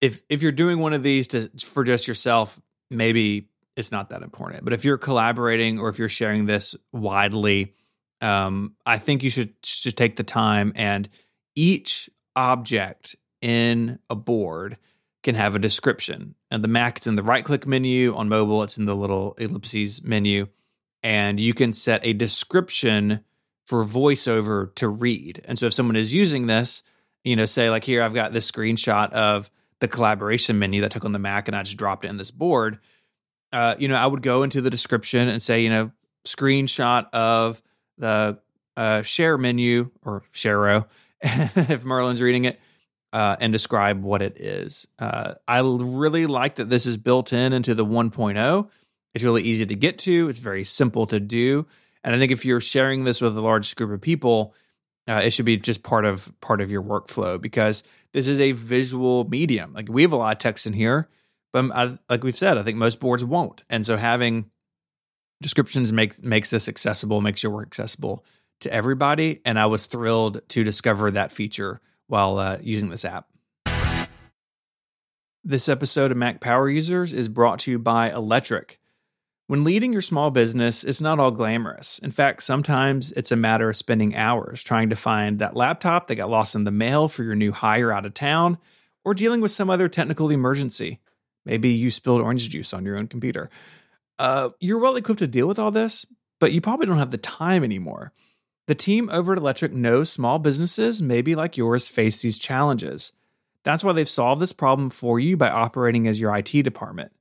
if 0.00 0.20
if 0.28 0.42
you're 0.42 0.52
doing 0.52 0.78
one 0.78 0.92
of 0.92 1.02
these 1.02 1.28
to 1.28 1.48
for 1.60 1.84
just 1.84 2.08
yourself, 2.08 2.60
maybe 2.90 3.48
it's 3.76 3.92
not 3.92 4.10
that 4.10 4.22
important. 4.22 4.64
But 4.64 4.72
if 4.72 4.84
you're 4.84 4.98
collaborating 4.98 5.78
or 5.78 5.88
if 5.88 5.98
you're 5.98 6.08
sharing 6.08 6.46
this 6.46 6.74
widely, 6.92 7.74
um, 8.20 8.74
I 8.84 8.98
think 8.98 9.22
you 9.22 9.30
should 9.30 9.54
should 9.62 9.96
take 9.96 10.16
the 10.16 10.24
time 10.24 10.72
and 10.74 11.08
each 11.54 12.10
object 12.34 13.16
in 13.40 13.98
a 14.10 14.14
board 14.14 14.76
can 15.22 15.34
have 15.34 15.56
a 15.56 15.58
description. 15.58 16.34
And 16.50 16.62
the 16.62 16.68
Mac, 16.68 16.98
it's 16.98 17.06
in 17.06 17.16
the 17.16 17.22
right 17.22 17.44
click 17.44 17.66
menu. 17.66 18.14
On 18.14 18.28
mobile, 18.28 18.62
it's 18.62 18.78
in 18.78 18.86
the 18.86 18.94
little 18.94 19.34
ellipses 19.38 20.02
menu. 20.04 20.46
And 21.02 21.40
you 21.40 21.52
can 21.52 21.72
set 21.72 22.06
a 22.06 22.12
description 22.12 23.24
for 23.66 23.84
voiceover 23.84 24.72
to 24.76 24.88
read. 24.88 25.42
And 25.44 25.58
so 25.58 25.66
if 25.66 25.74
someone 25.74 25.96
is 25.96 26.14
using 26.14 26.46
this, 26.46 26.82
you 27.24 27.34
know, 27.34 27.46
say 27.46 27.70
like 27.70 27.82
here, 27.84 28.02
I've 28.02 28.14
got 28.14 28.32
this 28.32 28.50
screenshot 28.50 29.10
of 29.12 29.50
the 29.80 29.88
collaboration 29.88 30.58
menu 30.58 30.80
that 30.80 30.86
I 30.86 30.88
took 30.90 31.04
on 31.04 31.12
the 31.12 31.18
Mac 31.18 31.48
and 31.48 31.56
I 31.56 31.62
just 31.62 31.76
dropped 31.76 32.04
it 32.04 32.08
in 32.08 32.16
this 32.16 32.30
board. 32.30 32.78
Uh, 33.52 33.74
you 33.78 33.88
know, 33.88 33.96
I 33.96 34.06
would 34.06 34.22
go 34.22 34.42
into 34.42 34.60
the 34.60 34.70
description 34.70 35.28
and 35.28 35.40
say, 35.40 35.62
you 35.62 35.70
know, 35.70 35.92
screenshot 36.26 37.08
of 37.12 37.62
the 37.98 38.38
uh, 38.76 39.02
share 39.02 39.38
menu 39.38 39.90
or 40.02 40.22
share 40.32 40.58
row, 40.58 40.86
if 41.22 41.84
Merlin's 41.84 42.20
reading 42.20 42.44
it, 42.44 42.60
uh, 43.12 43.36
and 43.40 43.52
describe 43.52 44.02
what 44.02 44.22
it 44.22 44.40
is. 44.40 44.86
Uh, 44.98 45.34
I 45.46 45.60
really 45.60 46.26
like 46.26 46.56
that 46.56 46.68
this 46.68 46.86
is 46.86 46.96
built 46.96 47.32
in 47.32 47.52
into 47.52 47.74
the 47.74 47.86
1.0. 47.86 48.68
It's 49.14 49.24
really 49.24 49.42
easy 49.42 49.64
to 49.64 49.74
get 49.74 49.98
to. 50.00 50.28
It's 50.28 50.40
very 50.40 50.64
simple 50.64 51.06
to 51.06 51.20
do, 51.20 51.66
and 52.04 52.14
I 52.14 52.18
think 52.18 52.32
if 52.32 52.44
you're 52.44 52.60
sharing 52.60 53.04
this 53.04 53.20
with 53.20 53.36
a 53.36 53.40
large 53.40 53.74
group 53.76 53.90
of 53.90 54.00
people, 54.00 54.54
uh, 55.08 55.20
it 55.22 55.30
should 55.30 55.44
be 55.44 55.56
just 55.56 55.82
part 55.82 56.04
of 56.04 56.32
part 56.40 56.60
of 56.60 56.70
your 56.70 56.82
workflow 56.82 57.40
because 57.40 57.82
this 58.12 58.26
is 58.28 58.40
a 58.40 58.52
visual 58.52 59.24
medium. 59.28 59.72
Like 59.72 59.88
we 59.88 60.02
have 60.02 60.12
a 60.12 60.16
lot 60.16 60.32
of 60.32 60.38
text 60.38 60.66
in 60.66 60.72
here, 60.72 61.08
but 61.52 61.70
I, 61.72 61.98
like 62.08 62.24
we've 62.24 62.36
said, 62.36 62.58
I 62.58 62.62
think 62.62 62.76
most 62.76 63.00
boards 63.00 63.24
won't, 63.24 63.64
and 63.70 63.84
so 63.86 63.96
having 63.96 64.50
descriptions 65.40 65.92
makes 65.92 66.22
makes 66.22 66.50
this 66.50 66.68
accessible, 66.68 67.20
makes 67.20 67.42
your 67.42 67.52
work 67.52 67.66
accessible 67.66 68.24
to 68.60 68.72
everybody. 68.72 69.40
And 69.44 69.58
I 69.58 69.66
was 69.66 69.86
thrilled 69.86 70.40
to 70.48 70.64
discover 70.64 71.10
that 71.10 71.32
feature 71.32 71.80
while 72.06 72.38
uh, 72.38 72.58
using 72.60 72.90
this 72.90 73.04
app. 73.04 73.28
This 75.44 75.68
episode 75.68 76.10
of 76.10 76.16
Mac 76.16 76.40
Power 76.40 76.68
Users 76.68 77.12
is 77.12 77.28
brought 77.28 77.60
to 77.60 77.70
you 77.70 77.78
by 77.78 78.10
Electric. 78.10 78.80
When 79.48 79.62
leading 79.62 79.92
your 79.92 80.02
small 80.02 80.32
business, 80.32 80.82
it's 80.82 81.00
not 81.00 81.20
all 81.20 81.30
glamorous. 81.30 82.00
In 82.00 82.10
fact, 82.10 82.42
sometimes 82.42 83.12
it's 83.12 83.30
a 83.30 83.36
matter 83.36 83.70
of 83.70 83.76
spending 83.76 84.16
hours 84.16 84.64
trying 84.64 84.90
to 84.90 84.96
find 84.96 85.38
that 85.38 85.54
laptop 85.54 86.08
that 86.08 86.16
got 86.16 86.28
lost 86.28 86.56
in 86.56 86.64
the 86.64 86.72
mail 86.72 87.08
for 87.08 87.22
your 87.22 87.36
new 87.36 87.52
hire 87.52 87.92
out 87.92 88.04
of 88.04 88.12
town, 88.12 88.58
or 89.04 89.14
dealing 89.14 89.40
with 89.40 89.52
some 89.52 89.70
other 89.70 89.88
technical 89.88 90.30
emergency. 90.30 90.98
Maybe 91.44 91.68
you 91.68 91.92
spilled 91.92 92.22
orange 92.22 92.50
juice 92.50 92.74
on 92.74 92.84
your 92.84 92.98
own 92.98 93.06
computer. 93.06 93.48
Uh, 94.18 94.48
you're 94.58 94.80
well 94.80 94.96
equipped 94.96 95.20
to 95.20 95.28
deal 95.28 95.46
with 95.46 95.60
all 95.60 95.70
this, 95.70 96.06
but 96.40 96.50
you 96.50 96.60
probably 96.60 96.86
don't 96.86 96.98
have 96.98 97.12
the 97.12 97.18
time 97.18 97.62
anymore. 97.62 98.12
The 98.66 98.74
team 98.74 99.08
over 99.12 99.30
at 99.30 99.38
Electric 99.38 99.72
knows 99.72 100.10
small 100.10 100.40
businesses, 100.40 101.00
maybe 101.00 101.36
like 101.36 101.56
yours, 101.56 101.88
face 101.88 102.20
these 102.20 102.36
challenges. 102.36 103.12
That's 103.62 103.84
why 103.84 103.92
they've 103.92 104.08
solved 104.08 104.42
this 104.42 104.52
problem 104.52 104.90
for 104.90 105.20
you 105.20 105.36
by 105.36 105.50
operating 105.50 106.08
as 106.08 106.20
your 106.20 106.34
IT 106.36 106.50
department. 106.50 107.12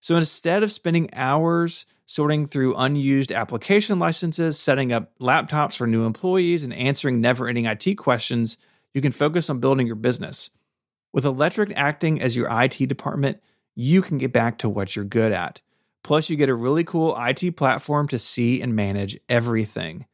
So 0.00 0.16
instead 0.16 0.62
of 0.62 0.72
spending 0.72 1.12
hours 1.12 1.86
sorting 2.06 2.46
through 2.46 2.74
unused 2.74 3.30
application 3.30 3.98
licenses, 3.98 4.58
setting 4.58 4.92
up 4.92 5.16
laptops 5.20 5.76
for 5.76 5.86
new 5.86 6.04
employees, 6.04 6.64
and 6.64 6.72
answering 6.74 7.20
never 7.20 7.46
ending 7.46 7.66
IT 7.66 7.94
questions, 7.96 8.56
you 8.92 9.00
can 9.00 9.12
focus 9.12 9.48
on 9.48 9.60
building 9.60 9.86
your 9.86 9.96
business. 9.96 10.50
With 11.12 11.24
Electric 11.24 11.72
acting 11.76 12.20
as 12.20 12.36
your 12.36 12.48
IT 12.50 12.78
department, 12.88 13.40
you 13.76 14.02
can 14.02 14.18
get 14.18 14.32
back 14.32 14.58
to 14.58 14.68
what 14.68 14.96
you're 14.96 15.04
good 15.04 15.32
at. 15.32 15.60
Plus, 16.02 16.30
you 16.30 16.36
get 16.36 16.48
a 16.48 16.54
really 16.54 16.82
cool 16.82 17.16
IT 17.18 17.56
platform 17.56 18.08
to 18.08 18.18
see 18.18 18.60
and 18.60 18.74
manage 18.74 19.18
everything. 19.28 20.06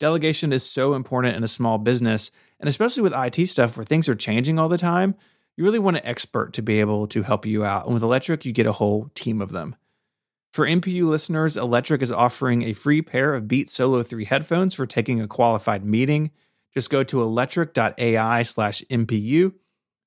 Delegation 0.00 0.52
is 0.52 0.68
so 0.68 0.94
important 0.94 1.36
in 1.36 1.44
a 1.44 1.48
small 1.48 1.78
business, 1.78 2.30
and 2.58 2.68
especially 2.68 3.02
with 3.02 3.12
IT 3.14 3.46
stuff 3.46 3.76
where 3.76 3.84
things 3.84 4.08
are 4.08 4.14
changing 4.14 4.58
all 4.58 4.68
the 4.68 4.78
time, 4.78 5.14
you 5.56 5.64
really 5.64 5.78
want 5.78 5.96
an 5.96 6.06
expert 6.06 6.52
to 6.54 6.62
be 6.62 6.80
able 6.80 7.06
to 7.08 7.22
help 7.22 7.46
you 7.46 7.64
out. 7.64 7.86
And 7.86 7.94
with 7.94 8.02
Electric, 8.02 8.44
you 8.44 8.52
get 8.52 8.66
a 8.66 8.72
whole 8.72 9.10
team 9.14 9.40
of 9.40 9.52
them. 9.52 9.76
For 10.52 10.66
MPU 10.66 11.06
listeners, 11.06 11.56
Electric 11.56 12.00
is 12.00 12.12
offering 12.12 12.62
a 12.62 12.74
free 12.74 13.02
pair 13.02 13.34
of 13.34 13.48
Beats 13.48 13.72
Solo 13.72 14.02
3 14.02 14.24
headphones 14.24 14.74
for 14.74 14.86
taking 14.86 15.20
a 15.20 15.26
qualified 15.26 15.84
meeting. 15.84 16.30
Just 16.72 16.90
go 16.90 17.02
to 17.04 17.22
electric.ai 17.22 18.42
slash 18.44 18.82
MPU. 18.90 19.52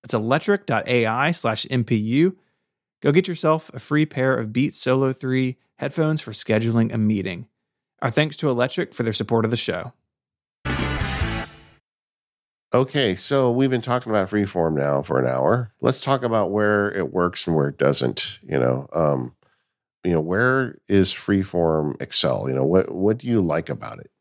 That's 0.02 0.14
electric.ai 0.14 1.32
slash 1.32 1.66
MPU. 1.66 2.36
Go 3.02 3.12
get 3.12 3.28
yourself 3.28 3.70
a 3.74 3.80
free 3.80 4.06
pair 4.06 4.36
of 4.36 4.54
Beats 4.54 4.78
Solo 4.78 5.12
3 5.12 5.58
headphones 5.80 6.22
for 6.22 6.32
scheduling 6.32 6.94
a 6.94 6.98
meeting. 6.98 7.48
Our 8.02 8.10
thanks 8.10 8.38
to 8.38 8.50
Electric 8.50 8.94
for 8.94 9.04
their 9.04 9.14
support 9.14 9.46
of 9.46 9.52
the 9.52 9.58
show. 9.58 9.94
Okay, 12.74 13.16
so 13.16 13.50
we've 13.50 13.70
been 13.70 13.82
talking 13.82 14.12
about 14.12 14.30
freeform 14.30 14.76
now 14.76 15.02
for 15.02 15.20
an 15.20 15.28
hour. 15.28 15.72
Let's 15.80 16.02
talk 16.02 16.24
about 16.24 16.52
where 16.52 16.92
it 16.92 17.14
works 17.14 17.48
and 17.48 17.56
where 17.56 17.70
it 17.70 17.78
doesn't. 17.78 18.40
You 18.44 18.60
know, 18.60 18.88
um, 18.94 19.36
you 20.04 20.12
know, 20.12 20.20
where 20.20 20.78
is 20.88 21.14
freeform 21.14 22.02
Excel? 22.02 22.48
You 22.50 22.56
know, 22.56 22.66
what 22.66 22.94
what 22.94 23.20
do 23.20 23.28
you 23.28 23.42
like 23.42 23.70
about 23.70 24.00
it? 24.00 24.12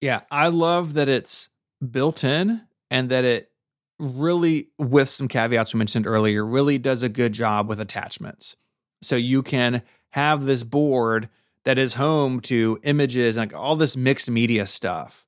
Yeah, 0.00 0.20
I 0.30 0.48
love 0.48 0.94
that 0.94 1.08
it's 1.08 1.48
built 1.90 2.22
in 2.22 2.62
and 2.90 3.08
that 3.08 3.24
it 3.24 3.50
really, 3.98 4.68
with 4.78 5.08
some 5.08 5.26
caveats 5.26 5.72
we 5.72 5.78
mentioned 5.78 6.06
earlier, 6.06 6.44
really 6.44 6.76
does 6.76 7.02
a 7.02 7.08
good 7.08 7.32
job 7.32 7.68
with 7.68 7.80
attachments. 7.80 8.56
So 9.02 9.16
you 9.16 9.42
can 9.42 9.82
have 10.10 10.44
this 10.44 10.64
board 10.64 11.28
that 11.64 11.78
is 11.78 11.94
home 11.94 12.40
to 12.40 12.78
images 12.82 13.36
and 13.36 13.50
like 13.50 13.58
all 13.58 13.76
this 13.76 13.96
mixed 13.96 14.30
media 14.30 14.66
stuff. 14.66 15.25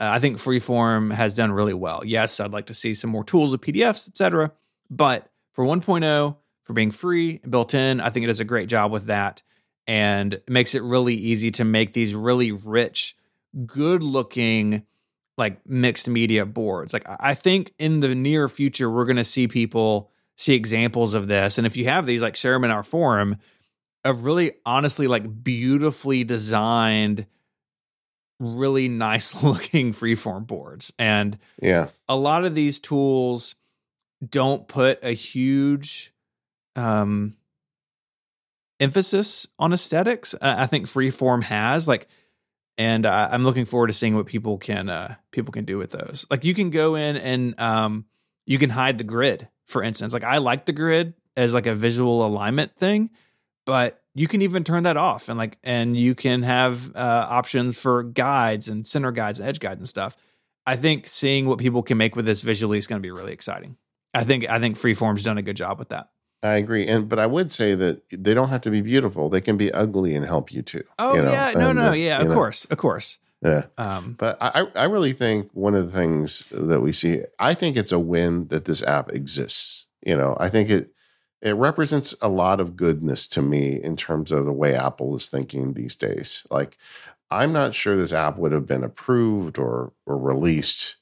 Uh, 0.00 0.08
I 0.10 0.18
think 0.18 0.38
Freeform 0.38 1.12
has 1.12 1.34
done 1.34 1.52
really 1.52 1.74
well. 1.74 2.02
Yes, 2.04 2.40
I'd 2.40 2.52
like 2.52 2.66
to 2.66 2.74
see 2.74 2.94
some 2.94 3.10
more 3.10 3.24
tools 3.24 3.50
with 3.50 3.60
PDFs, 3.60 4.08
etc. 4.08 4.52
But 4.90 5.28
for 5.52 5.64
1.0, 5.64 6.36
for 6.64 6.72
being 6.72 6.90
free 6.90 7.40
and 7.42 7.50
built 7.50 7.74
in, 7.74 8.00
I 8.00 8.10
think 8.10 8.24
it 8.24 8.28
does 8.28 8.40
a 8.40 8.44
great 8.44 8.68
job 8.68 8.92
with 8.92 9.06
that 9.06 9.42
and 9.86 10.40
makes 10.46 10.74
it 10.74 10.82
really 10.82 11.14
easy 11.14 11.50
to 11.52 11.64
make 11.64 11.94
these 11.94 12.14
really 12.14 12.52
rich, 12.52 13.16
good 13.66 14.02
looking 14.02 14.84
like 15.38 15.66
mixed 15.66 16.08
media 16.08 16.44
boards. 16.44 16.92
Like 16.92 17.06
I 17.08 17.34
think 17.34 17.72
in 17.78 18.00
the 18.00 18.14
near 18.14 18.48
future 18.48 18.90
we're 18.90 19.06
going 19.06 19.16
to 19.16 19.24
see 19.24 19.48
people 19.48 20.10
see 20.36 20.54
examples 20.54 21.14
of 21.14 21.26
this 21.26 21.58
and 21.58 21.66
if 21.66 21.76
you 21.76 21.86
have 21.86 22.06
these 22.06 22.22
like 22.22 22.36
share 22.36 22.52
them 22.52 22.64
in 22.64 22.70
our 22.70 22.84
forum 22.84 23.36
of 24.04 24.24
really 24.24 24.52
honestly 24.64 25.08
like 25.08 25.42
beautifully 25.42 26.22
designed 26.22 27.26
really 28.38 28.88
nice 28.88 29.42
looking 29.42 29.92
freeform 29.92 30.46
boards. 30.46 30.92
And 30.98 31.38
yeah. 31.60 31.88
a 32.08 32.16
lot 32.16 32.44
of 32.44 32.54
these 32.54 32.80
tools 32.80 33.56
don't 34.26 34.66
put 34.66 34.98
a 35.02 35.12
huge 35.12 36.12
um 36.76 37.34
emphasis 38.80 39.46
on 39.58 39.72
aesthetics. 39.72 40.34
I 40.40 40.66
think 40.66 40.86
freeform 40.86 41.42
has 41.44 41.88
like 41.88 42.06
and 42.76 43.06
uh, 43.06 43.28
i'm 43.32 43.42
looking 43.42 43.64
forward 43.64 43.88
to 43.88 43.92
seeing 43.92 44.14
what 44.14 44.26
people 44.26 44.56
can 44.56 44.88
uh 44.88 45.16
people 45.32 45.52
can 45.52 45.64
do 45.64 45.78
with 45.78 45.90
those. 45.90 46.26
Like 46.30 46.44
you 46.44 46.54
can 46.54 46.70
go 46.70 46.94
in 46.94 47.16
and 47.16 47.58
um 47.58 48.06
you 48.46 48.58
can 48.58 48.70
hide 48.70 48.98
the 48.98 49.04
grid 49.04 49.48
for 49.66 49.82
instance. 49.82 50.12
Like 50.12 50.24
i 50.24 50.38
like 50.38 50.66
the 50.66 50.72
grid 50.72 51.14
as 51.36 51.54
like 51.54 51.66
a 51.66 51.74
visual 51.74 52.24
alignment 52.26 52.74
thing 52.76 53.10
but 53.68 53.97
you 54.14 54.26
can 54.26 54.42
even 54.42 54.64
turn 54.64 54.82
that 54.82 54.96
off 54.96 55.28
and 55.28 55.38
like 55.38 55.58
and 55.62 55.96
you 55.96 56.14
can 56.14 56.42
have 56.42 56.94
uh, 56.96 57.26
options 57.28 57.78
for 57.78 58.02
guides 58.02 58.68
and 58.68 58.86
center 58.86 59.12
guides 59.12 59.40
and 59.40 59.48
edge 59.48 59.60
guides 59.60 59.78
and 59.78 59.88
stuff 59.88 60.16
i 60.66 60.76
think 60.76 61.06
seeing 61.06 61.46
what 61.46 61.58
people 61.58 61.82
can 61.82 61.98
make 61.98 62.16
with 62.16 62.24
this 62.24 62.42
visually 62.42 62.78
is 62.78 62.86
going 62.86 63.00
to 63.00 63.06
be 63.06 63.10
really 63.10 63.32
exciting 63.32 63.76
i 64.14 64.24
think 64.24 64.48
i 64.48 64.58
think 64.58 64.76
freeform's 64.76 65.24
done 65.24 65.38
a 65.38 65.42
good 65.42 65.56
job 65.56 65.78
with 65.78 65.88
that 65.90 66.10
I 66.40 66.54
agree, 66.54 66.86
and 66.86 67.08
but 67.08 67.18
I 67.18 67.26
would 67.26 67.50
say 67.50 67.74
that 67.74 68.02
they 68.12 68.32
don't 68.32 68.50
have 68.50 68.60
to 68.60 68.70
be 68.70 68.80
beautiful; 68.80 69.28
they 69.28 69.40
can 69.40 69.56
be 69.56 69.72
ugly 69.72 70.14
and 70.14 70.24
help 70.24 70.52
you 70.52 70.62
too. 70.62 70.84
oh 70.96 71.16
you 71.16 71.22
know? 71.22 71.32
yeah 71.32 71.52
no 71.56 71.70
And, 71.70 71.78
no 71.80 71.88
uh, 71.88 71.92
yeah 71.94 72.20
of 72.20 72.28
know, 72.28 72.34
course 72.34 72.64
of 72.66 72.78
course 72.78 73.18
Yeah, 73.42 73.64
um 73.76 74.14
but 74.16 74.38
I 74.40 74.68
I 74.76 74.84
really 74.84 75.12
think 75.12 75.50
one 75.52 75.74
of 75.74 75.86
the 75.86 75.92
things 75.98 76.44
that 76.52 76.80
we 76.80 76.92
see, 76.92 77.22
I 77.40 77.54
think 77.54 77.76
it's 77.76 77.90
a 77.90 77.98
win 77.98 78.46
that 78.48 78.66
this 78.66 78.84
app 78.84 79.10
exists. 79.10 79.86
You 80.06 80.16
know, 80.16 80.36
I 80.38 80.48
think 80.48 80.70
it 80.70 80.92
it 81.40 81.52
represents 81.52 82.14
a 82.20 82.28
lot 82.28 82.60
of 82.60 82.76
goodness 82.76 83.28
to 83.28 83.42
me 83.42 83.82
in 83.82 83.96
terms 83.96 84.32
of 84.32 84.44
the 84.44 84.52
way 84.52 84.74
Apple 84.74 85.14
is 85.14 85.28
thinking 85.28 85.72
these 85.72 85.96
days. 85.96 86.46
Like, 86.50 86.76
I'm 87.30 87.52
not 87.52 87.74
sure 87.74 87.96
this 87.96 88.12
app 88.12 88.38
would 88.38 88.52
have 88.52 88.66
been 88.66 88.84
approved 88.84 89.58
or 89.58 89.92
or 90.06 90.18
released 90.18 90.96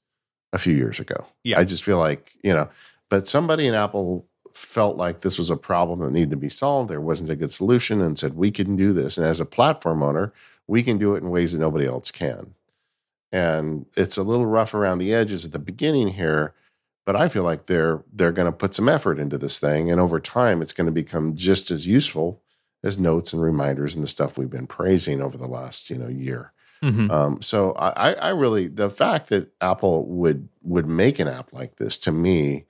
a 0.53 0.59
few 0.59 0.75
years 0.75 1.01
ago. 1.01 1.27
Yeah. 1.45 1.59
I 1.59 1.65
just 1.65 1.85
feel 1.85 1.99
like 1.99 2.33
you 2.43 2.53
know, 2.53 2.69
but 3.09 3.29
somebody 3.29 3.67
in 3.67 3.75
Apple 3.75 4.27
felt 4.53 4.97
like 4.97 5.21
this 5.21 5.39
was 5.39 5.51
a 5.51 5.57
problem 5.57 6.01
that 6.01 6.13
needed 6.13 6.31
to 6.31 6.37
be 6.37 6.49
solved. 6.49 6.91
There 6.91 7.01
wasn't 7.01 7.31
a 7.31 7.37
good 7.37 7.53
solution, 7.53 8.01
and 8.01 8.19
said 8.19 8.35
we 8.35 8.51
can 8.51 8.77
do 8.77 8.93
this. 8.93 9.19
And 9.19 9.27
as 9.27 9.41
a 9.41 9.47
platform 9.47 10.03
owner, 10.03 10.33
we 10.67 10.83
can 10.83 10.99
do 10.99 11.15
it 11.15 11.23
in 11.23 11.31
ways 11.31 11.53
that 11.53 11.59
nobody 11.59 11.87
else 11.87 12.11
can. 12.11 12.55
And 13.33 13.87
it's 13.97 14.17
a 14.17 14.23
little 14.23 14.47
rough 14.47 14.75
around 14.75 14.99
the 14.99 15.13
edges 15.13 15.45
at 15.45 15.53
the 15.53 15.59
beginning 15.59 16.09
here, 16.09 16.55
but 17.07 17.17
I 17.17 17.29
feel 17.29 17.45
like 17.45 17.67
they're 17.67 18.03
they're 18.13 18.33
going 18.33 18.53
to 18.53 18.53
put 18.53 18.75
some 18.75 18.89
effort 18.89 19.19
into 19.19 19.39
this 19.39 19.59
thing, 19.59 19.91
and 19.91 19.99
over 19.99 20.21
time, 20.21 20.61
it's 20.61 20.75
going 20.75 20.87
to 20.87 20.93
become 20.93 21.35
just 21.35 21.71
as 21.71 21.87
useful 21.87 22.43
as 22.85 22.99
notes 22.99 23.33
and 23.33 23.41
reminders 23.41 23.95
and 23.95 24.05
the 24.05 24.09
stuff 24.09 24.37
we've 24.37 24.51
been 24.51 24.67
praising 24.67 25.23
over 25.23 25.39
the 25.39 25.47
last 25.49 25.89
you 25.89 25.97
know 25.97 26.09
year. 26.09 26.53
mhm. 26.83 27.11
Um, 27.11 27.41
so 27.41 27.73
I, 27.73 28.13
I 28.13 28.29
really 28.31 28.67
the 28.69 28.91
fact 28.91 29.29
that 29.31 29.51
Apple 29.63 30.05
would 30.07 30.49
would 30.63 30.87
make 30.87 31.19
an 31.19 31.29
app 31.29 31.53
like 31.53 31.77
this 31.77 31.97
to 31.99 32.13
me, 32.13 32.67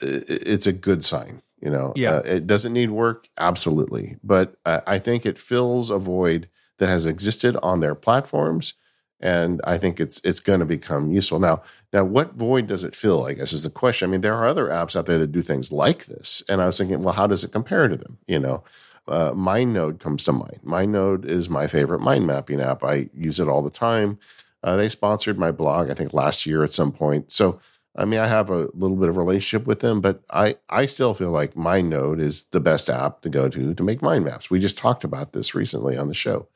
it's 0.00 0.66
a 0.66 0.72
good 0.72 1.04
sign. 1.04 1.42
You 1.60 1.70
know, 1.70 1.92
Yeah. 1.96 2.14
Uh, 2.16 2.22
it 2.24 2.46
doesn't 2.46 2.72
need 2.72 2.90
work, 2.90 3.28
absolutely, 3.36 4.16
but 4.22 4.56
I, 4.64 4.80
I 4.86 4.98
think 5.00 5.26
it 5.26 5.38
fills 5.38 5.90
a 5.90 5.98
void 5.98 6.48
that 6.78 6.88
has 6.88 7.04
existed 7.04 7.56
on 7.62 7.80
their 7.80 7.96
platforms, 7.96 8.74
and 9.20 9.60
I 9.64 9.76
think 9.78 9.98
it's 9.98 10.20
it's 10.22 10.38
going 10.40 10.60
to 10.60 10.66
become 10.66 11.10
useful 11.10 11.40
now. 11.40 11.62
Now, 11.92 12.04
what 12.04 12.34
void 12.34 12.66
does 12.66 12.84
it 12.84 12.94
fill? 12.94 13.26
I 13.26 13.32
guess 13.32 13.52
is 13.52 13.62
the 13.62 13.70
question. 13.70 14.08
I 14.08 14.12
mean, 14.12 14.20
there 14.20 14.34
are 14.34 14.46
other 14.46 14.66
apps 14.66 14.94
out 14.94 15.06
there 15.06 15.18
that 15.18 15.32
do 15.32 15.40
things 15.40 15.72
like 15.72 16.06
this, 16.06 16.42
and 16.48 16.60
I 16.60 16.66
was 16.66 16.76
thinking, 16.78 17.02
well, 17.02 17.14
how 17.14 17.26
does 17.26 17.44
it 17.44 17.52
compare 17.52 17.88
to 17.88 17.96
them? 17.96 18.18
You 18.26 18.38
know, 18.38 18.64
uh, 19.06 19.32
MindNode 19.32 19.98
comes 19.98 20.24
to 20.24 20.32
mind. 20.32 20.60
MindNode 20.64 21.24
is 21.24 21.48
my 21.48 21.66
favorite 21.66 22.00
mind 22.00 22.26
mapping 22.26 22.60
app. 22.60 22.84
I 22.84 23.08
use 23.14 23.40
it 23.40 23.48
all 23.48 23.62
the 23.62 23.70
time. 23.70 24.18
Uh, 24.62 24.76
they 24.76 24.88
sponsored 24.88 25.38
my 25.38 25.50
blog, 25.50 25.90
I 25.90 25.94
think, 25.94 26.12
last 26.12 26.44
year 26.44 26.62
at 26.62 26.72
some 26.72 26.92
point. 26.92 27.30
So, 27.32 27.60
I 27.96 28.04
mean, 28.04 28.20
I 28.20 28.26
have 28.26 28.50
a 28.50 28.68
little 28.74 28.96
bit 28.96 29.08
of 29.08 29.16
relationship 29.16 29.66
with 29.66 29.80
them, 29.80 30.00
but 30.00 30.22
I, 30.30 30.56
I 30.68 30.86
still 30.86 31.14
feel 31.14 31.30
like 31.30 31.54
MindNode 31.54 32.20
is 32.20 32.44
the 32.44 32.60
best 32.60 32.90
app 32.90 33.22
to 33.22 33.30
go 33.30 33.48
to 33.48 33.74
to 33.74 33.82
make 33.82 34.02
mind 34.02 34.24
maps. 34.24 34.50
We 34.50 34.60
just 34.60 34.78
talked 34.78 35.04
about 35.04 35.32
this 35.32 35.54
recently 35.54 35.96
on 35.96 36.08
the 36.08 36.14
show, 36.14 36.48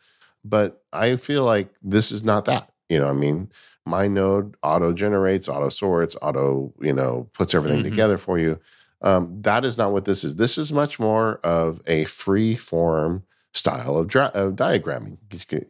but 0.45 0.83
I 0.93 1.17
feel 1.17 1.45
like 1.45 1.73
this 1.83 2.13
is 2.13 2.23
not 2.23 2.45
that. 2.47 2.71
You 2.89 2.99
know, 2.99 3.09
I 3.09 3.15
mean, 3.15 3.51
MindNode 3.87 4.55
auto 4.63 4.93
generates, 4.93 5.49
auto 5.49 5.69
sorts, 5.69 6.17
auto, 6.23 6.73
you 6.81 6.93
know, 6.93 7.29
puts 7.33 7.55
everything 7.55 7.81
Mhm. 7.81 7.91
together 7.91 8.19
for 8.19 8.39
you. 8.39 8.59
Um, 9.03 9.39
that 9.43 9.65
is 9.65 9.77
not 9.77 9.93
what 9.93 10.05
this 10.05 10.23
is. 10.23 10.37
This 10.37 10.57
is 10.59 10.73
much 10.73 11.01
more 11.01 11.41
of 11.43 11.81
a 11.87 12.05
free 12.05 12.55
form 12.55 13.25
style 13.53 13.97
of, 13.99 14.07
dra- 14.07 14.31
of 14.35 14.53
diagramming. 14.55 15.17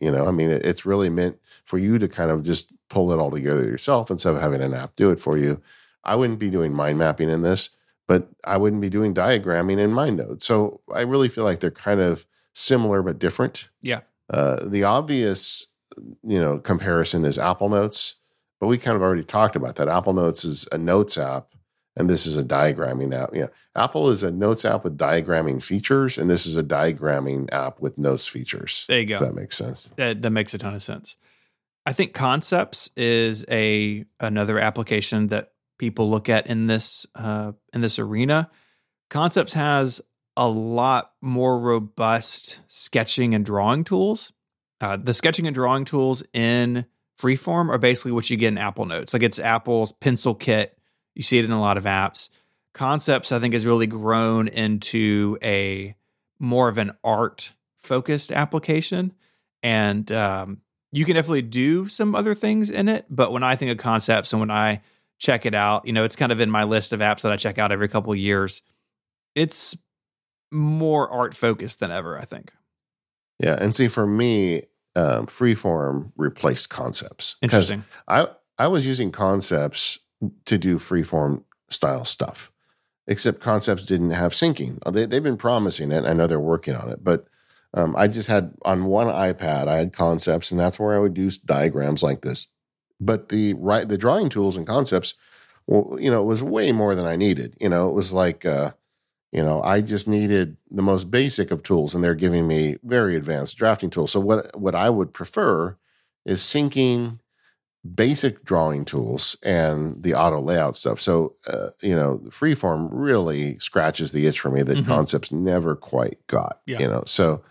You 0.00 0.10
know, 0.12 0.26
I 0.26 0.30
mean, 0.30 0.50
it, 0.50 0.64
it's 0.66 0.84
really 0.84 1.08
meant 1.08 1.38
for 1.64 1.78
you 1.78 1.98
to 1.98 2.08
kind 2.08 2.30
of 2.30 2.42
just 2.42 2.70
pull 2.90 3.10
it 3.12 3.18
all 3.18 3.30
together 3.30 3.62
yourself 3.64 4.10
instead 4.10 4.34
of 4.34 4.40
having 4.40 4.60
an 4.60 4.74
app 4.74 4.94
do 4.96 5.10
it 5.10 5.18
for 5.18 5.38
you. 5.38 5.60
I 6.04 6.14
wouldn't 6.14 6.38
be 6.38 6.50
doing 6.50 6.74
mind 6.74 6.98
mapping 6.98 7.30
in 7.30 7.42
this, 7.42 7.70
but 8.06 8.28
I 8.44 8.58
wouldn't 8.58 8.82
be 8.82 8.90
doing 8.90 9.14
diagramming 9.14 9.78
in 9.78 9.92
MindNode. 9.92 10.42
So 10.42 10.80
I 10.94 11.00
really 11.02 11.28
feel 11.30 11.44
like 11.44 11.60
they're 11.60 11.70
kind 11.70 12.00
of 12.00 12.26
similar 12.52 13.02
but 13.02 13.18
different. 13.18 13.70
Yeah. 13.80 14.00
Uh, 14.28 14.64
the 14.68 14.84
obvious, 14.84 15.68
you 16.22 16.40
know, 16.40 16.58
comparison 16.58 17.24
is 17.24 17.38
Apple 17.38 17.68
Notes, 17.68 18.16
but 18.60 18.66
we 18.66 18.78
kind 18.78 18.96
of 18.96 19.02
already 19.02 19.24
talked 19.24 19.56
about 19.56 19.76
that. 19.76 19.88
Apple 19.88 20.12
Notes 20.12 20.44
is 20.44 20.68
a 20.72 20.78
notes 20.78 21.18
app, 21.18 21.48
and 21.96 22.08
this 22.08 22.26
is 22.26 22.36
a 22.36 22.44
diagramming 22.44 23.14
app. 23.14 23.30
Yeah, 23.34 23.48
Apple 23.74 24.10
is 24.10 24.22
a 24.22 24.30
notes 24.30 24.64
app 24.64 24.84
with 24.84 24.98
diagramming 24.98 25.62
features, 25.62 26.18
and 26.18 26.30
this 26.30 26.46
is 26.46 26.56
a 26.56 26.62
diagramming 26.62 27.52
app 27.52 27.80
with 27.80 27.98
notes 27.98 28.26
features. 28.26 28.84
there 28.88 29.00
you 29.00 29.06
go 29.06 29.18
that 29.18 29.34
makes 29.34 29.56
sense. 29.56 29.90
that, 29.96 30.22
that 30.22 30.30
makes 30.30 30.54
a 30.54 30.58
ton 30.58 30.74
of 30.74 30.82
sense. 30.82 31.16
I 31.84 31.92
think 31.92 32.14
Concepts 32.14 32.90
is 32.96 33.44
a 33.50 34.04
another 34.20 34.58
application 34.58 35.28
that 35.28 35.52
people 35.78 36.08
look 36.08 36.28
at 36.28 36.46
in 36.46 36.68
this 36.68 37.06
uh, 37.14 37.52
in 37.72 37.80
this 37.80 37.98
arena. 37.98 38.50
Concepts 39.10 39.54
has 39.54 40.00
a 40.36 40.48
lot 40.48 41.12
more 41.20 41.58
robust 41.58 42.60
sketching 42.68 43.34
and 43.34 43.44
drawing 43.44 43.84
tools. 43.84 44.32
Uh, 44.82 44.96
the 44.96 45.14
sketching 45.14 45.46
and 45.46 45.54
drawing 45.54 45.84
tools 45.84 46.24
in 46.32 46.84
Freeform 47.16 47.68
are 47.68 47.78
basically 47.78 48.10
what 48.10 48.28
you 48.28 48.36
get 48.36 48.48
in 48.48 48.58
Apple 48.58 48.84
Notes. 48.84 49.14
Like 49.14 49.22
it's 49.22 49.38
Apple's 49.38 49.92
PencilKit. 49.92 50.70
You 51.14 51.22
see 51.22 51.38
it 51.38 51.44
in 51.44 51.52
a 51.52 51.60
lot 51.60 51.76
of 51.76 51.84
apps. 51.84 52.30
Concepts, 52.74 53.30
I 53.30 53.38
think, 53.38 53.54
has 53.54 53.64
really 53.64 53.86
grown 53.86 54.48
into 54.48 55.38
a 55.40 55.94
more 56.40 56.68
of 56.68 56.78
an 56.78 56.92
art 57.04 57.52
focused 57.78 58.32
application. 58.32 59.12
And 59.62 60.10
um, 60.10 60.62
you 60.90 61.04
can 61.04 61.14
definitely 61.14 61.42
do 61.42 61.86
some 61.86 62.16
other 62.16 62.34
things 62.34 62.68
in 62.68 62.88
it. 62.88 63.06
But 63.08 63.30
when 63.30 63.44
I 63.44 63.54
think 63.54 63.70
of 63.70 63.78
concepts 63.78 64.32
and 64.32 64.40
when 64.40 64.50
I 64.50 64.82
check 65.18 65.46
it 65.46 65.54
out, 65.54 65.86
you 65.86 65.92
know, 65.92 66.02
it's 66.02 66.16
kind 66.16 66.32
of 66.32 66.40
in 66.40 66.50
my 66.50 66.64
list 66.64 66.92
of 66.92 66.98
apps 66.98 67.22
that 67.22 67.30
I 67.30 67.36
check 67.36 67.56
out 67.56 67.70
every 67.70 67.86
couple 67.86 68.12
of 68.12 68.18
years. 68.18 68.62
It's 69.36 69.76
more 70.50 71.08
art 71.08 71.34
focused 71.34 71.78
than 71.78 71.92
ever, 71.92 72.18
I 72.18 72.24
think. 72.24 72.52
Yeah, 73.38 73.56
and 73.60 73.74
see, 73.74 73.88
for 73.88 74.06
me, 74.06 74.64
um, 74.94 75.26
Freeform 75.26 76.12
replaced 76.16 76.68
concepts. 76.70 77.36
Interesting. 77.42 77.84
I 78.08 78.28
I 78.58 78.66
was 78.68 78.86
using 78.86 79.10
concepts 79.10 79.98
to 80.44 80.58
do 80.58 80.78
freeform 80.78 81.42
style 81.68 82.04
stuff, 82.04 82.52
except 83.06 83.40
concepts 83.40 83.84
didn't 83.84 84.10
have 84.10 84.32
syncing. 84.32 84.78
Uh, 84.84 84.90
They 84.90 85.06
they've 85.06 85.22
been 85.22 85.36
promising 85.36 85.90
it. 85.92 86.04
I 86.04 86.12
know 86.12 86.26
they're 86.26 86.38
working 86.40 86.74
on 86.76 86.90
it, 86.90 87.02
but 87.02 87.26
um, 87.74 87.96
I 87.96 88.06
just 88.08 88.28
had 88.28 88.52
on 88.64 88.84
one 88.84 89.06
iPad 89.08 89.66
I 89.68 89.76
had 89.78 89.92
concepts, 89.92 90.50
and 90.50 90.60
that's 90.60 90.78
where 90.78 90.94
I 90.94 90.98
would 90.98 91.14
do 91.14 91.30
diagrams 91.30 92.02
like 92.02 92.20
this. 92.20 92.48
But 93.00 93.30
the 93.30 93.54
right 93.54 93.88
the 93.88 93.98
drawing 93.98 94.28
tools 94.28 94.56
and 94.56 94.66
concepts, 94.66 95.14
well, 95.66 95.96
you 95.98 96.10
know, 96.10 96.22
it 96.22 96.26
was 96.26 96.42
way 96.42 96.70
more 96.72 96.94
than 96.94 97.06
I 97.06 97.16
needed. 97.16 97.56
You 97.60 97.68
know, 97.68 97.88
it 97.88 97.94
was 97.94 98.12
like. 98.12 98.44
Uh, 98.44 98.72
you 99.32 99.42
know, 99.42 99.62
I 99.62 99.80
just 99.80 100.06
needed 100.06 100.56
the 100.70 100.82
most 100.82 101.10
basic 101.10 101.50
of 101.50 101.62
tools, 101.62 101.94
and 101.94 102.04
they're 102.04 102.14
giving 102.14 102.46
me 102.46 102.76
very 102.84 103.16
advanced 103.16 103.56
drafting 103.56 103.90
tools. 103.90 104.12
So 104.12 104.20
what 104.20 104.58
what 104.58 104.74
I 104.74 104.90
would 104.90 105.12
prefer 105.14 105.76
is 106.24 106.40
syncing 106.42 107.18
basic 107.94 108.44
drawing 108.44 108.84
tools 108.84 109.36
and 109.42 110.02
the 110.04 110.14
auto 110.14 110.40
layout 110.40 110.76
stuff. 110.76 111.00
So 111.00 111.34
uh, 111.48 111.70
you 111.82 111.96
know, 111.96 112.20
Freeform 112.28 112.88
really 112.92 113.58
scratches 113.58 114.12
the 114.12 114.26
itch 114.26 114.38
for 114.38 114.50
me 114.50 114.62
that 114.62 114.78
Mhm. 114.78 114.86
concepts 114.86 115.32
never 115.32 115.74
quite 115.74 116.18
got. 116.28 116.60
Yeah. 116.66 116.78
You 116.80 116.86
know, 116.88 117.02
so 117.06 117.42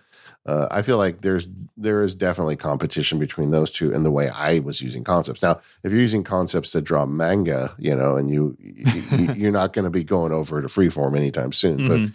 uh, 0.45 0.67
I 0.71 0.81
feel 0.81 0.97
like 0.97 1.21
there's 1.21 1.47
there 1.77 2.01
is 2.03 2.15
definitely 2.15 2.55
competition 2.55 3.19
between 3.19 3.51
those 3.51 3.71
two 3.71 3.93
in 3.93 4.03
the 4.03 4.11
way 4.11 4.29
I 4.29 4.59
was 4.59 4.81
using 4.81 5.03
concepts. 5.03 5.43
Now, 5.43 5.61
if 5.83 5.91
you're 5.91 6.01
using 6.01 6.23
concepts 6.23 6.71
to 6.71 6.81
draw 6.81 7.05
manga, 7.05 7.75
you 7.77 7.95
know, 7.95 8.15
and 8.17 8.29
you, 8.29 8.57
you 9.35 9.49
are 9.49 9.51
not 9.51 9.73
going 9.73 9.85
to 9.85 9.91
be 9.91 10.03
going 10.03 10.31
over 10.31 10.61
to 10.61 10.67
freeform 10.67 11.15
anytime 11.15 11.51
soon. 11.51 11.77
Mm-hmm. 11.77 12.05
But 12.05 12.13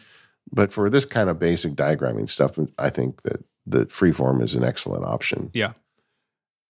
but 0.53 0.73
for 0.73 0.91
this 0.91 1.05
kind 1.05 1.31
of 1.31 1.39
basic 1.39 1.73
diagramming 1.73 2.29
stuff, 2.29 2.59
I 2.79 2.91
think 2.91 3.23
that 3.23 3.45
that 3.67 3.91
freeform 3.91 4.43
is 4.43 4.55
an 4.55 4.65
excellent 4.65 5.05
option. 5.05 5.51
Yeah, 5.55 5.73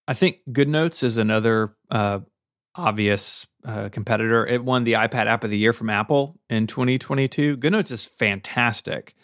I 0.07 0.13
think 0.13 0.41
GoodNotes 0.51 1.03
is 1.03 1.17
another 1.17 1.75
uh, 1.91 2.21
obvious 2.75 3.47
uh, 3.65 3.89
competitor. 3.89 4.47
It 4.47 4.63
won 4.63 4.85
the 4.85 4.95
iPad 4.95 5.27
App 5.27 5.43
of 5.43 5.51
the 5.51 5.59
Year 5.59 5.73
from 5.73 5.89
Apple 5.89 6.39
in 6.51 6.67
2022. 6.67 7.57
GoodNotes 7.57 7.91
is 7.91 8.05
fantastic. 8.05 9.15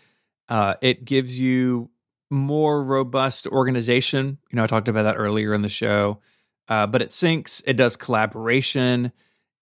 Uh, 0.48 0.74
it 0.80 1.04
gives 1.04 1.38
you 1.38 1.90
more 2.32 2.82
robust 2.82 3.46
organization. 3.46 4.38
You 4.50 4.56
know, 4.56 4.64
I 4.64 4.66
talked 4.66 4.88
about 4.88 5.02
that 5.02 5.16
earlier 5.16 5.52
in 5.52 5.60
the 5.60 5.68
show. 5.68 6.18
Uh, 6.66 6.86
but 6.86 7.02
it 7.02 7.08
syncs, 7.08 7.62
it 7.66 7.74
does 7.74 7.96
collaboration. 7.96 9.12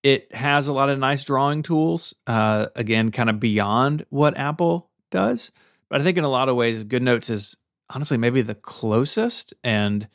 It 0.03 0.33
has 0.35 0.69
a 0.69 0.73
lot 0.73 0.89
of 0.89 0.99
nice 0.99 1.25
drawing 1.25 1.63
tools, 1.63 2.15
uh, 2.27 2.67
again, 2.77 3.11
kind 3.11 3.29
of 3.29 3.41
beyond 3.41 4.07
what 4.11 4.37
Apple 4.39 4.89
does. 5.11 5.51
But 5.89 6.01
I 6.01 6.05
think 6.05 6.17
in 6.17 6.25
a 6.25 6.31
lot 6.31 6.49
of 6.49 6.57
ways, 6.57 6.85
GoodNotes 6.85 7.29
is 7.29 7.57
honestly 7.93 8.17
maybe 8.17 8.43
the 8.43 8.55
closest. 8.55 9.53
And 9.65 10.07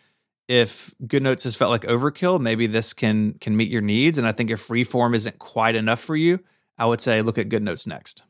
if 0.48 0.94
GoodNotes 1.04 1.44
has 1.44 1.58
felt 1.58 1.72
like 1.72 1.82
overkill, 1.82 2.40
maybe 2.40 2.68
this 2.68 2.94
can 2.94 3.34
can 3.34 3.58
meet 3.58 3.70
your 3.70 3.82
needs. 3.82 4.18
And 4.18 4.28
I 4.28 4.32
think 4.32 4.50
if 4.50 4.66
Freeform 4.66 5.14
isn't 5.16 5.40
quite 5.40 5.76
enough 5.76 6.00
for 6.00 6.16
you, 6.16 6.40
I 6.78 6.86
would 6.86 7.02
say 7.02 7.22
look 7.22 7.38
at 7.38 7.50
GoodNotes 7.50 7.86
next. 7.86 8.24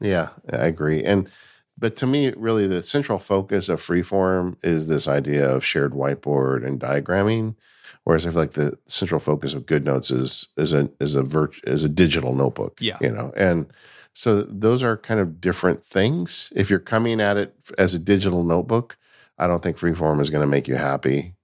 Yeah, 0.00 0.30
I 0.50 0.66
agree. 0.66 1.04
And 1.04 1.28
but 1.78 1.96
to 1.96 2.06
me, 2.06 2.32
really, 2.36 2.66
the 2.66 2.82
central 2.82 3.18
focus 3.18 3.68
of 3.68 3.80
freeform 3.80 4.56
is 4.62 4.86
this 4.86 5.08
idea 5.08 5.48
of 5.48 5.64
shared 5.64 5.92
whiteboard 5.92 6.66
and 6.66 6.80
diagramming. 6.80 7.56
Whereas 8.04 8.26
I 8.26 8.30
feel 8.30 8.40
like 8.40 8.52
the 8.52 8.78
central 8.86 9.20
focus 9.20 9.54
of 9.54 9.66
GoodNotes 9.66 10.12
is 10.12 10.48
is 10.56 10.72
a 10.72 10.90
is 11.00 11.14
a 11.14 11.22
virt- 11.22 11.66
is 11.68 11.84
a 11.84 11.88
digital 11.88 12.34
notebook. 12.34 12.78
Yeah, 12.80 12.98
you 13.00 13.10
know, 13.10 13.32
and 13.36 13.66
so 14.12 14.42
those 14.42 14.82
are 14.82 14.96
kind 14.96 15.20
of 15.20 15.40
different 15.40 15.84
things. 15.84 16.52
If 16.54 16.68
you're 16.68 16.78
coming 16.78 17.20
at 17.20 17.36
it 17.36 17.54
as 17.78 17.94
a 17.94 17.98
digital 17.98 18.42
notebook, 18.42 18.96
I 19.38 19.46
don't 19.46 19.62
think 19.62 19.78
Freeform 19.78 20.20
is 20.20 20.30
going 20.30 20.42
to 20.42 20.50
make 20.50 20.68
you 20.68 20.76
happy. 20.76 21.34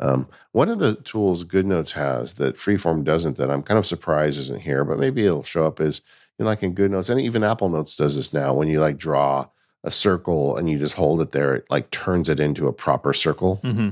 Um, 0.00 0.28
one 0.52 0.70
of 0.70 0.78
the 0.78 0.96
tools 0.96 1.44
GoodNotes 1.44 1.92
has 1.92 2.34
that 2.34 2.56
Freeform 2.56 3.04
doesn't, 3.04 3.36
that 3.36 3.50
I'm 3.50 3.62
kind 3.62 3.78
of 3.78 3.86
surprised 3.86 4.40
isn't 4.40 4.62
here, 4.62 4.82
but 4.84 4.98
maybe 4.98 5.26
it'll 5.26 5.44
show 5.44 5.66
up 5.66 5.78
is 5.78 6.00
you 6.38 6.44
know, 6.44 6.50
like 6.50 6.62
in 6.62 6.74
GoodNotes, 6.74 7.10
and 7.10 7.20
even 7.20 7.44
Apple 7.44 7.68
Notes 7.68 7.94
does 7.94 8.16
this 8.16 8.32
now. 8.32 8.54
When 8.54 8.68
you 8.68 8.80
like 8.80 8.96
draw 8.96 9.46
a 9.84 9.90
circle 9.90 10.56
and 10.56 10.68
you 10.68 10.78
just 10.78 10.94
hold 10.94 11.20
it 11.20 11.32
there, 11.32 11.54
it 11.56 11.66
like 11.70 11.90
turns 11.90 12.28
it 12.28 12.40
into 12.40 12.66
a 12.66 12.72
proper 12.72 13.12
circle. 13.12 13.60
Mm-hmm. 13.62 13.90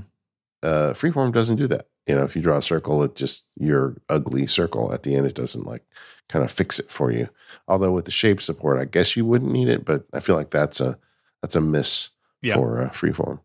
Uh, 0.62 0.92
freeform 0.92 1.32
doesn't 1.32 1.56
do 1.56 1.66
that. 1.68 1.86
You 2.06 2.14
know, 2.14 2.24
if 2.24 2.34
you 2.34 2.42
draw 2.42 2.56
a 2.56 2.62
circle, 2.62 3.02
it 3.02 3.14
just 3.14 3.44
your 3.58 3.96
ugly 4.08 4.46
circle 4.46 4.92
at 4.92 5.02
the 5.02 5.14
end. 5.14 5.26
It 5.26 5.34
doesn't 5.34 5.66
like 5.66 5.84
kind 6.28 6.44
of 6.44 6.50
fix 6.50 6.78
it 6.78 6.90
for 6.90 7.10
you. 7.10 7.28
Although 7.66 7.92
with 7.92 8.06
the 8.06 8.10
shape 8.10 8.40
support, 8.40 8.80
I 8.80 8.86
guess 8.86 9.16
you 9.16 9.24
wouldn't 9.24 9.52
need 9.52 9.68
it, 9.68 9.84
but 9.84 10.04
I 10.12 10.20
feel 10.20 10.36
like 10.36 10.50
that's 10.50 10.80
a 10.80 10.98
that's 11.42 11.56
a 11.56 11.60
miss 11.60 12.10
yeah. 12.42 12.54
for 12.54 12.82
uh, 12.82 12.88
freeform. 12.90 13.40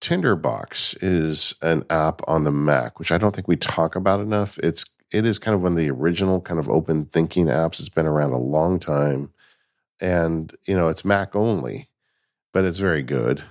Tinderbox 0.00 0.94
is 1.02 1.54
an 1.62 1.84
app 1.88 2.20
on 2.28 2.44
the 2.44 2.50
Mac, 2.50 2.98
which 2.98 3.10
I 3.10 3.18
don't 3.18 3.34
think 3.34 3.48
we 3.48 3.56
talk 3.56 3.96
about 3.96 4.20
enough. 4.20 4.58
It's 4.58 4.84
it 5.12 5.24
is 5.24 5.38
kind 5.38 5.54
of 5.54 5.62
one 5.62 5.72
of 5.72 5.78
the 5.78 5.90
original 5.90 6.40
kind 6.40 6.58
of 6.58 6.68
open 6.68 7.06
thinking 7.06 7.46
apps. 7.46 7.78
It's 7.78 7.88
been 7.88 8.06
around 8.06 8.32
a 8.32 8.38
long 8.38 8.78
time 8.78 9.30
and 10.04 10.54
you 10.66 10.76
know 10.76 10.88
it's 10.88 11.04
Mac 11.04 11.34
only, 11.34 11.88
but 12.52 12.64
it's 12.64 12.76
very 12.76 13.02
good. 13.02 13.42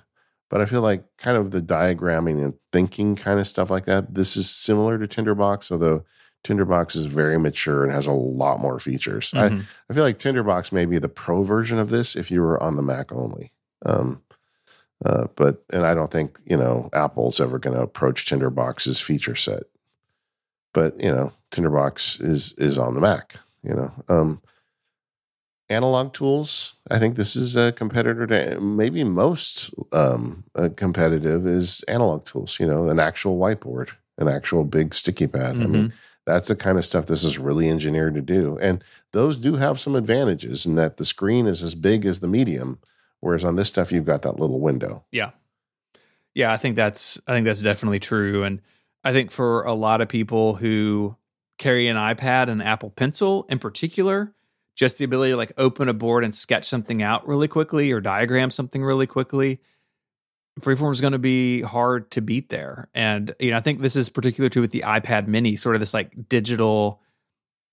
But 0.50 0.62
I 0.62 0.66
feel 0.66 0.82
like 0.82 1.04
kind 1.18 1.36
of 1.36 1.50
the 1.50 1.62
diagramming 1.62 2.44
and 2.44 2.54
thinking 2.72 3.16
kind 3.16 3.40
of 3.40 3.48
stuff 3.48 3.72
like 3.72 3.86
that. 3.86 4.14
This 4.14 4.38
is 4.38 4.52
similar 4.52 5.00
to 5.00 5.08
Tinderbox, 5.08 5.72
although 5.72 6.06
Tinderbox 6.44 6.96
is 6.96 7.08
very 7.08 7.40
mature 7.40 7.84
and 7.84 7.92
has 7.92 8.06
a 8.06 8.12
lot 8.12 8.60
more 8.60 8.78
features. 8.78 9.32
Mm-hmm. 9.32 9.58
I, 9.58 9.64
I 9.90 9.94
feel 9.96 10.04
like 10.04 10.20
Tinderbox 10.20 10.72
may 10.72 10.86
be 10.86 11.00
the 11.00 11.10
pro 11.10 11.42
version 11.42 11.80
of 11.80 11.90
this 11.90 12.16
if 12.16 12.30
you 12.30 12.42
were 12.42 12.62
on 12.62 12.76
the 12.76 12.84
Mac 12.84 13.12
only. 13.12 13.52
Um, 13.84 14.22
uh, 15.04 15.26
but 15.36 15.64
and 15.72 15.88
I 15.88 15.96
don't 15.96 16.12
think 16.12 16.38
you 16.46 16.56
know 16.56 16.90
Apple's 16.94 17.42
ever 17.42 17.58
going 17.58 17.76
to 17.76 17.82
approach 17.82 18.28
Tinderbox's 18.28 19.00
feature 19.00 19.36
set. 19.36 19.64
But 20.72 21.00
you 21.00 21.10
know, 21.10 21.34
Tinderbox 21.50 22.20
is 22.20 22.54
is 22.60 22.78
on 22.78 22.94
the 22.94 23.02
Mac. 23.02 23.38
You 23.64 23.74
know, 23.74 23.92
um, 24.08 24.42
analog 25.70 26.14
tools. 26.14 26.76
I 26.90 27.00
think 27.00 27.16
this 27.16 27.36
is 27.36 27.56
a 27.56 27.72
competitor 27.72 28.28
to 28.28 28.60
maybe 28.60 29.04
most 29.04 29.74
um, 29.92 30.44
competitive 30.76 31.48
is 31.48 31.84
analog 31.88 32.26
tools. 32.26 32.60
You 32.60 32.68
know, 32.68 32.90
an 32.90 33.00
actual 33.00 33.38
whiteboard, 33.38 33.90
an 34.18 34.28
actual 34.28 34.64
big 34.64 34.94
sticky 34.94 35.28
pad. 35.28 35.56
Mm-hmm. 35.56 35.64
I 35.64 35.68
mean, 35.68 35.84
mm-hmm. 35.88 35.96
that's 36.26 36.48
the 36.48 36.56
kind 36.56 36.78
of 36.78 36.86
stuff 36.86 37.06
this 37.06 37.24
is 37.24 37.40
really 37.40 37.70
engineered 37.70 38.16
to 38.16 38.22
do, 38.22 38.58
and 38.62 38.84
those 39.12 39.38
do 39.38 39.56
have 39.56 39.80
some 39.80 39.96
advantages 39.96 40.66
in 40.66 40.76
that 40.76 40.98
the 40.98 41.06
screen 41.06 41.48
is 41.48 41.64
as 41.64 41.76
big 41.76 42.06
as 42.06 42.20
the 42.20 42.28
medium, 42.28 42.80
whereas 43.20 43.44
on 43.44 43.56
this 43.56 43.70
stuff 43.70 43.92
you've 43.92 44.06
got 44.06 44.22
that 44.24 44.40
little 44.40 44.60
window. 44.60 45.04
Yeah, 45.12 45.32
yeah, 46.36 46.52
I 46.52 46.58
think 46.58 46.76
that's 46.76 47.20
I 47.28 47.34
think 47.34 47.46
that's 47.46 47.62
definitely 47.62 48.00
true, 48.00 48.44
and 48.44 48.62
I 49.04 49.14
think 49.14 49.32
for 49.32 49.64
a 49.64 49.74
lot 49.74 50.02
of 50.02 50.10
people 50.10 50.56
who 50.56 51.16
carry 51.58 51.88
an 51.88 51.98
iPad 51.98 52.50
and 52.50 52.62
Apple 52.64 52.90
Pencil 52.90 53.46
in 53.48 53.60
particular 53.60 54.34
just 54.76 54.98
the 54.98 55.06
ability 55.06 55.32
to 55.32 55.38
like 55.38 55.54
open 55.58 55.90
a 55.90 55.94
board 55.94 56.24
and 56.24 56.34
sketch 56.34 56.66
something 56.66 57.02
out 57.04 57.28
really 57.28 57.48
quickly 57.48 57.92
or 57.92 58.02
diagram 58.02 58.50
something 58.50 58.84
really 58.84 59.08
quickly 59.08 59.60
freeform 60.60 60.92
is 60.92 61.02
going 61.02 61.14
to 61.14 61.20
be 61.20 61.62
hard 61.62 62.12
to 62.12 62.22
beat 62.22 62.50
there. 62.50 62.90
And 62.94 63.34
you 63.40 63.52
know 63.52 63.58
i 63.58 63.60
think 63.60 63.82
this 63.82 63.96
is 63.96 64.10
particular 64.10 64.50
too 64.50 64.62
with 64.62 64.72
the 64.72 64.84
ipad 64.86 65.28
mini 65.28 65.56
sort 65.56 65.76
of 65.76 65.80
this 65.80 65.94
like 65.94 66.30
digital 66.30 67.02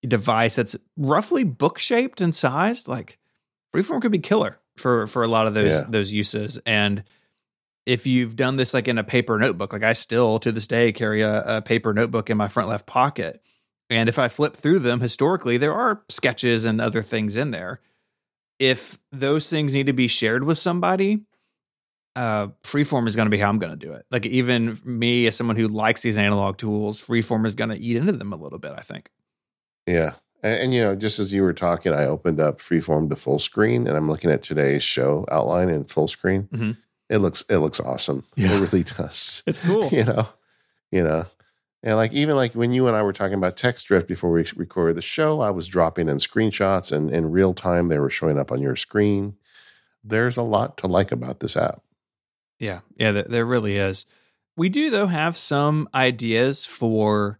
device 0.07 0.55
that's 0.55 0.75
roughly 0.97 1.43
book 1.43 1.77
shaped 1.77 2.21
and 2.21 2.33
sized 2.33 2.87
like 2.87 3.19
freeform 3.73 4.01
could 4.01 4.11
be 4.11 4.19
killer 4.19 4.59
for 4.77 5.05
for 5.07 5.23
a 5.23 5.27
lot 5.27 5.47
of 5.47 5.53
those 5.53 5.73
yeah. 5.73 5.85
those 5.87 6.11
uses. 6.11 6.59
And 6.65 7.03
if 7.85 8.07
you've 8.07 8.35
done 8.35 8.55
this 8.55 8.73
like 8.73 8.87
in 8.87 8.97
a 8.97 9.03
paper 9.03 9.37
notebook 9.39 9.73
like 9.73 9.83
i 9.83 9.93
still 9.93 10.39
to 10.39 10.51
this 10.51 10.67
day 10.67 10.91
carry 10.91 11.21
a, 11.21 11.57
a 11.57 11.61
paper 11.61 11.93
notebook 11.93 12.29
in 12.29 12.37
my 12.37 12.47
front 12.47 12.69
left 12.69 12.85
pocket 12.85 13.41
and 13.91 14.09
if 14.09 14.17
I 14.17 14.29
flip 14.29 14.55
through 14.55 14.79
them 14.79 15.01
historically, 15.01 15.57
there 15.57 15.73
are 15.73 16.01
sketches 16.09 16.65
and 16.65 16.81
other 16.81 17.03
things 17.03 17.35
in 17.35 17.51
there. 17.51 17.81
If 18.57 18.97
those 19.11 19.49
things 19.49 19.73
need 19.75 19.87
to 19.87 19.93
be 19.93 20.07
shared 20.07 20.43
with 20.43 20.57
somebody, 20.57 21.21
uh, 22.15 22.47
freeform 22.63 23.07
is 23.07 23.15
going 23.15 23.25
to 23.25 23.29
be 23.29 23.37
how 23.37 23.49
I'm 23.49 23.59
going 23.59 23.77
to 23.77 23.85
do 23.85 23.91
it. 23.91 24.05
Like 24.09 24.25
even 24.25 24.79
me 24.85 25.27
as 25.27 25.35
someone 25.35 25.57
who 25.57 25.67
likes 25.67 26.01
these 26.01 26.17
analog 26.17 26.57
tools, 26.57 27.05
freeform 27.05 27.45
is 27.45 27.53
going 27.53 27.69
to 27.69 27.77
eat 27.77 27.97
into 27.97 28.13
them 28.13 28.33
a 28.33 28.37
little 28.37 28.59
bit. 28.59 28.73
I 28.77 28.81
think. 28.81 29.09
Yeah, 29.85 30.13
and, 30.43 30.59
and, 30.59 30.73
you 30.73 30.81
know, 30.81 30.95
just 30.95 31.19
as 31.19 31.33
you 31.33 31.43
were 31.43 31.53
talking, 31.53 31.93
I 31.93 32.05
opened 32.05 32.39
up 32.39 32.59
freeform 32.59 33.09
to 33.09 33.15
full 33.15 33.39
screen, 33.39 33.87
and 33.87 33.97
I'm 33.97 34.09
looking 34.09 34.31
at 34.31 34.41
today's 34.41 34.83
show 34.83 35.25
outline 35.31 35.69
in 35.69 35.85
full 35.85 36.07
screen. 36.07 36.47
Mm-hmm. 36.51 36.71
It 37.09 37.17
looks 37.17 37.43
it 37.49 37.57
looks 37.57 37.79
awesome. 37.79 38.25
Yeah. 38.35 38.53
It 38.53 38.59
really 38.61 38.83
does. 38.97 39.43
It's 39.45 39.59
cool. 39.59 39.87
you 39.91 40.05
know, 40.05 40.29
you 40.91 41.03
know, 41.03 41.25
and 41.83 41.95
like 41.95 42.13
even 42.13 42.35
like 42.35 42.53
when 42.53 42.71
you 42.71 42.87
and 42.87 42.95
I 42.95 43.01
were 43.01 43.13
talking 43.13 43.33
about 43.33 43.57
text 43.57 43.87
drift 43.87 44.07
before 44.07 44.31
we 44.31 44.45
recorded 44.55 44.97
the 44.97 45.01
show, 45.01 45.41
I 45.41 45.49
was 45.49 45.67
dropping 45.67 46.09
in 46.09 46.17
screenshots 46.17 46.91
and 46.91 47.09
in 47.09 47.31
real 47.31 47.53
time 47.53 47.87
they 47.87 47.97
were 47.97 48.09
showing 48.09 48.37
up 48.37 48.51
on 48.51 48.61
your 48.61 48.75
screen. 48.75 49.35
There's 50.03 50.37
a 50.37 50.43
lot 50.43 50.77
to 50.77 50.87
like 50.87 51.11
about 51.11 51.39
this 51.39 51.57
app. 51.57 51.81
Yeah, 52.59 52.81
yeah, 52.95 53.11
there 53.11 53.45
really 53.45 53.77
is. 53.77 54.05
We 54.55 54.69
do 54.69 54.91
though 54.91 55.07
have 55.07 55.35
some 55.35 55.89
ideas 55.93 56.67
for 56.67 57.39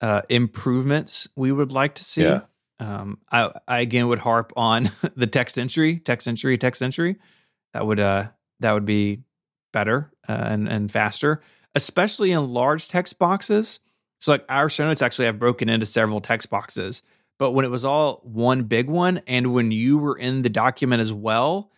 uh, 0.00 0.22
improvements 0.28 1.28
we 1.36 1.52
would 1.52 1.70
like 1.70 1.94
to 1.96 2.04
see. 2.04 2.22
Yeah. 2.22 2.40
Um, 2.78 3.18
I, 3.30 3.52
I 3.68 3.80
again 3.80 4.08
would 4.08 4.18
harp 4.18 4.52
on 4.56 4.90
the 5.16 5.28
text 5.28 5.58
entry, 5.58 5.98
text 5.98 6.26
entry, 6.26 6.58
text 6.58 6.82
entry. 6.82 7.16
That 7.72 7.86
would 7.86 8.00
uh 8.00 8.28
that 8.60 8.72
would 8.72 8.84
be 8.84 9.22
better 9.72 10.10
uh, 10.28 10.32
and 10.32 10.68
and 10.68 10.90
faster 10.90 11.40
especially 11.76 12.32
in 12.32 12.52
large 12.52 12.88
text 12.88 13.18
boxes. 13.18 13.80
So, 14.18 14.32
like 14.32 14.44
our 14.48 14.68
show 14.68 14.86
notes 14.86 15.02
actually 15.02 15.26
have 15.26 15.38
broken 15.38 15.68
into 15.68 15.86
several 15.86 16.20
text 16.20 16.48
boxes, 16.50 17.02
but 17.38 17.52
when 17.52 17.64
it 17.64 17.70
was 17.70 17.84
all 17.84 18.22
one 18.24 18.64
big 18.64 18.88
one, 18.88 19.20
and 19.26 19.52
when 19.52 19.70
you 19.70 19.98
were 19.98 20.16
in 20.16 20.42
the 20.42 20.48
document 20.48 21.02
as 21.02 21.12
well, 21.12 21.70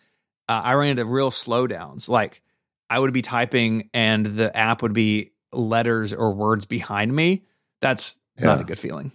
uh, 0.47 0.61
I 0.63 0.73
ran 0.73 0.91
into 0.91 1.05
real 1.05 1.31
slowdowns. 1.31 2.09
Like 2.09 2.41
I 2.89 2.97
would 2.97 3.13
be 3.13 3.21
typing, 3.21 3.89
and 3.93 4.25
the 4.25 4.55
app 4.55 4.81
would 4.81 4.93
be 4.93 5.33
letters 5.51 6.13
or 6.13 6.33
words 6.33 6.65
behind 6.65 7.13
me. 7.13 7.43
That's 7.81 8.15
yeah. 8.37 8.45
not 8.45 8.61
a 8.61 8.63
good 8.63 8.79
feeling. 8.79 9.11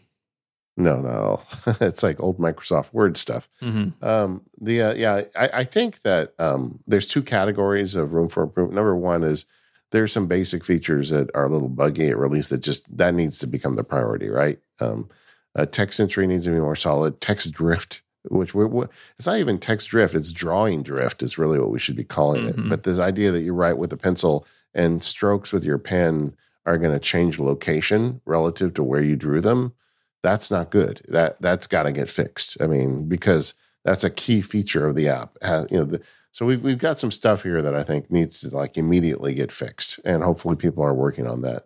No, 0.76 1.00
no, 1.00 1.42
it's 1.80 2.02
like 2.02 2.20
old 2.20 2.38
Microsoft 2.38 2.92
Word 2.92 3.16
stuff. 3.16 3.48
Mm-hmm. 3.62 4.04
Um, 4.04 4.42
the 4.60 4.82
uh, 4.82 4.94
yeah, 4.94 5.22
I, 5.34 5.48
I, 5.60 5.64
think 5.64 6.02
that 6.02 6.34
um, 6.38 6.80
there's 6.86 7.06
two 7.06 7.22
categories 7.22 7.94
of 7.94 8.12
room 8.12 8.28
for 8.28 8.42
improvement. 8.42 8.74
Number 8.74 8.96
one 8.96 9.22
is 9.22 9.46
there's 9.94 10.12
some 10.12 10.26
basic 10.26 10.64
features 10.64 11.10
that 11.10 11.30
are 11.34 11.46
a 11.46 11.48
little 11.48 11.68
buggy 11.70 12.08
at 12.08 12.18
release 12.18 12.48
that 12.50 12.58
just 12.58 12.84
that 12.96 13.14
needs 13.14 13.38
to 13.38 13.46
become 13.46 13.76
the 13.76 13.84
priority, 13.84 14.28
right? 14.28 14.58
Um, 14.80 15.08
uh, 15.56 15.66
text 15.66 16.00
entry 16.00 16.26
needs 16.26 16.44
to 16.44 16.50
be 16.50 16.58
more 16.58 16.76
solid. 16.76 17.20
Text 17.20 17.52
drift 17.52 18.02
which 18.28 18.54
we're, 18.54 18.66
we're, 18.66 18.88
it's 19.18 19.26
not 19.26 19.38
even 19.38 19.58
text 19.58 19.88
drift; 19.90 20.14
it's 20.14 20.32
drawing 20.32 20.82
drift. 20.82 21.22
Is 21.22 21.36
really 21.38 21.58
what 21.58 21.70
we 21.70 21.78
should 21.78 21.94
be 21.96 22.04
calling 22.04 22.44
Mhm. 22.44 22.48
it. 22.48 22.68
But 22.70 22.82
this 22.84 22.98
idea 22.98 23.30
that 23.32 23.42
you 23.42 23.52
write 23.52 23.76
with 23.78 23.92
a 23.92 23.98
pencil 23.98 24.46
and 24.74 25.04
strokes 25.04 25.52
with 25.52 25.62
your 25.62 25.76
pen 25.78 26.34
are 26.66 26.78
going 26.78 26.94
to 26.94 26.98
change 26.98 27.38
location 27.38 28.22
relative 28.24 28.72
to 28.74 28.82
where 28.82 29.02
you 29.02 29.14
drew 29.16 29.42
them, 29.42 29.74
that's 30.22 30.50
not 30.50 30.70
good. 30.70 31.02
That 31.06 31.36
that's 31.42 31.66
got 31.66 31.82
to 31.82 31.92
get 31.92 32.08
fixed. 32.08 32.56
I 32.62 32.66
mean, 32.66 33.06
because 33.08 33.52
that's 33.84 34.04
a 34.04 34.10
key 34.10 34.40
feature 34.40 34.86
of 34.86 34.96
the 34.96 35.08
app. 35.08 35.36
You 35.70 35.76
know, 35.78 35.84
the, 35.84 36.00
so 36.34 36.44
we've 36.44 36.64
we've 36.64 36.78
got 36.78 36.98
some 36.98 37.12
stuff 37.12 37.44
here 37.44 37.62
that 37.62 37.76
I 37.76 37.84
think 37.84 38.10
needs 38.10 38.40
to 38.40 38.48
like 38.50 38.76
immediately 38.76 39.34
get 39.34 39.52
fixed, 39.52 40.00
and 40.04 40.22
hopefully 40.24 40.56
people 40.56 40.82
are 40.82 40.92
working 40.92 41.28
on 41.28 41.42
that. 41.42 41.64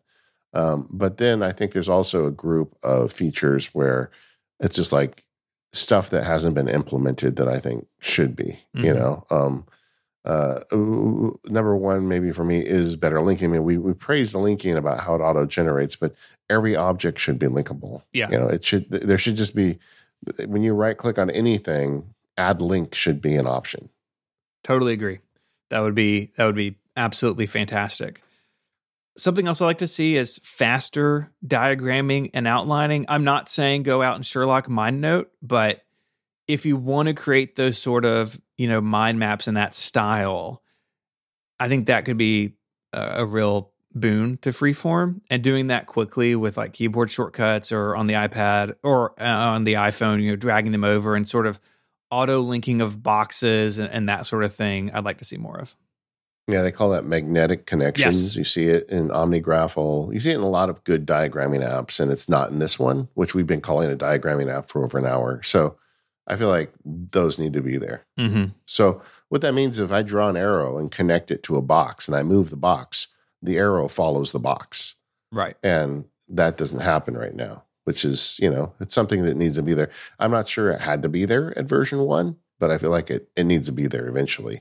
Um, 0.52 0.86
but 0.90 1.16
then 1.16 1.42
I 1.42 1.52
think 1.52 1.72
there's 1.72 1.88
also 1.88 2.26
a 2.26 2.30
group 2.30 2.76
of 2.82 3.10
features 3.10 3.68
where 3.74 4.10
it's 4.60 4.76
just 4.76 4.92
like 4.92 5.24
stuff 5.72 6.10
that 6.10 6.24
hasn't 6.24 6.54
been 6.54 6.68
implemented 6.68 7.36
that 7.36 7.48
I 7.48 7.60
think 7.60 7.86
should 8.00 8.36
be. 8.36 8.58
You 8.74 8.92
Mhm. 8.92 8.96
know, 8.96 9.26
um, 9.30 9.66
uh, 10.26 10.60
number 11.50 11.74
one 11.74 12.06
maybe 12.06 12.30
for 12.32 12.44
me 12.44 12.58
is 12.60 12.94
better 12.94 13.22
linking. 13.22 13.48
I 13.48 13.52
mean, 13.52 13.64
we 13.64 13.78
we 13.78 13.94
praise 13.94 14.32
the 14.32 14.38
linking 14.38 14.76
about 14.76 15.00
how 15.00 15.14
it 15.14 15.20
auto 15.22 15.46
generates, 15.46 15.96
but 15.96 16.14
every 16.50 16.76
object 16.76 17.18
should 17.18 17.38
be 17.38 17.46
linkable. 17.46 18.02
Yeah. 18.12 18.30
you 18.30 18.38
know, 18.38 18.48
it 18.48 18.64
should. 18.64 18.90
There 18.90 19.18
should 19.18 19.36
just 19.36 19.54
be 19.54 19.78
when 20.46 20.62
you 20.62 20.74
right 20.74 20.96
click 20.98 21.18
on 21.18 21.30
anything, 21.30 22.04
add 22.36 22.60
link 22.60 22.94
should 22.94 23.22
be 23.22 23.34
an 23.36 23.46
option. 23.46 23.88
Totally 24.68 24.92
agree. 24.92 25.20
That 25.70 25.80
would 25.80 25.94
be 25.94 26.30
that 26.36 26.44
would 26.44 26.54
be 26.54 26.76
absolutely 26.94 27.46
fantastic. 27.46 28.22
Something 29.16 29.48
else 29.48 29.62
I 29.62 29.64
like 29.64 29.78
to 29.78 29.86
see 29.86 30.16
is 30.16 30.38
faster 30.44 31.32
diagramming 31.44 32.30
and 32.34 32.46
outlining. 32.46 33.06
I'm 33.08 33.24
not 33.24 33.48
saying 33.48 33.84
go 33.84 34.02
out 34.02 34.16
and 34.16 34.26
Sherlock 34.26 34.66
MindNode, 34.66 35.24
but 35.40 35.80
if 36.46 36.66
you 36.66 36.76
want 36.76 37.08
to 37.08 37.14
create 37.14 37.56
those 37.56 37.78
sort 37.78 38.04
of, 38.04 38.38
you 38.58 38.68
know, 38.68 38.82
mind 38.82 39.18
maps 39.18 39.48
in 39.48 39.54
that 39.54 39.74
style, 39.74 40.62
I 41.58 41.68
think 41.70 41.86
that 41.86 42.04
could 42.04 42.18
be 42.18 42.52
a, 42.92 43.22
a 43.22 43.26
real 43.26 43.72
boon 43.94 44.36
to 44.42 44.50
freeform 44.50 45.22
and 45.30 45.42
doing 45.42 45.68
that 45.68 45.86
quickly 45.86 46.36
with 46.36 46.58
like 46.58 46.74
keyboard 46.74 47.10
shortcuts 47.10 47.72
or 47.72 47.96
on 47.96 48.06
the 48.06 48.14
iPad 48.14 48.76
or 48.82 49.18
uh, 49.18 49.24
on 49.24 49.64
the 49.64 49.74
iPhone, 49.74 50.20
you 50.22 50.28
know, 50.28 50.36
dragging 50.36 50.72
them 50.72 50.84
over 50.84 51.16
and 51.16 51.26
sort 51.26 51.46
of 51.46 51.58
auto 52.10 52.40
linking 52.40 52.80
of 52.80 53.02
boxes 53.02 53.78
and, 53.78 53.90
and 53.90 54.09
that 54.09 54.26
sort 54.26 54.44
of 54.44 54.55
thing. 54.55 54.90
I'd 54.93 55.05
like 55.05 55.18
to 55.18 55.24
see 55.24 55.36
more 55.36 55.59
of. 55.59 55.76
Yeah, 56.47 56.62
they 56.62 56.72
call 56.72 56.90
that 56.90 57.05
magnetic 57.05 57.66
connections. 57.66 58.28
Yes. 58.28 58.36
You 58.36 58.44
see 58.44 58.68
it 58.68 58.89
in 58.89 59.09
OmniGraffle. 59.09 60.14
You 60.14 60.18
see 60.18 60.30
it 60.30 60.36
in 60.36 60.40
a 60.40 60.48
lot 60.48 60.70
of 60.70 60.82
good 60.85 61.06
diagramming 61.06 61.62
apps, 61.62 62.01
and 62.01 62.10
it's 62.10 62.26
not 62.28 62.51
in 62.51 62.59
this 62.59 62.78
one, 62.78 63.09
which 63.12 63.35
we've 63.35 63.47
been 63.47 63.60
calling 63.60 63.93
a 63.93 63.97
diagramming 63.97 64.51
app 64.51 64.70
for 64.70 64.82
over 64.82 64.97
an 64.97 65.05
hour. 65.05 65.43
So 65.43 65.76
I 66.26 66.36
feel 66.36 66.48
like 66.48 66.72
those 66.85 67.39
need 67.39 67.52
to 67.52 67.60
be 67.60 67.76
there. 67.76 68.06
Mm-hmm. 68.18 68.47
So 68.64 69.02
what 69.28 69.43
that 69.43 69.52
means, 69.52 69.78
if 69.78 69.93
I 69.93 70.01
draw 70.01 70.30
an 70.30 70.39
arrow 70.39 70.78
and 70.78 70.90
connect 70.90 71.30
it 71.30 71.43
to 71.44 71.56
a 71.56 71.62
box 71.62 72.09
and 72.09 72.16
I 72.16 72.22
move 72.22 72.48
the 72.48 72.56
box, 72.56 73.09
the 73.43 73.59
arrow 73.59 73.86
follows 73.86 74.32
the 74.32 74.39
box. 74.39 74.94
Right. 75.30 75.56
And 75.62 76.06
that 76.28 76.56
doesn't 76.56 76.80
happen 76.80 77.14
right 77.14 77.35
now, 77.35 77.64
which 77.89 78.05
is, 78.05 78.39
you 78.39 78.51
know, 78.51 78.70
it's 78.81 78.93
something 78.93 79.23
that 79.23 79.39
needs 79.39 79.56
to 79.56 79.62
be 79.62 79.73
there. 79.73 79.89
I'm 80.19 80.31
not 80.31 80.47
sure 80.47 80.69
it 80.69 80.82
had 80.82 81.02
to 81.05 81.09
be 81.09 81.24
there 81.24 81.59
at 81.59 81.65
version 81.65 82.01
one, 82.01 82.36
but 82.59 82.70
I 82.70 82.77
feel 82.77 82.90
like 82.90 83.10
it, 83.10 83.31
it 83.35 83.44
needs 83.44 83.66
to 83.69 83.73
be 83.73 83.86
there 83.86 84.06
eventually. 84.06 84.60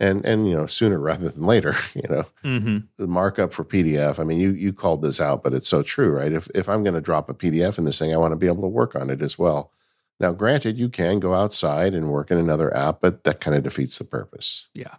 And 0.00 0.24
and 0.24 0.48
you 0.48 0.56
know, 0.56 0.64
sooner 0.64 0.98
rather 1.10 1.28
than 1.28 1.44
later, 1.44 1.76
you 1.94 2.08
know. 2.08 2.24
Mm-hmm. 2.42 2.78
The 2.96 3.06
markup 3.06 3.52
for 3.52 3.66
PDF, 3.66 4.18
I 4.18 4.24
mean, 4.24 4.40
you 4.40 4.52
you 4.52 4.72
called 4.72 5.02
this 5.02 5.20
out, 5.20 5.42
but 5.42 5.52
it's 5.52 5.68
so 5.68 5.82
true, 5.82 6.08
right? 6.08 6.32
If 6.32 6.48
if 6.54 6.70
I'm 6.70 6.82
going 6.82 6.94
to 6.94 7.02
drop 7.02 7.28
a 7.28 7.34
PDF 7.34 7.76
in 7.76 7.84
this 7.84 7.98
thing, 7.98 8.14
I 8.14 8.16
want 8.16 8.32
to 8.32 8.36
be 8.36 8.46
able 8.46 8.62
to 8.62 8.68
work 8.68 8.96
on 8.96 9.10
it 9.10 9.20
as 9.20 9.38
well. 9.38 9.70
Now, 10.18 10.32
granted, 10.32 10.78
you 10.78 10.88
can 10.88 11.20
go 11.20 11.34
outside 11.34 11.92
and 11.92 12.08
work 12.10 12.30
in 12.30 12.38
another 12.38 12.74
app, 12.74 13.02
but 13.02 13.24
that 13.24 13.40
kind 13.40 13.58
of 13.58 13.62
defeats 13.62 13.98
the 13.98 14.04
purpose. 14.04 14.68
Yeah. 14.72 14.94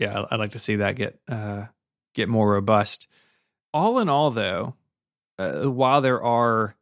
Yeah. 0.00 0.24
I'd 0.28 0.40
like 0.40 0.52
to 0.52 0.58
see 0.58 0.74
that 0.76 0.96
get 0.96 1.20
uh, 1.28 1.66
get 2.14 2.28
more 2.28 2.50
robust. 2.50 3.06
All 3.72 4.00
in 4.00 4.08
all, 4.08 4.32
though, 4.32 4.74
uh, 5.38 5.64
while 5.64 6.00
there 6.00 6.22
are 6.22 6.76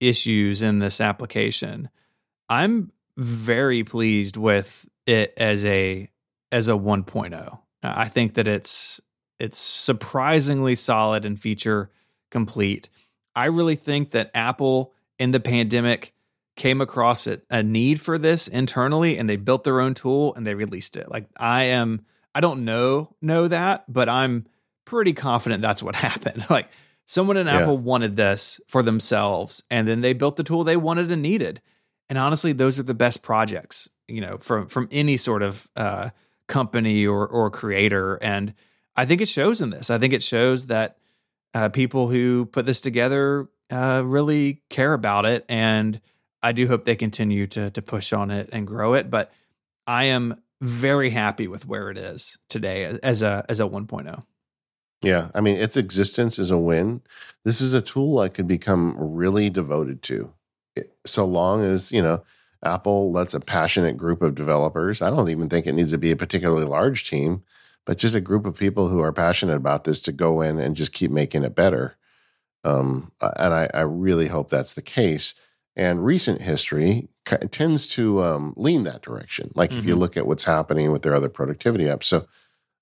issues 0.00 0.62
in 0.62 0.78
this 0.78 1.00
application, 1.00 1.88
I'm 2.48 2.92
very 3.16 3.84
pleased 3.84 4.36
with 4.36 4.88
it 5.06 5.34
as 5.36 5.64
a 5.64 6.10
as 6.50 6.68
a 6.68 6.72
1.0. 6.72 7.58
I 7.82 8.08
think 8.08 8.34
that 8.34 8.48
it's 8.48 9.00
it's 9.38 9.58
surprisingly 9.58 10.74
solid 10.74 11.24
and 11.24 11.38
feature 11.38 11.90
complete. 12.30 12.88
I 13.34 13.46
really 13.46 13.76
think 13.76 14.10
that 14.12 14.30
Apple 14.34 14.94
in 15.18 15.30
the 15.30 15.40
pandemic 15.40 16.12
came 16.56 16.80
across 16.80 17.26
a, 17.26 17.40
a 17.50 17.62
need 17.62 18.00
for 18.00 18.18
this 18.18 18.48
internally 18.48 19.16
and 19.16 19.28
they 19.28 19.36
built 19.36 19.62
their 19.62 19.80
own 19.80 19.94
tool 19.94 20.34
and 20.34 20.46
they 20.46 20.54
released 20.54 20.96
it. 20.96 21.10
Like 21.10 21.28
I 21.36 21.64
am 21.64 22.04
I 22.34 22.40
don't 22.40 22.64
know 22.64 23.14
know 23.20 23.48
that, 23.48 23.84
but 23.92 24.08
I'm 24.08 24.46
pretty 24.84 25.12
confident 25.12 25.62
that's 25.62 25.82
what 25.82 25.94
happened. 25.96 26.46
Like 26.50 26.68
someone 27.08 27.38
in 27.38 27.46
Yeah. 27.46 27.60
Apple 27.60 27.78
wanted 27.78 28.16
this 28.16 28.60
for 28.68 28.82
themselves 28.82 29.62
and 29.70 29.88
then 29.88 30.02
they 30.02 30.12
built 30.12 30.36
the 30.36 30.44
tool 30.44 30.62
they 30.62 30.76
wanted 30.76 31.10
and 31.10 31.22
needed. 31.22 31.60
And 32.10 32.18
honestly, 32.18 32.52
those 32.52 32.78
are 32.78 32.82
the 32.84 32.94
best 32.94 33.22
projects, 33.22 33.88
you 34.06 34.20
know, 34.20 34.36
from 34.38 34.68
from 34.68 34.88
any 34.90 35.16
sort 35.16 35.42
of 35.42 35.68
uh, 35.74 36.10
company 36.46 37.06
or 37.06 37.26
or 37.26 37.50
creator. 37.50 38.16
And 38.22 38.54
I 38.94 39.04
think 39.04 39.20
it 39.20 39.28
shows 39.28 39.60
in 39.62 39.70
this. 39.70 39.90
I 39.90 39.98
think 39.98 40.12
it 40.12 40.22
shows 40.22 40.66
that 40.66 40.98
uh, 41.54 41.70
people 41.70 42.08
who 42.08 42.46
put 42.46 42.66
this 42.66 42.80
together 42.80 43.48
uh, 43.70 44.02
really 44.04 44.62
care 44.70 44.92
about 44.92 45.24
it, 45.26 45.44
and 45.48 46.00
I 46.42 46.52
do 46.52 46.66
hope 46.66 46.84
they 46.84 46.96
continue 46.96 47.46
to 47.48 47.70
to 47.70 47.82
push 47.82 48.12
on 48.12 48.30
it 48.30 48.48
and 48.52 48.66
grow 48.66 48.94
it. 48.94 49.10
But 49.10 49.32
I 49.86 50.04
am 50.04 50.42
very 50.60 51.10
happy 51.10 51.46
with 51.46 51.66
where 51.66 51.90
it 51.90 51.98
is 51.98 52.38
today 52.48 52.84
as 53.02 53.22
a 53.22 53.44
as 53.48 53.60
a 53.60 53.64
oh. 53.64 53.70
1.0. 53.70 54.24
Yeah, 55.02 55.28
I 55.34 55.40
mean, 55.40 55.56
its 55.56 55.76
existence 55.76 56.38
is 56.38 56.50
a 56.50 56.58
win. 56.58 57.02
This 57.44 57.60
is 57.60 57.72
a 57.72 57.80
tool 57.80 58.18
I 58.18 58.28
could 58.28 58.48
become 58.48 58.96
really 58.98 59.48
devoted 59.48 60.02
to, 60.04 60.32
so 61.06 61.24
long 61.24 61.62
as 61.64 61.92
you 61.92 62.02
know 62.02 62.22
Apple 62.64 63.12
lets 63.12 63.32
a 63.34 63.40
passionate 63.40 63.96
group 63.96 64.22
of 64.22 64.34
developers. 64.34 65.00
I 65.00 65.10
don't 65.10 65.28
even 65.30 65.48
think 65.48 65.66
it 65.66 65.74
needs 65.74 65.92
to 65.92 65.98
be 65.98 66.10
a 66.10 66.16
particularly 66.16 66.64
large 66.66 67.08
team, 67.08 67.44
but 67.86 67.98
just 67.98 68.16
a 68.16 68.20
group 68.20 68.44
of 68.44 68.56
people 68.58 68.88
who 68.88 69.00
are 69.00 69.12
passionate 69.12 69.54
about 69.56 69.84
this 69.84 70.00
to 70.02 70.12
go 70.12 70.40
in 70.40 70.58
and 70.58 70.74
just 70.74 70.92
keep 70.92 71.12
making 71.12 71.44
it 71.44 71.54
better. 71.54 71.96
Um, 72.64 73.12
and 73.20 73.54
I, 73.54 73.70
I 73.72 73.80
really 73.82 74.26
hope 74.26 74.50
that's 74.50 74.74
the 74.74 74.82
case. 74.82 75.34
And 75.76 76.04
recent 76.04 76.40
history 76.42 77.08
tends 77.52 77.86
to 77.90 78.20
um, 78.24 78.52
lean 78.56 78.82
that 78.82 79.00
direction. 79.02 79.52
Like 79.54 79.72
if 79.72 79.84
you 79.84 79.94
Mhm. 79.94 80.00
look 80.00 80.16
at 80.16 80.26
what's 80.26 80.42
happening 80.44 80.90
with 80.90 81.02
their 81.02 81.14
other 81.14 81.28
productivity 81.28 81.84
apps, 81.84 82.04
so 82.04 82.26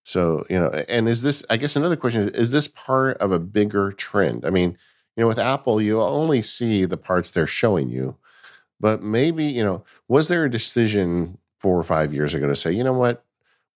so, 0.06 0.46
you 0.48 0.56
know, 0.56 0.68
and 0.88 1.08
is 1.08 1.22
this, 1.22 1.44
I 1.50 1.56
guess 1.56 1.74
another 1.74 1.96
question 1.96 2.28
is, 2.28 2.28
is 2.28 2.50
this 2.52 2.68
part 2.68 3.16
of 3.16 3.32
a 3.32 3.40
bigger 3.40 3.90
trend? 3.90 4.46
I 4.46 4.50
mean, 4.50 4.78
you 5.16 5.22
know, 5.22 5.26
with 5.26 5.36
Apple, 5.38 5.82
you 5.82 6.00
only 6.00 6.42
see 6.42 6.84
the 6.84 6.96
parts 6.96 7.32
they're 7.32 7.48
showing 7.48 7.88
you, 7.88 8.16
but 8.78 9.02
maybe, 9.02 9.44
you 9.44 9.64
know, 9.64 9.82
was 10.06 10.28
there 10.28 10.44
a 10.44 10.50
decision 10.50 11.38
four 11.58 11.76
or 11.76 11.82
five 11.82 12.14
years 12.14 12.34
ago 12.34 12.46
to 12.46 12.54
say, 12.54 12.70
you 12.70 12.84
know 12.84 12.92
what, 12.92 13.24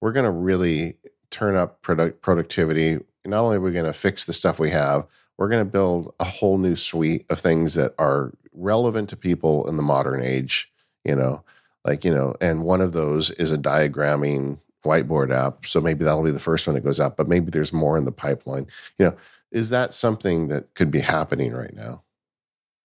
we're 0.01 0.13
going 0.13 0.25
to 0.25 0.31
really 0.31 0.99
turn 1.31 1.57
up 1.57 1.83
product 1.83 2.23
productivity. 2.23 3.01
Not 3.25 3.43
only 3.43 3.57
are 3.57 3.61
we 3.61 3.73
going 3.73 3.87
to 3.87 3.93
fix 3.93 4.25
the 4.25 4.33
stuff 4.33 4.61
we 4.61 4.71
have, 4.71 5.09
we're 5.37 5.49
going 5.49 5.67
to 5.67 5.73
build 5.73 6.15
a 6.21 6.25
whole 6.25 6.59
new 6.59 6.77
suite 6.77 7.27
of 7.29 7.41
things 7.41 7.75
that 7.75 7.93
are 7.99 8.33
relevant 8.53 9.09
to 9.09 9.17
people 9.17 9.69
in 9.69 9.77
the 9.77 9.83
modern 9.83 10.23
age, 10.23 10.71
you 11.05 11.17
know, 11.17 11.43
like, 11.85 12.05
you 12.05 12.15
know, 12.15 12.37
and 12.41 12.63
one 12.63 12.81
of 12.81 12.93
those 12.93 13.33
is 13.33 13.51
a 13.51 13.59
diagramming 13.59 14.61
whiteboard 14.85 15.33
app. 15.33 15.67
So 15.67 15.81
maybe 15.81 16.05
that'll 16.05 16.23
be 16.23 16.31
the 16.31 16.41
first 16.41 16.67
one 16.67 16.75
that 16.75 16.85
goes 16.85 17.01
out, 17.01 17.17
but 17.17 17.29
maybe 17.29 17.51
there's 17.51 17.73
more 17.73 17.99
in 17.99 18.05
the 18.05 18.13
pipeline. 18.13 18.67
You 18.99 19.07
know, 19.07 19.17
is 19.51 19.71
that 19.71 19.95
something 19.95 20.49
that 20.49 20.75
could 20.75 20.91
be 20.91 21.01
happening 21.01 21.53
right 21.53 21.75
now? 21.75 22.03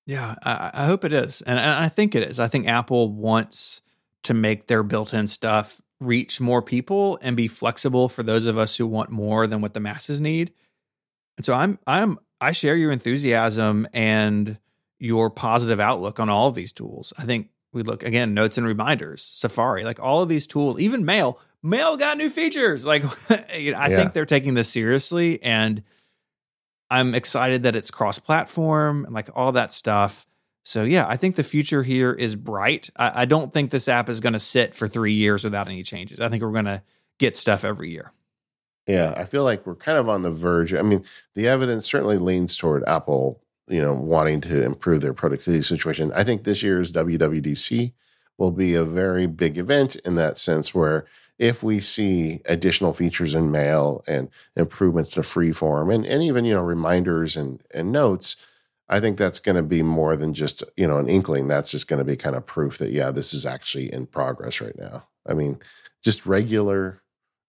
Yeah, 0.05 0.35
I, 0.43 0.71
I 0.73 0.85
hope 0.85 1.03
it 1.03 1.13
is, 1.13 1.41
and, 1.41 1.57
and 1.57 1.71
I 1.71 1.89
think 1.89 2.13
it 2.13 2.21
is. 2.21 2.39
I 2.39 2.47
think 2.47 2.67
Apple 2.67 3.11
wants 3.11 3.81
to 4.23 4.35
make 4.35 4.67
their 4.67 4.83
built-in 4.83 5.27
stuff 5.27 5.81
reach 5.99 6.41
more 6.41 6.61
people 6.61 7.17
and 7.21 7.35
be 7.35 7.47
flexible 7.47 8.09
for 8.09 8.21
those 8.21 8.45
of 8.45 8.57
us 8.57 8.75
who 8.75 8.85
want 8.85 9.09
more 9.09 9.47
than 9.47 9.61
what 9.61 9.73
the 9.73 9.79
masses 9.79 10.21
need. 10.21 10.53
And 11.37 11.45
so 11.45 11.53
I'm 11.53 11.79
I'm 11.87 12.19
I 12.41 12.51
share 12.51 12.75
your 12.75 12.91
enthusiasm 12.91 13.87
and 13.93 14.57
your 14.99 15.29
positive 15.29 15.79
outlook 15.79 16.19
on 16.19 16.29
all 16.29 16.47
of 16.47 16.55
these 16.55 16.71
tools. 16.71 17.13
I 17.17 17.25
think 17.25 17.49
we 17.75 17.83
look 17.83 18.01
again 18.03 18.33
notes 18.33 18.57
and 18.57 18.65
reminders, 18.65 19.21
Safari, 19.21 19.83
like 19.83 19.99
all 19.99 20.23
of 20.23 20.29
these 20.29 20.47
tools, 20.47 20.79
even 20.79 21.05
Mail. 21.05 21.39
Mail 21.61 21.97
got 21.97 22.17
new 22.17 22.29
features. 22.29 22.85
Like 22.85 23.03
you 23.55 23.71
know, 23.73 23.77
I 23.77 23.89
Yeah. 23.89 23.97
think 23.97 24.13
they're 24.13 24.25
taking 24.25 24.53
this 24.55 24.69
seriously 24.69 25.41
and 25.43 25.83
I'm 26.89 27.15
excited 27.15 27.63
that 27.63 27.75
it's 27.75 27.91
cross 27.91 28.19
platform 28.19 29.05
and 29.05 29.13
like 29.13 29.29
all 29.35 29.51
that 29.53 29.73
stuff. 29.73 30.25
So, 30.63 30.83
yeah, 30.83 31.05
I 31.07 31.15
think 31.17 31.35
the 31.35 31.43
future 31.43 31.83
here 31.83 32.11
is 32.13 32.35
bright. 32.35 32.89
I, 32.95 33.21
I 33.21 33.25
don't 33.25 33.53
think 33.53 33.69
this 33.71 33.87
app 33.87 34.09
is 34.09 34.19
going 34.19 34.33
to 34.33 34.39
sit 34.39 34.73
for 34.75 34.87
three 34.87 35.13
years 35.13 35.43
without 35.43 35.67
any 35.67 35.83
changes. 35.83 36.19
I 36.19 36.29
think 36.29 36.41
we're 36.43 36.51
going 36.51 36.65
to 36.65 36.81
get 37.19 37.35
stuff 37.35 37.63
every 37.63 37.91
year. 37.91 38.11
Yeah, 38.87 39.13
I 39.17 39.25
feel 39.25 39.43
like 39.43 39.65
we're 39.65 39.75
kind 39.75 39.97
of 39.97 40.09
on 40.09 40.21
the 40.21 40.31
verge. 40.31 40.73
I 40.73 40.81
mean, 40.83 41.03
the 41.33 41.47
evidence 41.47 41.85
certainly 41.85 42.17
leans 42.17 42.55
toward 42.55 42.83
Apple, 42.87 43.41
you 43.67 43.81
know, 43.81 43.93
wanting 43.93 44.41
to 44.41 44.63
improve 44.63 45.01
their 45.01 45.13
productivity 45.13 45.63
situation. 45.63 46.11
I 46.13 46.23
think 46.23 46.43
this 46.43 46.61
year's 46.61 46.91
WWDC 46.91 47.93
will 48.37 48.51
be 48.51 48.73
a 48.73 48.83
very 48.83 49.27
big 49.27 49.57
event 49.57 49.95
in 49.97 50.15
that 50.15 50.37
sense 50.37 50.73
where 50.73 51.05
if 51.37 51.63
we 51.63 51.79
see 51.79 52.41
additional 52.45 52.93
features 52.93 53.35
in 53.35 53.51
mail 53.51 54.03
and 54.07 54.29
improvements 54.55 55.09
to 55.09 55.21
freeform 55.21 55.93
and, 55.93 56.05
and 56.05 56.23
even 56.23 56.45
you 56.45 56.53
know 56.53 56.61
reminders 56.61 57.35
and, 57.35 57.61
and 57.71 57.91
notes 57.91 58.35
i 58.89 58.99
think 58.99 59.17
that's 59.17 59.39
going 59.39 59.55
to 59.55 59.63
be 59.63 59.81
more 59.81 60.15
than 60.15 60.33
just 60.33 60.63
you 60.77 60.87
know 60.87 60.97
an 60.97 61.09
inkling 61.09 61.47
that's 61.47 61.71
just 61.71 61.87
going 61.87 61.99
to 61.99 62.05
be 62.05 62.15
kind 62.15 62.35
of 62.35 62.45
proof 62.45 62.77
that 62.77 62.91
yeah 62.91 63.11
this 63.11 63.33
is 63.33 63.45
actually 63.45 63.91
in 63.91 64.05
progress 64.05 64.61
right 64.61 64.77
now 64.77 65.05
i 65.27 65.33
mean 65.33 65.59
just 66.03 66.25
regular 66.25 67.01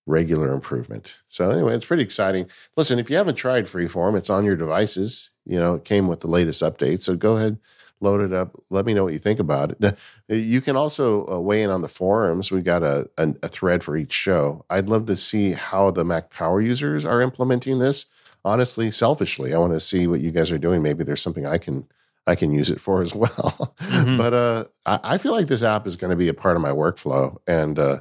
regular 0.07 0.53
improvement 0.53 1.21
so 1.29 1.51
anyway 1.51 1.75
it's 1.75 1.85
pretty 1.85 2.03
exciting 2.03 2.49
listen 2.77 2.99
if 2.99 3.11
you 3.11 3.17
haven't 3.17 3.35
tried 3.35 3.65
freeform 3.65 4.17
it's 4.17 4.31
on 4.31 4.45
your 4.45 4.57
devices 4.57 5.31
you 5.45 5.59
know 5.59 5.75
it 5.75 5.85
came 5.85 6.07
with 6.07 6.21
the 6.21 6.29
latest 6.29 6.63
update 6.63 7.03
so 7.03 7.17
go 7.17 7.37
ahead 7.37 7.59
load 8.01 8.21
it 8.21 8.33
up. 8.33 8.61
Let 8.71 8.85
me 8.85 8.95
know 8.95 9.05
what 9.05 9.13
you 9.13 9.19
think 9.19 9.41
about 9.41 9.77
it. 9.81 9.97
You 10.29 10.61
can 10.61 10.75
also 10.75 11.25
uh, 11.29 11.39
weigh 11.39 11.63
in 11.63 11.71
on 11.71 11.83
the 11.83 11.89
forums. 11.89 12.51
We 12.51 12.61
got 12.61 12.83
a, 12.83 13.09
a, 13.17 13.33
a 13.45 13.49
thread 13.49 13.85
for 13.85 13.97
each 13.97 14.13
show. 14.13 14.65
I'd 14.69 14.89
love 14.89 15.07
to 15.07 15.15
see 15.15 15.53
how 15.53 15.93
the 15.93 16.05
Mac 16.05 16.31
Power 16.31 16.61
users 16.61 17.05
are 17.05 17.21
implementing 17.21 17.79
this. 17.79 18.07
Honestly, 18.45 18.91
selfishly, 18.91 19.55
I 19.55 19.59
want 19.59 19.73
to 19.73 19.79
see 19.79 20.09
what 20.09 20.21
you 20.21 20.33
guys 20.33 20.51
are 20.51 20.59
doing. 20.59 20.83
Maybe 20.83 21.05
there's 21.05 21.23
something 21.23 21.47
I 21.47 21.59
can 21.59 21.87
I 22.27 22.35
can 22.35 22.53
use 22.53 22.71
it 22.71 22.81
for 22.81 23.03
as 23.03 23.15
well. 23.23 23.73
Mm-hmm. 23.79 24.17
but 24.17 24.35
uh, 24.35 24.65
I, 24.85 25.15
I, 25.15 25.19
feel 25.19 25.31
like 25.31 25.47
this 25.47 25.63
app 25.63 25.87
is 25.87 25.97
going 25.97 26.11
to 26.11 26.17
be 26.17 26.27
a 26.27 26.35
part 26.35 26.57
of 26.57 26.63
my 26.63 26.71
workflow, 26.71 27.37
and 27.47 27.79
uh, 27.79 28.01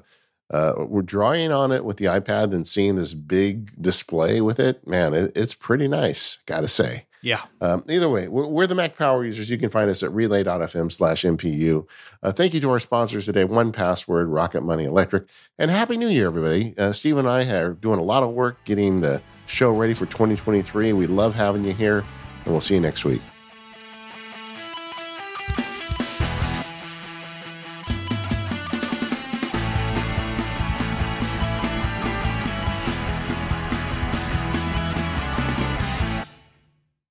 uh, 0.51 0.73
we're 0.77 1.01
drawing 1.01 1.51
on 1.51 1.71
it 1.71 1.83
with 1.83 1.97
the 1.97 2.05
iPad 2.05 2.53
and 2.53 2.67
seeing 2.67 2.95
this 2.95 3.13
big 3.13 3.71
display 3.81 4.41
with 4.41 4.59
it. 4.59 4.85
Man, 4.87 5.13
it, 5.13 5.31
it's 5.35 5.55
pretty 5.55 5.87
nice, 5.87 6.37
got 6.45 6.61
to 6.61 6.67
say. 6.67 7.05
Yeah. 7.25 7.41
Um, 7.59 7.83
either 7.89 8.07
way, 8.07 8.27
we're, 8.27 8.45
we're, 8.45 8.67
the 8.67 8.75
Mac 8.75 8.97
Power 8.97 9.25
users. 9.25 9.49
You 9.49 9.57
can 9.57 9.71
find 9.71 9.89
us 9.89 10.03
at 10.03 10.11
relay.fm 10.11 10.91
slash 10.91 11.23
MPU. 11.23 11.87
Uh, 12.21 12.31
thank 12.31 12.53
you 12.53 12.59
to 12.59 12.69
our 12.69 12.77
sponsors 12.77 13.25
today, 13.25 13.43
1Password, 13.43 14.31
Rocket 14.31 14.61
Money 14.61 14.83
Electric, 14.83 15.25
and 15.57 15.71
Happy 15.71 15.97
New 15.97 16.07
Year, 16.07 16.27
everybody. 16.27 16.77
Uh, 16.77 16.91
Steve 16.91 17.17
and 17.17 17.27
I 17.27 17.43
are 17.51 17.73
doing 17.73 17.97
a 17.97 18.03
lot 18.03 18.21
of 18.21 18.29
work 18.29 18.63
getting 18.63 19.01
the 19.01 19.23
show 19.47 19.71
ready 19.71 19.95
for 19.95 20.05
2023. 20.05 20.93
We 20.93 21.07
love 21.07 21.33
having 21.33 21.63
you 21.63 21.73
here, 21.73 22.03
and 22.43 22.53
we'll 22.53 22.61
see 22.61 22.75
you 22.75 22.81
next 22.81 23.05
week. 23.05 23.21